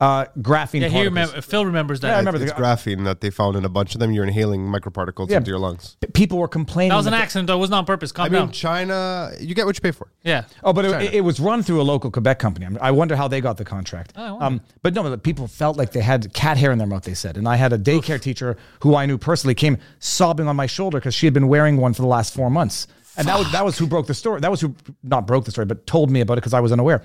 Uh, 0.00 0.26
graphene. 0.38 0.80
Yeah, 0.80 0.88
he 0.88 0.94
particles. 0.94 1.04
remember, 1.04 1.40
Phil 1.40 1.64
remembers 1.66 2.00
that. 2.00 2.08
Yeah, 2.08 2.14
I 2.14 2.18
remember 2.18 2.42
It's 2.42 2.52
the- 2.52 2.60
graphene 2.60 3.04
that 3.04 3.20
they 3.20 3.30
found 3.30 3.56
in 3.56 3.64
a 3.64 3.68
bunch 3.68 3.94
of 3.94 4.00
them. 4.00 4.10
You're 4.12 4.24
inhaling 4.24 4.62
microparticles 4.66 5.30
Yeah. 5.30 5.38
into 5.38 5.50
your 5.50 5.58
lungs. 5.60 5.96
P- 6.00 6.08
People 6.08 6.38
were 6.38 6.48
complaining. 6.48 6.90
That 6.90 6.96
was 6.96 7.06
an 7.06 7.12
that- 7.12 7.22
accident. 7.22 7.46
Though. 7.46 7.54
It 7.54 7.58
wasn't 7.60 7.76
on 7.76 7.84
purpose. 7.86 8.10
Calm 8.12 8.26
I 8.26 8.28
mean, 8.28 8.40
down. 8.40 8.50
China, 8.52 9.30
you 9.40 9.54
get 9.54 9.66
what 9.66 9.76
you 9.76 9.80
pay 9.80 9.92
for. 9.92 10.08
Yeah. 10.24 10.44
Oh, 10.62 10.72
but 10.72 10.84
it, 10.84 11.14
it 11.14 11.20
was 11.22 11.38
run 11.40 11.62
through 11.62 11.80
a 11.80 11.84
local 11.84 12.10
Quebec 12.10 12.38
company. 12.38 12.66
I, 12.66 12.68
mean, 12.70 12.78
I 12.82 12.90
wonder 12.90 13.14
how 13.16 13.28
they 13.28 13.40
got 13.40 13.56
the 13.56 13.64
contract. 13.64 14.12
Oh, 14.16 14.22
I 14.22 14.30
wonder. 14.32 14.44
um, 14.46 14.60
but 14.82 14.94
no, 14.94 15.02
but 15.04 15.22
people 15.22 15.46
felt 15.46 15.76
like 15.76 15.92
they 15.92 16.00
had 16.02 16.32
cat 16.34 16.56
hair 16.58 16.72
in 16.72 16.78
their 16.78 16.86
mouth. 16.88 17.04
They 17.04 17.14
said, 17.14 17.36
and 17.36 17.46
I 17.48 17.56
had 17.56 17.72
a 17.72 17.78
daycare 17.78 18.20
teacher 18.20 18.56
who 18.80 18.96
I 18.96 19.06
knew 19.06 19.16
personally 19.16 19.54
came 19.54 19.78
sobbing 20.00 20.48
on 20.48 20.56
my 20.56 20.66
shoulder 20.66 20.98
because 20.98 21.14
she 21.14 21.26
had 21.26 21.34
been 21.34 21.48
wearing 21.48 21.76
one 21.76 21.94
for 21.94 22.02
the 22.02 22.08
last 22.08 22.34
four 22.34 22.50
months, 22.50 22.86
and 23.16 23.28
that 23.28 23.38
was 23.38 23.52
that 23.52 23.64
was 23.64 23.78
who 23.78 23.86
broke 23.86 24.06
the 24.08 24.14
story. 24.14 24.40
That 24.40 24.50
was 24.50 24.60
who 24.60 24.74
not 25.02 25.26
broke 25.26 25.44
the 25.44 25.50
story, 25.52 25.66
but 25.66 25.86
told 25.86 26.10
me 26.10 26.20
about 26.20 26.34
it 26.34 26.40
because 26.42 26.54
I 26.54 26.60
was 26.60 26.72
unaware. 26.72 27.02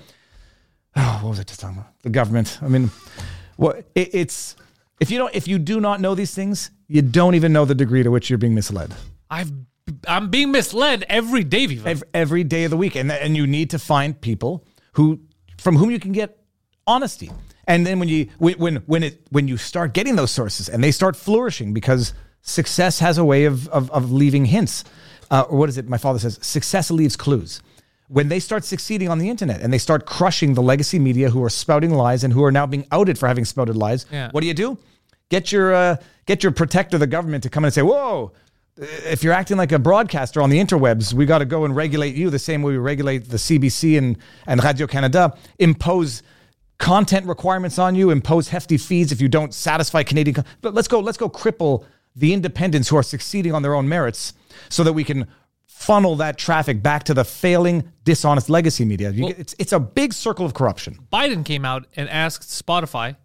Oh, 0.96 1.18
what 1.22 1.30
was 1.30 1.40
I 1.40 1.42
just 1.44 1.60
talking 1.60 1.78
about? 1.78 1.92
The 2.02 2.10
government. 2.10 2.58
I 2.62 2.68
mean, 2.68 2.90
what 3.56 3.84
it, 3.94 4.10
it's 4.14 4.56
if 5.00 5.10
you 5.10 5.18
don't 5.18 5.34
if 5.34 5.48
you 5.48 5.58
do 5.58 5.80
not 5.80 6.00
know 6.00 6.14
these 6.14 6.34
things, 6.34 6.70
you 6.88 7.02
don't 7.02 7.34
even 7.34 7.52
know 7.52 7.64
the 7.64 7.74
degree 7.74 8.02
to 8.02 8.10
which 8.10 8.30
you're 8.30 8.38
being 8.38 8.54
misled. 8.54 8.94
I've 9.30 9.50
I'm 10.06 10.30
being 10.30 10.52
misled 10.52 11.04
every 11.08 11.44
day, 11.44 11.66
Viva. 11.66 11.88
Ev- 11.88 12.02
every 12.14 12.44
day 12.44 12.64
of 12.64 12.70
the 12.70 12.76
week, 12.76 12.96
and 12.96 13.10
and 13.10 13.36
you 13.36 13.46
need 13.46 13.70
to 13.70 13.78
find 13.78 14.20
people 14.20 14.64
who 14.92 15.20
from 15.58 15.76
whom 15.76 15.90
you 15.90 16.00
can 16.00 16.12
get 16.12 16.38
honesty. 16.86 17.30
And 17.66 17.86
then 17.86 17.98
when 17.98 18.08
you 18.08 18.28
when 18.38 18.58
when 18.58 18.76
when 18.86 19.02
it 19.02 19.26
when 19.30 19.48
you 19.48 19.56
start 19.56 19.94
getting 19.94 20.16
those 20.16 20.30
sources 20.30 20.68
and 20.68 20.82
they 20.82 20.90
start 20.90 21.16
flourishing 21.16 21.72
because 21.72 22.14
success 22.42 22.98
has 22.98 23.18
a 23.18 23.24
way 23.24 23.44
of 23.44 23.68
of, 23.68 23.90
of 23.90 24.10
leaving 24.12 24.46
hints. 24.46 24.84
Uh, 25.30 25.42
or 25.42 25.58
what 25.58 25.68
is 25.68 25.78
it? 25.78 25.88
My 25.88 25.98
father 25.98 26.18
says 26.18 26.38
success 26.42 26.90
leaves 26.90 27.16
clues. 27.16 27.62
When 28.12 28.28
they 28.28 28.40
start 28.40 28.64
succeeding 28.64 29.08
on 29.08 29.18
the 29.18 29.30
internet 29.30 29.60
and 29.60 29.72
they 29.72 29.78
start 29.78 30.04
crushing 30.04 30.54
the 30.54 30.62
legacy 30.62 30.98
media 30.98 31.30
who 31.30 31.44
are 31.44 31.48
spouting 31.50 31.94
lies 31.94 32.24
and 32.24 32.32
who 32.32 32.42
are 32.42 32.50
now 32.50 32.66
being 32.66 32.84
outed 32.90 33.16
for 33.18 33.28
having 33.28 33.44
spouted 33.44 33.76
lies, 33.76 34.04
Yeah. 34.10 34.30
what 34.32 34.40
do 34.40 34.48
you 34.48 34.54
do? 34.54 34.78
Get 35.28 35.52
your 35.52 35.72
uh, 35.72 35.96
get 36.26 36.42
your 36.42 36.50
protector, 36.50 36.98
the 36.98 37.06
government, 37.06 37.44
to 37.44 37.48
come 37.50 37.62
in 37.62 37.66
and 37.66 37.74
say, 37.74 37.82
"Whoa, 37.82 38.32
if 38.76 39.22
you're 39.22 39.32
acting 39.32 39.56
like 39.56 39.70
a 39.70 39.78
broadcaster 39.78 40.42
on 40.42 40.50
the 40.50 40.58
interwebs, 40.58 41.12
we 41.12 41.24
got 41.24 41.38
to 41.38 41.44
go 41.44 41.64
and 41.64 41.76
regulate 41.76 42.16
you 42.16 42.30
the 42.30 42.38
same 42.40 42.62
way 42.62 42.72
we 42.72 42.78
regulate 42.78 43.28
the 43.30 43.36
CBC 43.36 43.96
and, 43.96 44.18
and 44.48 44.62
Radio 44.64 44.88
Canada, 44.88 45.36
impose 45.60 46.24
content 46.78 47.26
requirements 47.26 47.78
on 47.78 47.94
you, 47.94 48.10
impose 48.10 48.48
hefty 48.48 48.76
fees 48.76 49.12
if 49.12 49.20
you 49.20 49.28
don't 49.28 49.54
satisfy 49.54 50.02
Canadian. 50.02 50.34
con- 50.34 50.44
But 50.62 50.74
let's 50.74 50.88
go, 50.88 50.98
let's 50.98 51.18
go 51.18 51.28
cripple 51.28 51.84
the 52.16 52.32
independents 52.32 52.88
who 52.88 52.96
are 52.96 53.02
succeeding 53.04 53.54
on 53.54 53.62
their 53.62 53.74
own 53.74 53.88
merits 53.88 54.32
so 54.68 54.82
that 54.82 54.94
we 54.94 55.04
can 55.04 55.28
funnel 55.80 56.16
that 56.16 56.36
traffic 56.36 56.82
back 56.82 57.04
to 57.04 57.14
the 57.14 57.24
failing, 57.24 57.90
dishonest 58.04 58.50
legacy 58.50 58.84
media. 58.84 59.12
Get, 59.12 59.38
it's, 59.38 59.54
it's 59.58 59.72
a 59.72 59.80
big 59.80 60.12
circle 60.12 60.44
of 60.44 60.52
corruption. 60.52 60.98
Biden 61.10 61.44
came 61.44 61.64
out 61.64 61.86
and 61.96 62.08
asked 62.10 62.48
Spotify 62.50 63.16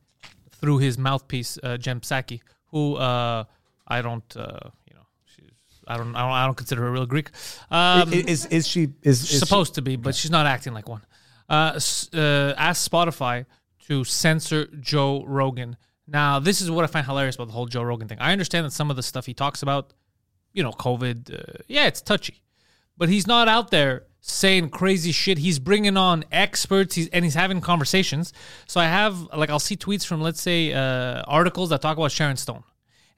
through 0.51 0.77
his 0.77 0.97
mouthpiece 0.97 1.59
uh, 1.61 1.77
Jen 1.77 1.99
Psaki, 1.99 2.39
who 2.67 2.95
uh, 2.95 3.43
I 3.87 4.01
don't, 4.01 4.37
uh, 4.37 4.69
you 4.87 4.95
know, 4.95 5.05
she's 5.25 5.51
I 5.85 5.97
don't, 5.97 6.15
I 6.15 6.21
don't, 6.21 6.31
I 6.31 6.45
don't 6.45 6.55
consider 6.55 6.81
her 6.83 6.87
a 6.87 6.91
real 6.91 7.05
Greek. 7.05 7.29
Um, 7.69 8.13
is, 8.13 8.45
is 8.45 8.65
she, 8.65 8.87
is, 9.03 9.21
is 9.21 9.29
she- 9.29 9.37
supposed 9.37 9.75
to 9.75 9.81
be, 9.81 9.97
but 9.97 10.15
she's 10.15 10.31
not 10.31 10.45
acting 10.45 10.73
like 10.73 10.87
one. 10.87 11.01
Uh, 11.49 11.79
uh, 12.13 12.53
asked 12.57 12.89
Spotify 12.89 13.45
to 13.87 14.03
censor 14.05 14.67
Joe 14.79 15.23
Rogan. 15.27 15.75
Now, 16.07 16.39
this 16.39 16.61
is 16.61 16.71
what 16.71 16.85
I 16.85 16.87
find 16.87 17.05
hilarious 17.05 17.35
about 17.35 17.47
the 17.47 17.53
whole 17.53 17.65
Joe 17.65 17.83
Rogan 17.83 18.07
thing. 18.07 18.19
I 18.19 18.31
understand 18.31 18.65
that 18.65 18.71
some 18.71 18.89
of 18.89 18.95
the 18.95 19.03
stuff 19.03 19.25
he 19.25 19.33
talks 19.33 19.61
about, 19.61 19.93
you 20.53 20.63
know, 20.63 20.71
COVID, 20.71 21.33
uh, 21.33 21.63
yeah, 21.67 21.85
it's 21.87 22.01
touchy, 22.01 22.41
but 22.97 23.09
he's 23.09 23.27
not 23.27 23.47
out 23.47 23.71
there 23.71 24.03
saying 24.21 24.69
crazy 24.69 25.11
shit. 25.11 25.37
He's 25.37 25.59
bringing 25.59 25.97
on 25.97 26.25
experts, 26.31 26.95
he's, 26.95 27.07
and 27.09 27.23
he's 27.23 27.35
having 27.35 27.61
conversations. 27.61 28.33
So 28.67 28.79
I 28.79 28.85
have, 28.85 29.21
like, 29.35 29.49
I'll 29.49 29.59
see 29.59 29.75
tweets 29.77 30.05
from, 30.05 30.21
let's 30.21 30.41
say, 30.41 30.73
uh, 30.73 31.21
articles 31.27 31.69
that 31.69 31.81
talk 31.81 31.97
about 31.97 32.11
Sharon 32.11 32.37
Stone. 32.37 32.63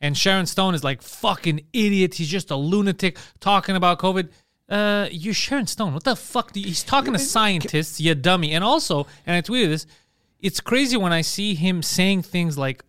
And 0.02 0.18
Sharon 0.18 0.46
Stone 0.46 0.76
is 0.76 0.84
like, 0.84 1.02
fucking 1.02 1.62
idiot. 1.74 2.16
He's 2.16 2.28
just 2.28 2.52
a 2.52 2.56
lunatic 2.56 3.18
talking 3.40 3.76
about 3.76 4.00
COVID. 4.00 4.30
Uh, 4.70 5.08
you're 5.10 5.34
Sharon 5.34 5.66
Stone. 5.66 5.94
What 5.94 6.04
the 6.04 6.16
fuck? 6.16 6.56
You, 6.56 6.66
he's 6.66 6.84
talking 6.84 7.14
to 7.14 7.20
scientists, 7.20 8.02
you 8.02 8.14
dummy. 8.14 8.52
And 8.52 8.64
also, 8.64 9.08
and 9.26 9.36
I 9.36 9.42
tweeted 9.42 9.70
this, 9.70 9.88
it's 10.40 10.60
crazy 10.60 10.98
when 10.98 11.14
I 11.14 11.22
see 11.22 11.56
him 11.56 11.82
saying 11.82 12.24
things 12.24 12.58
like, 12.58 12.84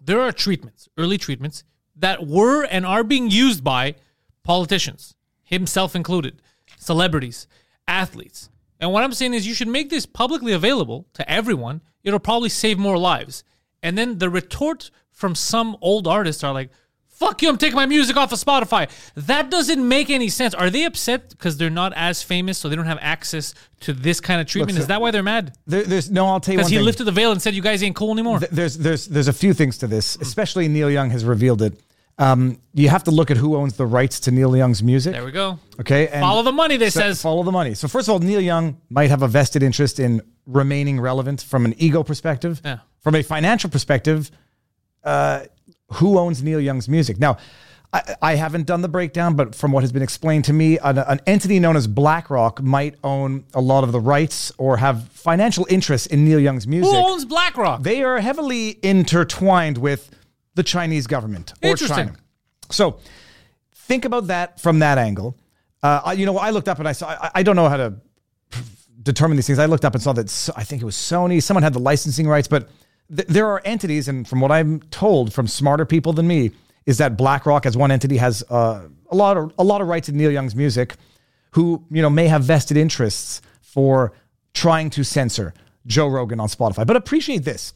there 0.00 0.20
are 0.20 0.32
treatments, 0.32 0.88
early 0.96 1.18
treatments, 1.18 1.64
that 1.96 2.26
were 2.26 2.64
and 2.64 2.86
are 2.86 3.02
being 3.02 3.30
used 3.30 3.64
by 3.64 3.96
politicians, 4.44 5.14
himself 5.60 5.96
included, 5.96 6.40
celebrities, 6.78 7.46
athletes. 7.88 8.50
And 8.80 8.92
what 8.92 9.02
I'm 9.02 9.12
saying 9.12 9.34
is, 9.34 9.46
you 9.46 9.54
should 9.54 9.68
make 9.68 9.88
this 9.90 10.04
publicly 10.06 10.52
available 10.52 11.06
to 11.14 11.30
everyone. 11.30 11.80
It'll 12.02 12.18
probably 12.18 12.48
save 12.50 12.78
more 12.78 12.98
lives. 12.98 13.44
And 13.82 13.96
then 13.96 14.18
the 14.18 14.28
retort 14.28 14.90
from 15.10 15.34
some 15.34 15.76
old 15.80 16.06
artists 16.06 16.42
are 16.44 16.52
like, 16.52 16.70
fuck 17.06 17.40
you, 17.40 17.48
I'm 17.48 17.56
taking 17.56 17.76
my 17.76 17.86
music 17.86 18.16
off 18.16 18.32
of 18.32 18.38
Spotify. 18.40 18.90
That 19.14 19.48
doesn't 19.50 19.86
make 19.86 20.10
any 20.10 20.28
sense. 20.28 20.52
Are 20.52 20.68
they 20.68 20.84
upset 20.84 21.30
because 21.30 21.56
they're 21.56 21.70
not 21.70 21.92
as 21.94 22.22
famous, 22.22 22.58
so 22.58 22.68
they 22.68 22.76
don't 22.76 22.86
have 22.86 22.98
access 23.00 23.54
to 23.80 23.92
this 23.92 24.20
kind 24.20 24.40
of 24.40 24.46
treatment? 24.48 24.78
Is 24.78 24.88
that 24.88 25.00
why 25.00 25.12
they're 25.12 25.22
mad? 25.22 25.56
there, 25.66 25.84
there's 25.84 26.10
no, 26.10 26.26
I'll 26.26 26.40
tell 26.40 26.54
you 26.54 26.58
Because 26.58 26.70
he 26.70 26.76
thing. 26.76 26.84
lifted 26.84 27.04
the 27.04 27.12
veil 27.12 27.30
and 27.30 27.40
said, 27.40 27.54
you 27.54 27.62
guys 27.62 27.82
ain't 27.82 27.94
cool 27.96 28.10
anymore. 28.12 28.40
Th- 28.40 28.50
there's 28.50 28.76
there's 28.76 29.06
there's 29.06 29.28
a 29.28 29.32
few 29.32 29.54
things 29.54 29.78
to 29.78 29.86
this, 29.86 30.16
especially 30.20 30.66
Neil 30.66 30.90
Young 30.90 31.10
has 31.10 31.24
revealed 31.24 31.62
it. 31.62 31.80
Um, 32.16 32.58
you 32.74 32.88
have 32.90 33.02
to 33.04 33.10
look 33.10 33.30
at 33.32 33.36
who 33.36 33.56
owns 33.56 33.76
the 33.76 33.86
rights 33.86 34.20
to 34.20 34.30
Neil 34.30 34.56
Young's 34.56 34.82
music. 34.82 35.14
there 35.14 35.24
we 35.24 35.32
go. 35.32 35.58
Okay, 35.80 36.06
and 36.08 36.20
Follow 36.20 36.42
the 36.42 36.52
money, 36.52 36.76
they 36.76 36.90
so- 36.90 37.00
says. 37.00 37.20
follow 37.20 37.42
the 37.42 37.50
money. 37.52 37.74
So 37.74 37.88
first 37.88 38.06
of 38.08 38.12
all, 38.12 38.18
Neil 38.20 38.40
Young 38.40 38.76
might 38.88 39.10
have 39.10 39.22
a 39.22 39.28
vested 39.28 39.62
interest 39.64 39.98
in 39.98 40.22
remaining 40.46 41.00
relevant 41.00 41.40
from 41.42 41.64
an 41.64 41.74
ego 41.78 42.02
perspective. 42.04 42.60
Yeah. 42.64 42.78
From 43.00 43.16
a 43.16 43.22
financial 43.22 43.68
perspective, 43.68 44.30
uh, 45.02 45.44
who 45.94 46.18
owns 46.18 46.42
Neil 46.42 46.60
Young's 46.60 46.88
music? 46.88 47.18
Now, 47.18 47.36
I, 47.92 48.14
I 48.22 48.34
haven't 48.36 48.66
done 48.66 48.80
the 48.80 48.88
breakdown, 48.88 49.34
but 49.34 49.54
from 49.54 49.72
what 49.72 49.82
has 49.82 49.90
been 49.92 50.02
explained 50.02 50.44
to 50.46 50.52
me, 50.52 50.78
an, 50.78 50.98
an 50.98 51.20
entity 51.26 51.58
known 51.60 51.76
as 51.76 51.86
BlackRock 51.86 52.62
might 52.62 52.94
own 53.04 53.44
a 53.54 53.60
lot 53.60 53.82
of 53.84 53.92
the 53.92 54.00
rights 54.00 54.52
or 54.56 54.76
have 54.78 55.08
financial 55.08 55.66
interests 55.68 56.06
in 56.06 56.24
Neil 56.24 56.38
Young's 56.40 56.66
music 56.66 56.92
Who 56.92 56.96
owns 56.96 57.24
BlackRock? 57.24 57.82
they 57.82 58.02
are 58.04 58.20
heavily 58.20 58.78
intertwined 58.84 59.78
with 59.78 60.10
the 60.54 60.62
Chinese 60.62 61.06
government 61.06 61.52
or 61.62 61.76
China. 61.76 62.14
So 62.70 62.98
think 63.74 64.04
about 64.04 64.28
that 64.28 64.60
from 64.60 64.78
that 64.80 64.98
angle. 64.98 65.36
Uh, 65.82 66.14
you 66.16 66.24
know, 66.24 66.38
I 66.38 66.50
looked 66.50 66.68
up 66.68 66.78
and 66.78 66.88
I 66.88 66.92
saw. 66.92 67.08
I, 67.08 67.30
I 67.36 67.42
don't 67.42 67.56
know 67.56 67.68
how 67.68 67.76
to 67.76 67.94
determine 69.02 69.36
these 69.36 69.46
things. 69.46 69.58
I 69.58 69.66
looked 69.66 69.84
up 69.84 69.94
and 69.94 70.02
saw 70.02 70.12
that 70.14 70.50
I 70.56 70.64
think 70.64 70.82
it 70.82 70.84
was 70.84 70.96
Sony. 70.96 71.42
Someone 71.42 71.62
had 71.62 71.74
the 71.74 71.78
licensing 71.78 72.26
rights, 72.26 72.48
but 72.48 72.70
th- 73.14 73.28
there 73.28 73.46
are 73.46 73.60
entities, 73.64 74.08
and 74.08 74.26
from 74.26 74.40
what 74.40 74.50
I'm 74.50 74.80
told 74.90 75.32
from 75.32 75.46
smarter 75.46 75.84
people 75.84 76.12
than 76.12 76.26
me, 76.26 76.52
is 76.86 76.98
that 76.98 77.16
BlackRock 77.16 77.66
as 77.66 77.76
one 77.76 77.90
entity 77.90 78.16
has 78.16 78.42
uh, 78.50 78.88
a 79.10 79.16
lot 79.16 79.36
of 79.36 79.52
a 79.58 79.64
lot 79.64 79.80
of 79.80 79.88
rights 79.88 80.08
in 80.08 80.16
Neil 80.16 80.30
Young's 80.30 80.56
music, 80.56 80.94
who 81.50 81.84
you 81.90 82.00
know 82.00 82.10
may 82.10 82.28
have 82.28 82.44
vested 82.44 82.76
interests 82.76 83.42
for 83.60 84.12
trying 84.54 84.88
to 84.88 85.04
censor 85.04 85.52
Joe 85.86 86.08
Rogan 86.08 86.40
on 86.40 86.48
Spotify. 86.48 86.86
But 86.86 86.96
appreciate 86.96 87.44
this. 87.44 87.74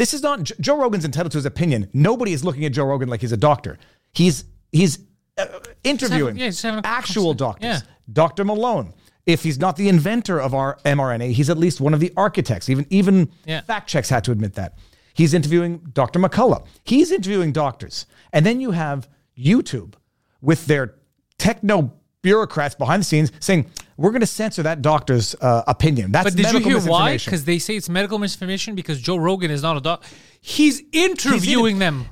This 0.00 0.14
is 0.14 0.22
not 0.22 0.50
Joe 0.60 0.78
Rogan's 0.78 1.04
entitled 1.04 1.32
to 1.32 1.36
his 1.38 1.44
opinion. 1.44 1.90
Nobody 1.92 2.32
is 2.32 2.42
looking 2.42 2.64
at 2.64 2.72
Joe 2.72 2.86
Rogan 2.86 3.10
like 3.10 3.20
he's 3.20 3.32
a 3.32 3.36
doctor. 3.36 3.76
He's 4.14 4.44
he's 4.72 4.98
uh, 5.36 5.44
interviewing 5.84 6.38
yeah, 6.38 6.46
just 6.46 6.62
having 6.62 6.82
a 6.82 6.86
actual 6.86 7.34
conversation. 7.34 7.36
doctors. 7.36 7.88
Yeah. 7.88 7.94
Dr. 8.10 8.44
Malone 8.46 8.94
if 9.26 9.42
he's 9.42 9.58
not 9.58 9.76
the 9.76 9.90
inventor 9.90 10.40
of 10.40 10.54
our 10.54 10.78
mRNA, 10.86 11.32
he's 11.32 11.50
at 11.50 11.58
least 11.58 11.82
one 11.82 11.92
of 11.92 12.00
the 12.00 12.14
architects. 12.16 12.70
Even 12.70 12.86
even 12.88 13.30
Yeah. 13.44 13.60
fact 13.60 13.90
checks 13.90 14.08
had 14.08 14.24
to 14.24 14.32
admit 14.32 14.54
that. 14.54 14.78
He's 15.12 15.34
interviewing 15.34 15.82
Dr. 15.92 16.18
McCullough. 16.18 16.64
He's 16.82 17.12
interviewing 17.12 17.52
doctors. 17.52 18.06
And 18.32 18.46
then 18.46 18.58
you 18.58 18.70
have 18.70 19.06
YouTube 19.38 19.96
with 20.40 20.64
their 20.64 20.94
techno 21.36 21.92
bureaucrats 22.22 22.74
behind 22.74 23.00
the 23.00 23.04
scenes 23.04 23.32
saying, 23.40 23.70
we're 23.96 24.10
going 24.10 24.20
to 24.20 24.26
censor 24.26 24.62
that 24.62 24.82
doctor's 24.82 25.34
uh, 25.36 25.62
opinion. 25.66 26.12
That's 26.12 26.30
But 26.30 26.36
did 26.36 26.52
you 26.52 26.58
hear 26.60 26.80
why? 26.80 27.18
Because 27.18 27.44
they 27.44 27.58
say 27.58 27.76
it's 27.76 27.88
medical 27.88 28.18
misinformation 28.18 28.74
because 28.74 29.00
Joe 29.00 29.16
Rogan 29.16 29.50
is 29.50 29.62
not 29.62 29.76
a 29.76 29.80
doctor. 29.80 30.08
He's 30.40 30.82
interviewing 30.92 31.78
them. 31.78 32.06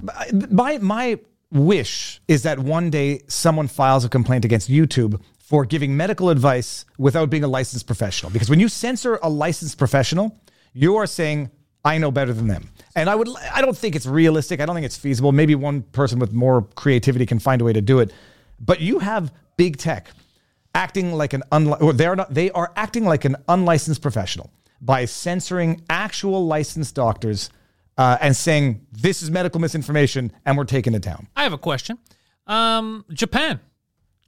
my 0.51 0.79
my 0.79 1.19
wish 1.51 2.21
is 2.29 2.43
that 2.43 2.59
one 2.59 2.91
day 2.91 3.23
someone 3.27 3.69
files 3.69 4.05
a 4.05 4.09
complaint 4.09 4.45
against 4.45 4.69
YouTube 4.69 5.21
for 5.39 5.65
giving 5.65 5.97
medical 5.97 6.29
advice 6.29 6.85
without 6.99 7.31
being 7.31 7.43
a 7.43 7.49
licensed 7.49 7.87
professional. 7.87 8.31
Because 8.31 8.51
when 8.51 8.61
you 8.61 8.69
censor 8.69 9.19
a 9.23 9.31
licensed 9.31 9.79
professional, 9.79 10.39
you 10.75 10.97
are 10.97 11.07
saying 11.07 11.51
I 11.87 11.97
know 11.97 12.11
better 12.11 12.35
than 12.35 12.49
them. 12.49 12.69
And 12.95 13.09
I 13.09 13.15
would 13.15 13.29
I 13.51 13.63
don't 13.63 13.77
think 13.77 13.97
it's 13.97 14.05
realistic. 14.05 14.61
I 14.61 14.67
don't 14.67 14.75
think 14.75 14.85
it's 14.85 14.99
feasible. 14.99 15.33
Maybe 15.33 15.55
one 15.55 15.83
person 15.83 16.19
with 16.19 16.35
more 16.35 16.63
creativity 16.75 17.25
can 17.25 17.39
find 17.39 17.63
a 17.63 17.65
way 17.65 17.73
to 17.73 17.81
do 17.81 18.01
it. 18.01 18.13
But 18.61 18.81
you 18.81 18.99
have 18.99 19.33
big 19.59 19.77
tech 19.77 20.09
acting 20.75 21.13
like 21.13 21.35
an 21.35 21.43
unli- 21.53 21.81
or 21.83 21.93
they're 21.93 22.17
not 22.17 22.33
they 22.33 22.51
are 22.53 22.73
acting 22.77 23.05
like 23.05 23.27
an 23.27 23.37
unlicensed 23.49 24.01
professional 24.01 24.51
by 24.81 25.05
censoring 25.05 25.83
actual 25.91 26.47
licensed 26.47 26.95
doctors 26.95 27.51
uh, 27.99 28.17
and 28.21 28.35
saying 28.35 28.87
this 28.93 29.23
is 29.23 29.31
medical 29.31 29.61
misinformation 29.61 30.33
and 30.47 30.57
we're 30.57 30.65
taking 30.65 30.95
it 30.95 31.03
down. 31.03 31.27
I 31.37 31.43
have 31.43 31.53
a 31.53 31.59
question. 31.59 31.99
Um, 32.47 33.05
Japan. 33.13 33.61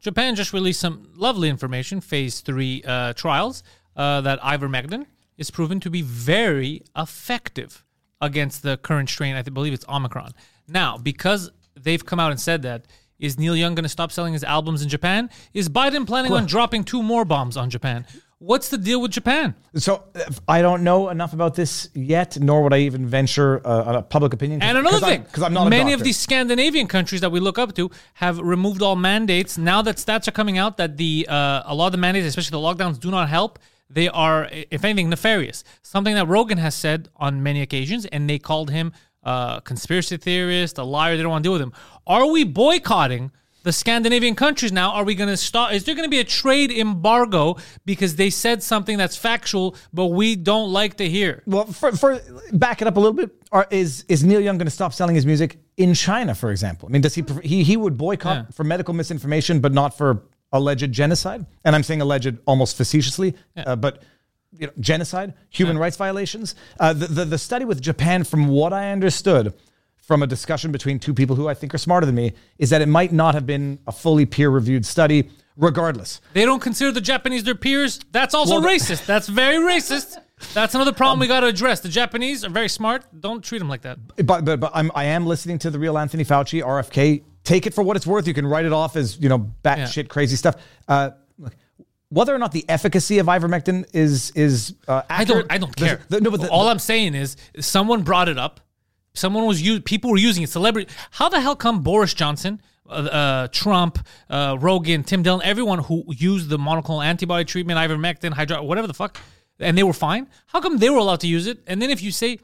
Japan 0.01 0.35
just 0.35 0.53
released 0.53 0.81
some 0.81 1.13
lovely 1.15 1.49
information, 1.49 2.01
phase 2.01 2.41
three 2.41 2.83
uh, 2.85 3.13
trials, 3.13 3.63
uh, 3.97 4.21
that 4.23 4.41
ivermectin 4.41 5.07
is 5.37 5.51
proven 5.51 5.79
to 5.81 5.91
be 5.91 6.03
very 6.03 6.83
effective 6.97 7.85
against 8.21 8.63
the 8.63 8.77
current 8.79 9.09
strain. 9.09 9.37
I 9.37 9.43
believe 9.43 9.73
it's 9.73 9.85
Omicron. 9.89 10.33
Now, 10.67 10.99
because 10.99 11.51
they've 11.79 12.05
come 12.05 12.19
out 12.19 12.31
and 12.31 12.41
said 12.41 12.63
that, 12.63 12.87
is 13.21 13.39
Neil 13.39 13.55
Young 13.55 13.75
going 13.75 13.85
to 13.85 13.89
stop 13.89 14.11
selling 14.11 14.33
his 14.33 14.43
albums 14.43 14.83
in 14.83 14.89
Japan? 14.89 15.31
Is 15.55 15.69
Biden 15.69 16.07
planning 16.07 16.33
on 16.33 16.47
dropping 16.47 16.85
two 16.85 17.03
more 17.03 17.25
bombs 17.25 17.57
on 17.57 17.71
Japan? 17.71 18.07
What's 18.39 18.71
the 18.71 18.79
deal 18.79 19.03
with 19.03 19.11
Japan? 19.11 19.55
So 19.75 20.05
I 20.49 20.63
don't 20.63 20.83
know 20.83 21.11
enough 21.11 21.35
about 21.35 21.55
this 21.55 21.91
yet, 21.93 22.41
nor 22.41 22.63
would 22.63 22.73
I 22.73 22.79
even 22.79 23.05
venture 23.07 23.65
on 23.67 23.95
a 23.97 24.03
public 24.03 24.33
opinion. 24.33 24.63
And 24.63 24.79
another 24.79 24.99
thing, 24.99 25.25
because 25.25 25.43
I'm 25.43 25.53
not 25.53 25.67
a 25.67 25.71
many 25.71 25.93
of 25.93 26.03
these 26.03 26.19
Scandinavian 26.19 26.87
countries 26.87 27.21
that 27.21 27.31
we 27.31 27.39
look 27.39 27.59
up 27.59 27.75
to 27.75 27.91
have 28.15 28.39
removed 28.39 28.81
all 28.81 28.97
mandates. 28.97 29.59
Now 29.59 29.83
that 29.83 29.97
stats 29.97 30.27
are 30.27 30.31
coming 30.33 30.57
out 30.57 30.79
that 30.79 30.97
the 30.97 31.27
uh, 31.29 31.65
a 31.67 31.75
lot 31.75 31.87
of 31.87 31.93
the 31.93 31.99
mandates, 31.99 32.27
especially 32.27 32.59
the 32.59 32.67
lockdowns, 32.67 32.99
do 32.99 33.11
not 33.11 33.29
help. 33.29 33.59
They 33.91 34.09
are, 34.09 34.49
if 34.71 34.85
anything, 34.85 35.11
nefarious. 35.11 35.63
Something 35.83 36.15
that 36.15 36.27
Rogan 36.27 36.59
has 36.59 36.75
said 36.75 37.09
on 37.17 37.43
many 37.43 37.61
occasions, 37.61 38.07
and 38.07 38.31
they 38.31 38.39
called 38.39 38.71
him 38.71 38.93
a 39.23 39.61
conspiracy 39.65 40.17
theorist, 40.17 40.79
a 40.79 40.85
liar. 40.85 41.17
They 41.17 41.23
don't 41.23 41.31
want 41.31 41.43
to 41.45 41.47
deal 41.49 41.53
with 41.53 41.63
him. 41.63 41.73
Are 42.07 42.27
we 42.31 42.45
boycotting? 42.45 43.33
The 43.63 43.73
Scandinavian 43.75 44.37
countries 44.37 44.73
now, 44.73 44.93
are 44.93 45.05
we 45.05 45.15
going 45.15 45.29
to 45.29 45.37
stop? 45.37 45.75
Is 45.75 45.85
there 45.85 45.95
going 45.95 46.07
to 46.07 46.11
be 46.11 46.21
a 46.21 46.25
trade 46.25 46.71
embargo 46.71 47.59
because 47.85 48.17
they 48.17 48.31
said 48.31 48.63
something 48.63 48.97
that's 48.97 49.19
factual, 49.19 49.77
but 49.93 50.07
we 50.07 50.35
don't 50.35 50.73
like 50.73 50.97
to 50.97 51.07
hear? 51.07 51.43
Well, 51.45 51.67
for, 51.67 51.93
for 51.93 52.21
back 52.53 52.81
it 52.81 52.89
up 52.89 52.97
a 52.97 53.01
little 53.01 53.13
bit, 53.13 53.31
are, 53.53 53.67
is 53.71 54.07
is 54.09 54.25
Neil 54.25 54.41
Young 54.41 54.57
going 54.57 54.67
to 54.67 54.71
stop 54.71 54.95
selling 54.95 55.15
his 55.15 55.27
music 55.27 55.59
in 55.77 55.93
China, 55.93 56.35
for 56.35 56.51
example? 56.51 56.89
I 56.89 56.93
mean, 56.93 57.03
does 57.03 57.15
he 57.15 57.21
prefer, 57.21 57.43
he 57.43 57.63
he 57.63 57.77
would 57.77 57.99
boycott 57.99 58.37
Yeah. 58.37 58.51
for 58.51 58.65
medical 58.65 58.95
misinformation, 58.95 59.61
but 59.61 59.75
not 59.75 59.95
for 59.95 60.23
alleged 60.53 60.91
genocide? 60.91 61.45
And 61.63 61.77
I'm 61.77 61.83
saying 61.83 62.01
alleged 62.01 62.39
almost 62.47 62.79
facetiously, 62.79 63.35
uh, 63.59 63.77
but 63.77 64.03
you 64.53 64.67
know, 64.67 64.73
genocide, 64.81 65.35
human 65.49 65.79
rights 65.79 65.97
violations. 65.97 66.55
Uh, 66.79 66.93
the, 66.93 67.07
the 67.07 67.25
the 67.25 67.39
study 67.39 67.65
with 67.65 67.81
Japan, 67.81 68.25
from 68.25 68.49
what 68.49 68.73
I 68.73 68.91
understood. 68.93 69.55
From 69.97 70.25
a 70.25 70.27
discussion 70.27 70.73
between 70.73 70.99
two 70.99 71.15
people 71.15 71.37
who 71.37 71.47
I 71.49 71.55
think 71.55 71.73
are 71.73 71.79
smarter 71.79 72.05
than 72.05 72.17
me, 72.17 72.33
is 72.59 72.71
that 72.71 72.83
it 72.83 72.89
might 72.89 73.13
not 73.13 73.35
have 73.35 73.47
been 73.47 73.79
a 73.87 73.93
fully 73.93 74.27
peer 74.27 74.51
reviewed 74.51 74.85
study. 74.85 75.31
Regardless, 75.57 76.21
They 76.33 76.45
don't 76.45 76.59
consider 76.61 76.91
the 76.91 77.01
Japanese 77.01 77.45
their 77.45 77.55
peers. 77.55 78.01
That's 78.11 78.35
also 78.35 78.61
Well, 78.61 78.69
racist. 78.69 79.07
That's 79.07 79.29
very 79.29 79.59
racist. 79.59 80.17
That's 80.55 80.75
another 80.75 80.93
problem 80.93 81.21
we 81.21 81.29
got 81.29 81.41
to 81.41 81.47
address. 81.47 81.81
The 81.81 81.89
Japanese 81.91 82.45
are 82.45 82.51
very 82.51 82.69
smart. 82.69 83.05
Don't 83.21 83.45
treat 83.45 83.59
them 83.59 83.69
like 83.69 83.83
that. 83.83 83.99
but 84.27 84.45
but, 84.45 84.59
but 84.59 84.73
I'm 84.75 84.91
I 84.97 85.05
am 85.05 85.27
listening 85.27 85.59
to 85.61 85.71
the 85.71 85.79
real 85.79 85.97
Anthony 85.97 86.25
Fauci, 86.25 86.61
RFK. 86.61 87.23
Take 87.45 87.67
it 87.69 87.75
for 87.75 87.83
what 87.85 87.97
it's 87.97 88.07
worth. 88.07 88.27
You 88.27 88.35
can 88.35 88.47
write 88.47 88.65
it 88.65 88.73
off 88.73 88.97
as 88.97 89.17
you 89.21 89.29
know 89.29 89.51
batshit 89.63 90.09
crazy 90.09 90.35
stuff. 90.35 90.57
Uh, 90.89 91.11
whether 92.11 92.35
or 92.35 92.39
not 92.39 92.53
the 92.53 92.65
efficacy 92.69 93.19
of 93.19 93.27
ivermectin 93.27 93.87
is 93.95 94.31
is 94.33 94.75
uh, 94.87 95.03
I 95.09 95.23
accurate, 95.23 95.49
don't. 95.49 95.53
I 95.53 95.59
don't 95.59 95.75
care. 95.75 96.01
the- 96.09 96.21
no, 96.21 96.31
but 96.31 96.41
the- 96.43 96.51
all 96.51 96.69
I'm 96.69 96.79
saying 96.79 97.15
is, 97.15 97.37
someone 97.61 98.03
brought 98.03 98.29
it 98.29 98.39
up. 98.39 98.61
Someone 99.15 99.45
was 99.47 99.61
used. 99.63 99.85
People 99.85 100.11
were 100.11 100.19
using 100.19 100.43
it. 100.43 100.51
Celebrity. 100.51 100.93
How 101.13 101.29
the 101.29 101.41
hell 101.41 101.57
come 101.57 101.83
Boris 101.83 102.15
Johnson, 102.15 102.61
uh, 102.89 102.93
uh, 102.93 103.49
Trump, 103.49 103.99
uh, 104.29 104.57
Rogan, 104.61 105.03
Tim 105.05 105.23
Dillon, 105.23 105.41
everyone 105.45 105.79
who 105.81 106.05
used 106.09 106.49
the 106.49 106.59
monoclonal 106.59 107.05
antibody 107.05 107.45
treatment, 107.45 107.79
ivermectin, 107.79 108.33
hydro, 108.33 108.63
whatever 108.63 108.87
the 108.87 108.95
fuck, 108.95 109.19
and 109.59 109.77
they 109.77 109.83
were 109.83 109.93
fine? 109.93 110.29
How 110.47 110.61
come 110.61 110.79
they 110.79 110.91
were 110.91 110.99
allowed 110.99 111.21
to 111.21 111.27
use 111.29 111.47
it? 111.47 111.59
And 111.67 111.81
then 111.83 111.91
if 111.91 112.03
you 112.03 112.13
say. 112.13 112.39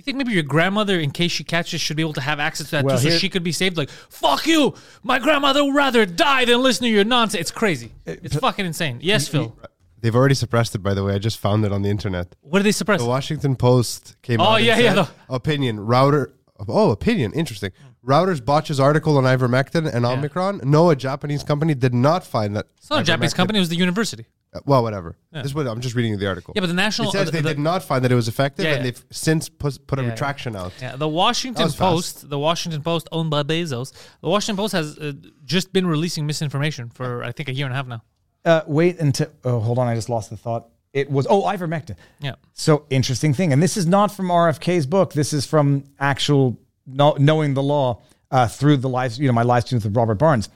You 0.00 0.04
think 0.04 0.16
maybe 0.16 0.32
your 0.32 0.42
grandmother, 0.42 0.98
in 0.98 1.10
case 1.10 1.30
she 1.30 1.44
catches, 1.44 1.78
should 1.82 1.94
be 1.94 2.02
able 2.02 2.14
to 2.14 2.22
have 2.22 2.40
access 2.40 2.68
to 2.68 2.76
that 2.76 2.84
Well, 2.86 2.98
too, 2.98 3.10
so 3.10 3.18
she 3.18 3.28
could 3.28 3.42
be 3.42 3.52
saved? 3.52 3.76
Like, 3.76 3.90
fuck 3.90 4.46
you! 4.46 4.72
My 5.02 5.18
grandmother 5.18 5.62
would 5.62 5.74
rather 5.74 6.06
die 6.06 6.46
than 6.46 6.62
listen 6.62 6.84
to 6.84 6.88
your 6.90 7.04
nonsense. 7.04 7.38
It's 7.38 7.50
crazy. 7.50 7.92
Eh, 8.06 8.16
it's 8.22 8.34
fucking 8.34 8.64
insane. 8.64 9.00
Yes, 9.02 9.28
Phil. 9.28 9.54
They've 10.00 10.16
already 10.16 10.34
suppressed 10.34 10.74
it, 10.74 10.78
by 10.78 10.94
the 10.94 11.04
way. 11.04 11.12
I 11.14 11.18
just 11.18 11.38
found 11.38 11.66
it 11.66 11.70
on 11.72 11.82
the 11.82 11.90
internet. 11.90 12.34
What 12.40 12.60
did 12.60 12.64
they 12.64 12.72
suppress? 12.72 13.02
The 13.02 13.06
Washington 13.08 13.56
Post 13.56 14.16
came 14.22 14.40
Oh, 14.40 14.44
out. 14.44 14.54
and 14.54 14.64
yeah, 14.64 14.78
yeah, 14.78 14.94
the- 14.94 15.08
opinion. 15.28 15.80
Router. 15.80 16.32
Oh, 16.66 16.92
opinion. 16.92 17.34
Interesting. 17.34 17.70
Reuters 18.02 18.42
botches 18.42 18.80
article 18.80 19.18
on 19.18 19.24
ivermectin 19.24 19.92
and 19.92 20.06
Omicron. 20.06 20.62
No, 20.64 20.88
a 20.88 20.96
Japanese 20.96 21.44
company 21.44 21.74
did 21.74 21.92
not 21.92 22.24
find 22.24 22.56
that. 22.56 22.68
It's 22.78 22.88
not 22.88 23.00
a 23.00 23.04
Japanese 23.04 23.34
company. 23.34 23.58
It 23.58 23.60
was 23.60 23.68
the 23.68 23.76
university. 23.76 24.24
Well, 24.64 24.82
whatever. 24.82 25.16
This 25.32 25.46
is 25.46 25.54
what 25.54 25.66
I'm 25.68 25.80
just 25.80 25.94
reading 25.94 26.18
the 26.18 26.26
article. 26.26 26.52
Yeah, 26.56 26.60
but 26.62 26.66
the 26.66 26.74
national- 26.74 27.08
It 27.08 27.12
says 27.12 27.28
uh, 27.28 27.30
they 27.30 27.40
the- 27.40 27.50
did 27.50 27.58
not 27.60 27.84
find 27.84 28.04
that 28.04 28.10
it 28.10 28.16
was 28.16 28.26
effective, 28.26 28.64
Yeah, 28.64 28.72
and 28.74 28.84
they've 28.84 29.04
since 29.10 29.48
put, 29.48 29.86
put 29.86 29.98
a 29.98 30.02
Yeah, 30.02 30.08
yeah. 30.08 30.12
retraction 30.12 30.56
out. 30.56 30.72
Yeah, 30.80 30.96
the 30.96 31.08
Washington 31.08 31.62
was 31.64 31.74
fast. 31.76 31.92
Post, 31.94 32.30
the 32.30 32.38
Washington 32.38 32.82
Post 32.82 33.08
owned 33.12 33.30
by 33.30 33.42
Bezos, 33.44 33.92
the 34.20 34.28
Washington 34.28 34.56
Post 34.56 34.72
has 34.72 34.98
uh, 34.98 35.12
just 35.44 35.72
been 35.72 35.86
releasing 35.86 36.26
misinformation 36.26 36.88
for 36.88 37.22
I 37.22 37.30
think 37.32 37.48
a 37.48 37.52
year 37.54 37.66
and 37.66 37.72
a 37.72 37.76
half 37.76 37.86
now. 37.86 38.02
uh, 38.44 38.62
wait 38.66 38.98
until. 38.98 39.28
Oh, 39.44 39.60
hold 39.60 39.78
on, 39.78 39.86
I 39.86 39.94
just 39.94 40.08
lost 40.08 40.30
the 40.30 40.36
thought. 40.36 40.66
It 40.92 41.08
was 41.08 41.28
oh 41.30 41.42
ivermectin. 41.44 41.94
Yeah. 42.20 42.34
So 42.52 42.86
interesting 42.90 43.32
thing, 43.34 43.52
and 43.52 43.62
this 43.62 43.76
is 43.76 43.86
not 43.86 44.10
from 44.10 44.26
RFK's 44.28 44.86
book. 44.86 45.12
This 45.12 45.32
is 45.32 45.46
from 45.46 45.84
actual 46.00 46.58
know, 46.86 47.14
knowing 47.20 47.54
the 47.54 47.62
law 47.62 48.02
uh, 48.32 48.48
through 48.48 48.78
the 48.78 48.88
live, 48.88 49.14
you 49.14 49.28
know, 49.28 49.32
my 49.32 49.42
live 49.44 49.62
streams 49.64 49.84
with 49.84 49.96
Robert 49.96 50.16
Barnes. 50.16 50.48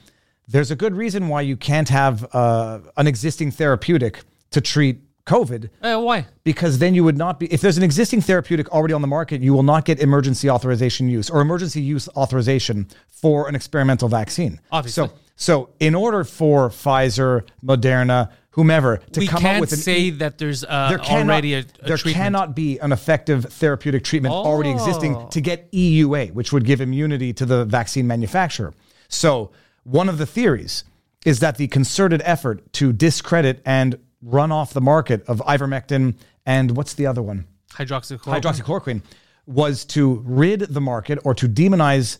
There's 0.47 0.71
a 0.71 0.75
good 0.75 0.95
reason 0.95 1.27
why 1.27 1.41
you 1.41 1.57
can't 1.57 1.89
have 1.89 2.25
uh, 2.33 2.79
an 2.97 3.07
existing 3.07 3.51
therapeutic 3.51 4.21
to 4.51 4.61
treat 4.61 5.01
COVID 5.25 5.69
Uh, 5.81 5.99
why? 6.01 6.27
because 6.43 6.77
then 6.77 6.93
you 6.93 7.03
would 7.03 7.17
not 7.17 7.39
be 7.39 7.47
if 7.51 7.59
there's 7.59 7.77
an 7.77 7.83
existing 7.83 8.21
therapeutic 8.21 8.69
already 8.71 8.93
on 8.93 9.01
the 9.01 9.07
market 9.07 9.41
you 9.41 9.53
will 9.53 9.63
not 9.63 9.83
get 9.83 9.99
emergency 9.99 10.47
authorization 10.51 11.09
use 11.09 11.31
or 11.31 11.41
emergency 11.41 11.81
use 11.81 12.07
authorization 12.15 12.87
for 13.09 13.49
an 13.49 13.55
experimental 13.55 14.07
vaccine 14.07 14.59
Obviously. 14.71 15.07
so 15.07 15.13
so 15.35 15.69
in 15.79 15.95
order 15.95 16.23
for 16.23 16.69
Pfizer 16.69 17.41
Moderna 17.65 18.29
whomever 18.51 18.97
to 19.13 19.19
we 19.19 19.25
come 19.27 19.41
can't 19.41 19.55
up 19.57 19.61
with 19.61 19.71
an 19.73 19.79
say 19.79 20.11
that 20.11 20.37
there's 20.37 20.63
uh, 20.63 20.89
there 20.89 20.99
cannot, 20.99 21.31
already 21.33 21.55
a, 21.55 21.59
a 21.61 21.63
there 21.87 21.97
treatment. 21.97 22.15
cannot 22.23 22.55
be 22.55 22.77
an 22.77 22.91
effective 22.91 23.45
therapeutic 23.45 24.03
treatment 24.03 24.31
already 24.31 24.69
existing 24.69 25.15
Oh. 25.15 25.27
to 25.31 25.41
get 25.41 25.71
EUA, 25.71 26.33
which 26.33 26.53
would 26.53 26.65
give 26.65 26.81
immunity 26.81 27.33
to 27.33 27.45
the 27.47 27.65
vaccine 27.65 28.05
manufacturer. 28.05 28.73
So, 29.09 29.51
one 29.85 30.09
of 30.09 30.17
the 30.17 30.25
theories 30.25 30.83
is 31.25 31.39
that 31.39 31.57
the 31.57 31.67
concerted 31.67 32.21
effort 32.25 32.73
to 32.73 32.91
discredit 32.91 33.61
and 33.65 33.97
run 34.21 34.51
off 34.51 34.73
the 34.73 34.81
market 34.81 35.23
of 35.27 35.39
ivermectin 35.47 36.15
and 36.45 36.75
what's 36.75 36.93
the 36.95 37.05
other 37.07 37.21
one? 37.21 37.45
hydroxychloroquine. 37.73 38.41
hydroxychloroquine 38.41 39.01
was 39.45 39.85
to 39.85 40.21
rid 40.25 40.61
the 40.61 40.81
market 40.81 41.19
or 41.23 41.33
to 41.35 41.47
demonize 41.47 42.17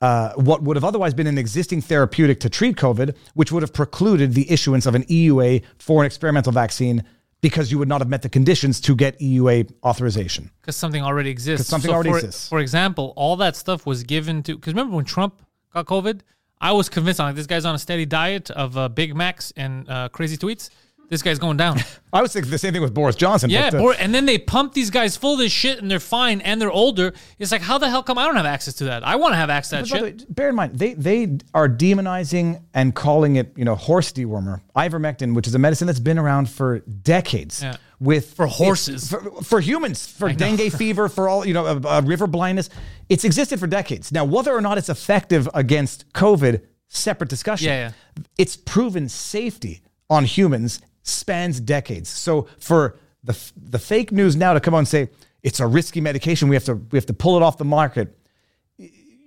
uh, 0.00 0.32
what 0.34 0.62
would 0.62 0.76
have 0.76 0.84
otherwise 0.84 1.12
been 1.14 1.26
an 1.26 1.38
existing 1.38 1.80
therapeutic 1.80 2.38
to 2.40 2.48
treat 2.48 2.76
COVID, 2.76 3.16
which 3.34 3.50
would 3.50 3.62
have 3.62 3.72
precluded 3.72 4.32
the 4.34 4.48
issuance 4.50 4.86
of 4.86 4.94
an 4.94 5.02
EUA 5.04 5.62
for 5.78 6.02
an 6.02 6.06
experimental 6.06 6.52
vaccine 6.52 7.02
because 7.40 7.70
you 7.72 7.78
would 7.78 7.88
not 7.88 8.00
have 8.00 8.08
met 8.08 8.22
the 8.22 8.28
conditions 8.28 8.80
to 8.82 8.94
get 8.94 9.18
EUA 9.20 9.70
authorization. 9.84 10.50
because 10.60 10.76
something 10.76 11.02
already 11.02 11.30
exists. 11.30 11.64
'Cause 11.64 11.68
something 11.70 11.90
already 11.90 12.10
for, 12.10 12.18
exists. 12.18 12.48
For 12.48 12.58
example, 12.60 13.12
all 13.16 13.36
that 13.36 13.56
stuff 13.56 13.86
was 13.86 14.02
given 14.02 14.42
to. 14.44 14.56
Because 14.56 14.72
remember 14.74 14.94
when 14.96 15.04
Trump 15.04 15.40
got 15.72 15.86
COVID, 15.86 16.20
I 16.60 16.72
was 16.72 16.88
convinced. 16.88 17.20
I'm 17.20 17.28
like, 17.28 17.36
this 17.36 17.46
guy's 17.46 17.64
on 17.64 17.74
a 17.74 17.78
steady 17.78 18.06
diet 18.06 18.50
of 18.50 18.76
uh, 18.76 18.88
Big 18.88 19.14
Macs 19.14 19.52
and 19.56 19.88
uh, 19.88 20.08
crazy 20.08 20.36
tweets. 20.36 20.70
This 21.08 21.22
guy's 21.22 21.38
going 21.38 21.56
down. 21.56 21.78
I 22.12 22.22
was 22.22 22.32
thinking 22.32 22.50
the 22.50 22.58
same 22.58 22.72
thing 22.72 22.80
with 22.82 22.94
Boris 22.94 23.16
Johnson. 23.16 23.50
Yeah, 23.50 23.70
but, 23.70 23.76
uh, 23.76 23.80
Bor- 23.80 23.94
and 23.98 24.14
then 24.14 24.24
they 24.26 24.38
pump 24.38 24.72
these 24.72 24.90
guys 24.90 25.16
full 25.16 25.34
of 25.34 25.38
this 25.38 25.52
shit, 25.52 25.78
and 25.80 25.90
they're 25.90 26.00
fine, 26.00 26.40
and 26.40 26.60
they're 26.60 26.70
older. 26.70 27.12
It's 27.38 27.52
like, 27.52 27.60
how 27.62 27.76
the 27.78 27.88
hell 27.90 28.02
come 28.02 28.16
I 28.18 28.24
don't 28.26 28.36
have 28.36 28.46
access 28.46 28.74
to 28.74 28.84
that? 28.84 29.04
I 29.06 29.16
want 29.16 29.32
to 29.32 29.36
have 29.36 29.50
access 29.50 29.88
to 29.88 29.94
that 29.94 30.00
But 30.00 30.00
by 30.00 30.10
the 30.10 30.18
shit. 30.20 30.28
way, 30.28 30.34
bear 30.34 30.48
in 30.50 30.54
mind, 30.54 30.78
they 30.78 30.94
they 30.94 31.38
are 31.54 31.68
demonizing 31.68 32.62
and 32.74 32.94
calling 32.94 33.36
it, 33.36 33.52
you 33.56 33.64
know, 33.64 33.74
horse 33.74 34.12
dewormer, 34.12 34.60
ivermectin, 34.76 35.34
which 35.34 35.46
is 35.46 35.54
a 35.54 35.58
medicine 35.58 35.86
that's 35.86 35.98
been 36.00 36.18
around 36.18 36.48
for 36.48 36.78
decades. 36.80 37.62
Yeah. 37.62 37.76
With 38.00 38.34
For 38.34 38.46
horses. 38.46 39.10
for, 39.10 39.42
for 39.42 39.58
humans, 39.60 40.06
for 40.06 40.32
dengue 40.32 40.72
fever, 40.78 41.08
for 41.08 41.28
all 41.28 41.44
you 41.44 41.52
know, 41.52 41.66
uh, 41.66 41.80
uh, 41.84 42.02
river 42.04 42.28
blindness, 42.28 42.70
it's 43.08 43.24
existed 43.24 43.58
for 43.58 43.66
decades. 43.66 44.12
Now, 44.12 44.24
whether 44.24 44.52
or 44.54 44.60
not 44.60 44.78
it's 44.78 44.88
effective 44.88 45.48
against 45.52 46.12
COVID, 46.12 46.62
separate 46.86 47.28
discussion. 47.28 47.66
Yeah, 47.66 47.90
Its 48.38 48.56
proven 48.56 49.08
safety 49.08 49.82
on 50.08 50.26
humans 50.26 50.80
spans 51.08 51.60
decades. 51.60 52.08
So 52.08 52.48
for 52.58 52.98
the 53.24 53.38
the 53.56 53.78
fake 53.78 54.12
news 54.12 54.36
now 54.36 54.54
to 54.54 54.60
come 54.60 54.74
on 54.74 54.80
and 54.80 54.88
say 54.88 55.10
it's 55.42 55.60
a 55.60 55.66
risky 55.66 56.00
medication, 56.00 56.48
we 56.48 56.56
have 56.56 56.64
to 56.64 56.74
we 56.74 56.96
have 56.96 57.06
to 57.06 57.14
pull 57.14 57.36
it 57.36 57.42
off 57.42 57.58
the 57.58 57.64
market 57.64 58.14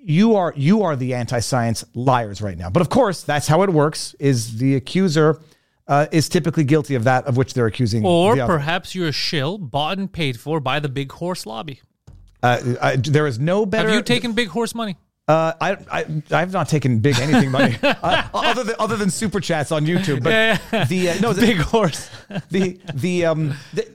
you 0.03 0.36
are 0.36 0.53
you 0.55 0.84
are 0.84 0.95
the 0.95 1.13
anti-science 1.13 1.86
liars 1.93 2.41
right 2.41 2.57
now. 2.57 2.69
But 2.69 2.82
of 2.82 2.89
course, 2.89 3.23
that's 3.23 3.47
how 3.47 3.61
it 3.63 3.69
works. 3.69 4.15
Is 4.19 4.57
the 4.57 4.75
accuser 4.75 5.39
uh, 5.88 6.07
is 6.11 6.29
typically 6.29 6.63
guilty 6.63 6.95
of 6.95 7.03
that 7.03 7.25
of 7.25 7.38
which 7.38 7.53
they're 7.53 7.67
accusing. 7.67 8.05
Or 8.05 8.36
the 8.36 8.41
other. 8.41 8.53
perhaps 8.53 8.95
you're 8.95 9.09
a 9.09 9.13
shill 9.13 9.57
bought 9.57 9.99
and 9.99 10.11
paid 10.11 10.39
for 10.39 10.59
by 10.59 10.79
the 10.79 10.89
big 10.89 11.11
horse 11.11 11.45
lobby. 11.45 11.82
Uh, 12.43 12.75
I, 12.82 12.95
there 12.95 13.27
is 13.27 13.39
no 13.39 13.65
better. 13.65 13.89
Have 13.89 13.95
you 13.95 14.01
taken 14.01 14.34
big 14.34 14.47
horse 14.47 14.73
money? 14.73 14.97
Uh, 15.28 15.53
I, 15.61 15.78
I 15.91 16.05
I've 16.32 16.51
not 16.51 16.67
taken 16.67 16.99
big 16.99 17.17
anything 17.19 17.51
money 17.51 17.78
uh, 17.84 18.28
other 18.34 18.63
than 18.63 18.76
other 18.80 18.97
than 18.97 19.09
super 19.09 19.39
chats 19.39 19.72
on 19.72 19.86
YouTube. 19.86 20.24
But 20.24 20.32
Yeah, 20.32 20.86
the 20.86 21.09
uh, 21.09 21.19
no 21.22 21.34
the, 21.34 21.41
Big 21.45 21.57
horse. 21.57 22.09
the 22.49 22.80
the 22.93 23.26
um 23.26 23.53
the, 23.74 23.88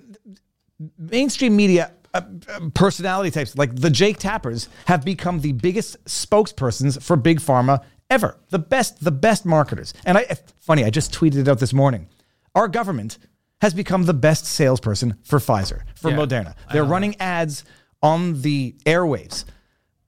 mainstream 0.99 1.57
media 1.57 1.93
uh, 2.15 2.23
uh, 2.49 2.69
personality 2.75 3.31
types 3.31 3.57
like 3.57 3.75
the 3.75 3.91
Jake 3.91 4.19
Tappers 4.19 4.69
have 4.87 5.05
become 5.05 5.41
the 5.41 5.53
biggest 5.53 6.03
spokespersons 6.05 7.03
for 7.03 7.17
big 7.17 7.41
pharma 7.41 7.85
ever. 8.09 8.39
The 8.51 8.59
best 8.59 9.03
the 9.03 9.11
best 9.11 9.45
marketers. 9.45 9.95
And 10.05 10.17
I 10.17 10.27
funny, 10.61 10.85
I 10.85 10.91
just 10.91 11.13
tweeted 11.13 11.37
it 11.37 11.49
out 11.49 11.59
this 11.59 11.73
morning. 11.73 12.09
Our 12.55 12.69
government 12.69 13.19
has 13.61 13.75
become 13.75 14.05
the 14.05 14.15
best 14.15 14.47
salesperson 14.47 15.17
for 15.25 15.39
Pfizer, 15.39 15.83
for 15.97 16.11
Yeah, 16.11 16.17
Moderna. 16.17 16.55
They're 16.73 16.85
running 16.85 17.17
ads 17.21 17.65
on 18.03 18.43
the 18.43 18.77
airwaves 18.85 19.45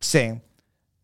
saying, 0.00 0.42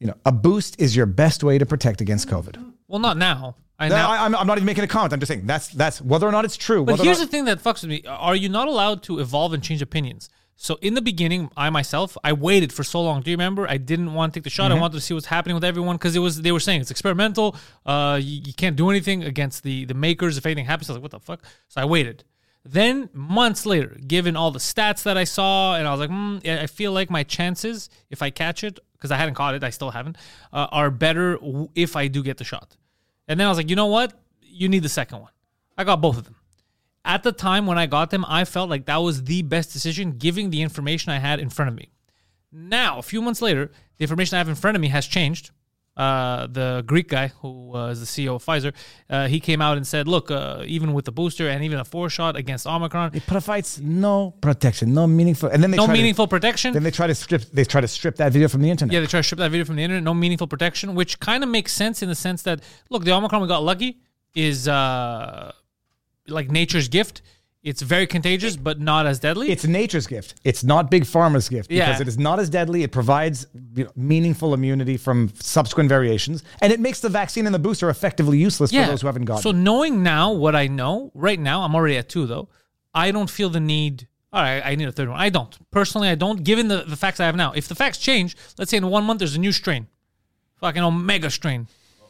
you 0.05 0.11
know, 0.11 0.17
a 0.27 0.33
boost 0.33 0.79
is 0.79 0.95
your 0.95 1.07
best 1.07 1.43
way 1.43 1.57
to 1.57 1.65
protect 1.65 2.03
against 2.03 2.29
COVID. 2.29 2.63
Well, 2.89 3.01
not 3.01 3.17
now. 3.17 3.57
I 3.79 3.89
now, 3.89 4.11
I, 4.11 4.27
am 4.27 4.37
I'm 4.37 4.47
not 4.47 4.59
even 4.59 4.67
making 4.67 4.85
a 4.85 4.87
comment. 4.87 5.15
I'm 5.15 5.19
just 5.19 5.29
saying 5.29 5.47
that's 5.47 5.69
that's 5.69 6.01
whether 6.03 6.29
or 6.29 6.31
not 6.31 6.45
it's 6.45 6.59
true. 6.59 6.85
But 6.85 7.01
here's 7.01 7.19
not- 7.19 7.25
the 7.25 7.31
thing 7.31 7.47
that 7.47 7.65
fucks 7.65 7.81
with 7.81 7.91
me: 7.91 8.03
Are 8.07 8.37
you 8.37 8.51
not 8.51 8.69
allowed 8.69 9.03
to 9.05 9.19
evolve 9.19 9.55
and 9.55 9.63
change 9.63 9.81
opinions? 9.81 10.29
So 10.57 10.79
in 10.83 10.93
the 10.93 11.01
beginning, 11.01 11.51
I 11.57 11.71
myself, 11.71 12.19
I 12.23 12.35
waited 12.35 12.71
for 12.71 12.85
so 12.85 13.01
long. 13.01 13.23
Do 13.23 13.31
you 13.31 13.37
remember? 13.37 13.67
I 13.67 13.79
didn't 13.79 14.13
want 14.13 14.35
to 14.35 14.39
take 14.39 14.45
the 14.45 14.51
shot. 14.51 14.71
Mm-hmm. 14.71 14.79
I 14.79 14.81
wanted 14.83 14.95
to 14.95 15.01
see 15.01 15.15
what's 15.15 15.27
happening 15.27 15.55
with 15.55 15.65
everyone 15.65 15.97
because 15.97 16.15
it 16.15 16.21
was 16.21 16.43
they 16.43 16.53
were 16.53 16.61
saying 16.61 16.83
it's 16.83 16.91
experimental. 16.91 17.57
Uh, 17.87 18.21
you, 18.23 18.43
you 18.45 18.53
can't 18.53 18.77
do 18.77 18.91
anything 18.91 19.25
against 19.25 19.63
the 19.63 19.87
the 19.87 19.95
makers 19.95 20.37
if 20.37 20.45
anything 20.45 20.67
happens. 20.67 20.91
I 20.91 20.93
was 20.93 20.97
like, 20.99 21.03
what 21.03 21.13
the 21.13 21.21
fuck? 21.21 21.43
So 21.69 21.81
I 21.81 21.87
waited. 21.87 22.25
Then 22.63 23.09
months 23.13 23.67
later, 23.67 23.99
given 24.07 24.37
all 24.37 24.51
the 24.51 24.59
stats 24.59 25.03
that 25.03 25.19
I 25.19 25.25
saw, 25.25 25.77
and 25.77 25.87
I 25.87 25.91
was 25.91 26.01
like, 26.01 26.11
mm, 26.11 26.47
I 26.47 26.67
feel 26.67 26.93
like 26.93 27.11
my 27.11 27.23
chances 27.23 27.91
if 28.11 28.23
I 28.23 28.31
catch 28.31 28.65
it 28.65 28.79
because 29.05 29.13
I 29.13 29.19
hadn't 29.19 29.35
caught 29.35 29.55
it, 29.55 29.63
I 29.63 29.69
still 29.69 29.91
haven't, 29.91 30.17
uh, 30.51 30.67
are 30.73 30.91
better 30.91 31.39
if 31.75 31.95
I 31.95 32.09
do 32.09 32.23
get 32.23 32.39
the 32.39 32.45
shot. 32.45 32.75
And 33.29 33.39
then 33.39 33.47
I 33.47 33.51
was 33.51 33.59
like, 33.59 33.69
you 33.69 33.77
know 33.77 33.85
what? 33.85 34.19
You 34.41 34.67
need 34.67 34.83
the 34.83 34.89
second 34.89 35.21
one. 35.21 35.31
I 35.77 35.85
got 35.85 36.01
both 36.01 36.17
of 36.17 36.25
them. 36.25 36.37
At 37.05 37.23
the 37.23 37.31
time 37.31 37.67
when 37.67 37.77
I 37.77 37.85
got 37.85 38.09
them, 38.09 38.25
I 38.27 38.47
felt 38.47 38.71
like 38.71 38.87
that 38.87 38.97
was 38.97 39.25
the 39.25 39.43
best 39.43 39.75
decision, 39.75 40.13
giving 40.13 40.49
the 40.49 40.63
information 40.63 41.13
I 41.13 41.19
had 41.19 41.39
in 41.39 41.51
front 41.51 41.69
of 41.69 41.77
me. 41.77 41.91
Now, 42.51 42.97
a 42.97 43.03
few 43.03 43.21
months 43.21 43.43
later, 43.43 43.71
the 43.99 44.05
information 44.05 44.37
I 44.37 44.39
have 44.39 44.49
in 44.49 44.55
front 44.55 44.75
of 44.75 44.81
me 44.81 44.89
has 44.89 45.07
changed. 45.07 45.51
Uh, 45.97 46.49
the 46.49 46.83
Greek 46.87 47.09
guy 47.09 47.29
who 47.41 47.67
was 47.69 48.01
the 48.01 48.07
CEO 48.07 48.35
of 48.35 48.45
Pfizer, 48.45 48.73
uh, 49.09 49.29
he 49.29 49.39
came 49.39 49.61
out 49.63 49.77
and 49.77 49.87
said, 49.87 50.09
"Look, 50.09 50.29
uh, 50.31 50.65
even 50.67 50.93
with 50.93 51.05
the 51.05 51.13
booster 51.13 51.49
and 51.49 51.63
even 51.63 51.79
a 51.79 51.85
four 51.85 52.11
shot 52.11 52.35
against 52.37 52.67
Omicron, 52.67 53.11
It 53.15 53.27
provides 53.27 53.81
no 53.81 54.33
protection, 54.41 54.93
no 54.93 55.07
meaningful, 55.07 55.49
and 55.51 55.63
then 55.63 55.71
they 55.71 55.77
no 55.77 55.87
meaningful 55.87 56.27
To, 56.27 56.31
protection." 56.31 56.73
then 56.73 56.83
they 56.83 56.91
try 56.91 57.07
to 57.07 57.15
strip. 57.15 57.43
They 57.53 57.65
try 57.65 57.81
to 57.81 57.87
strip 57.87 58.17
that 58.17 58.33
video 58.33 58.49
from 58.49 58.63
the 58.63 58.71
internet. 58.71 58.93
Yeah, 58.93 59.01
they 59.01 59.07
try 59.07 59.21
to 59.21 59.25
strip 59.25 59.39
that 59.39 59.51
video 59.53 59.65
from 59.65 59.77
the 59.77 59.83
internet. 59.85 60.03
No 60.03 60.15
meaningful 60.15 60.49
protection, 60.49 60.97
which 60.97 61.21
kind 61.21 61.45
of 61.45 61.49
makes 61.51 61.73
sense 61.73 62.03
in 62.03 62.09
the 62.09 62.17
sense 62.17 62.43
that 62.43 62.61
look, 62.91 63.05
the 63.05 63.13
Omicron 63.13 63.41
we 63.41 63.47
got 63.47 63.63
lucky 63.63 64.01
is 64.35 64.67
uh 64.67 65.53
like 66.27 66.51
nature's 66.51 66.89
gift. 66.89 67.23
It's 67.65 67.81
very 67.81 68.07
contagious, 68.07 68.57
but 68.57 68.79
not 68.79 69.07
as 69.07 69.19
deadly. 69.19 69.51
It's 69.51 69.65
nature's 69.65 70.07
gift. 70.07 70.35
It's 70.45 70.63
not 70.63 70.91
big 70.91 71.05
pharma's 71.05 71.49
gift 71.49 71.71
because 71.71 71.97
Yeah. 71.97 72.01
it 72.03 72.07
is 72.07 72.19
not 72.19 72.39
as 72.39 72.51
deadly. 72.51 72.83
It 72.83 72.93
provides 72.93 73.47
you 73.75 73.85
know, 73.85 73.91
meaningful 73.97 74.53
immunity 74.53 74.99
from 74.99 75.33
subsequent 75.41 75.89
variations, 75.89 76.45
and 76.61 76.75
it 76.75 76.79
makes 76.79 77.01
the 77.01 77.09
vaccine 77.09 77.47
and 77.47 77.55
the 77.55 77.59
booster 77.59 77.89
effectively 77.89 78.37
useless 78.39 78.71
for 78.71 78.85
those 78.85 79.01
who 79.01 79.07
haven't 79.07 79.25
gotten. 79.25 79.43
So 79.43 79.49
it. 79.51 79.55
knowing 79.57 80.03
now 80.03 80.31
what 80.31 80.55
I 80.55 80.67
know 80.67 81.11
right 81.15 81.41
now, 81.41 81.63
I'm 81.63 81.75
already 81.75 81.97
at 81.97 82.11
two 82.11 82.27
though. 82.27 82.51
I 82.93 83.11
don't 83.11 83.31
feel 83.31 83.49
the 83.49 83.61
need. 83.61 84.09
All 84.31 84.43
right, 84.43 84.61
I 84.63 84.75
need 84.75 84.87
a 84.89 84.93
third 84.93 85.09
one. 85.09 85.19
I 85.19 85.31
don't 85.31 85.57
personally. 85.71 86.09
I 86.09 86.17
don't. 86.17 86.45
Given 86.45 86.69
the, 86.69 86.83
the 86.87 86.97
facts 86.97 87.19
I 87.19 87.25
have 87.25 87.35
now, 87.37 87.53
if 87.53 87.67
the 87.67 87.75
facts 87.75 87.97
change, 87.97 88.37
let's 88.59 88.71
say 88.71 88.77
in 88.77 88.87
one 88.89 89.05
month 89.05 89.21
there's 89.21 89.37
a 89.37 89.41
new 89.41 89.53
strain, 89.53 89.87
fucking 90.61 90.83
omega 90.83 91.31
strain, 91.31 91.67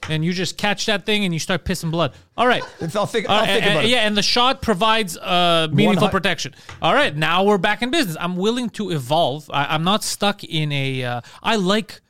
and 0.09 0.25
you 0.25 0.33
just 0.33 0.57
catch 0.57 0.87
that 0.87 1.07
thing 1.07 1.25
and 1.25 1.33
you 1.33 1.41
start 1.41 1.65
pissing 1.65 1.91
blood. 1.91 2.15
All 2.37 2.47
right. 2.47 2.63
I'll 2.95 3.07
think. 3.07 3.29
I'll 3.29 3.41
right, 3.41 3.47
think 3.47 3.67
about 3.67 3.85
it. 3.85 3.91
Yeah, 3.91 4.07
and 4.07 4.17
the 4.17 4.23
shot 4.23 4.63
provides 4.63 5.17
uh, 5.17 5.69
meaningful 5.73 6.03
One 6.03 6.11
hu- 6.11 6.17
protection. 6.17 6.55
All 6.83 6.95
right, 6.95 7.15
now 7.15 7.45
we're 7.45 7.59
back 7.59 7.83
in 7.83 7.91
business. 7.91 8.17
I'm 8.19 8.37
willing 8.37 8.71
to 8.71 8.91
evolve. 8.91 9.51
I, 9.53 9.67
I'm 9.67 9.85
not 9.85 10.05
stuck 10.05 10.45
in 10.45 10.73
a. 10.73 11.05
Uh, 11.05 11.21
I 11.43 11.57
like. 11.57 12.01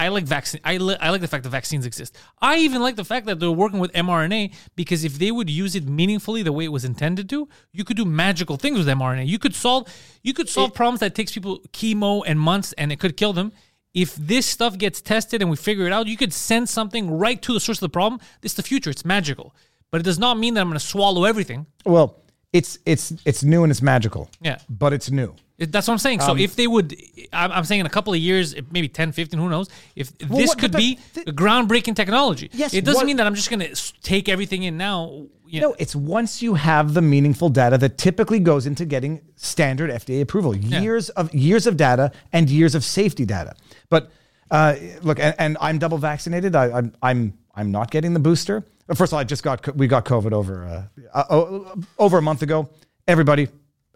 I 0.00 0.08
like 0.08 0.26
vaccine. 0.26 0.60
I, 0.62 0.76
li- 0.76 0.96
I 1.00 1.10
like 1.10 1.22
the 1.22 1.26
fact 1.26 1.42
that 1.42 1.50
vaccines 1.50 1.84
exist. 1.84 2.16
I 2.40 2.58
even 2.58 2.80
like 2.82 2.94
the 2.94 3.04
fact 3.04 3.26
that 3.26 3.40
they're 3.40 3.50
working 3.50 3.80
with 3.80 3.92
mRNA 3.94 4.54
because 4.76 5.02
if 5.02 5.18
they 5.18 5.32
would 5.32 5.50
use 5.50 5.74
it 5.74 5.88
meaningfully 5.88 6.44
the 6.44 6.52
way 6.52 6.66
it 6.66 6.68
was 6.68 6.84
intended 6.84 7.28
to, 7.30 7.48
you 7.72 7.82
could 7.82 7.96
do 7.96 8.04
magical 8.04 8.56
things 8.56 8.78
with 8.78 8.86
mRNA. 8.86 9.26
You 9.26 9.40
could 9.40 9.56
solve 9.56 9.92
you 10.22 10.34
could 10.34 10.48
solve 10.48 10.72
problems 10.72 11.00
that 11.00 11.16
takes 11.16 11.32
people 11.32 11.62
chemo 11.72 12.22
and 12.24 12.38
months 12.38 12.72
and 12.74 12.92
it 12.92 13.00
could 13.00 13.16
kill 13.16 13.32
them. 13.32 13.50
If 13.94 14.14
this 14.16 14.46
stuff 14.46 14.76
gets 14.78 15.00
tested 15.00 15.40
and 15.40 15.50
we 15.50 15.56
figure 15.56 15.86
it 15.86 15.92
out, 15.92 16.06
you 16.06 16.16
could 16.16 16.32
send 16.32 16.68
something 16.68 17.10
right 17.10 17.40
to 17.42 17.52
the 17.52 17.60
source 17.60 17.78
of 17.78 17.80
the 17.80 17.88
problem. 17.88 18.20
This 18.42 18.52
is 18.52 18.56
the 18.56 18.62
future. 18.62 18.90
It's 18.90 19.04
magical. 19.04 19.54
But 19.90 20.00
it 20.00 20.04
does 20.04 20.18
not 20.18 20.38
mean 20.38 20.54
that 20.54 20.60
I'm 20.60 20.68
going 20.68 20.78
to 20.78 20.84
swallow 20.84 21.24
everything. 21.24 21.66
Well, 21.86 22.22
it's 22.52 22.78
it's 22.86 23.12
it's 23.24 23.42
new 23.42 23.62
and 23.62 23.70
it's 23.70 23.82
magical. 23.82 24.30
Yeah. 24.40 24.58
but 24.68 24.92
it's 24.92 25.10
new. 25.10 25.34
It- 25.58 25.72
That's 25.72 25.88
what 25.88 25.92
I'm 25.94 25.98
saying. 25.98 26.20
So 26.20 26.32
Um, 26.32 26.38
if 26.38 26.54
they 26.54 26.66
would, 26.66 26.94
I'm, 27.32 27.50
I'm 27.52 27.64
saying 27.64 27.80
in 27.80 27.86
a 27.86 27.90
couple 27.90 28.12
of 28.12 28.18
years, 28.20 28.54
maybe 28.70 28.88
10, 28.88 29.12
15, 29.12 29.40
who 29.40 29.48
knows, 29.48 29.68
if 29.96 30.12
Well, 30.28 30.38
this 30.38 30.48
what- 30.48 30.58
could 30.58 30.72
but 30.72 30.78
be 30.78 30.98
a 31.26 31.32
groundbreaking 31.32 31.96
technology. 31.96 32.48
Yes, 32.52 32.74
It 32.74 32.84
doesn't 32.84 33.00
what- 33.00 33.06
mean 33.06 33.16
that 33.16 33.26
I'm 33.26 33.34
just 33.34 33.50
going 33.50 33.60
to 33.60 33.74
take 34.02 34.28
everything 34.28 34.62
in 34.62 34.76
now. 34.76 35.26
You 35.46 35.60
know, 35.62 35.70
No, 35.70 35.76
it's 35.78 35.96
once 35.96 36.42
you 36.42 36.54
have 36.54 36.92
the 36.94 37.00
meaningful 37.00 37.48
data 37.48 37.78
that 37.78 37.96
typically 37.96 38.38
goes 38.38 38.66
into 38.66 38.84
getting 38.84 39.20
standard 39.36 39.90
FDA 39.90 40.20
approval. 40.20 40.54
Years 40.54 41.08
of 41.10 41.34
years 41.34 41.66
of 41.66 41.76
data 41.78 42.12
and 42.34 42.50
years 42.50 42.74
of 42.74 42.84
safety 42.84 43.24
data. 43.24 43.54
But 43.90 44.10
uh, 44.50 44.74
look, 45.02 45.18
and, 45.18 45.34
and 45.38 45.56
I'm 45.60 45.78
double 45.78 45.98
vaccinated. 45.98 46.54
I, 46.56 46.70
I'm 46.78 46.92
I'm 47.02 47.38
I'm 47.54 47.70
not 47.70 47.90
getting 47.90 48.14
the 48.14 48.20
booster. 48.20 48.64
First 48.94 49.10
of 49.12 49.14
all, 49.14 49.20
I 49.20 49.24
just 49.24 49.42
got 49.42 49.76
we 49.76 49.86
got 49.86 50.04
COVID 50.04 50.32
over 50.32 50.88
uh, 51.14 51.24
uh, 51.28 51.74
over 51.98 52.18
a 52.18 52.22
month 52.22 52.42
ago. 52.42 52.70
Everybody, 53.06 53.48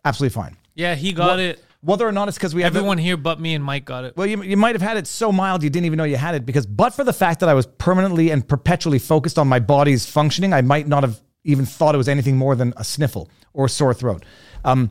absolutely 0.05 0.35
fine. 0.35 0.57
yeah, 0.75 0.95
he 0.95 1.13
got 1.13 1.39
it. 1.39 1.63
Whether 1.85 2.07
or 2.07 2.13
not 2.13 2.29
it's 2.29 2.39
because 2.39 2.55
we 2.55 2.63
have 2.63 2.73
the- 2.75 2.79
Everyone 2.79 2.97
here 2.99 3.17
but 3.17 3.41
me 3.41 3.55
and 3.55 3.65
Mike 3.65 3.85
got 3.85 4.05
it. 4.05 4.17
well, 4.17 4.27
you, 4.27 4.41
you 4.43 4.57
might 4.57 4.77
have 4.77 4.83
had 4.83 4.97
it 4.99 5.07
so 5.09 5.33
mild 5.33 5.65
you 5.65 5.71
didn't 5.71 5.87
even 5.87 5.97
know 5.97 6.05
you 6.05 6.17
had 6.17 6.37
it 6.37 6.47
because, 6.47 6.65
but 6.65 6.91
for 6.95 7.03
the 7.03 7.13
fact 7.13 7.41
that 7.41 7.49
I 7.49 7.55
was 7.55 7.67
permanently 7.67 8.31
and 8.31 8.47
perpetually 8.47 9.01
focused 9.01 9.37
on 9.37 9.49
my 9.49 9.59
body's 9.59 10.07
functioning, 10.07 10.53
I 10.53 10.61
might 10.63 10.87
not 10.87 11.03
have 11.03 11.21
even 11.43 11.67
thought 11.67 11.97
it 11.97 11.99
was 11.99 12.09
anything 12.09 12.37
more 12.37 12.55
than 12.55 12.73
a 12.77 12.85
sniffle 12.85 13.29
or 13.53 13.67
sore 13.69 13.95
throat. 13.95 14.25
Um, 14.65 14.91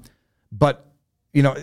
but 0.51 0.85
you 1.31 1.43
know, 1.43 1.55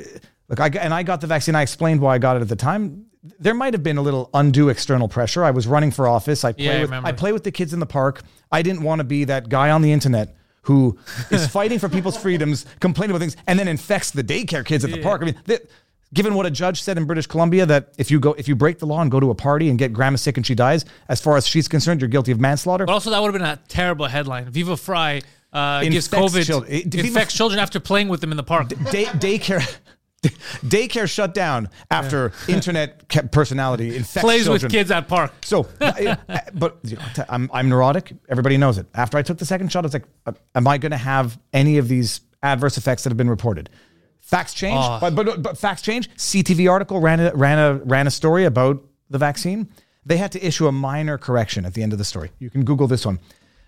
look, 0.48 0.60
I 0.60 0.68
and 0.68 0.94
I 0.94 1.02
got 1.02 1.20
the 1.20 1.26
vaccine. 1.26 1.54
I 1.54 1.60
explained 1.62 2.00
why 2.00 2.14
I 2.14 2.18
got 2.18 2.36
it 2.36 2.40
at 2.42 2.48
the 2.48 2.56
time. 2.56 3.04
There 3.38 3.54
might 3.54 3.74
have 3.74 3.82
been 3.82 3.98
a 3.98 4.02
little 4.02 4.30
undue 4.34 4.68
external 4.68 5.08
pressure. 5.08 5.44
I 5.44 5.50
was 5.50 5.66
running 5.66 5.90
for 5.90 6.06
office. 6.08 6.44
I 6.44 6.52
play 6.52 6.64
Yeah, 6.64 6.72
I 6.78 6.80
with. 6.82 6.92
I 6.92 7.12
play 7.12 7.32
with 7.32 7.44
the 7.44 7.52
kids 7.52 7.72
in 7.72 7.80
the 7.80 7.86
park. 7.86 8.22
I 8.50 8.62
didn't 8.62 8.82
want 8.82 9.00
to 9.00 9.04
be 9.04 9.24
that 9.24 9.48
guy 9.48 9.70
on 9.70 9.82
the 9.82 9.92
internet 9.92 10.34
who 10.62 10.98
is 11.30 11.46
fighting 11.46 11.78
for 11.78 11.88
people's 11.88 12.16
freedoms, 12.16 12.66
complaining 12.80 13.10
about 13.14 13.20
things, 13.20 13.36
and 13.46 13.58
then 13.58 13.68
infects 13.68 14.10
the 14.10 14.22
daycare 14.24 14.64
kids 14.64 14.84
at 14.84 14.90
the 14.90 15.02
park. 15.02 15.22
I 15.22 15.26
mean, 15.26 15.36
th- 15.46 15.62
given 16.14 16.34
what 16.34 16.46
a 16.46 16.50
judge 16.50 16.82
said 16.82 16.96
in 16.96 17.04
British 17.04 17.26
Columbia 17.26 17.66
that 17.66 17.92
if 17.98 18.10
you 18.10 18.18
go 18.20 18.32
if 18.34 18.48
you 18.48 18.56
break 18.56 18.78
the 18.78 18.86
law 18.86 19.00
and 19.00 19.10
go 19.10 19.20
to 19.20 19.30
a 19.30 19.34
party 19.34 19.68
and 19.68 19.78
get 19.78 19.92
grandma 19.92 20.16
sick 20.16 20.36
and 20.36 20.46
she 20.46 20.54
dies, 20.54 20.84
as 21.08 21.20
far 21.20 21.36
as 21.36 21.46
she's 21.46 21.68
concerned, 21.68 22.00
you're 22.00 22.08
guilty 22.08 22.32
of 22.32 22.40
manslaughter. 22.40 22.86
But 22.86 22.92
also, 22.92 23.10
that 23.10 23.20
would 23.20 23.32
have 23.34 23.40
been 23.40 23.48
a 23.48 23.58
terrible 23.68 24.06
headline. 24.06 24.50
Viva 24.50 24.76
Frei 24.76 25.22
uh, 25.52 25.82
gives 25.82 26.06
Infects 26.12 26.34
COVID, 26.34 26.46
children. 26.46 26.90
Viva- 26.90 27.06
infects 27.06 27.34
children 27.34 27.58
after 27.60 27.80
playing 27.80 28.08
with 28.08 28.20
them 28.20 28.30
in 28.30 28.36
the 28.36 28.42
park. 28.42 28.68
Day, 28.90 29.04
daycare 29.06 29.66
Daycare 30.66 31.08
shut 31.08 31.34
down 31.34 31.68
after 31.90 32.32
internet 32.48 33.08
personality 33.30 33.96
infects 33.96 34.24
Plays 34.24 34.44
children. 34.44 34.62
with 34.64 34.72
kids 34.72 34.90
at 34.90 35.06
park. 35.08 35.32
So, 35.42 35.66
uh, 35.80 36.16
but 36.54 36.78
you 36.82 36.96
know, 36.96 37.04
I'm 37.28 37.50
I'm 37.52 37.68
neurotic. 37.68 38.12
Everybody 38.28 38.56
knows 38.56 38.78
it. 38.78 38.86
After 38.94 39.16
I 39.18 39.22
took 39.22 39.38
the 39.38 39.46
second 39.46 39.70
shot, 39.70 39.84
I 39.84 39.86
was 39.86 39.92
like, 39.94 40.06
uh, 40.26 40.32
am 40.54 40.66
I 40.66 40.78
going 40.78 40.90
to 40.92 40.96
have 40.98 41.38
any 41.52 41.78
of 41.78 41.88
these 41.88 42.20
adverse 42.42 42.76
effects 42.78 43.04
that 43.04 43.10
have 43.10 43.16
been 43.16 43.30
reported? 43.30 43.70
Facts 44.20 44.52
change, 44.54 44.78
Oh. 44.78 44.98
but, 45.00 45.14
but 45.14 45.42
but 45.42 45.56
facts 45.58 45.82
change. 45.82 46.10
CTV 46.16 46.70
article 46.70 47.00
ran 47.00 47.20
a, 47.20 47.32
ran 47.34 47.58
a 47.58 47.74
ran 47.84 48.06
a 48.06 48.10
story 48.10 48.44
about 48.44 48.82
the 49.10 49.18
vaccine. 49.18 49.68
They 50.04 50.16
had 50.16 50.32
to 50.32 50.44
issue 50.46 50.66
a 50.66 50.72
minor 50.72 51.16
correction 51.18 51.64
at 51.64 51.74
the 51.74 51.82
end 51.82 51.92
of 51.92 51.98
the 51.98 52.04
story. 52.04 52.30
You 52.38 52.50
can 52.50 52.64
Google 52.64 52.86
this 52.88 53.06
one. 53.06 53.20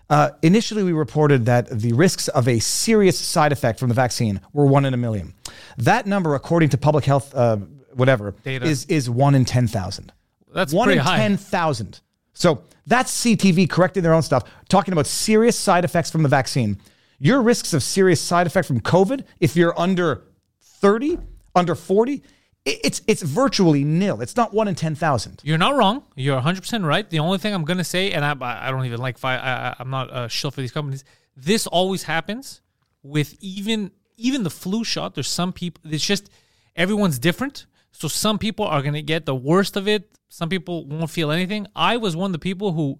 Uh, 0.09 0.31
initially, 0.41 0.83
we 0.83 0.91
reported 0.91 1.45
that 1.45 1.69
the 1.69 1.93
risks 1.93 2.27
of 2.27 2.47
a 2.47 2.59
serious 2.59 3.17
side 3.17 3.51
effect 3.53 3.79
from 3.79 3.87
the 3.89 3.95
vaccine 3.95 4.41
were 4.51 4.65
one 4.65 4.83
in 4.83 4.93
a 4.93 4.97
million. 4.97 5.33
That 5.77 6.05
number, 6.05 6.35
according 6.35 6.69
to 6.69 6.77
public 6.77 7.05
health, 7.05 7.33
uh, 7.35 7.57
whatever, 7.93 8.31
Data. 8.43 8.65
is 8.65 8.85
is 8.85 9.09
one 9.09 9.35
in 9.35 9.45
ten 9.45 9.67
thousand. 9.67 10.11
That's 10.53 10.73
one 10.73 10.85
pretty 10.87 10.99
in 10.99 11.05
high. 11.05 11.17
ten 11.17 11.37
thousand. 11.37 12.01
So 12.33 12.63
that's 12.87 13.11
CTV 13.23 13.69
correcting 13.69 14.03
their 14.03 14.13
own 14.13 14.21
stuff, 14.23 14.43
talking 14.69 14.91
about 14.93 15.05
serious 15.07 15.57
side 15.57 15.85
effects 15.85 16.09
from 16.11 16.23
the 16.23 16.29
vaccine. 16.29 16.79
Your 17.19 17.41
risks 17.41 17.73
of 17.73 17.83
serious 17.83 18.19
side 18.19 18.47
effect 18.47 18.67
from 18.67 18.81
COVID, 18.81 19.23
if 19.39 19.55
you're 19.55 19.79
under 19.79 20.23
thirty, 20.61 21.19
under 21.55 21.75
forty, 21.75 22.23
it's 22.65 23.01
it's 23.07 23.21
virtually 23.21 23.83
nil. 23.83 24.21
It's 24.21 24.35
not 24.35 24.53
one 24.53 24.67
in 24.67 24.75
ten 24.75 24.95
thousand. 24.95 25.41
You're 25.43 25.57
not 25.59 25.75
wrong. 25.75 26.03
You're 26.15 26.35
100 26.35 26.61
percent 26.61 26.83
right. 26.83 27.07
The 27.09 27.19
only 27.19 27.37
thing 27.37 27.53
I'm 27.53 27.63
gonna 27.65 27.83
say, 27.83 28.11
and 28.11 28.25
I, 28.25 28.67
I 28.67 28.71
don't 28.71 28.85
even 28.85 28.99
like 28.99 29.23
I, 29.23 29.35
I- 29.37 29.75
I'm 29.79 29.89
not 29.89 30.09
a 30.15 30.29
shill 30.29 30.51
for 30.51 30.61
these 30.61 30.71
companies. 30.71 31.03
This 31.35 31.67
always 31.67 32.03
happens 32.03 32.61
with 33.03 33.35
even 33.39 33.91
even 34.21 34.43
the 34.43 34.49
flu 34.49 34.83
shot. 34.83 35.15
There's 35.15 35.27
some 35.27 35.53
people. 35.53 35.81
It's 35.91 36.05
just 36.05 36.29
everyone's 36.75 37.19
different. 37.19 37.65
So 37.91 38.07
some 38.07 38.37
people 38.37 38.65
are 38.65 38.81
gonna 38.81 39.01
get 39.01 39.25
the 39.25 39.35
worst 39.35 39.75
of 39.75 39.87
it. 39.87 40.09
Some 40.29 40.49
people 40.49 40.85
won't 40.85 41.09
feel 41.09 41.31
anything. 41.31 41.67
I 41.75 41.97
was 41.97 42.15
one 42.15 42.29
of 42.29 42.33
the 42.33 42.39
people 42.39 42.71
who 42.71 42.99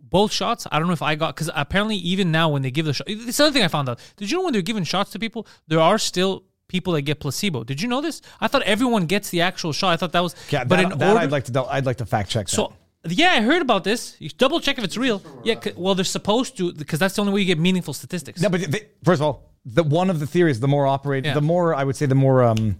both 0.00 0.32
shots. 0.32 0.66
I 0.70 0.78
don't 0.78 0.88
know 0.88 0.94
if 0.94 1.02
I 1.02 1.14
got 1.14 1.34
because 1.34 1.50
apparently 1.54 1.96
even 1.96 2.30
now 2.30 2.48
when 2.48 2.62
they 2.62 2.70
give 2.70 2.86
the 2.86 2.92
shot, 2.92 3.08
it's 3.08 3.38
another 3.40 3.52
thing 3.52 3.62
I 3.62 3.68
found 3.68 3.88
out. 3.88 3.98
Did 4.16 4.30
you 4.30 4.38
know 4.38 4.44
when 4.44 4.52
they're 4.52 4.62
giving 4.62 4.84
shots 4.84 5.10
to 5.12 5.18
people, 5.18 5.46
there 5.68 5.80
are 5.80 5.98
still 5.98 6.44
people 6.68 6.92
that 6.94 7.02
get 7.02 7.20
placebo? 7.20 7.64
Did 7.64 7.80
you 7.80 7.88
know 7.88 8.00
this? 8.00 8.20
I 8.40 8.48
thought 8.48 8.62
everyone 8.62 9.06
gets 9.06 9.30
the 9.30 9.40
actual 9.40 9.72
shot. 9.72 9.92
I 9.92 9.96
thought 9.96 10.12
that 10.12 10.22
was. 10.22 10.34
Yeah, 10.50 10.64
but 10.64 10.76
that, 10.76 10.92
in 10.92 10.98
that 10.98 11.08
order, 11.08 11.20
I'd 11.20 11.30
like 11.30 11.44
to 11.44 11.64
I'd 11.64 11.86
like 11.86 11.98
to 11.98 12.06
fact 12.06 12.30
check. 12.30 12.46
That. 12.46 12.52
so 12.52 12.72
yeah, 13.08 13.32
I 13.32 13.40
heard 13.40 13.62
about 13.62 13.84
this. 13.84 14.16
You 14.20 14.28
double 14.30 14.60
check 14.60 14.78
if 14.78 14.84
it's 14.84 14.96
real. 14.96 15.22
Yeah, 15.44 15.56
well, 15.76 15.94
they're 15.94 16.04
supposed 16.04 16.56
to 16.58 16.72
because 16.72 16.98
that's 16.98 17.14
the 17.14 17.22
only 17.22 17.32
way 17.32 17.40
you 17.40 17.46
get 17.46 17.58
meaningful 17.58 17.94
statistics. 17.94 18.40
No, 18.40 18.48
but 18.48 18.60
they, 18.70 18.88
first 19.02 19.20
of 19.20 19.26
all, 19.26 19.51
the 19.64 19.82
one 19.82 20.10
of 20.10 20.18
the 20.20 20.26
theories, 20.26 20.60
the 20.60 20.68
more 20.68 20.86
operate, 20.86 21.24
Yeah. 21.24 21.34
the 21.34 21.40
more 21.40 21.74
I 21.74 21.84
would 21.84 21.96
say, 21.96 22.06
the 22.06 22.14
more 22.14 22.42
um, 22.42 22.76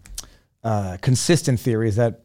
uh, 0.65 0.97
consistent 1.01 1.61
theory 1.61 1.89
is 1.89 1.97
that 1.97 2.23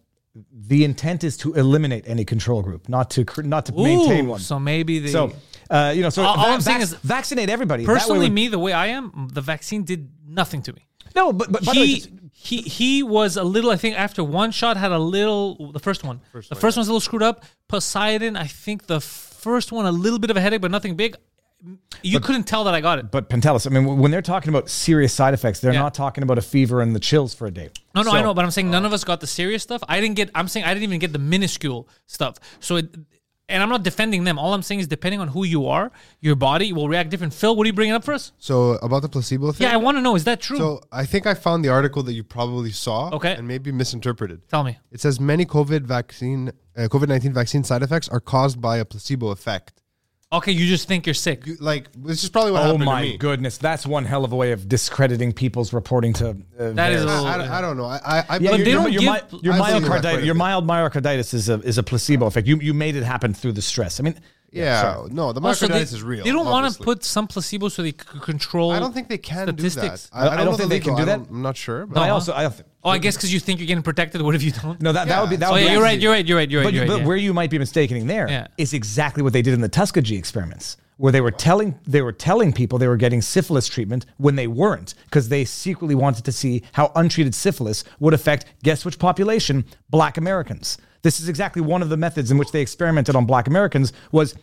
the 0.51 0.83
intent 0.83 1.23
is 1.23 1.35
to 1.37 1.53
eliminate 1.53 2.03
any 2.07 2.23
control 2.23 2.61
group, 2.61 2.87
not 2.89 3.09
to 3.11 3.25
cr- 3.25 3.41
not 3.41 3.65
to 3.67 3.71
maintain 3.73 4.27
one. 4.27 4.39
So 4.39 4.59
maybe 4.59 4.99
the 4.99 5.09
So, 5.09 5.33
uh, 5.69 5.93
you 5.95 6.01
know, 6.03 6.09
so 6.09 6.23
All- 6.23 6.37
all 6.37 6.45
I'm 6.51 6.61
saying 6.61 6.77
vac- 6.79 6.83
is- 6.83 6.93
vaccinate 7.03 7.49
everybody. 7.49 7.85
Personally, 7.85 8.29
me 8.29 8.47
the 8.47 8.59
way 8.59 8.71
I 8.73 8.87
am, 8.87 9.29
the 9.33 9.41
vaccine 9.41 9.83
did 9.83 10.09
nothing 10.27 10.61
to 10.63 10.73
me. 10.73 10.83
no, 11.15 11.33
but 11.33 11.51
but 11.51 11.65
by 11.65 11.73
the 11.73 11.79
way, 11.79 11.87
he 11.87 11.95
just- 11.95 12.09
he 12.33 12.57
he 12.61 13.01
was 13.03 13.37
a 13.37 13.43
little. 13.43 13.71
I 13.71 13.77
think 13.77 13.97
after 13.97 14.23
one 14.23 14.51
shot 14.51 14.77
had 14.77 14.91
a 14.91 14.99
little. 14.99 15.71
The 15.71 15.79
first 15.79 16.03
one, 16.03 16.21
the 16.33 16.55
first 16.55 16.77
one's 16.77 16.87
a 16.87 16.91
little 16.91 16.99
screwed 16.99 17.23
up. 17.23 17.43
Poseidon, 17.67 18.35
I 18.35 18.45
think 18.45 18.85
the 18.85 19.01
first 19.01 19.71
one 19.71 19.85
a 19.87 19.91
little 19.91 20.19
bit 20.19 20.29
of 20.29 20.37
a 20.37 20.41
headache, 20.41 20.61
but 20.61 20.69
nothing 20.69 20.95
big. 20.95 21.15
You 22.03 22.19
couldn't 22.19 22.43
tell 22.43 22.63
that 22.65 22.73
I 22.75 22.81
got 22.81 22.99
it. 22.99 23.09
but 23.11 23.29
Pantelis, 23.29 23.65
I 23.65 23.71
mean, 23.71 23.97
when 23.99 24.11
they're 24.11 24.21
talking 24.21 24.49
about 24.49 24.69
serious 24.69 25.11
side 25.13 25.33
effects, 25.33 25.59
they're 25.59 25.73
Yeah. 25.73 25.79
not 25.81 25.93
talking 25.93 26.23
about 26.23 26.37
a 26.37 26.41
fever 26.41 26.81
and 26.81 26.95
the 26.95 26.99
chills 26.99 27.33
for 27.33 27.47
a 27.47 27.51
day. 27.51 27.69
No, 27.95 28.03
no, 28.03 28.11
So- 28.11 28.17
I 28.17 28.21
know, 28.21 28.33
but 28.33 28.45
I'm 28.45 28.51
saying 28.51 28.69
none 28.69 28.85
of 28.85 28.93
us 28.93 29.03
got 29.03 29.19
the 29.21 29.27
serious 29.27 29.63
stuff. 29.63 29.81
I 29.87 29.99
didn't 29.99 30.15
get. 30.15 30.29
I'm 30.35 30.47
saying 30.47 30.65
I 30.65 30.73
didn't 30.73 30.83
even 30.83 30.99
get 30.99 31.13
the 31.13 31.19
minuscule 31.19 31.89
stuff. 32.05 32.35
So, 32.59 32.75
it, 32.75 32.95
and 33.49 33.63
I'm 33.63 33.69
not 33.69 33.81
defending 33.81 34.23
them. 34.23 34.37
All 34.37 34.53
I'm 34.53 34.61
saying 34.61 34.81
is, 34.81 34.87
depending 34.87 35.19
on 35.19 35.29
who 35.29 35.45
you 35.45 35.65
are, 35.67 35.91
your 36.21 36.35
body 36.35 36.73
will 36.73 36.87
react 36.89 37.09
different. 37.09 37.33
Phil, 37.33 37.55
what 37.55 37.63
are 37.65 37.67
you 37.67 37.73
bringing 37.73 37.95
up 37.95 38.03
for 38.03 38.13
us? 38.13 38.33
So 38.37 38.71
about 38.83 39.01
the 39.01 39.09
placebo 39.09 39.51
thing. 39.53 39.65
Yeah, 39.67 39.73
I 39.73 39.77
want 39.77 39.97
to 39.97 40.01
know. 40.01 40.15
Is 40.15 40.25
that 40.25 40.39
true? 40.41 40.57
So 40.57 40.81
I 40.91 41.05
think 41.05 41.25
I 41.25 41.33
found 41.33 41.65
the 41.65 41.69
article 41.69 42.03
that 42.03 42.13
you 42.13 42.23
probably 42.23 42.71
saw. 42.71 43.09
Okay. 43.13 43.33
And 43.33 43.47
maybe 43.47 43.71
misinterpreted. 43.71 44.47
Tell 44.49 44.63
me. 44.63 44.77
It 44.91 45.01
says 45.01 45.19
many 45.19 45.45
COVID 45.45 45.83
vaccine, 45.83 46.51
uh, 46.77 46.81
COVID 46.81 47.07
nineteen 47.07 47.33
vaccine 47.33 47.63
side 47.63 47.81
effects 47.83 48.07
are 48.09 48.19
caused 48.19 48.61
by 48.61 48.77
a 48.77 48.85
placebo 48.85 49.29
effect. 49.29 49.81
Okay, 50.29 50.51
you 50.51 50.67
just 50.67 50.89
think 50.89 51.07
you're 51.07 51.13
sick. 51.13 51.45
You, 51.47 51.55
like 51.61 51.87
this 51.93 52.21
is 52.21 52.29
probably 52.29 52.51
what 52.51 52.59
Oh 52.59 52.63
happened 52.63 52.79
to 52.81 52.85
my 52.85 53.01
me. 53.03 53.17
goodness, 53.17 53.57
that's 53.57 53.87
one 53.87 54.03
hell 54.03 54.25
of 54.25 54.33
a 54.33 54.35
way 54.35 54.51
of 54.51 54.67
discrediting 54.67 55.31
people's 55.31 55.71
reporting 55.71 56.11
to. 56.13 56.31
Uh, 56.59 56.71
That 56.73 56.91
is 56.91 57.03
a 57.03 57.05
little- 57.05 57.25
I, 57.25 57.37
I, 57.37 57.57
I 57.59 57.61
don't 57.61 57.77
know. 57.77 57.85
I, 57.85 57.95
I, 58.03 58.25
I 58.27 58.37
Yeah, 58.39 58.51
But 58.51 58.57
your, 58.57 58.57
they 58.57 58.71
your, 58.71 58.81
don't 58.83 58.91
your, 58.91 59.01
give- 59.01 59.31
mi- 59.33 59.39
your 59.43 59.53
I 59.53 59.57
believe 59.71 59.81
that 59.83 59.87
quite 59.89 60.01
myocarditis, 60.03 60.25
your 60.25 60.33
bit. 60.35 60.39
mild 60.39 60.67
myocarditis 60.67 61.33
is 61.33 61.47
a 61.47 61.61
is 61.61 61.77
a 61.77 61.83
placebo 61.83 62.25
effect. 62.25 62.45
You 62.45 62.57
you 62.59 62.73
made 62.73 62.97
it 62.97 63.03
happen 63.03 63.33
through 63.33 63.53
the 63.53 63.61
stress. 63.61 64.01
I 64.01 64.03
mean, 64.03 64.19
yeah, 64.51 65.05
no, 65.11 65.33
the 65.33 65.41
Also, 65.41 65.67
myocarditis 65.67 65.69
they, 65.69 65.81
is 65.81 66.03
real. 66.03 66.23
They 66.23 66.31
don't 66.31 66.45
want 66.45 66.63
to 66.63 66.67
obviously. 66.67 66.85
put 66.85 67.03
some 67.03 67.27
placebo 67.27 67.67
so 67.69 67.81
they 67.83 67.91
c- 67.91 67.97
control. 68.21 68.71
I 68.71 68.79
don't 68.79 68.93
think 68.93 69.09
they 69.09 69.17
can 69.17 69.47
statistics. 69.47 70.09
do 70.09 70.17
that. 70.17 70.23
I, 70.23 70.27
I, 70.29 70.33
I 70.33 70.37
don't, 70.37 70.37
don't 70.37 70.45
know 70.53 70.57
think 70.57 70.69
the 70.69 70.75
they 70.75 70.79
can 70.79 70.95
do 70.95 71.01
I 71.01 71.05
that. 71.05 71.17
don't- 71.17 71.29
I'm 71.29 71.41
not 71.41 71.57
sure. 71.57 71.85
But 71.85 71.95
but 71.95 72.01
I 72.03 72.09
also 72.09 72.33
I 72.33 72.43
don't 72.43 72.53
think. 72.53 72.67
Oh, 72.83 72.89
I 72.89 72.97
guess 72.99 73.15
because 73.17 73.33
you 73.33 73.39
think 73.41 73.59
you're 73.59 73.67
getting 73.67 73.83
protected. 73.83 74.21
What 74.21 74.35
if 74.35 74.43
you 74.43 74.51
don't? 74.51 74.81
No, 74.81 74.93
that, 74.93 75.07
that 75.09 75.19
would 75.21 75.29
be 75.29 75.35
that 75.35 75.49
Oh 75.49 75.53
would 75.53 75.61
yeah, 75.61 75.67
be 75.67 75.73
you're 75.73 75.81
right. 75.83 75.99
You're 75.99 76.11
right. 76.11 76.25
You're 76.25 76.37
right. 76.37 76.49
You're 76.49 76.61
right. 76.61 76.65
But, 76.67 76.73
you're 76.73 76.83
right 76.83 76.89
but 76.89 76.99
yeah. 77.01 77.05
where 77.07 77.17
you 77.17 77.33
might 77.33 77.49
be 77.49 77.59
mistaking 77.59 78.07
there 78.07 78.47
is 78.57 78.71
Yeah. 78.73 78.77
exactly 78.77 79.21
what 79.23 79.33
they 79.33 79.41
did 79.41 79.53
in 79.53 79.61
the 79.61 79.67
Tuskegee 79.69 80.15
experiments, 80.17 80.77
where 80.95 81.11
they 81.11 81.19
were 81.21 81.31
telling 81.31 81.77
they 81.85 82.01
were 82.01 82.13
telling 82.13 82.53
people 82.53 82.79
they 82.79 82.87
were 82.87 82.95
getting 82.95 83.21
syphilis 83.21 83.67
treatment 83.67 84.05
when 84.17 84.35
they 84.37 84.47
weren't, 84.47 84.93
because 85.05 85.27
they 85.27 85.43
secretly 85.43 85.95
wanted 85.95 86.23
to 86.23 86.31
see 86.31 86.63
how 86.71 86.93
untreated 86.95 87.35
syphilis 87.35 87.83
would 87.99 88.13
affect 88.13 88.45
guess 88.63 88.85
which 88.85 88.97
population? 88.97 89.65
Black 89.89 90.17
Americans. 90.17 90.77
This 91.01 91.19
is 91.19 91.29
exactly 91.29 91.61
one 91.61 91.81
of 91.81 91.89
the 91.89 91.97
methods 91.97 92.31
in 92.31 92.37
which 92.37 92.51
they 92.51 92.61
experimented 92.61 93.15
on 93.15 93.25
Black 93.25 93.47
Americans 93.47 93.93
was 94.11 94.35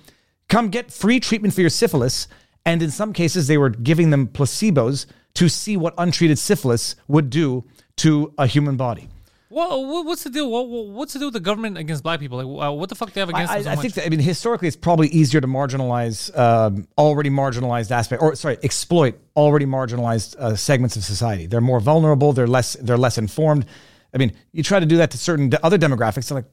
come 0.48 0.68
get 0.68 0.92
free 0.92 1.20
treatment 1.20 1.54
for 1.54 1.60
your 1.60 1.70
syphilis, 1.70 2.28
and 2.64 2.82
in 2.82 2.90
some 2.90 3.12
cases 3.12 3.46
they 3.46 3.58
were 3.58 3.70
giving 3.70 4.10
them 4.10 4.26
placebos 4.28 5.06
to 5.34 5.48
see 5.48 5.76
what 5.76 5.94
untreated 5.98 6.38
syphilis 6.38 6.94
would 7.08 7.28
do 7.30 7.64
to 7.96 8.32
a 8.38 8.46
human 8.46 8.76
body. 8.76 9.08
Well, 9.50 10.04
what's 10.04 10.24
the 10.24 10.30
deal? 10.30 10.50
What, 10.50 10.68
what- 10.68 10.86
what's 10.88 11.12
the 11.12 11.20
deal 11.20 11.28
with 11.28 11.34
the 11.34 11.40
government 11.40 11.78
against 11.78 12.02
black 12.02 12.18
people? 12.18 12.42
Like, 12.42 12.68
uh, 12.68 12.72
what 12.72 12.88
the 12.88 12.96
fuck 12.96 13.10
do 13.10 13.14
they 13.14 13.20
have 13.20 13.28
against 13.28 13.52
I, 13.52 13.62
so 13.62 13.70
I 13.70 13.76
think 13.76 13.94
that 13.94 14.04
I 14.04 14.08
mean 14.08 14.18
historically 14.18 14.66
it's 14.66 14.76
probably 14.76 15.06
easier 15.08 15.40
to 15.40 15.46
marginalize 15.46 16.36
um, 16.36 16.88
already 16.98 17.30
marginalized 17.30 17.92
aspect 17.92 18.20
or 18.20 18.34
sorry 18.34 18.58
exploit 18.64 19.16
already 19.36 19.64
marginalized 19.64 20.34
uh, 20.40 20.56
segments 20.56 20.96
of 20.96 21.04
society. 21.04 21.46
They're 21.46 21.60
more 21.60 21.78
vulnerable. 21.78 22.32
They're 22.32 22.48
less 22.48 22.72
they're 22.80 22.98
less 22.98 23.16
informed. 23.16 23.66
I 24.14 24.18
mean, 24.18 24.32
you 24.52 24.62
try 24.62 24.80
to 24.80 24.86
do 24.86 24.98
that 24.98 25.10
to 25.10 25.18
certain 25.18 25.52
other 25.62 25.78
demographics. 25.78 26.28
They're 26.28 26.38
like, 26.38 26.50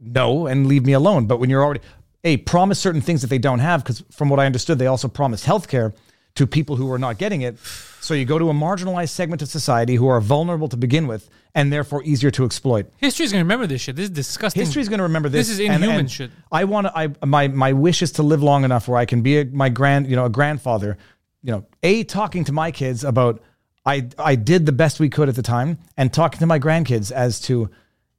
no, 0.00 0.46
and 0.46 0.66
leave 0.66 0.86
me 0.86 0.94
alone. 0.94 1.26
But 1.26 1.38
when 1.38 1.50
you're 1.50 1.62
already 1.62 1.80
a 2.24 2.38
promise 2.38 2.78
certain 2.78 3.00
things 3.00 3.20
that 3.20 3.28
they 3.28 3.38
don't 3.38 3.58
have, 3.58 3.82
because 3.82 4.02
from 4.10 4.28
what 4.28 4.40
I 4.40 4.46
understood, 4.46 4.78
they 4.78 4.86
also 4.86 5.08
promised 5.08 5.44
healthcare 5.46 5.94
to 6.36 6.46
people 6.46 6.76
who 6.76 6.90
are 6.92 6.98
not 6.98 7.18
getting 7.18 7.42
it. 7.42 7.58
So 8.00 8.14
you 8.14 8.24
go 8.24 8.38
to 8.38 8.48
a 8.48 8.52
marginalized 8.54 9.10
segment 9.10 9.42
of 9.42 9.48
society 9.48 9.96
who 9.96 10.08
are 10.08 10.20
vulnerable 10.20 10.68
to 10.68 10.76
begin 10.76 11.06
with, 11.06 11.28
and 11.54 11.72
therefore 11.72 12.02
easier 12.04 12.30
to 12.30 12.44
exploit. 12.44 12.86
History's 12.96 13.32
gonna 13.32 13.44
remember 13.44 13.66
this 13.66 13.82
shit. 13.82 13.96
This 13.96 14.04
is 14.04 14.10
disgusting. 14.10 14.60
History's 14.62 14.88
going 14.88 14.98
to 14.98 15.04
remember 15.04 15.28
this. 15.28 15.48
This 15.48 15.58
is 15.58 15.60
and- 15.60 15.74
inhuman 15.74 16.00
and 16.00 16.10
shit. 16.10 16.30
I 16.50 16.64
want 16.64 16.86
to. 16.86 16.96
I 16.96 17.08
my 17.26 17.48
my 17.48 17.72
wish 17.72 18.00
is 18.00 18.12
to 18.12 18.22
live 18.22 18.42
long 18.42 18.64
enough 18.64 18.88
where 18.88 18.98
I 18.98 19.04
can 19.04 19.22
be 19.22 19.40
a, 19.40 19.44
my 19.44 19.68
grand, 19.68 20.08
you 20.08 20.16
know, 20.16 20.24
a 20.24 20.30
grandfather. 20.30 20.96
You 21.42 21.52
know, 21.52 21.66
a 21.82 22.04
talking 22.04 22.44
to 22.44 22.52
my 22.52 22.70
kids 22.70 23.02
about 23.02 23.42
I 23.84 24.08
I 24.18 24.34
did 24.34 24.66
the 24.66 24.72
best 24.72 25.00
we 25.00 25.08
could 25.08 25.28
at 25.28 25.34
the 25.34 25.42
time, 25.42 25.78
and 25.96 26.12
talking 26.12 26.38
to 26.40 26.46
my 26.46 26.58
grandkids 26.58 27.10
as 27.10 27.40
to 27.42 27.70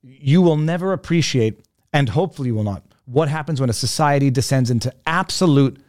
you 0.01 0.41
will 0.41 0.57
never 0.57 0.93
appreciate, 0.93 1.59
and 1.93 2.09
hopefully 2.09 2.47
you 2.47 2.55
will 2.55 2.63
not, 2.63 2.83
what 3.05 3.29
happens 3.29 3.61
when 3.61 3.69
a 3.69 3.73
society 3.73 4.31
descends 4.31 4.71
into 4.71 4.91
absolute, 5.05 5.79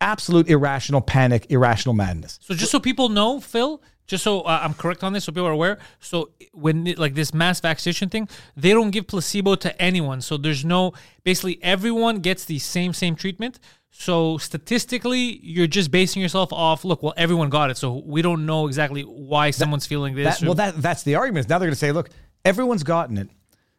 absolute 0.00 0.48
irrational 0.48 1.00
panic, 1.00 1.46
irrational 1.50 1.94
madness. 1.94 2.38
So 2.42 2.54
just 2.54 2.72
so 2.72 2.80
people 2.80 3.08
know, 3.08 3.38
Phil, 3.38 3.80
just 4.08 4.24
so 4.24 4.40
uh, 4.40 4.60
I'm 4.62 4.74
correct 4.74 5.04
on 5.04 5.12
this, 5.12 5.24
so 5.24 5.32
people 5.32 5.46
are 5.46 5.52
aware. 5.52 5.78
So 6.00 6.30
when 6.52 6.92
like 6.96 7.14
this 7.14 7.32
mass 7.32 7.60
vaccination 7.60 8.08
thing, 8.08 8.28
they 8.56 8.70
don't 8.70 8.90
give 8.90 9.06
placebo 9.06 9.54
to 9.56 9.80
anyone. 9.80 10.20
So 10.20 10.36
there's 10.36 10.64
no 10.64 10.92
basically 11.22 11.60
everyone 11.62 12.18
gets 12.18 12.44
the 12.44 12.58
same 12.58 12.92
same 12.92 13.14
treatment. 13.14 13.60
So 13.90 14.38
statistically, 14.38 15.40
you're 15.42 15.66
just 15.66 15.90
basing 15.90 16.22
yourself 16.22 16.52
off. 16.52 16.84
Look, 16.84 17.02
well, 17.02 17.14
everyone 17.16 17.50
got 17.50 17.70
it, 17.70 17.76
so 17.76 18.02
we 18.06 18.22
don't 18.22 18.46
know 18.46 18.66
exactly 18.66 19.02
why 19.02 19.50
someone's 19.50 19.86
feeling 19.86 20.14
this. 20.14 20.38
That, 20.38 20.42
or- 20.42 20.46
well, 20.46 20.54
that 20.54 20.80
that's 20.80 21.02
the 21.02 21.16
argument. 21.16 21.48
Now 21.48 21.58
they're 21.58 21.66
going 21.66 21.72
to 21.74 21.78
say, 21.78 21.92
look, 21.92 22.10
everyone's 22.44 22.82
gotten 22.82 23.18
it. 23.18 23.28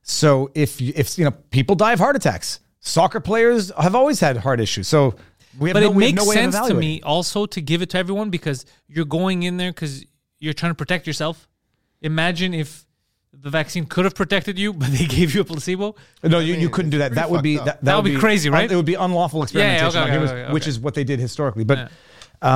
So 0.03 0.51
if 0.53 0.81
you, 0.81 0.93
if 0.95 1.17
you 1.17 1.25
know 1.25 1.31
people 1.31 1.75
die 1.75 1.93
of 1.93 1.99
heart 1.99 2.15
attacks, 2.15 2.59
soccer 2.79 3.19
players 3.19 3.71
have 3.79 3.95
always 3.95 4.19
had 4.19 4.37
heart 4.37 4.59
issues. 4.59 4.87
So 4.87 5.15
we 5.57 5.69
have 5.69 5.75
but 5.75 5.81
no, 5.81 5.91
it 5.91 5.95
makes 5.95 6.25
no 6.25 6.31
sense 6.31 6.59
to 6.67 6.73
me 6.73 7.01
also 7.01 7.45
to 7.45 7.61
give 7.61 7.81
it 7.81 7.89
to 7.91 7.97
everyone 7.97 8.29
because 8.29 8.65
you're 8.87 9.05
going 9.05 9.43
in 9.43 9.57
there 9.57 9.71
because 9.71 10.05
you're 10.39 10.53
trying 10.53 10.71
to 10.71 10.75
protect 10.75 11.07
yourself. 11.07 11.47
Imagine 12.01 12.53
if 12.53 12.85
the 13.41 13.49
vaccine 13.49 13.85
could 13.85 14.05
have 14.05 14.15
protected 14.15 14.57
you, 14.59 14.73
but 14.81 14.89
they 14.91 15.05
gave 15.05 15.33
you 15.35 15.41
a 15.41 15.43
placebo. 15.45 15.95
No, 16.23 16.39
you, 16.39 16.53
you 16.55 16.69
couldn't 16.69 16.91
do 16.91 16.99
that. 16.99 17.15
That 17.15 17.29
would 17.29 17.41
be 17.43 17.57
pretty 17.57 17.69
fucked 17.69 17.81
that. 17.81 17.85
That 17.85 17.95
would 17.95 18.05
be 18.13 18.17
crazy, 18.17 18.49
right? 18.49 18.71
It 18.71 18.75
would 18.75 18.85
be 18.85 18.95
unlawful 18.95 19.43
experimentation 19.45 19.87
okay, 19.89 19.97
on 19.97 20.03
okay, 20.03 20.13
humans, 20.13 20.31
okay, 20.31 20.53
which 20.53 20.67
is 20.67 20.79
what 20.79 20.93
they 20.93 21.03
did 21.03 21.19
historically. 21.19 21.63
But 21.63 21.77
Yeah. 21.77 21.87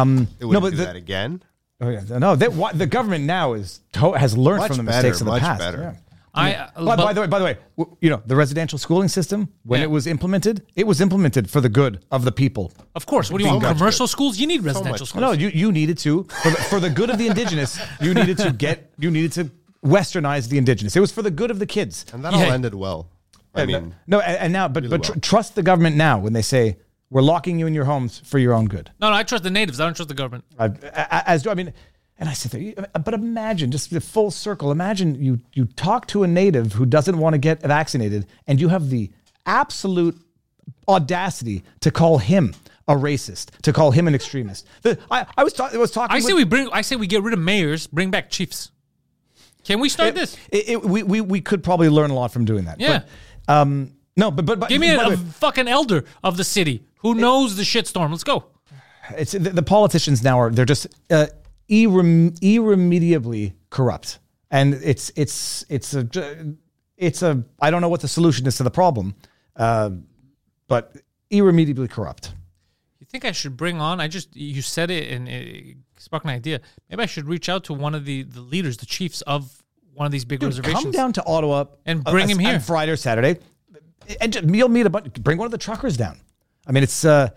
um, 0.01 0.27
They 0.39 0.45
no, 0.47 0.61
but 0.61 0.71
do 0.71 0.77
the- 0.77 0.85
that 0.85 0.95
again. 0.95 1.41
Oh 1.81 1.89
yeah, 1.89 2.01
no. 2.19 2.35
That, 2.37 2.53
what, 2.53 2.77
the 2.77 2.85
government 2.85 3.25
now 3.25 3.51
is 3.53 3.81
to, 3.93 4.13
has 4.13 4.37
learned 4.37 4.59
Much 4.59 4.67
from 4.69 4.77
the 4.77 4.83
better, 4.83 5.07
mistakes 5.07 5.19
of 5.21 5.25
the 5.25 5.31
much 5.33 5.41
past. 5.41 5.59
better. 5.59 5.81
yeah. 5.81 5.93
I, 6.37 6.69
By, 6.83 6.95
by 6.97 7.13
the 7.13 7.21
way, 7.21 7.27
by 7.27 7.39
the 7.39 7.45
way, 7.45 7.57
you 8.01 8.09
know 8.09 8.21
the 8.25 8.35
residential 8.35 8.77
schooling 8.77 9.07
system 9.07 9.47
when 9.63 9.79
Yeah. 9.79 9.85
it 9.85 9.89
was 9.89 10.05
implemented, 10.05 10.63
it 10.75 10.85
was 10.85 10.99
implemented 10.99 11.49
for 11.49 11.61
the 11.61 11.69
good 11.69 12.03
of 12.11 12.23
the 12.25 12.31
people. 12.31 12.71
of 12.93 13.05
course, 13.05 13.31
what 13.31 13.37
do 13.39 13.45
you 13.45 13.51
want? 13.51 13.63
much 13.63 13.77
Commercial 13.77 14.07
schools? 14.07 14.37
You 14.37 14.47
need 14.47 14.61
residential 14.63 15.05
schools. 15.05 15.21
No, 15.21 15.31
you 15.31 15.47
you 15.49 15.71
needed 15.71 15.97
to 15.99 16.23
for 16.43 16.49
the, 16.49 16.57
for 16.71 16.79
the 16.81 16.89
good 16.89 17.09
of 17.09 17.17
the 17.17 17.27
indigenous. 17.27 17.79
You 18.01 18.13
needed 18.13 18.37
to 18.39 18.51
get 18.51 18.91
you 18.99 19.11
needed 19.11 19.31
to 19.33 19.49
westernize 19.85 20.49
the 20.49 20.57
indigenous. 20.57 20.95
It 20.95 20.99
was 20.99 21.11
for 21.11 21.21
the 21.21 21.31
good 21.31 21.51
of 21.51 21.59
the 21.59 21.65
kids. 21.65 22.05
And 22.13 22.23
that 22.25 22.33
Yeah. 22.33 22.45
all 22.45 22.51
ended 22.51 22.73
well. 22.75 23.07
I 23.53 23.61
And, 23.61 23.75
uh, 23.75 23.79
mean, 23.81 23.95
no, 24.07 24.19
and, 24.19 24.37
and 24.37 24.53
now, 24.53 24.67
but 24.67 24.83
really 24.83 24.97
but 24.97 25.03
tr- 25.03 25.11
well. 25.13 25.19
trust 25.21 25.55
the 25.55 25.63
government 25.63 25.95
now 25.95 26.19
when 26.19 26.33
they 26.33 26.41
say 26.41 26.77
we're 27.09 27.21
locking 27.21 27.57
you 27.59 27.67
in 27.67 27.73
your 27.73 27.85
homes 27.85 28.21
for 28.25 28.39
your 28.39 28.53
own 28.53 28.65
good. 28.65 28.91
no, 28.99 29.09
no, 29.09 29.15
I 29.15 29.23
trust 29.23 29.43
the 29.43 29.51
natives. 29.51 29.79
I 29.79 29.85
don't 29.85 29.93
trust 29.95 30.09
the 30.09 30.15
government. 30.15 30.43
I, 30.59 30.65
a- 30.65 31.29
as 31.29 31.43
do 31.43 31.49
I 31.51 31.53
mean, 31.53 31.71
and 32.17 32.27
I 32.27 32.33
sit 32.33 32.51
there. 32.51 32.61
you- 32.61 32.75
But 33.05 33.13
imagine 33.13 33.71
just 33.71 33.89
the 33.91 34.01
full 34.01 34.31
circle. 34.31 34.71
Imagine 34.71 35.15
you 35.15 35.39
you 35.53 35.65
talk 35.65 36.07
to 36.07 36.23
a 36.23 36.27
native 36.27 36.73
who 36.73 36.85
doesn't 36.85 37.17
want 37.17 37.33
to 37.33 37.37
get 37.37 37.61
vaccinated, 37.61 38.25
and 38.47 38.59
you 38.59 38.69
have 38.69 38.89
the 38.89 39.11
absolute 39.45 40.17
audacity 40.87 41.63
to 41.81 41.91
call 41.91 42.17
him 42.17 42.53
a 42.87 42.93
racist, 42.95 43.49
to 43.61 43.73
call 43.73 43.91
him 43.91 44.07
an 44.07 44.15
extremist. 44.15 44.67
The, 44.83 44.97
I, 45.09 45.25
I 45.37 45.43
was 45.43 45.53
ta- 45.53 45.69
I 45.73 45.77
was 45.77 45.91
talking. 45.91 46.15
I 46.15 46.19
say 46.19 46.33
with- 46.33 46.43
we 46.43 46.43
bring. 46.43 46.69
I 46.71 46.81
say 46.81 46.95
we 46.95 47.07
get 47.07 47.23
rid 47.23 47.33
of 47.33 47.39
mayors, 47.39 47.87
bring 47.87 48.11
back 48.11 48.29
chiefs. 48.29 48.71
Can 49.65 49.79
we 49.79 49.89
start 49.89 50.15
this? 50.15 50.37
It, 50.51 50.69
it, 50.69 50.85
we, 50.85 51.03
we 51.03 51.21
we 51.21 51.41
could 51.41 51.63
probably 51.63 51.89
learn 51.89 52.11
a 52.11 52.13
lot 52.13 52.31
from 52.31 52.45
doing 52.45 52.65
that. 52.65 52.79
Yeah. 52.79 53.03
But, 53.47 53.53
um. 53.53 53.91
No, 54.17 54.31
but 54.31 54.45
but, 54.45 54.59
but 54.59 54.69
Give 54.69 54.79
me 54.79 54.91
a, 54.91 55.09
a 55.09 55.17
fucking 55.17 55.67
elder 55.67 56.05
of 56.23 56.37
the 56.37 56.45
city 56.45 56.85
who 56.99 57.15
knows 57.15 57.57
the 57.57 57.63
shitstorm. 57.63 58.11
Let's 58.11 58.23
go. 58.23 58.45
it's 59.17 59.33
the, 59.33 59.39
the 59.39 59.63
politicians 59.63 60.23
now 60.23 60.39
are 60.39 60.49
they're 60.49 60.65
just 60.65 60.87
uh, 61.11 61.27
irrem, 61.67 62.33
irremediably 62.41 63.55
corrupt, 63.69 64.19
and 64.49 64.73
it's 64.75 65.11
it's 65.15 65.65
it's 65.69 65.93
a 65.93 66.07
it's 66.97 67.21
a 67.21 67.43
I 67.59 67.71
don't 67.71 67.81
know 67.81 67.89
what 67.89 68.01
the 68.01 68.07
solution 68.07 68.47
is 68.47 68.57
to 68.57 68.63
the 68.63 68.71
problem, 68.71 69.15
uh, 69.55 69.91
but 70.67 70.95
irremediably 71.29 71.87
corrupt. 71.87 72.33
You 72.99 73.05
think 73.05 73.25
I 73.25 73.33
should 73.33 73.57
bring 73.57 73.81
on? 73.81 73.99
I 73.99 74.07
just 74.07 74.35
you 74.35 74.61
said 74.61 74.89
it 74.89 75.11
and 75.11 75.27
it 75.27 75.77
sparked 75.97 76.25
an 76.25 76.31
idea. 76.31 76.61
Maybe 76.89 77.03
I 77.03 77.05
should 77.05 77.27
reach 77.27 77.49
out 77.49 77.63
to 77.65 77.73
one 77.73 77.95
of 77.95 78.05
the 78.05 78.23
the 78.23 78.41
leaders, 78.41 78.77
the 78.77 78.85
chiefs 78.85 79.21
of 79.21 79.61
one 79.93 80.05
of 80.05 80.11
these 80.11 80.25
big 80.25 80.39
Dude, 80.39 80.47
reservations. 80.49 80.83
come 80.83 80.91
down 80.91 81.13
to 81.13 81.23
Ottawa 81.25 81.65
And 81.85 82.03
bring 82.03 82.27
him 82.29 82.37
here. 82.39 82.59
Friday 82.59 82.91
or 82.91 82.97
Saturday, 82.97 83.39
and 84.19 84.33
just, 84.33 84.45
you'll 84.45 84.69
meet 84.69 84.85
a 84.85 84.89
bunch. 84.89 85.13
Bring 85.23 85.37
one 85.37 85.45
of 85.45 85.51
the 85.51 85.57
truckers 85.57 85.95
down. 85.97 86.19
I 86.67 86.71
mean, 86.71 86.83
it's 86.83 87.05
uh, 87.05 87.29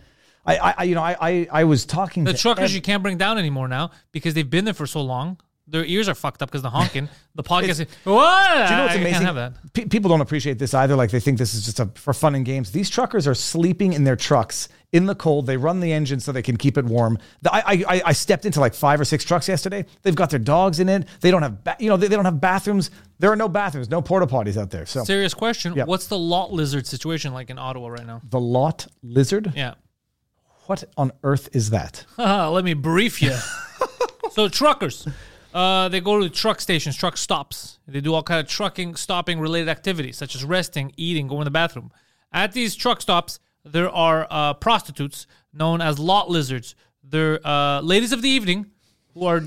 I, 0.44 0.74
I 0.78 0.82
you 0.84 0.94
know 0.94 1.02
I 1.02 1.16
I, 1.20 1.48
I 1.52 1.64
was 1.64 1.86
talking 1.86 2.24
The 2.24 2.32
truckers 2.34 2.70
ev- 2.70 2.74
you 2.76 2.80
can't 2.82 3.02
bring 3.02 3.16
down 3.18 3.38
anymore 3.38 3.68
now 3.68 3.90
because 4.12 4.34
they've 4.34 4.48
been 4.48 4.64
there 4.64 4.74
for 4.74 4.86
so 4.86 5.00
long. 5.02 5.38
Their 5.70 5.84
ears 5.84 6.08
are 6.08 6.14
fucked 6.14 6.40
up 6.42 6.48
because 6.50 6.62
the 6.62 6.70
honking. 6.70 7.08
The 7.34 7.42
podcast. 7.44 7.78
It's- 7.80 7.96
what? 8.04 8.54
Do 8.66 8.72
you 8.72 8.76
know 8.78 8.84
what's 8.86 8.96
amazing? 8.96 9.26
have 9.26 9.34
that. 9.36 9.52
Pe- 9.74 9.84
people 9.84 10.08
don't 10.08 10.22
appreciate 10.22 10.58
this 10.58 10.74
either. 10.74 10.96
Like 10.96 11.10
they 11.10 11.20
think 11.20 11.38
this 11.38 11.54
is 11.54 11.64
just 11.66 11.78
a, 11.78 11.86
for 11.94 12.12
fun 12.12 12.34
and 12.34 12.44
games. 12.44 12.72
These 12.72 12.90
truckers 12.90 13.28
are 13.28 13.34
sleeping 13.34 13.92
in 13.92 14.02
their 14.02 14.16
trucks 14.16 14.68
in 14.92 15.06
the 15.06 15.14
cold. 15.14 15.46
They 15.46 15.56
run 15.56 15.80
the 15.80 15.92
engine 15.92 16.18
so 16.20 16.32
they 16.32 16.42
can 16.42 16.56
keep 16.56 16.78
it 16.78 16.84
warm. 16.84 17.18
The, 17.42 17.52
I, 17.54 17.84
I- 17.86 18.02
I 18.06 18.12
stepped 18.12 18.46
into 18.46 18.58
like 18.60 18.72
five 18.74 19.00
or 19.00 19.04
six 19.04 19.22
trucks 19.24 19.46
yesterday. 19.48 19.84
They've 20.02 20.14
got 20.14 20.30
their 20.30 20.38
dogs 20.38 20.80
in 20.80 20.88
it. 20.88 21.06
They 21.20 21.30
don't 21.30 21.42
have 21.42 21.62
ba- 21.64 21.76
you 21.78 21.88
know 21.90 21.96
they, 21.96 22.08
they 22.08 22.16
don't 22.16 22.24
have 22.24 22.40
bathrooms. 22.40 22.90
There 23.18 23.30
are 23.30 23.36
no 23.36 23.48
bathrooms, 23.48 23.90
no 23.90 24.00
porta 24.00 24.26
potties 24.26 24.56
out 24.56 24.70
there. 24.70 24.86
So 24.86 25.04
Serious 25.04 25.34
question. 25.34 25.74
Yeah. 25.76 25.84
What's 25.84 26.06
the 26.06 26.18
lot 26.18 26.52
lizard 26.52 26.86
situation 26.86 27.32
like 27.34 27.50
in 27.50 27.58
Ottawa 27.58 27.88
right 27.88 28.06
now? 28.06 28.22
the 28.30 28.40
lot 28.40 28.86
lizard. 29.02 29.52
Yeah. 29.54 29.74
What 30.66 30.84
on 30.96 31.12
earth 31.22 31.48
is 31.52 31.70
that? 31.70 32.04
Let 32.18 32.64
me 32.64 32.74
brief 32.74 33.20
you. 33.22 33.34
so 34.32 34.48
truckers, 34.48 35.06
uh, 35.54 35.88
they 35.88 36.00
go 36.00 36.20
to 36.20 36.28
truck 36.28 36.60
stations, 36.60 36.96
truck 36.96 37.16
stops. 37.16 37.78
They 37.88 38.00
do 38.00 38.12
all 38.14 38.22
kind 38.22 38.40
of 38.40 38.46
trucking, 38.48 38.96
stopping 38.96 39.40
related 39.40 39.68
activities 39.68 40.16
such 40.18 40.34
as 40.34 40.44
resting, 40.44 40.92
eating, 40.96 41.26
going 41.26 41.40
to 41.40 41.44
the 41.44 41.50
bathroom. 41.50 41.90
At 42.32 42.52
these 42.52 42.76
truck 42.76 43.00
stops, 43.00 43.40
there 43.64 43.90
are 43.90 44.26
uh, 44.30 44.54
prostitutes 44.54 45.26
known 45.52 45.80
as 45.80 45.98
lot 45.98 46.30
lizards. 46.30 46.74
They're 47.02 47.40
uh, 47.46 47.80
ladies 47.80 48.12
of 48.12 48.22
the 48.22 48.28
evening 48.28 48.66
who 49.14 49.24
are 49.26 49.42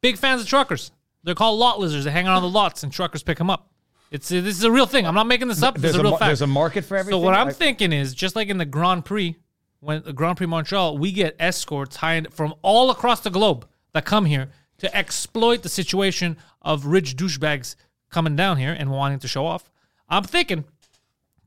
big 0.00 0.16
fans 0.18 0.40
of 0.40 0.46
truckers. 0.48 0.90
They're 1.24 1.34
called 1.34 1.58
lot 1.58 1.78
lizards. 1.78 2.04
They 2.04 2.10
hang 2.10 2.26
out 2.26 2.36
on 2.36 2.42
the 2.42 2.48
lots 2.48 2.82
and 2.82 2.92
truckers 2.92 3.22
pick 3.22 3.38
them 3.38 3.50
up. 3.50 3.68
It's 4.10 4.28
this 4.28 4.44
is 4.58 4.64
a 4.64 4.70
real 4.70 4.86
thing. 4.86 5.06
I'm 5.06 5.14
not 5.14 5.26
making 5.26 5.48
this 5.48 5.62
up. 5.62 5.74
This 5.74 5.82
There's 5.82 5.94
is 5.94 5.98
a 5.98 6.00
a 6.00 6.02
real 6.02 6.10
mar- 6.10 6.18
fact. 6.18 6.28
there's 6.28 6.42
a 6.42 6.46
market 6.46 6.84
for 6.84 6.96
everything. 6.96 7.18
So 7.20 7.24
what 7.24 7.34
I'm 7.34 7.48
I- 7.48 7.52
thinking 7.52 7.92
is 7.92 8.14
just 8.14 8.36
like 8.36 8.48
in 8.48 8.58
the 8.58 8.66
Grand 8.66 9.04
Prix, 9.04 9.36
when 9.80 10.02
the 10.02 10.12
Grand 10.12 10.36
Prix 10.36 10.46
Montreal, 10.46 10.98
we 10.98 11.12
get 11.12 11.34
escorts 11.38 11.96
hired 11.96 12.32
from 12.32 12.54
all 12.62 12.90
across 12.90 13.20
the 13.20 13.30
globe 13.30 13.66
that 13.94 14.04
come 14.04 14.26
here 14.26 14.50
to 14.78 14.94
exploit 14.96 15.62
the 15.62 15.68
situation 15.68 16.36
of 16.60 16.86
rich 16.86 17.16
douchebags 17.16 17.74
coming 18.10 18.36
down 18.36 18.58
here 18.58 18.72
and 18.78 18.90
wanting 18.90 19.18
to 19.20 19.28
show 19.28 19.46
off. 19.46 19.70
I'm 20.08 20.24
thinking 20.24 20.64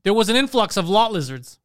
there 0.06 0.14
was 0.14 0.28
an 0.28 0.36
influx 0.36 0.76
of 0.76 0.88
lot 0.88 1.12
lizards 1.12 1.58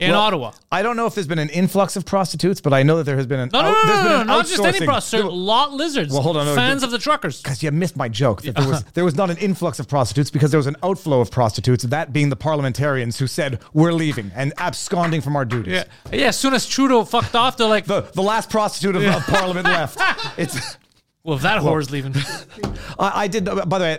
in 0.00 0.10
Well, 0.12 0.20
Ottawa. 0.20 0.52
I 0.72 0.80
don't 0.82 0.96
know 0.96 1.04
if 1.06 1.14
there's 1.14 1.26
been 1.26 1.38
an 1.38 1.50
influx 1.50 1.96
of 1.96 2.06
prostitutes, 2.06 2.62
but 2.62 2.72
I 2.72 2.82
know 2.82 2.96
that 2.96 3.04
there 3.04 3.16
has 3.18 3.26
been 3.26 3.40
an 3.40 3.50
No, 3.52 3.60
no, 3.60 3.68
out- 3.68 3.74
no, 3.74 3.82
no, 3.82 4.02
been 4.02 4.04
no, 4.12 4.20
an 4.22 4.26
not 4.28 4.46
just 4.46 4.64
any 4.64 4.86
prostitute. 4.86 5.30
Lot 5.30 5.72
lizards. 5.74 6.12
Well, 6.14 6.22
hold 6.22 6.38
on, 6.38 6.46
no, 6.46 6.54
fans 6.54 6.80
th- 6.80 6.84
of 6.86 6.90
the 6.92 6.98
truckers. 6.98 7.42
Because 7.42 7.62
you 7.62 7.70
missed 7.72 7.94
my 7.94 8.08
joke. 8.08 8.40
That 8.42 8.56
there 8.56 8.66
was 8.66 8.84
there 8.94 9.04
was 9.04 9.16
not 9.16 9.28
an 9.30 9.36
influx 9.36 9.78
of 9.80 9.86
prostitutes 9.86 10.30
because 10.30 10.50
there 10.50 10.58
was 10.58 10.66
an 10.66 10.76
outflow 10.82 11.20
of 11.20 11.30
prostitutes. 11.30 11.84
That 11.84 12.12
being 12.14 12.30
the 12.30 12.36
parliamentarians 12.36 13.18
who 13.18 13.26
said 13.26 13.58
we're 13.74 13.92
leaving 13.92 14.30
and 14.34 14.54
absconding 14.56 15.20
from 15.20 15.36
our 15.36 15.44
duties. 15.44 15.74
Yeah, 15.74 15.84
yeah. 16.10 16.28
As 16.28 16.38
soon 16.38 16.54
as 16.54 16.66
Trudeau 16.66 17.04
fucked 17.04 17.34
off, 17.34 17.58
they're 17.58 17.66
like, 17.68 17.84
The 17.84 18.02
the 18.14 18.22
last 18.22 18.48
prostitute 18.48 18.96
of, 18.96 19.04
of 19.04 19.26
Parliament 19.26 19.66
left. 19.66 20.00
It's 20.38 20.78
"Well, 21.24 21.36
if 21.36 21.42
that 21.42 21.60
whore's 21.60 21.90
leaving." 21.90 22.14
I, 22.98 23.24
I 23.24 23.26
did. 23.28 23.44
By 23.44 23.78
the 23.78 23.84
way, 23.84 23.98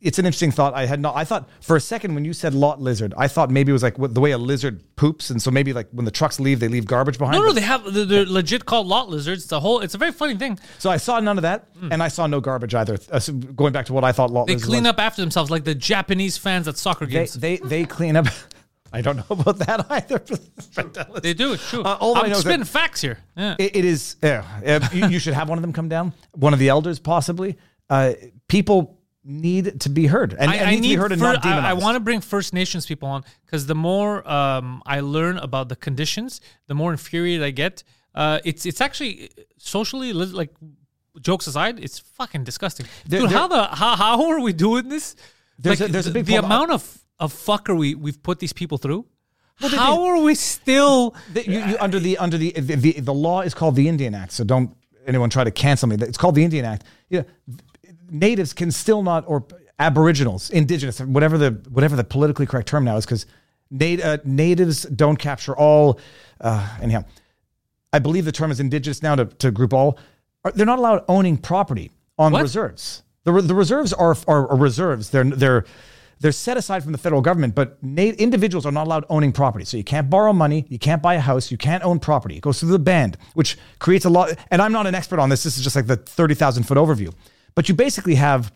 it's 0.00 0.18
an 0.18 0.26
interesting 0.26 0.50
thought. 0.50 0.74
I 0.74 0.86
had 0.86 1.00
not. 1.00 1.14
I 1.16 1.24
thought 1.24 1.48
for 1.60 1.76
a 1.76 1.80
second 1.80 2.14
when 2.14 2.24
you 2.24 2.32
said 2.32 2.54
lot 2.54 2.80
lizard, 2.80 3.14
I 3.16 3.28
thought 3.28 3.50
maybe 3.50 3.70
it 3.70 3.72
was 3.72 3.82
like 3.82 3.98
what- 3.98 4.14
the 4.14 4.20
way 4.20 4.30
a 4.32 4.38
lizard 4.38 4.82
poops, 4.96 5.30
and 5.30 5.40
so 5.40 5.50
maybe 5.50 5.72
like 5.72 5.88
when 5.92 6.04
the 6.04 6.10
trucks 6.10 6.40
leave, 6.40 6.60
they 6.60 6.68
leave 6.68 6.86
garbage 6.86 7.18
behind. 7.18 7.34
No, 7.36 7.40
no, 7.42 7.46
But- 7.48 7.54
they 7.56 7.60
have. 7.62 7.92
They're, 7.92 8.04
they're 8.04 8.26
legit 8.26 8.64
called 8.66 8.86
lot 8.86 9.08
lizards. 9.08 9.44
It's 9.44 9.52
a 9.52 9.60
whole. 9.60 9.80
It's 9.80 9.94
a 9.94 9.98
very 9.98 10.12
funny 10.12 10.36
thing. 10.36 10.58
so 10.78 10.90
I 10.90 10.96
saw 10.96 11.20
none 11.20 11.38
of 11.38 11.42
that, 11.42 11.68
and 11.90 12.02
I 12.02 12.08
saw 12.08 12.26
no 12.26 12.40
garbage 12.40 12.74
either. 12.74 12.98
Uh, 13.10 13.18
so 13.18 13.32
going 13.32 13.72
back 13.72 13.86
to 13.86 13.92
what 13.92 14.04
I 14.04 14.12
thought 14.12 14.30
lot 14.30 14.46
They 14.46 14.56
clean 14.56 14.82
was. 14.84 14.90
up 14.90 15.00
after 15.00 15.22
themselves 15.22 15.50
like 15.50 15.64
the 15.64 15.74
Japanese 15.74 16.36
fans 16.38 16.68
at 16.68 16.76
soccer 16.76 17.06
games. 17.06 17.34
they 17.34 17.56
they 17.58 17.84
clean 17.84 18.16
up. 18.16 18.26
I 18.92 19.02
don't 19.02 19.16
know 19.16 19.24
about 19.30 19.58
that 19.58 19.84
either. 19.90 20.22
They 21.20 21.34
do. 21.34 21.52
It's 21.52 21.68
true. 21.68 21.82
Uh, 21.82 21.98
all 22.00 22.16
I 22.16 22.20
I'm 22.22 22.30
know 22.30 22.36
is 22.36 22.42
spitting 22.42 22.64
facts 22.64 23.00
here. 23.00 23.18
Yeah. 23.36 23.56
It, 23.58 23.76
it 23.76 23.84
is. 23.84 24.16
Yeah, 24.22 24.44
uh, 24.64 24.88
you, 24.92 25.08
you 25.08 25.18
should 25.18 25.34
have 25.34 25.48
one 25.48 25.58
of 25.58 25.62
them 25.62 25.72
come 25.72 25.88
down. 25.88 26.12
One 26.32 26.52
of 26.52 26.58
the 26.58 26.68
elders, 26.68 26.98
possibly. 26.98 27.58
Uh, 27.90 28.14
people 28.48 28.95
need 29.26 29.80
to 29.80 29.88
be 29.88 30.06
heard, 30.06 30.32
and, 30.38 30.52
and 30.52 30.70
need, 30.70 30.76
to 30.76 30.82
be 30.82 30.94
heard 30.94 31.12
and 31.12 31.20
not 31.20 31.42
demonized. 31.42 31.66
I, 31.66 31.70
I 31.70 31.72
want 31.74 31.96
to 31.96 32.00
bring 32.00 32.20
First 32.20 32.54
Nations 32.54 32.86
people 32.86 33.08
on 33.08 33.24
because 33.44 33.66
the 33.66 33.74
more 33.74 34.26
um, 34.30 34.82
I 34.86 35.00
learn 35.00 35.36
about 35.38 35.68
the 35.68 35.76
conditions, 35.76 36.40
the 36.68 36.74
more 36.74 36.92
infuriated 36.92 37.42
I 37.44 37.50
get. 37.50 37.82
Uh, 38.14 38.38
it's 38.44 38.64
it's 38.64 38.80
actually 38.80 39.30
socially 39.58 40.12
like 40.12 40.50
jokes 41.20 41.46
aside, 41.46 41.78
it's 41.82 41.98
fucking 41.98 42.44
disgusting. 42.44 42.86
There- 43.06 43.20
Dude, 43.20 43.30
there- 43.30 43.38
how 43.38 43.48
the 43.48 43.64
how, 43.64 43.96
how 43.96 44.28
are 44.30 44.40
we 44.40 44.52
doing 44.52 44.88
this? 44.88 45.16
There's 45.58 45.80
like 45.80 45.88
a- 45.88 45.92
there's 45.92 46.06
a 46.06 46.10
the, 46.10 46.14
big 46.14 46.26
the 46.26 46.36
amount 46.36 46.70
of 46.70 46.98
of 47.18 47.32
fuckery 47.32 47.76
we 47.78 47.94
we've 47.94 48.22
put 48.22 48.38
these 48.38 48.52
people 48.52 48.78
through. 48.78 49.06
how 49.60 50.04
are 50.04 50.20
we 50.20 50.34
still? 50.34 51.14
The- 51.32 51.44
you, 51.44 51.58
you, 51.60 51.76
under 51.80 51.98
the 51.98 52.18
under 52.18 52.38
the, 52.38 52.52
the 52.52 52.74
the 52.76 52.92
the 53.00 53.14
law 53.14 53.40
is 53.40 53.54
called 53.54 53.74
the 53.74 53.88
Indian 53.88 54.14
Act. 54.14 54.32
So 54.32 54.44
don't 54.44 54.76
anyone 55.06 55.30
try 55.30 55.44
to 55.44 55.50
cancel 55.50 55.88
me. 55.88 55.96
It's 56.00 56.18
called 56.18 56.34
the 56.34 56.44
Indian 56.44 56.64
Act. 56.64 56.84
Yeah, 57.08 57.22
natives 58.10 58.52
can 58.52 58.70
still 58.70 59.02
not 59.02 59.24
or 59.26 59.44
Aboriginals, 59.78 60.50
Indigenous, 60.50 61.00
whatever 61.00 61.36
the 61.36 61.50
whatever 61.70 61.96
the 61.96 62.04
politically 62.04 62.46
correct 62.46 62.68
term 62.68 62.84
now 62.84 62.96
is, 62.96 63.04
because 63.04 63.26
nat- 63.70 64.00
uh, 64.00 64.18
natives 64.24 64.82
don't 64.84 65.16
capture 65.16 65.54
all. 65.56 66.00
Uh, 66.40 66.66
anyhow, 66.80 67.04
I 67.92 67.98
believe 67.98 68.24
the 68.24 68.32
term 68.32 68.50
is 68.50 68.58
Indigenous 68.60 69.02
now 69.02 69.14
to, 69.16 69.26
to 69.26 69.50
group 69.50 69.72
all. 69.74 69.98
Are- 70.44 70.52
They're 70.52 70.64
not 70.66 70.78
allowed 70.78 71.04
owning 71.08 71.36
property 71.36 71.90
on 72.18 72.32
What? 72.32 72.42
reserves. 72.42 73.02
The, 73.24 73.32
the 73.42 73.54
reserves 73.54 73.92
are, 73.92 74.16
are, 74.28 74.48
are 74.48 74.56
reserves. 74.56 75.10
They're 75.10 75.24
they're 75.24 75.64
they're 76.20 76.32
set 76.32 76.56
aside 76.56 76.82
from 76.82 76.92
the 76.92 76.98
federal 76.98 77.20
government, 77.20 77.54
but 77.54 77.76
individuals 77.82 78.64
are 78.64 78.72
not 78.72 78.86
allowed 78.86 79.04
owning 79.10 79.32
property. 79.32 79.66
So 79.66 79.76
you 79.76 79.84
can't 79.84 80.08
borrow 80.08 80.32
money, 80.32 80.64
you 80.70 80.78
can't 80.78 81.02
buy 81.02 81.14
a 81.14 81.20
house, 81.20 81.50
you 81.50 81.58
can't 81.58 81.84
own 81.84 81.98
property. 81.98 82.36
It 82.36 82.40
goes 82.40 82.60
through 82.60 82.70
the 82.70 82.78
band, 82.78 83.18
which 83.34 83.58
creates 83.78 84.06
a 84.06 84.08
lot. 84.08 84.34
And 84.50 84.62
I'm 84.62 84.72
not 84.72 84.86
an 84.86 84.94
expert 84.94 85.18
on 85.18 85.28
this. 85.28 85.42
This 85.42 85.58
is 85.58 85.64
just 85.64 85.76
like 85.76 85.86
the 85.86 85.96
thirty 85.96 86.34
thousand 86.34 86.62
foot 86.62 86.78
overview. 86.78 87.12
But 87.56 87.68
you 87.68 87.74
basically 87.74 88.14
have 88.14 88.52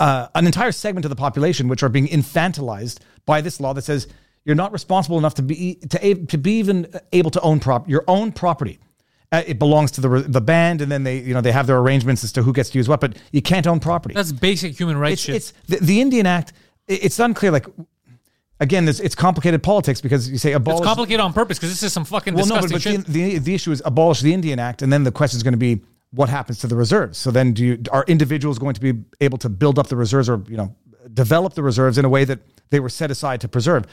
uh, 0.00 0.26
an 0.34 0.46
entire 0.46 0.72
segment 0.72 1.04
of 1.04 1.10
the 1.10 1.16
population 1.16 1.68
which 1.68 1.84
are 1.84 1.88
being 1.88 2.08
infantilized 2.08 2.98
by 3.26 3.40
this 3.40 3.60
law 3.60 3.72
that 3.74 3.82
says 3.82 4.08
you're 4.44 4.56
not 4.56 4.72
responsible 4.72 5.18
enough 5.18 5.34
to 5.34 5.42
be 5.42 5.76
to, 5.90 6.14
to 6.26 6.38
be 6.38 6.58
even 6.58 6.92
able 7.12 7.30
to 7.30 7.40
own 7.42 7.60
prop 7.60 7.88
your 7.88 8.02
own 8.08 8.32
property. 8.32 8.80
Uh, 9.30 9.42
it 9.46 9.58
belongs 9.58 9.90
to 9.92 10.00
the 10.00 10.08
the 10.08 10.40
band, 10.40 10.80
and 10.80 10.90
then 10.90 11.04
they 11.04 11.18
you 11.18 11.34
know 11.34 11.40
they 11.40 11.52
have 11.52 11.66
their 11.66 11.78
arrangements 11.78 12.24
as 12.24 12.32
to 12.32 12.42
who 12.42 12.52
gets 12.52 12.70
to 12.70 12.78
use 12.78 12.88
what, 12.88 13.00
but 13.00 13.16
you 13.30 13.42
can't 13.42 13.66
own 13.66 13.78
property. 13.78 14.14
That's 14.14 14.32
basic 14.32 14.78
human 14.78 14.96
rights 14.96 15.14
it's 15.14 15.22
shit. 15.22 15.36
it's 15.36 15.52
the, 15.66 15.76
the 15.84 16.00
Indian 16.00 16.26
Act. 16.26 16.52
It's 16.88 17.18
unclear. 17.18 17.52
Like 17.52 17.66
again, 18.60 18.84
this 18.84 19.00
it's 19.00 19.14
complicated 19.14 19.62
politics 19.62 20.00
because 20.00 20.30
you 20.30 20.38
say 20.38 20.52
abolish. 20.52 20.80
It's 20.80 20.86
complicated 20.86 21.20
on 21.20 21.32
purpose 21.32 21.58
because 21.58 21.70
this 21.70 21.82
is 21.82 21.92
some 21.92 22.04
fucking 22.04 22.34
well, 22.34 22.46
no, 22.46 22.60
but, 22.60 22.70
but 22.70 22.82
the, 22.82 22.96
the 23.08 23.38
the 23.38 23.54
issue 23.54 23.72
is 23.72 23.82
abolish 23.84 24.20
the 24.20 24.32
Indian 24.32 24.58
Act, 24.58 24.82
and 24.82 24.92
then 24.92 25.04
the 25.04 25.12
question 25.12 25.36
is 25.36 25.42
going 25.42 25.52
to 25.52 25.58
be 25.58 25.82
what 26.14 26.28
happens 26.28 26.58
to 26.60 26.66
the 26.66 26.76
reserves? 26.76 27.18
So 27.18 27.30
then, 27.30 27.52
do 27.52 27.64
you 27.64 27.82
are 27.90 28.04
individuals 28.06 28.58
going 28.58 28.74
to 28.74 28.80
be 28.80 28.94
able 29.20 29.38
to 29.38 29.48
build 29.48 29.78
up 29.78 29.88
the 29.88 29.96
reserves, 29.96 30.28
or 30.28 30.42
you 30.48 30.56
know, 30.56 30.74
develop 31.12 31.54
the 31.54 31.62
reserves 31.62 31.98
in 31.98 32.04
a 32.04 32.08
way 32.08 32.24
that 32.24 32.40
they 32.70 32.80
were 32.80 32.88
set 32.88 33.10
aside 33.10 33.40
to 33.42 33.48
preserve? 33.48 33.84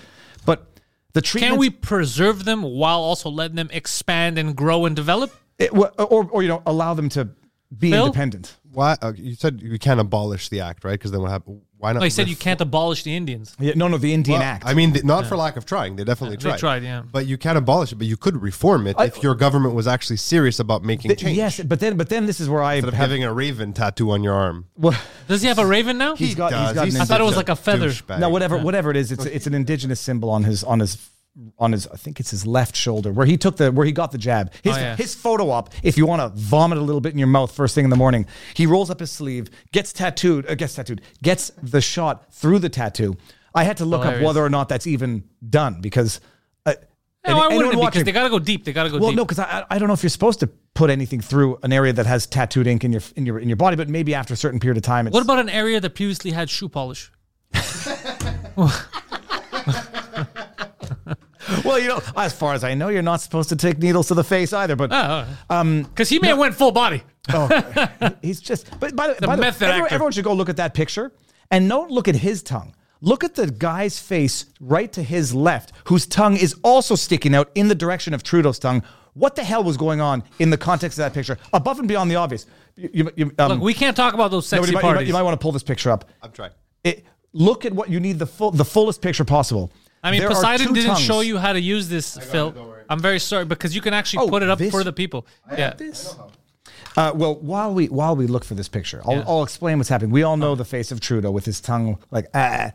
But 0.45 0.79
the 1.13 1.21
treatment 1.21 1.53
Can 1.53 1.59
we 1.59 1.69
preserve 1.69 2.45
them 2.45 2.63
while 2.63 2.99
also 2.99 3.29
letting 3.29 3.55
them 3.55 3.69
expand 3.71 4.37
and 4.37 4.55
grow 4.55 4.85
and 4.85 4.95
develop? 4.95 5.33
it, 5.61 5.73
or, 5.73 6.27
or 6.29 6.41
you 6.41 6.49
know 6.49 6.61
allow 6.65 6.93
them 6.93 7.09
to 7.09 7.29
be 7.75 7.91
Phil? 7.91 8.05
independent? 8.05 8.57
Why 8.71 8.97
uh, 9.01 9.13
you 9.15 9.35
said 9.35 9.61
you 9.61 9.77
can't 9.79 9.99
abolish 9.99 10.49
the 10.49 10.61
act, 10.61 10.83
right? 10.83 10.93
Because 10.93 11.11
then 11.11 11.21
what 11.21 11.31
happened? 11.31 11.61
Why 11.81 11.93
not? 11.93 11.99
No, 11.99 12.03
he 12.05 12.09
said 12.11 12.29
you 12.29 12.35
can't 12.35 12.61
abolish 12.61 13.01
the 13.03 13.15
Indians. 13.15 13.55
Yeah, 13.59 13.73
no, 13.75 13.87
no, 13.87 13.97
the 13.97 14.13
Indian 14.13 14.39
Well, 14.39 14.47
Act. 14.47 14.63
I 14.67 14.73
mean, 14.75 14.93
th- 14.93 15.03
not 15.03 15.25
for 15.25 15.35
lack 15.35 15.57
of 15.57 15.65
trying. 15.65 15.95
They 15.95 16.03
definitely 16.03 16.37
they 16.37 16.43
tried. 16.43 16.59
tried, 16.59 16.83
yeah. 16.83 17.01
But 17.11 17.25
you 17.25 17.37
can't 17.37 17.57
abolish 17.57 17.91
it. 17.91 17.95
But 17.95 18.05
you 18.07 18.17
could 18.17 18.41
reform 18.41 18.85
it 18.87 18.95
if 18.99 19.21
your 19.23 19.33
government 19.35 19.73
was 19.73 19.87
actually 19.87 20.17
serious 20.17 20.59
about 20.59 20.83
making 20.83 21.09
Th- 21.09 21.19
change. 21.19 21.35
yes, 21.37 21.59
but 21.59 21.79
then 21.79 21.97
but 21.97 22.09
then 22.09 22.27
this 22.27 22.39
is 22.39 22.47
where 22.47 22.61
I 22.61 22.75
Instead 22.75 22.89
of 22.89 22.93
have 22.93 23.09
having 23.09 23.23
a 23.23 23.33
raven 23.33 23.73
tattoo 23.73 24.11
on 24.11 24.23
your 24.23 24.35
arm. 24.35 24.67
well, 24.77 24.97
Does 25.27 25.41
he 25.41 25.47
have 25.47 25.57
a 25.59 25.65
raven 25.65 25.97
now? 25.97 26.15
He's 26.15 26.35
got- 26.35 26.51
he's 26.53 26.59
does. 26.59 26.73
got 26.75 26.81
an 26.83 26.91
He's 26.91 26.99
I 26.99 27.05
thought 27.05 27.19
it 27.19 27.25
was 27.25 27.35
like 27.35 27.49
a 27.49 27.55
feather. 27.55 27.89
douchebag. 27.89 28.19
no 28.19 28.29
whatever 28.29 28.57
whatever 28.59 28.91
it 28.91 28.97
is. 28.97 29.11
It's 29.11 29.25
it's 29.25 29.47
an 29.47 29.53
indigenous 29.55 29.99
symbol 29.99 30.29
on 30.29 30.43
his 30.43 30.63
on 30.63 30.79
his 30.79 30.95
on 31.57 31.71
his 31.71 31.87
I 31.87 31.95
think 31.95 32.19
it's 32.19 32.31
his 32.31 32.45
left 32.45 32.75
shoulder 32.75 33.11
where 33.11 33.25
he 33.25 33.37
took 33.37 33.55
the 33.57 33.71
where 33.71 33.85
he 33.85 33.91
got 33.91 34.11
the 34.11 34.17
jab. 34.17 34.51
His 34.63 34.75
Oh, 34.75 34.79
yeah. 34.79 34.95
his 34.95 35.15
photo 35.15 35.49
op. 35.49 35.69
If 35.81 35.97
you 35.97 36.05
want 36.05 36.21
to 36.21 36.37
vomit 36.39 36.77
a 36.77 36.81
little 36.81 36.99
bit 37.01 37.13
in 37.13 37.17
your 37.19 37.27
mouth 37.27 37.51
first 37.53 37.73
thing 37.75 37.85
in 37.85 37.89
the 37.89 37.95
morning, 37.95 38.25
he 38.53 38.65
rolls 38.65 38.89
up 38.89 38.99
his 38.99 39.11
sleeve, 39.11 39.49
gets 39.71 39.93
tattooed, 39.93 40.45
uh, 40.49 40.55
gets 40.55 40.75
tattooed, 40.75 41.01
gets 41.23 41.51
the 41.63 41.79
shot 41.81 42.33
through 42.33 42.59
the 42.59 42.69
tattoo. 42.69 43.15
I 43.55 43.63
had 43.63 43.77
to 43.77 43.85
look 43.85 44.05
up 44.05 44.21
whether 44.21 44.43
or 44.43 44.49
not 44.49 44.67
that's 44.69 44.87
even 44.87 45.23
done 45.49 45.79
because. 45.81 46.19
Uh, 46.65 46.73
No, 47.27 47.35
why 47.37 47.45
anyone 47.45 47.55
wouldn't 47.55 47.73
it? 47.73 47.75
Because 47.77 47.81
watching- 47.83 48.03
they 48.05 48.11
got 48.11 48.23
to 48.23 48.29
go 48.29 48.39
deep. 48.39 48.65
They 48.65 48.73
got 48.73 48.83
to 48.83 48.89
go 48.89 48.95
deep. 48.97 49.01
well, 49.01 49.11
deep. 49.11 49.17
no, 49.17 49.25
because 49.25 49.39
I, 49.39 49.65
I 49.69 49.77
don't 49.79 49.87
know 49.87 49.93
if 49.93 50.03
you're 50.03 50.09
supposed 50.09 50.39
to 50.41 50.47
put 50.73 50.89
anything 50.89 51.21
through 51.21 51.59
an 51.63 51.71
area 51.71 51.93
that 51.93 52.05
has 52.07 52.25
tattooed 52.27 52.65
ink 52.67 52.83
in 52.83 52.91
your 52.91 53.01
in 53.15 53.25
your 53.25 53.39
in 53.39 53.47
your 53.47 53.57
body, 53.57 53.75
but 53.75 53.87
maybe 53.89 54.15
after 54.15 54.33
a 54.33 54.37
certain 54.37 54.59
period 54.59 54.77
of 54.77 54.83
time. 54.83 55.05
It's, 55.07 55.13
What 55.13 55.23
about 55.23 55.39
an 55.39 55.49
area 55.49 55.79
that 55.79 55.95
previously 55.95 56.31
had 56.31 56.49
shoe 56.49 56.67
polish? 56.69 57.11
well, 61.65 61.79
you 61.79 61.87
know, 61.87 62.01
as 62.15 62.33
far 62.33 62.53
as 62.53 62.63
I 62.63 62.73
know, 62.73 62.89
you're 62.89 63.01
not 63.01 63.21
supposed 63.21 63.49
to 63.49 63.55
take 63.55 63.77
needles 63.79 64.07
to 64.09 64.13
the 64.13 64.23
face 64.23 64.53
either. 64.53 64.75
But 64.75 64.91
Oh, 64.91 65.25
um, 65.49 65.83
because 65.83 66.09
he 66.09 66.19
may 66.19 66.29
have 66.29 66.37
went 66.37 66.55
full 66.55 66.71
body. 66.71 67.03
oh, 67.33 67.47
he's 68.21 68.39
just. 68.41 68.69
But 68.79 68.95
by 68.95 69.09
the, 69.09 69.13
The 69.21 69.27
by 69.27 69.35
the 69.35 69.41
way, 69.41 69.47
method 69.47 69.63
everyone, 69.63 69.83
actor. 69.85 69.95
everyone 69.95 70.11
should 70.13 70.23
go 70.23 70.33
look 70.33 70.49
at 70.49 70.57
that 70.57 70.73
picture 70.73 71.11
and 71.49 71.67
don't 71.67 71.91
look 71.91 72.07
at 72.07 72.15
his 72.15 72.41
tongue. 72.43 72.73
Look 73.01 73.23
at 73.23 73.33
the 73.35 73.49
guy's 73.49 73.99
face 73.99 74.45
right 74.59 74.91
to 74.93 75.01
his 75.01 75.33
left, 75.33 75.71
whose 75.85 76.05
tongue 76.05 76.37
is 76.37 76.55
also 76.63 76.95
sticking 76.95 77.33
out 77.33 77.49
in 77.55 77.67
the 77.67 77.73
direction 77.75 78.13
of 78.13 78.21
Trudeau's 78.21 78.59
tongue. 78.59 78.83
What 79.13 79.35
the 79.35 79.43
hell 79.43 79.63
was 79.63 79.75
going 79.75 79.99
on 79.99 80.23
in 80.39 80.51
the 80.51 80.57
context 80.57 80.97
of 80.99 81.03
that 81.03 81.13
picture, 81.13 81.37
above 81.51 81.79
and 81.79 81.87
beyond 81.87 82.09
the 82.11 82.15
obvious? 82.15 82.45
You, 82.75 82.89
you- 82.93 83.11
you- 83.17 83.31
um, 83.39 83.53
Look, 83.53 83.61
we 83.61 83.73
can't 83.73 83.97
talk 83.97 84.13
about 84.13 84.29
those 84.31 84.49
nobody 84.51 84.71
sexy 84.71 84.75
might- 84.85 84.89
you, 84.89 84.95
might, 84.95 85.07
you 85.07 85.13
might 85.13 85.21
want 85.23 85.33
to 85.39 85.43
pull 85.43 85.51
this 85.51 85.63
picture 85.63 85.89
up. 85.91 86.05
I'm 86.21 86.31
trying. 86.31 86.51
It, 86.83 87.05
look 87.33 87.65
at 87.65 87.73
what 87.73 87.89
you 87.89 87.99
need 87.99 88.19
the 88.19 88.27
full, 88.27 88.51
the 88.51 88.63
fullest 88.65 89.01
picture 89.01 89.25
possible. 89.25 89.71
I 90.03 90.11
mean, 90.11 90.19
There 90.21 90.29
Poseidon 90.29 90.73
didn't 90.73 90.87
tongues. 90.87 91.01
show 91.01 91.21
you 91.21 91.37
how 91.37 91.53
to 91.53 91.61
use 91.61 91.87
this, 91.89 92.17
Phil. 92.17 92.53
I'm 92.89 92.99
very 92.99 93.19
sorry 93.19 93.45
because 93.45 93.75
you 93.75 93.81
can 93.81 93.93
actually 93.93 94.25
Oh, 94.25 94.29
put 94.29 94.43
it 94.43 94.49
up 94.49 94.59
this- 94.59 94.71
for 94.71 94.83
the 94.83 94.91
people. 94.93 95.25
Yeah. 95.57 95.73
Uh, 96.97 97.11
well, 97.15 97.35
while 97.35 97.73
we 97.73 97.87
while 97.87 98.15
we 98.15 98.27
look 98.27 98.43
for 98.43 98.53
this 98.55 98.67
picture, 98.67 99.01
I'll, 99.05 99.15
Yeah. 99.15 99.23
I'll 99.27 99.43
explain 99.43 99.77
what's 99.77 99.89
happening. 99.89 100.11
We 100.11 100.23
all 100.23 100.35
know 100.37 100.55
the 100.55 100.65
face 100.65 100.91
of 100.91 100.99
Trudeau 100.99 101.31
with 101.31 101.45
his 101.45 101.61
tongue 101.61 101.97
like 102.11 102.27
ah, 102.33 102.71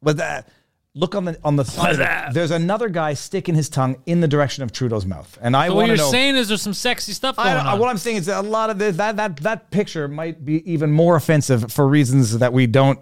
with 0.00 0.16
that. 0.18 0.48
Look 0.94 1.14
on 1.14 1.26
the 1.26 1.38
on 1.44 1.56
the 1.56 1.64
side. 1.64 2.00
of 2.00 2.34
There's 2.34 2.50
another 2.50 2.88
guy 2.88 3.12
sticking 3.14 3.54
his 3.54 3.68
tongue 3.68 3.96
in 4.06 4.20
the 4.20 4.26
direction 4.26 4.62
of 4.64 4.72
Trudeau's 4.72 5.04
mouth, 5.04 5.36
and 5.42 5.54
I 5.54 5.68
So 5.68 5.74
what 5.74 5.86
you're 5.86 5.96
know. 5.98 6.10
saying 6.10 6.36
is 6.36 6.48
there's 6.48 6.62
some 6.62 6.72
sexy 6.74 7.12
stuff 7.12 7.36
going 7.36 7.48
I, 7.48 7.58
I, 7.58 7.72
on. 7.74 7.78
what 7.78 7.88
I'm 7.90 7.98
saying 7.98 8.16
is 8.16 8.26
that 8.26 8.42
a 8.42 8.48
lot 8.48 8.70
of 8.70 8.78
this, 8.78 8.96
that 8.96 9.16
that 9.16 9.36
that 9.38 9.70
picture 9.70 10.08
might 10.08 10.44
be 10.46 10.68
even 10.70 10.90
more 10.90 11.14
offensive 11.16 11.70
for 11.70 11.86
reasons 11.86 12.38
that 12.38 12.52
we 12.54 12.66
don't 12.66 12.98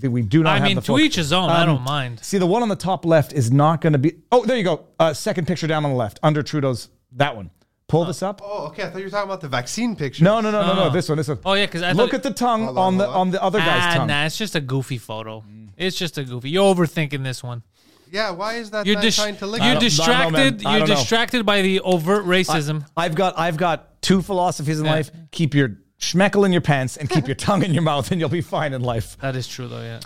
that 0.00 0.10
we 0.10 0.22
do 0.22 0.42
not. 0.42 0.50
I 0.50 0.58
have 0.58 0.64
mean, 0.68 0.74
the 0.76 0.80
to 0.82 0.86
full- 0.86 1.00
each 1.00 1.16
his 1.16 1.32
own. 1.32 1.50
I 1.50 1.62
Um, 1.62 1.68
don't 1.68 1.82
mind. 1.82 2.20
See, 2.22 2.38
the 2.38 2.46
one 2.46 2.62
on 2.62 2.68
the 2.68 2.76
top 2.76 3.04
left 3.04 3.32
is 3.32 3.50
not 3.52 3.80
going 3.80 3.92
to 3.94 3.98
be. 3.98 4.14
Oh, 4.32 4.44
there 4.44 4.56
you 4.56 4.64
go. 4.64 4.84
Uh, 4.98 5.12
second 5.14 5.46
picture 5.46 5.66
down 5.66 5.84
on 5.84 5.90
the 5.92 5.96
left, 5.96 6.18
under 6.22 6.42
Trudeau's. 6.42 6.88
That 7.12 7.36
one. 7.36 7.50
Pull 7.86 8.06
this 8.06 8.22
up. 8.22 8.40
Oh, 8.42 8.66
okay. 8.68 8.84
I 8.84 8.86
thought 8.90 8.98
you 8.98 9.04
were 9.04 9.10
talking 9.10 9.28
about 9.28 9.40
the 9.42 9.48
vaccine 9.48 9.94
picture. 9.94 10.24
No, 10.24 10.40
no, 10.40 10.50
no, 10.50 10.62
no, 10.62 10.74
no. 10.74 10.84
No. 10.86 10.90
This 10.90 11.08
one. 11.08 11.18
This 11.18 11.28
one. 11.28 11.38
Oh, 11.44 11.52
yeah, 11.52 11.66
'cause 11.66 11.82
I 11.82 11.92
look 11.92 12.10
thought- 12.10 12.16
at 12.16 12.22
the 12.22 12.30
tongue 12.32 12.64
Hold 12.64 12.78
on, 12.78 12.84
on, 12.94 12.96
the 12.98 13.04
hold 13.04 13.14
on. 13.14 13.20
on 13.20 13.30
the 13.30 13.42
other 13.42 13.58
guy's 13.58 13.68
Ah, 13.94 13.94
tongue. 13.98 14.08
nah, 14.08 14.24
it's 14.24 14.36
just 14.38 14.54
a 14.56 14.60
goofy 14.60 14.98
photo. 14.98 15.44
It's 15.76 15.96
just 15.96 16.16
a 16.18 16.24
goofy. 16.24 16.50
You're 16.50 16.74
overthinking 16.74 17.22
this 17.22 17.42
one. 17.42 17.62
Yeah, 18.10 18.30
why 18.30 18.54
is 18.54 18.70
that 18.70 18.86
You're, 18.86 18.96
man 18.96 19.02
dis- 19.04 19.16
trying 19.16 19.36
to 19.36 19.46
lick 19.46 19.60
you're 19.62 19.72
I 19.72 19.76
it? 19.76 19.80
distracted. 19.80 20.12
I 20.14 20.22
don't 20.22 20.32
know, 20.32 20.38
man. 20.38 20.66
I 20.66 20.70
you're 20.70 20.78
don't 20.80 20.88
know. 20.88 20.94
distracted 20.94 21.44
by 21.46 21.62
the 21.62 21.80
overt 21.80 22.24
racism. 22.26 22.86
I've 22.96 23.14
got 23.14 23.38
I've 23.38 23.56
got 23.56 24.00
two 24.02 24.22
philosophies 24.22 24.78
in 24.78 24.86
Yeah. 24.86 24.92
life. 24.92 25.10
Keep 25.32 25.54
your 25.54 25.76
schmeckel 26.12 26.44
in 26.46 26.52
your 26.52 26.60
pants 26.60 26.96
and 26.96 27.08
keep 27.08 27.26
your 27.32 27.34
tongue 27.34 27.62
in 27.62 27.72
your 27.72 27.82
mouth, 27.82 28.10
and 28.10 28.20
you'll 28.20 28.28
be 28.28 28.40
fine 28.40 28.72
in 28.72 28.82
life. 28.82 29.16
that 29.20 29.36
is 29.36 29.46
true, 29.48 29.68
though. 29.68 29.82
Yeah, 29.82 30.00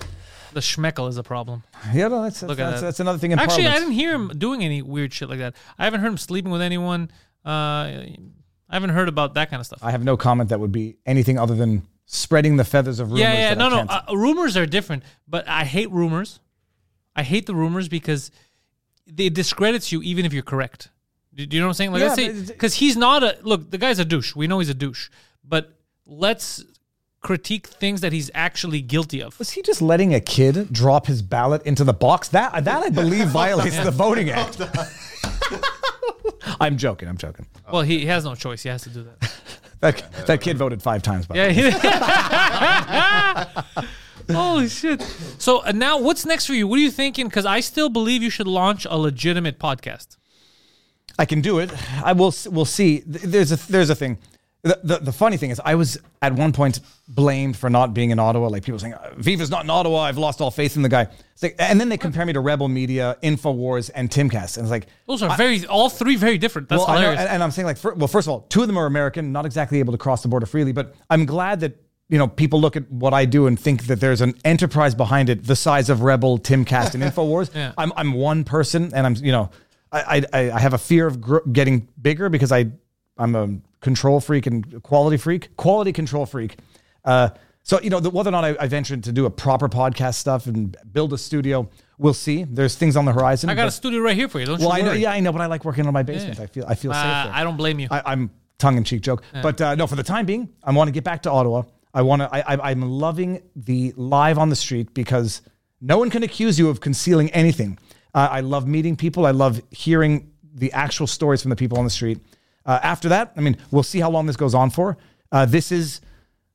the 0.53 0.61
schmeckel 0.61 1.09
is 1.09 1.17
a 1.17 1.23
problem. 1.23 1.63
Yeah, 1.93 2.09
no, 2.09 2.23
that's 2.23 2.41
that's, 2.41 2.49
Look 2.49 2.59
at 2.59 2.71
that's, 2.71 2.81
that. 2.81 2.87
that's 2.87 3.01
another 3.01 3.19
thing 3.19 3.33
in 3.33 3.39
Actually, 3.39 3.67
I 3.67 3.79
didn't 3.79 3.93
hear 3.93 4.13
him 4.15 4.29
doing 4.37 4.63
any 4.65 4.83
weird 4.83 5.13
shit 5.13 5.29
like 5.29 5.39
that. 5.39 5.55
I 5.79 5.85
haven't 5.85 6.01
heard 6.01 6.09
him 6.09 6.19
sleeping 6.19 6.51
with 6.51 6.63
anyone. 6.63 7.11
Uh, 7.45 7.49
I 8.71 8.75
haven't 8.75 8.91
heard 8.91 9.09
about 9.09 9.35
that 9.35 9.51
kind 9.51 9.61
of 9.61 9.67
stuff. 9.67 9.81
I 9.83 9.91
have 9.91 10.05
no 10.05 10.17
comment 10.17 10.51
that 10.51 10.61
would 10.61 10.73
be 10.73 10.99
anything 11.07 11.39
other 11.39 11.55
than 11.55 11.87
spreading 12.07 12.57
the 12.57 12.65
feathers 12.65 13.01
of 13.01 13.09
rumors. 13.09 13.21
yeah, 13.21 13.33
yeah, 13.33 13.55
that 13.55 13.59
no, 13.59 13.67
I 13.67 13.85
no. 13.85 13.87
Uh, 13.89 14.17
rumors 14.17 14.57
are 14.57 14.67
different, 14.67 15.03
but 15.27 15.47
I 15.49 15.65
hate 15.65 15.91
rumors. 15.91 16.41
I 17.17 17.23
hate 17.23 17.47
the 17.47 17.55
rumors 17.55 17.89
because 17.89 18.31
it 19.17 19.35
discredits 19.35 19.91
you 19.93 20.03
even 20.03 20.25
if 20.25 20.33
you're 20.33 20.43
correct. 20.43 20.91
Do 21.35 21.47
do 21.47 21.57
you 21.57 21.61
know 21.61 21.69
what 21.69 21.71
I'm 21.71 21.75
saying? 21.75 21.93
Like, 21.93 22.01
Yeah, 22.01 22.09
let's 22.09 22.17
say 22.49 22.53
because 22.53 22.75
he's 22.75 22.97
not 22.97 23.23
a 23.23 23.39
look. 23.43 23.71
The 23.71 23.79
guy's 23.79 23.99
a 23.99 24.05
douche. 24.05 24.35
We 24.35 24.47
know 24.47 24.59
he's 24.59 24.69
a 24.69 24.75
douche, 24.75 25.09
but 25.45 25.78
let's 26.09 26.65
critique 27.21 27.67
things 27.67 28.01
that 28.01 28.13
he's 28.13 28.31
actually 28.35 28.81
guilty 28.81 29.21
of. 29.23 29.39
was 29.39 29.51
he 29.51 29.63
just 29.63 29.83
letting 29.83 30.15
a 30.15 30.21
kid 30.21 30.73
drop 30.73 31.07
his 31.07 31.21
ballot 31.23 31.63
into 31.65 31.85
the 31.85 31.93
box? 31.93 32.29
That 32.29 32.65
that 32.65 32.83
I 32.83 32.91
believe 32.91 33.29
violates 33.29 33.79
the 33.79 33.91
Voting 33.91 34.31
Act. 34.31 34.61
I'm 36.61 36.77
joking. 36.77 37.09
I'm 37.09 37.17
joking. 37.19 37.47
Well, 37.71 37.83
he, 37.83 38.01
he 38.01 38.07
has 38.07 38.25
no 38.25 38.35
choice. 38.35 38.63
He 38.63 38.69
has 38.69 38.83
to 38.83 38.91
do 38.91 39.05
that. 39.05 39.33
That, 39.81 40.27
that 40.27 40.41
kid 40.41 40.59
voted 40.59 40.83
five 40.83 41.05
times. 41.05 41.27
By. 41.27 41.37
Yeah. 41.37 41.51
he- 41.51 41.71
Holy 44.35 44.69
shit! 44.69 45.01
So 45.39 45.65
uh, 45.65 45.71
now, 45.71 46.01
what's 46.01 46.27
next 46.27 46.47
for 46.47 46.53
you? 46.53 46.67
What 46.67 46.81
are 46.81 46.83
you 46.83 46.91
thinking? 46.91 47.29
Because 47.29 47.47
I 47.47 47.61
still 47.61 47.89
believe 47.89 48.21
you 48.21 48.29
should 48.29 48.49
launch 48.49 48.87
a 48.91 48.99
legitimate 48.99 49.61
podcast. 49.61 50.17
I 51.17 51.27
can 51.27 51.41
do 51.41 51.61
it. 51.61 51.71
I 52.05 52.13
will. 52.13 52.35
We'll 52.47 52.65
see. 52.65 53.05
There's 53.07 53.53
a 53.53 53.57
there's 53.71 53.89
a 53.89 53.95
thing. 53.95 54.19
The, 54.69 54.81
the, 54.85 54.99
the 54.99 55.13
funny 55.13 55.37
thing 55.39 55.51
is, 55.51 55.61
I 55.65 55.77
was 55.77 55.99
at 56.21 56.35
one 56.35 56.53
point 56.53 56.81
blamed 57.09 57.57
for 57.57 57.71
not 57.71 57.95
being 57.95 58.11
in 58.11 58.19
Ottawa. 58.19 58.49
Like 58.49 58.65
people 58.65 58.79
saying, 58.79 58.93
"Uh, 58.95 59.15
"Viva's 59.17 59.51
not 59.51 59.65
in 59.65 59.71
Ottawa." 59.71 60.01
I've 60.01 60.19
lost 60.19 60.41
all 60.43 60.51
faith 60.51 60.77
in 60.77 60.83
the 60.83 60.89
guy. 60.91 61.09
Like, 61.43 61.57
and 61.59 61.81
then 61.81 61.89
they 61.89 61.97
compare 61.97 62.27
me 62.27 62.33
to 62.35 62.41
Rebel 62.41 62.69
Media, 62.69 63.17
Infowars, 63.23 63.91
and 63.95 64.11
Timcast, 64.11 64.57
and 64.57 64.65
it's 64.67 64.71
like, 64.71 64.89
Those 65.07 65.23
are 65.23 65.35
very, 65.37 65.65
all 65.67 65.89
three 65.89 66.17
very 66.17 66.37
different. 66.37 66.69
That's 66.69 66.81
well, 66.81 66.91
I 66.91 66.95
know, 66.95 67.01
hilarious. 67.01 67.21
and, 67.21 67.29
and 67.31 67.43
I'm 67.43 67.51
saying 67.51 67.67
like, 67.67 67.79
fir- 67.79 67.95
well, 67.95 68.09
first 68.09 68.27
of 68.27 68.33
all, 68.33 68.41
two 68.43 68.61
of 68.61 68.67
them 68.67 68.77
are 68.77 68.87
American, 68.87 69.33
not 69.33 69.47
exactly 69.47 69.79
able 69.79 69.93
to 69.93 69.99
cross 69.99 70.23
the 70.23 70.29
border 70.29 70.47
freely. 70.47 70.73
But 70.73 70.95
I'm 71.09 71.25
glad 71.25 71.61
that 71.61 71.77
you 72.11 72.19
know 72.19 72.29
people 72.29 72.61
look 72.61 72.77
at 72.77 72.91
what 72.91 73.15
I 73.15 73.25
do 73.25 73.47
and 73.47 73.59
think 73.59 73.87
that 73.87 74.01
there's 74.01 74.21
an 74.21 74.35
enterprise 74.45 74.95
behind 74.95 75.31
it, 75.31 75.45
the 75.45 75.57
size 75.57 75.89
of 75.89 76.03
Rebel, 76.03 76.39
Timcast, 76.39 76.95
and 76.95 77.03
Infowars. 77.09 77.55
Yeah. 77.55 77.73
I'm 77.79 77.93
I'm 77.97 78.13
one 78.13 78.45
person, 78.45 78.93
and 78.95 79.07
I'm 79.07 79.15
you 79.17 79.33
know, 79.33 79.51
I 79.93 80.27
I, 80.33 80.51
I 80.51 80.59
have 80.61 80.75
a 80.75 80.79
fear 80.79 81.07
of 81.07 81.21
gr- 81.21 81.49
getting 81.51 81.89
bigger 82.03 82.29
because 82.29 82.53
I 82.53 82.67
I'm 83.17 83.35
a 83.35 83.49
control 83.81 84.21
freak 84.21 84.47
and 84.47 84.83
quality 84.83 85.17
freak, 85.17 85.57
quality 85.57 85.93
control 85.93 86.27
freak. 86.27 86.57
Uh, 87.05 87.31
so 87.63 87.81
you 87.81 87.91
know, 87.91 88.01
the, 88.01 88.11
whether 88.11 88.29
or 88.29 88.33
not 88.33 88.45
I, 88.45 88.57
I 88.59 88.67
venture 88.67 88.97
to 88.97 89.13
do 89.13 89.27
a 89.27 89.31
proper 89.31 89.69
podcast 89.69 90.15
stuff 90.15 90.47
and 90.47 90.77
build 90.93 91.13
a 91.13 91.19
studio, 91.19 91.69
we'll 91.99 92.15
see. 92.15 92.45
There's 92.45 92.75
things 92.77 92.97
on 92.97 93.05
the 93.05 93.13
horizon. 93.13 93.51
I 93.51 93.55
got 93.55 93.69
a 93.69 93.71
studio 93.71 94.01
right 94.01 94.17
here 94.17 94.29
for 94.29 94.41
you. 94.41 94.47
Don't 94.47 94.61
well, 94.61 94.71
you 94.71 94.85
I 94.85 94.87
know, 94.87 94.93
yeah, 94.93 95.13
I 95.13 95.21
know, 95.21 95.33
but 95.33 95.41
I 95.43 95.47
like 95.47 95.65
working 95.65 95.87
on 95.87 95.93
my 95.93 96.03
basement. 96.03 96.39
Yeah. 96.39 96.45
I 96.45 96.47
feel 96.47 96.65
I 96.67 96.75
feel 96.75 96.93
safe 96.93 97.03
Uh, 97.05 97.25
there. 97.25 97.35
I 97.35 97.45
don't 97.45 97.57
blame 97.57 97.79
you. 97.79 97.89
I, 97.91 98.03
I'm 98.13 98.31
tongue 98.59 98.77
in 98.77 98.85
cheek 98.85 99.03
joke, 99.03 99.23
but 99.43 99.61
uh, 99.61 99.75
no. 99.75 99.87
For 99.87 99.97
the 99.97 100.03
time 100.03 100.25
being, 100.27 100.49
I 100.65 100.73
want 100.73 100.89
to 100.89 100.93
get 100.93 101.05
back 101.05 101.23
to 101.23 101.31
Ottawa. 101.31 101.63
I 101.93 102.03
want 102.03 102.23
to. 102.23 102.29
I, 102.35 102.55
I, 102.55 102.71
I'm 102.71 102.83
loving 102.83 103.43
the 103.55 103.93
live 103.97 104.39
on 104.39 104.49
the 104.49 104.57
street 104.57 104.95
because 104.95 105.43
no 105.81 105.99
one 105.99 106.11
can 106.11 106.23
accuse 106.23 106.59
you 106.59 106.69
of 106.71 106.81
concealing 106.81 107.31
anything. 107.31 107.79
Uh, 108.15 108.29
I 108.31 108.41
love 108.41 108.67
meeting 108.67 108.97
people. 108.97 109.27
I 109.27 109.31
love 109.33 109.61
hearing 109.71 110.33
the 110.55 110.73
actual 110.73 111.07
stories 111.07 111.43
from 111.43 111.51
the 111.51 111.57
people 111.57 111.79
on 111.79 111.85
the 111.85 111.91
street. 111.91 112.19
Uh, 112.69 112.79
after 112.83 113.09
that, 113.09 113.33
I 113.35 113.41
mean, 113.41 113.57
we'll 113.71 113.83
see 113.83 113.99
how 113.99 114.11
long 114.11 114.27
this 114.27 114.37
goes 114.37 114.55
on 114.55 114.69
for. 114.69 114.99
Uh, 115.33 115.47
this 115.47 115.73
is 115.73 116.03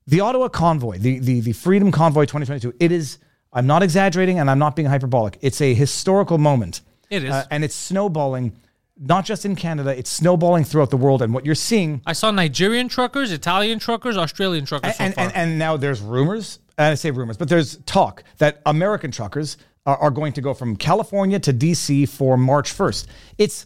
the 0.05 0.19
Ottawa 0.19 0.47
Convoy, 0.47 0.99
the, 0.99 1.17
the 1.17 1.39
the 1.41 1.53
Freedom 1.53 1.91
Convoy 1.91 2.25
2022. 2.25 2.75
It 2.79 2.91
is. 2.91 3.17
I'm 3.51 3.65
not 3.65 3.81
exaggerating, 3.81 4.39
and 4.39 4.49
I'm 4.49 4.59
not 4.59 4.75
being 4.75 4.87
hyperbolic. 4.87 5.39
It's 5.41 5.59
a 5.59 5.73
historical 5.73 6.37
moment. 6.37 6.81
It 7.09 7.23
is. 7.23 7.31
Uh, 7.31 7.45
and 7.49 7.63
it's 7.63 7.75
snowballing, 7.75 8.53
not 8.97 9.25
just 9.25 9.43
in 9.43 9.55
Canada. 9.55 9.97
It's 9.97 10.09
snowballing 10.09 10.65
throughout 10.65 10.91
the 10.91 10.97
world. 10.97 11.23
And 11.23 11.33
what 11.33 11.45
you're 11.45 11.55
seeing 11.55 12.01
I 12.05 12.13
saw 12.13 12.29
Nigerian 12.29 12.89
truckers, 12.89 13.31
Italian 13.31 13.79
truckers, 13.79 14.15
Australian 14.15 14.65
truckers 14.65 14.95
so 14.95 15.03
and, 15.03 15.15
far. 15.15 15.23
and, 15.25 15.35
and 15.35 15.59
now 15.59 15.77
there's 15.77 15.99
rumors, 15.99 16.59
and 16.77 16.91
I 16.91 16.95
say 16.95 17.09
rumors, 17.09 17.37
but 17.37 17.49
there's 17.49 17.77
talk 17.85 18.23
that 18.37 18.61
American 18.67 19.09
truckers 19.09 19.57
are, 19.87 19.97
are 19.97 20.11
going 20.11 20.33
to 20.33 20.41
go 20.41 20.53
from 20.53 20.75
California 20.75 21.39
to 21.39 21.51
DC 21.51 22.07
for 22.07 22.37
March 22.37 22.71
1st. 22.71 23.07
It's 23.39 23.65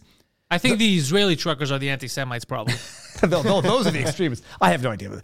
I 0.50 0.58
think 0.58 0.78
the 0.78 0.96
Israeli 0.96 1.36
truckers 1.36 1.70
are 1.70 1.78
the 1.78 1.90
anti-Semites, 1.90 2.44
probably. 2.44 2.74
Tho- 3.20 3.42
tho- 3.42 3.60
those 3.60 3.86
are 3.86 3.90
the 3.90 4.00
extremists. 4.00 4.46
I 4.60 4.70
have 4.70 4.82
no 4.82 4.90
idea. 4.90 5.20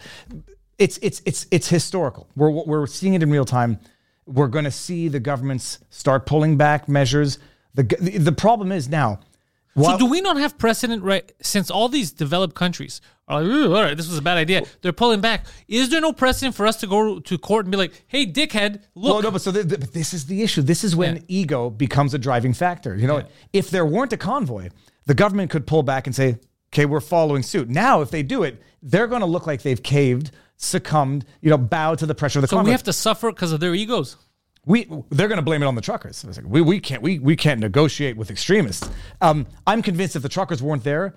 It's 0.78 0.98
it's 1.00 1.22
it's 1.24 1.46
it's 1.52 1.68
historical. 1.68 2.28
We're 2.34 2.50
we're 2.50 2.86
seeing 2.88 3.14
it 3.14 3.22
in 3.22 3.30
real 3.30 3.44
time. 3.44 3.78
We're 4.26 4.48
going 4.48 4.64
to 4.64 4.70
see 4.72 5.06
the 5.08 5.20
governments 5.20 5.78
start 5.90 6.26
pulling 6.26 6.56
back 6.56 6.88
measures. 6.88 7.38
The 7.74 7.84
g- 7.84 8.18
the 8.18 8.32
problem 8.32 8.72
is 8.72 8.88
now. 8.88 9.20
so 9.80 9.96
do 9.98 10.06
we 10.06 10.20
not 10.20 10.36
have 10.38 10.58
precedent, 10.58 11.02
right? 11.04 11.30
Since 11.40 11.70
all 11.70 11.88
these 11.88 12.10
developed 12.10 12.54
countries 12.56 13.00
are 13.28 13.42
like, 13.42 13.68
all 13.70 13.82
right, 13.84 13.96
this 13.96 14.08
was 14.08 14.18
a 14.18 14.22
bad 14.22 14.36
idea. 14.38 14.62
They're 14.82 14.92
pulling 14.92 15.20
back. 15.20 15.46
Is 15.68 15.88
there 15.90 16.00
no 16.00 16.12
precedent 16.12 16.54
for 16.56 16.66
us 16.66 16.76
to 16.78 16.86
go 16.88 17.20
to 17.20 17.38
court 17.38 17.66
and 17.66 17.70
be 17.70 17.76
like, 17.78 17.92
hey, 18.08 18.26
dickhead, 18.26 18.82
look. 18.96 19.12
Well, 19.14 19.22
no, 19.22 19.30
but 19.30 19.40
so 19.42 19.52
th- 19.52 19.68
th- 19.68 19.80
but 19.80 19.92
this 19.92 20.12
is 20.12 20.26
the 20.26 20.42
issue. 20.42 20.62
This 20.62 20.82
is 20.84 20.96
when 20.96 21.16
Yeah. 21.16 21.22
ego 21.28 21.70
becomes 21.70 22.12
a 22.14 22.18
driving 22.18 22.52
factor. 22.54 22.96
You 22.96 23.06
know, 23.06 23.22
if 23.52 23.70
there 23.70 23.86
weren't 23.86 24.12
a 24.12 24.16
convoy, 24.16 24.70
the 25.06 25.14
government 25.14 25.50
could 25.50 25.66
pull 25.66 25.82
back 25.82 26.06
and 26.06 26.14
say, 26.14 26.38
"Okay, 26.72 26.86
we're 26.86 27.00
following 27.00 27.42
suit." 27.42 27.68
Now, 27.68 28.00
if 28.00 28.10
they 28.10 28.22
do 28.22 28.42
it, 28.42 28.62
they're 28.82 29.06
going 29.06 29.20
to 29.20 29.26
look 29.26 29.46
like 29.46 29.62
they've 29.62 29.82
caved, 29.82 30.30
succumbed, 30.56 31.24
you 31.40 31.50
know, 31.50 31.58
bowed 31.58 31.98
to 31.98 32.06
the 32.06 32.14
pressure 32.14 32.38
of 32.38 32.42
the 32.42 32.48
so 32.48 32.62
we 32.62 32.70
have 32.70 32.82
to 32.84 32.92
suffer 32.92 33.30
because 33.30 33.52
of 33.52 33.60
their 33.60 33.74
egos. 33.74 34.16
we 34.66 34.84
they're 35.10 35.28
going 35.28 35.38
to 35.38 35.42
blame 35.42 35.62
it 35.62 35.66
on 35.66 35.74
the 35.74 35.80
truckers. 35.80 36.24
It's 36.24 36.36
like, 36.38 36.46
we, 36.46 36.60
we 36.60 36.80
can't 36.80 37.02
we, 37.02 37.18
we 37.18 37.36
can't 37.36 37.60
negotiate 37.60 38.16
with 38.16 38.30
extremists. 38.30 38.88
Um, 39.20 39.46
I'm 39.66 39.82
convinced 39.82 40.16
if 40.16 40.22
the 40.22 40.28
truckers 40.28 40.62
weren't 40.62 40.84
there, 40.84 41.14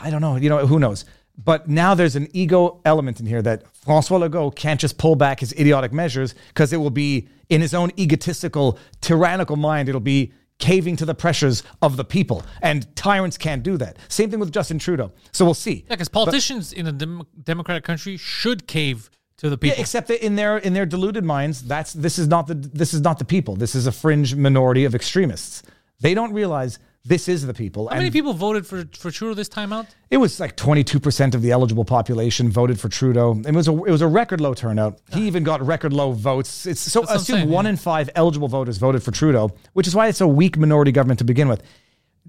I 0.00 0.08
don't 0.10 0.20
know. 0.20 0.36
You 0.36 0.48
know 0.48 0.66
who 0.66 0.78
knows. 0.78 1.04
But 1.42 1.66
now 1.66 1.94
there's 1.94 2.14
an 2.14 2.28
ego 2.34 2.80
element 2.84 3.18
in 3.18 3.26
here 3.26 3.40
that 3.42 3.66
Francois 3.74 4.18
Legault 4.18 4.54
can't 4.54 4.78
just 4.78 4.98
pull 4.98 5.16
back 5.16 5.40
his 5.40 5.52
idiotic 5.54 5.90
measures 5.92 6.34
because 6.48 6.74
it 6.74 6.76
will 6.76 6.90
be 6.90 7.26
in 7.48 7.62
his 7.62 7.72
own 7.72 7.90
egotistical, 7.98 8.78
tyrannical 9.00 9.56
mind. 9.56 9.88
It'll 9.88 10.00
be 10.00 10.32
caving 10.62 10.94
to 10.96 11.04
the 11.04 11.14
pressures 11.14 11.64
of 11.82 11.96
the 11.96 12.04
people, 12.04 12.44
and 12.62 12.86
tyrants 12.94 13.36
can't 13.36 13.64
do 13.64 13.76
that. 13.76 13.96
Same 14.08 14.30
thing 14.30 14.38
with 14.38 14.52
Justin 14.52 14.78
Trudeau. 14.78 15.12
So 15.32 15.44
we'll 15.44 15.54
see. 15.54 15.84
Yeah, 15.88 15.96
because 15.96 16.08
politicians 16.08 16.72
in 16.72 16.86
a 16.86 16.92
dem- 16.92 17.26
democratic 17.42 17.82
country 17.82 18.16
should 18.16 18.68
cave 18.68 19.10
to 19.38 19.50
the 19.50 19.58
people. 19.58 19.76
Yeah, 19.76 19.82
except 19.82 20.06
that 20.06 20.24
in 20.24 20.36
their 20.36 20.56
in 20.56 20.72
their 20.72 20.86
deluded 20.86 21.24
minds, 21.24 21.64
that's 21.64 21.92
this 21.92 22.16
is 22.16 22.28
not 22.28 22.46
the 22.46 22.54
this 22.54 22.94
is 22.94 23.00
not 23.00 23.18
the 23.18 23.24
people. 23.24 23.56
This 23.56 23.74
is 23.74 23.88
a 23.88 23.92
fringe 23.92 24.36
minority 24.36 24.84
of 24.84 24.94
extremists. 24.94 25.64
They 26.00 26.14
don't 26.14 26.32
realize 26.32 26.78
this 27.04 27.26
is 27.26 27.44
the 27.44 27.54
people. 27.54 27.88
How 27.88 27.96
many 27.96 28.10
people 28.10 28.32
voted 28.32 28.66
for 28.66 28.84
for 28.96 29.10
Trudeau 29.10 29.34
this 29.34 29.48
time 29.48 29.72
out? 29.72 29.86
It 30.10 30.18
was 30.18 30.38
like 30.38 30.54
twenty 30.56 30.84
two 30.84 31.00
percent 31.00 31.34
of 31.34 31.42
the 31.42 31.50
eligible 31.50 31.84
population 31.84 32.50
voted 32.50 32.78
for 32.78 32.88
Trudeau. 32.88 33.40
It 33.44 33.54
was 33.54 33.66
a 33.66 33.72
it 33.72 33.90
was 33.90 34.02
a 34.02 34.06
record 34.06 34.40
low 34.40 34.54
turnout. 34.54 35.00
He 35.12 35.26
even 35.26 35.42
got 35.42 35.60
record 35.66 35.92
low 35.92 36.12
votes. 36.12 36.64
It's 36.66 36.80
so 36.80 37.00
That's 37.00 37.22
assume 37.22 37.36
saying, 37.38 37.48
one 37.48 37.64
yeah. 37.64 37.70
in 37.70 37.76
five 37.76 38.08
eligible 38.14 38.48
voters 38.48 38.78
voted 38.78 39.02
for 39.02 39.10
Trudeau, 39.10 39.50
which 39.72 39.88
is 39.88 39.96
why 39.96 40.06
it's 40.06 40.20
a 40.20 40.28
weak 40.28 40.56
minority 40.56 40.92
government 40.92 41.18
to 41.18 41.24
begin 41.24 41.48
with. 41.48 41.62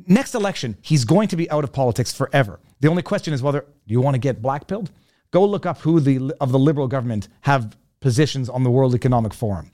Next 0.08 0.34
election, 0.34 0.76
he's 0.82 1.06
going 1.06 1.28
to 1.28 1.36
be 1.36 1.50
out 1.52 1.64
of 1.64 1.72
politics 1.72 2.12
forever. 2.12 2.60
The 2.80 2.88
only 2.88 3.04
question 3.04 3.32
is 3.34 3.44
whether 3.44 3.62
do 3.62 3.92
you 3.94 4.02
want 4.02 4.16
to 4.16 4.20
get 4.20 4.42
blackpilled? 4.42 4.90
Go 5.30 5.46
look 5.46 5.68
up 5.68 5.80
who 5.80 6.00
the 6.00 6.34
of 6.42 6.52
the 6.52 6.60
liberal 6.60 6.88
government 6.88 7.28
have 7.42 7.78
positions 8.00 8.50
on 8.50 8.64
the 8.64 8.72
World 8.72 8.96
Economic 8.96 9.36
Forum. 9.36 9.72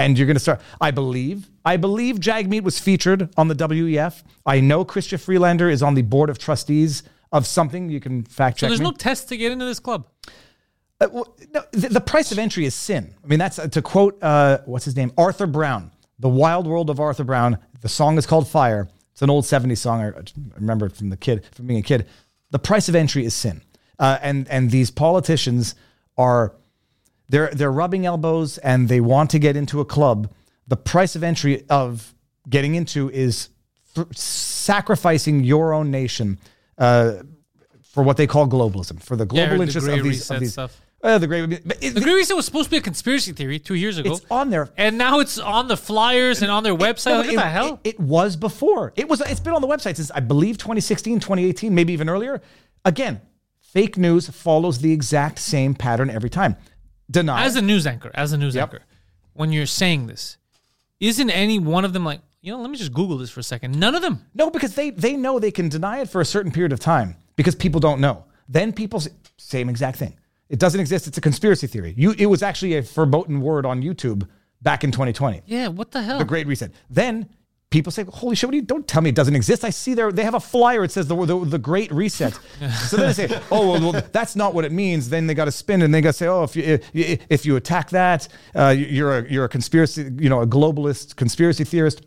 And 0.00 0.16
you're 0.16 0.26
going 0.26 0.36
to 0.36 0.40
start. 0.40 0.62
I 0.80 0.92
believe, 0.92 1.50
I 1.62 1.76
believe 1.76 2.16
Jagmeet 2.16 2.62
was 2.62 2.78
featured 2.78 3.28
on 3.36 3.48
the 3.48 3.54
WEF. 3.54 4.22
I 4.46 4.60
know 4.60 4.82
Chrystia 4.82 5.20
Freeland 5.20 5.60
is 5.60 5.82
on 5.82 5.94
the 5.94 6.00
board 6.00 6.30
of 6.30 6.38
trustees 6.38 7.02
of 7.32 7.46
something. 7.46 7.90
You 7.90 8.00
can 8.00 8.24
fact 8.24 8.56
check. 8.56 8.68
So 8.68 8.70
there's 8.70 8.80
me. 8.80 8.86
no 8.86 8.92
test 8.92 9.28
to 9.28 9.36
get 9.36 9.52
into 9.52 9.66
this 9.66 9.78
club. 9.78 10.06
Uh, 11.02 11.08
well, 11.12 11.36
no, 11.52 11.62
the, 11.72 11.88
the 11.88 12.00
price 12.00 12.32
of 12.32 12.38
entry 12.38 12.64
is 12.64 12.74
sin. 12.74 13.14
I 13.22 13.26
mean, 13.26 13.38
that's 13.38 13.58
uh, 13.58 13.68
to 13.68 13.82
quote 13.82 14.18
uh, 14.22 14.60
what's 14.64 14.86
his 14.86 14.96
name, 14.96 15.12
Arthur 15.18 15.46
Brown, 15.46 15.90
"The 16.18 16.30
Wild 16.30 16.66
World 16.66 16.88
of 16.88 16.98
Arthur 16.98 17.24
Brown." 17.24 17.58
The 17.82 17.88
song 17.90 18.16
is 18.16 18.26
called 18.26 18.48
"Fire." 18.48 18.88
It's 19.12 19.20
an 19.20 19.28
old 19.28 19.44
'70s 19.44 19.78
song. 19.78 20.00
I 20.00 20.08
I 20.08 20.22
remember 20.56 20.86
it 20.86 20.96
from 20.96 21.10
the 21.10 21.16
kid, 21.18 21.44
from 21.52 21.66
being 21.66 21.80
a 21.80 21.82
kid. 21.82 22.06
The 22.52 22.58
price 22.58 22.88
of 22.88 22.94
entry 22.94 23.26
is 23.26 23.34
sin, 23.34 23.60
uh, 23.98 24.18
and 24.22 24.48
and 24.48 24.70
these 24.70 24.90
politicians 24.90 25.74
are 26.16 26.54
they're 27.30 27.50
they're 27.58 27.72
rubbing 27.72 28.04
elbows 28.06 28.58
and 28.58 28.88
they 28.88 29.00
want 29.00 29.30
to 29.30 29.38
get 29.38 29.56
into 29.56 29.80
a 29.80 29.84
club. 29.84 30.30
The 30.68 30.76
price 30.76 31.16
of 31.16 31.22
entry 31.24 31.64
of 31.70 32.14
getting 32.48 32.74
into 32.74 33.10
is 33.10 33.48
th- 33.94 34.06
sacrificing 34.16 35.42
your 35.44 35.72
own 35.72 35.90
nation 35.90 36.38
uh, 36.78 37.22
for 37.82 38.02
what 38.02 38.16
they 38.16 38.26
call 38.26 38.46
globalism, 38.46 39.02
for 39.02 39.16
the 39.16 39.26
global 39.26 39.56
the 39.56 39.62
interests 39.64 39.88
Grey 39.88 39.98
of 39.98 40.04
these 40.04 40.30
of 40.30 40.40
these 40.40 40.52
stuff. 40.52 40.80
Uh, 41.02 41.16
the 41.16 41.26
great, 41.26 41.48
but 41.66 41.78
it- 41.82 41.94
The 41.94 42.00
Great 42.02 42.12
Reset 42.14 42.36
was 42.36 42.44
supposed 42.44 42.66
to 42.66 42.70
be 42.72 42.76
a 42.76 42.82
conspiracy 42.82 43.32
theory 43.32 43.58
two 43.58 43.74
years 43.74 43.96
ago. 43.96 44.12
it's 44.12 44.26
on 44.30 44.50
there. 44.50 44.68
and 44.76 44.98
now 44.98 45.20
it's 45.20 45.38
on 45.38 45.66
the 45.66 45.76
flyers 45.76 46.42
and 46.42 46.50
on 46.50 46.62
their 46.62 46.74
website. 46.76 47.16
Like, 47.16 47.28
it, 47.30 47.36
what 47.36 47.42
the 47.42 47.48
hell? 47.48 47.80
It, 47.84 47.94
it 47.94 48.00
was 48.00 48.36
before. 48.36 48.92
It 48.96 49.08
was. 49.08 49.22
It's 49.22 49.40
been 49.40 49.54
on 49.54 49.62
the 49.62 49.68
website 49.68 49.96
since 49.96 50.10
I 50.10 50.20
believe 50.20 50.58
2016, 50.58 51.20
2018, 51.20 51.74
maybe 51.74 51.94
even 51.94 52.10
earlier. 52.10 52.42
Again, 52.84 53.22
fake 53.60 53.96
news 53.96 54.28
follows 54.28 54.80
the 54.80 54.92
exact 54.92 55.38
same 55.38 55.74
pattern 55.74 56.10
every 56.10 56.28
time. 56.30 56.56
Deny. 57.10 57.44
as 57.44 57.56
a 57.56 57.62
news 57.62 57.86
anchor, 57.86 58.10
as 58.14 58.32
a 58.32 58.38
news 58.38 58.54
Yep. 58.54 58.72
anchor, 58.74 58.84
when 59.32 59.52
you're 59.52 59.66
saying 59.66 60.06
this, 60.06 60.36
isn't 61.00 61.30
any 61.30 61.58
one 61.58 61.84
of 61.84 61.92
them 61.92 62.04
like, 62.04 62.20
you 62.42 62.52
know, 62.52 62.60
let 62.60 62.70
me 62.70 62.76
just 62.76 62.92
Google 62.92 63.18
this 63.18 63.30
for 63.30 63.40
a 63.40 63.42
second. 63.42 63.78
None 63.78 63.94
of 63.94 64.02
them. 64.02 64.24
No, 64.34 64.50
because 64.50 64.74
they 64.74 64.90
they 64.90 65.14
know 65.16 65.38
they 65.38 65.50
can 65.50 65.68
deny 65.68 66.00
it 66.00 66.08
for 66.08 66.20
a 66.20 66.24
certain 66.24 66.52
period 66.52 66.72
of 66.72 66.80
time 66.80 67.16
because 67.36 67.54
people 67.54 67.80
don't 67.80 68.00
know. 68.00 68.24
Then 68.48 68.72
people 68.72 69.00
say, 69.00 69.10
same 69.36 69.68
exact 69.68 69.98
thing. 69.98 70.16
It 70.48 70.58
doesn't 70.58 70.80
exist. 70.80 71.06
It's 71.06 71.18
a 71.18 71.20
conspiracy 71.20 71.66
theory. 71.66 71.94
You 71.96 72.14
it 72.18 72.26
was 72.26 72.42
actually 72.42 72.74
a 72.76 72.82
verboten 72.82 73.40
word 73.40 73.64
on 73.66 73.82
YouTube 73.82 74.26
back 74.62 74.84
in 74.84 74.90
2020. 74.90 75.42
Yeah, 75.46 75.68
what 75.68 75.90
the 75.90 76.02
hell? 76.02 76.18
The 76.18 76.24
Great 76.24 76.46
Reset. 76.46 76.72
Then 76.88 77.28
people 77.70 77.92
say, 77.92 78.04
"Holy 78.04 78.36
shit! 78.36 78.48
What 78.48 78.52
do 78.52 78.56
you, 78.56 78.62
don't 78.62 78.86
tell 78.86 79.00
me 79.02 79.10
it 79.10 79.16
doesn't 79.16 79.34
exist." 79.34 79.64
I 79.64 79.70
see 79.70 79.94
there 79.94 80.12
they 80.12 80.24
have 80.24 80.34
a 80.34 80.40
flyer. 80.40 80.84
It 80.84 80.92
says 80.92 81.06
the 81.06 81.16
the, 81.24 81.44
the 81.44 81.58
Great 81.58 81.90
Reset. 81.92 82.32
so 82.88 82.96
then 82.96 83.06
they 83.06 83.12
say, 83.12 83.40
"Oh, 83.50 83.72
well, 83.72 83.92
well, 83.92 84.02
that's 84.12 84.36
not 84.36 84.54
what 84.54 84.64
it 84.64 84.72
means." 84.72 85.08
Then 85.08 85.26
they 85.26 85.34
got 85.34 85.46
to 85.46 85.52
spin 85.52 85.82
and 85.82 85.94
they 85.94 86.00
got 86.00 86.10
to 86.10 86.18
say, 86.18 86.26
"Oh, 86.26 86.42
if 86.42 86.56
you 86.56 86.78
if, 86.92 87.20
if 87.28 87.46
you 87.46 87.56
attack 87.56 87.90
that, 87.90 88.28
uh, 88.54 88.74
you're 88.76 89.18
a 89.18 89.30
you're 89.30 89.44
a 89.44 89.48
conspiracy, 89.48 90.10
you 90.18 90.28
know, 90.28 90.42
a 90.42 90.46
globalist 90.46 91.16
conspiracy 91.16 91.64
theorist." 91.64 92.02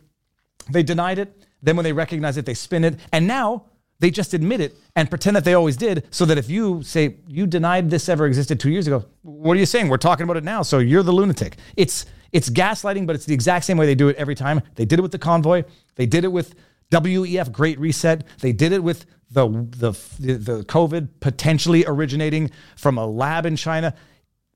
They 0.70 0.82
denied 0.82 1.18
it. 1.18 1.44
Then 1.62 1.76
when 1.76 1.84
they 1.84 1.92
recognize 1.92 2.36
it, 2.36 2.46
they 2.46 2.54
spin 2.54 2.84
it, 2.84 2.98
and 3.12 3.26
now 3.26 3.64
they 4.00 4.10
just 4.10 4.34
admit 4.34 4.60
it 4.60 4.76
and 4.96 5.08
pretend 5.08 5.36
that 5.36 5.44
they 5.44 5.54
always 5.54 5.76
did. 5.76 6.06
So 6.10 6.24
that 6.26 6.36
if 6.36 6.50
you 6.50 6.82
say 6.82 7.16
you 7.26 7.46
denied 7.46 7.90
this 7.90 8.08
ever 8.08 8.26
existed 8.26 8.60
two 8.60 8.70
years 8.70 8.86
ago, 8.86 9.06
what 9.22 9.56
are 9.56 9.60
you 9.60 9.66
saying? 9.66 9.88
We're 9.88 9.96
talking 9.96 10.24
about 10.24 10.36
it 10.36 10.44
now. 10.44 10.62
So 10.62 10.78
you're 10.78 11.02
the 11.02 11.12
lunatic. 11.12 11.56
It's 11.76 12.06
it's 12.34 12.50
gaslighting, 12.50 13.06
but 13.06 13.14
it's 13.14 13.24
the 13.24 13.32
exact 13.32 13.64
same 13.64 13.78
way 13.78 13.86
they 13.86 13.94
do 13.94 14.08
it 14.08 14.16
every 14.16 14.34
time. 14.34 14.60
They 14.74 14.84
did 14.84 14.98
it 14.98 15.02
with 15.02 15.12
the 15.12 15.18
convoy. 15.20 15.62
They 15.94 16.04
did 16.04 16.24
it 16.24 16.32
with 16.32 16.56
WEF 16.90 17.52
Great 17.52 17.78
Reset. 17.78 18.24
They 18.40 18.52
did 18.52 18.72
it 18.72 18.82
with 18.82 19.06
the 19.30 19.48
the 19.48 19.92
the 20.18 20.64
COVID 20.64 21.08
potentially 21.20 21.84
originating 21.86 22.50
from 22.76 22.98
a 22.98 23.06
lab 23.06 23.46
in 23.46 23.54
China. 23.54 23.94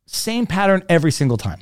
Same 0.07 0.45
pattern 0.45 0.83
every 0.89 1.13
single 1.13 1.37
time. 1.37 1.61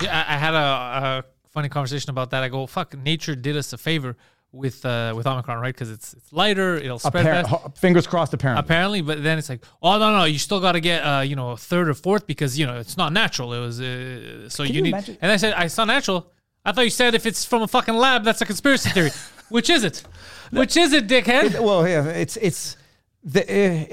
Yeah, 0.00 0.24
I, 0.26 0.36
had 0.36 0.54
a, 0.54 0.58
a 0.58 1.24
funny 1.50 1.68
conversation 1.68 2.10
about 2.10 2.30
that. 2.30 2.42
I 2.42 2.48
go, 2.48 2.66
fuck, 2.66 2.96
nature 2.96 3.34
did 3.34 3.56
us 3.56 3.72
a 3.72 3.78
favor 3.78 4.16
with 4.56 4.84
uh, 4.84 5.12
with 5.16 5.26
Omicron, 5.26 5.60
right? 5.60 5.74
Because 5.74 5.90
it's 5.90 6.14
it's 6.14 6.32
lighter, 6.32 6.76
it'll 6.76 6.98
spread 6.98 7.26
Appar- 7.26 7.48
fast. 7.62 7.78
fingers 7.78 8.06
crossed. 8.06 8.34
Apparently, 8.34 8.60
Apparently, 8.60 9.00
but 9.02 9.22
then 9.22 9.38
it's 9.38 9.48
like, 9.48 9.64
oh 9.82 9.98
no, 9.98 10.16
no, 10.18 10.24
you 10.24 10.38
still 10.38 10.60
got 10.60 10.72
to 10.72 10.80
get 10.80 11.00
uh, 11.00 11.20
you 11.20 11.36
know 11.36 11.50
a 11.50 11.56
third 11.56 11.88
or 11.88 11.94
fourth 11.94 12.26
because 12.26 12.58
you 12.58 12.66
know 12.66 12.78
it's 12.78 12.96
not 12.96 13.12
natural. 13.12 13.52
It 13.52 13.60
was 13.60 13.80
uh, 13.80 14.48
so 14.48 14.62
you, 14.62 14.74
you 14.74 14.82
need. 14.82 14.88
imagine- 14.90 15.18
And 15.20 15.30
I 15.32 15.36
said, 15.36 15.52
I 15.54 15.66
saw 15.68 15.84
natural. 15.84 16.32
I 16.64 16.72
thought 16.72 16.82
you 16.84 16.90
said 16.90 17.14
if 17.14 17.26
it's 17.26 17.44
from 17.44 17.62
a 17.62 17.68
fucking 17.68 17.94
lab, 17.94 18.24
that's 18.24 18.40
a 18.40 18.46
conspiracy 18.46 18.90
theory. 18.90 19.10
Which 19.50 19.70
is 19.70 19.84
it? 19.84 20.02
Which 20.50 20.76
is 20.76 20.92
it, 20.92 21.06
dickhead? 21.06 21.60
well, 21.60 21.86
yeah, 21.86 22.06
it's 22.08 22.36
it's 22.38 22.76
the 23.22 23.42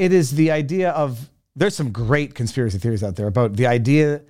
it 0.03 0.11
is 0.13 0.31
the 0.31 0.49
idea 0.51 0.89
of 0.91 1.29
there's 1.55 1.75
some 1.75 1.91
great 1.91 2.33
conspiracy 2.33 2.79
theories 2.79 3.03
out 3.03 3.15
there 3.15 3.27
about 3.27 3.55
the 3.55 3.67
idea 3.67 4.21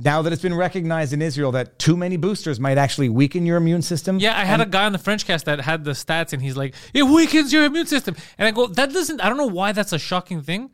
now 0.00 0.22
that 0.22 0.32
it's 0.32 0.42
been 0.42 0.54
recognized 0.54 1.12
in 1.12 1.20
Israel 1.22 1.52
that 1.52 1.78
too 1.78 1.96
many 1.96 2.16
boosters 2.16 2.60
might 2.60 2.78
actually 2.78 3.08
weaken 3.08 3.44
your 3.46 3.56
immune 3.56 3.82
system. 3.82 4.18
Yeah, 4.18 4.38
I 4.38 4.44
had 4.44 4.60
a 4.60 4.66
guy 4.66 4.84
on 4.84 4.92
the 4.92 4.98
French 4.98 5.26
cast 5.26 5.44
that 5.46 5.60
had 5.60 5.84
the 5.84 5.92
stats, 5.92 6.32
and 6.32 6.40
he's 6.42 6.56
like, 6.56 6.74
"It 6.94 7.02
weakens 7.02 7.52
your 7.52 7.64
immune 7.64 7.86
system." 7.86 8.14
And 8.38 8.46
I 8.46 8.50
go, 8.52 8.66
"That 8.66 8.92
doesn't. 8.92 9.20
I 9.20 9.28
don't 9.28 9.38
know 9.38 9.46
why 9.46 9.72
that's 9.72 9.92
a 9.92 9.98
shocking 9.98 10.42
thing. 10.42 10.70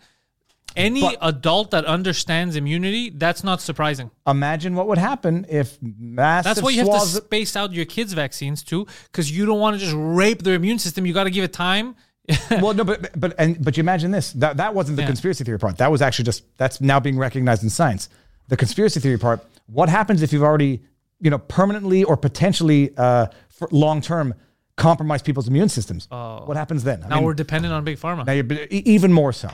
Any 0.77 1.03
But- 1.03 1.19
adult 1.23 1.71
that 1.71 1.85
understands 1.85 2.57
immunity, 2.57 3.09
that's 3.11 3.45
not 3.45 3.61
surprising. 3.61 4.11
Imagine 4.27 4.75
what 4.75 4.89
would 4.89 4.99
happen 4.99 5.47
if 5.49 5.79
massive 5.81 6.45
That's 6.51 6.63
why 6.63 6.71
you 6.71 6.85
have 6.85 7.01
to 7.03 7.07
space 7.07 7.55
out 7.55 7.73
your 7.73 7.85
kids' 7.85 8.13
vaccines 8.13 8.63
too, 8.65 8.87
because 9.05 9.31
you 9.31 9.47
don't 9.47 9.61
want 9.61 9.79
to 9.79 9.81
just 9.85 9.95
rape 9.97 10.43
their 10.43 10.55
immune 10.55 10.81
system. 10.81 11.07
You 11.07 11.15
got 11.15 11.25
to 11.25 11.31
give 11.31 11.45
it 11.45 11.53
time. 11.53 11.95
well, 12.51 12.73
no, 12.75 12.83
but 12.85 13.19
but 13.21 13.35
and 13.39 13.63
but 13.63 13.77
you 13.77 13.83
imagine 13.83 14.11
this 14.11 14.33
that 14.33 14.57
that 14.57 14.75
wasn't 14.75 14.97
the 14.97 15.03
Yeah. 15.03 15.09
conspiracy 15.09 15.45
theory 15.45 15.59
part. 15.59 15.77
That 15.77 15.93
was 15.93 16.03
actually 16.03 16.25
just 16.25 16.43
that's 16.57 16.81
now 16.81 16.99
being 16.99 17.19
recognized 17.19 17.63
in 17.63 17.71
science. 17.71 18.09
The 18.49 18.57
conspiracy 18.57 19.01
theory 19.01 19.19
part. 19.19 19.45
What 19.67 19.89
happens 19.89 20.23
if 20.23 20.33
you've 20.33 20.43
already 20.43 20.83
you 21.21 21.31
know 21.31 21.39
permanently 21.39 22.05
or 22.05 22.17
potentially 22.17 22.91
uh, 22.97 23.27
for 23.49 23.69
long 23.71 24.01
term 24.01 24.35
compromised 24.77 25.25
people's 25.25 25.49
immune 25.49 25.69
systems? 25.69 26.07
what 26.11 26.57
happens 26.57 26.85
then? 26.85 27.03
I 27.03 27.07
Oh. 27.07 27.09
Now 27.09 27.17
mean, 27.17 27.25
we're 27.25 27.35
dependent 27.35 27.73
on 27.73 27.85
big 27.85 27.99
pharma. 27.99 28.27
now 28.27 28.33
you're 28.33 28.67
even 28.71 29.13
more 29.13 29.33
so. 29.33 29.49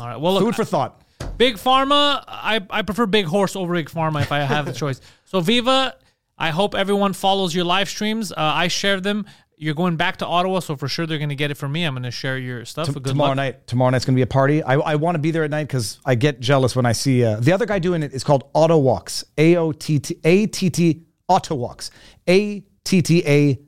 All 0.00 0.06
right. 0.08 0.20
Well, 0.20 0.34
look, 0.34 0.42
Food 0.42 0.56
for 0.56 0.64
thought. 0.64 1.00
Big 1.38 1.54
Pharma, 1.56 2.22
I, 2.26 2.60
I 2.70 2.82
prefer 2.82 3.06
Big 3.06 3.26
Horse 3.26 3.56
over 3.56 3.74
Big 3.74 3.88
Pharma 3.88 4.22
if 4.22 4.30
I 4.32 4.40
have 4.40 4.66
the 4.66 4.72
choice. 4.82 5.00
So 5.24 5.40
Viva, 5.40 5.94
I 6.36 6.50
hope 6.50 6.74
everyone 6.74 7.12
follows 7.12 7.54
your 7.54 7.64
live 7.64 7.88
streams. 7.88 8.30
Uh, 8.32 8.34
I 8.36 8.68
share 8.68 9.00
them. 9.00 9.24
You're 9.64 9.74
going 9.74 9.96
back 9.96 10.18
to 10.18 10.26
Ottawa, 10.26 10.60
so 10.60 10.76
for 10.76 10.88
sure 10.88 11.06
they're 11.06 11.16
going 11.16 11.30
to 11.30 11.34
get 11.34 11.50
it 11.50 11.54
from 11.54 11.72
me. 11.72 11.84
I'm 11.84 11.94
going 11.94 12.02
to 12.02 12.10
share 12.10 12.36
your 12.36 12.66
stuff. 12.66 12.86
T- 12.88 12.92
Good 12.92 13.04
tomorrow 13.04 13.30
luck. 13.30 13.36
night. 13.36 13.66
Tomorrow 13.66 13.90
night's 13.92 14.04
gonna 14.04 14.16
be 14.16 14.20
a 14.22 14.26
party. 14.26 14.62
I, 14.62 14.74
I 14.74 14.94
want 14.96 15.14
to 15.14 15.18
be 15.18 15.30
there 15.30 15.42
at 15.42 15.50
night 15.50 15.68
because 15.68 16.00
I 16.04 16.16
get 16.16 16.38
jealous 16.38 16.76
when 16.76 16.84
I 16.84 16.92
see 16.92 17.24
uh, 17.24 17.40
the 17.40 17.52
other 17.52 17.64
guy 17.64 17.78
doing 17.78 18.02
it. 18.02 18.12
is 18.12 18.22
called 18.24 18.44
Auto 18.52 18.76
Walks. 18.76 19.24
A 19.38 19.56
O 19.56 19.72
T 19.72 19.98
T 19.98 20.18
A 20.22 20.46
T 20.48 20.68
T 20.68 21.02
Auto 21.28 21.54
Walks. 21.54 21.90
A 22.28 22.60
T 22.84 23.00
T 23.00 23.22
A 23.26 23.58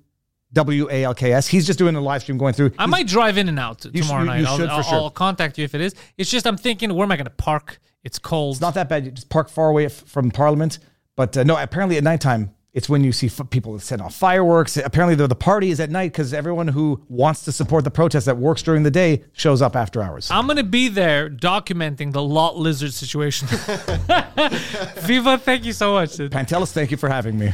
W 0.53 0.89
A 0.91 1.05
L 1.05 1.15
K 1.15 1.33
S. 1.33 1.47
He's 1.47 1.67
just 1.67 1.79
doing 1.79 1.97
a 1.97 2.01
live 2.01 2.21
stream 2.21 2.37
going 2.37 2.53
through. 2.53 2.73
I 2.79 2.85
might 2.85 3.07
drive 3.07 3.39
in 3.39 3.49
and 3.49 3.59
out 3.59 3.79
tomorrow 3.81 4.21
should- 4.23 4.27
night. 4.27 4.41
you 4.41 4.47
I'll, 4.47 4.57
should 4.59 4.69
for 4.69 4.73
I'll, 4.75 4.83
sure. 4.83 4.95
I'll 4.99 5.11
contact 5.11 5.57
you 5.57 5.65
if 5.65 5.75
it 5.75 5.81
is. 5.81 5.95
It's 6.19 6.31
just 6.31 6.47
I'm 6.47 6.59
thinking, 6.59 6.93
where 6.95 7.05
am 7.05 7.13
I 7.13 7.17
going 7.17 7.25
to 7.25 7.31
park? 7.31 7.79
It's 8.05 8.19
cold. 8.19 8.57
It's 8.57 8.61
not 8.61 8.75
that 8.75 8.91
bad. 8.91 9.07
You 9.07 9.13
just 9.13 9.31
park 9.31 9.49
far 9.49 9.71
away 9.71 9.89
from 9.89 10.31
Parliament. 10.31 10.79
But 11.17 11.37
uh, 11.39 11.45
no, 11.45 11.57
apparently 11.57 11.97
at 11.97 12.05
nighttime, 12.05 12.55
it's 12.77 12.91
when 12.91 13.03
you 13.03 13.11
see 13.11 13.27
f- 13.29 13.49
people 13.49 13.79
set 13.79 14.03
off 14.03 14.15
fireworks. 14.15 14.77
Apparently, 14.77 15.15
the, 15.15 15.27
the 15.27 15.35
party 15.35 15.71
is 15.71 15.81
at 15.81 15.91
night 15.91 16.13
because 16.13 16.35
everyone 16.35 16.69
who 16.69 17.03
wants 17.09 17.43
to 17.47 17.51
support 17.51 17.85
the 17.85 17.91
protest 17.91 18.27
that 18.27 18.37
works 18.37 18.63
during 18.63 18.83
the 18.83 18.91
day 18.91 19.25
shows 19.33 19.63
up 19.63 19.75
after 19.75 20.03
hours. 20.03 20.31
I'm 20.31 20.47
gonna 20.47 20.63
be 20.63 20.89
there 20.89 21.31
documenting 21.31 22.13
the 22.13 22.23
lot 22.23 22.59
lizard 22.59 22.93
situation. 22.93 23.49
Viva, 24.99 25.39
thank 25.39 25.65
you 25.65 25.73
so 25.73 25.95
much. 25.95 26.11
Pantelis, 26.19 26.71
thank 26.73 26.91
you 26.91 26.99
for 26.99 27.09
having 27.09 27.39
me. 27.39 27.53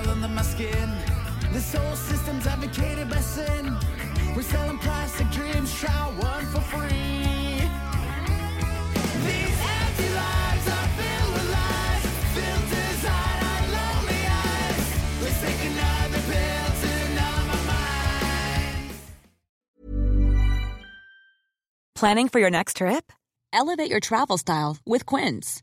Crawl 0.00 0.14
under 0.14 0.28
my 0.28 0.42
skin. 0.42 0.90
This 1.52 1.74
whole 1.74 1.96
system's 1.96 2.46
advocated 2.46 3.08
by 3.08 3.20
sin. 3.20 3.76
We're 4.36 4.42
selling 4.42 4.78
plastic 4.78 5.30
dreams, 5.30 5.72
try 5.78 5.90
one 6.18 6.46
for 6.46 6.60
free. 6.60 7.18
Planning 21.94 22.28
for 22.28 22.40
your 22.40 22.48
next 22.48 22.78
trip? 22.78 23.12
Elevate 23.52 23.90
your 23.90 24.00
travel 24.00 24.38
style 24.38 24.78
with 24.86 25.04
Quince. 25.04 25.62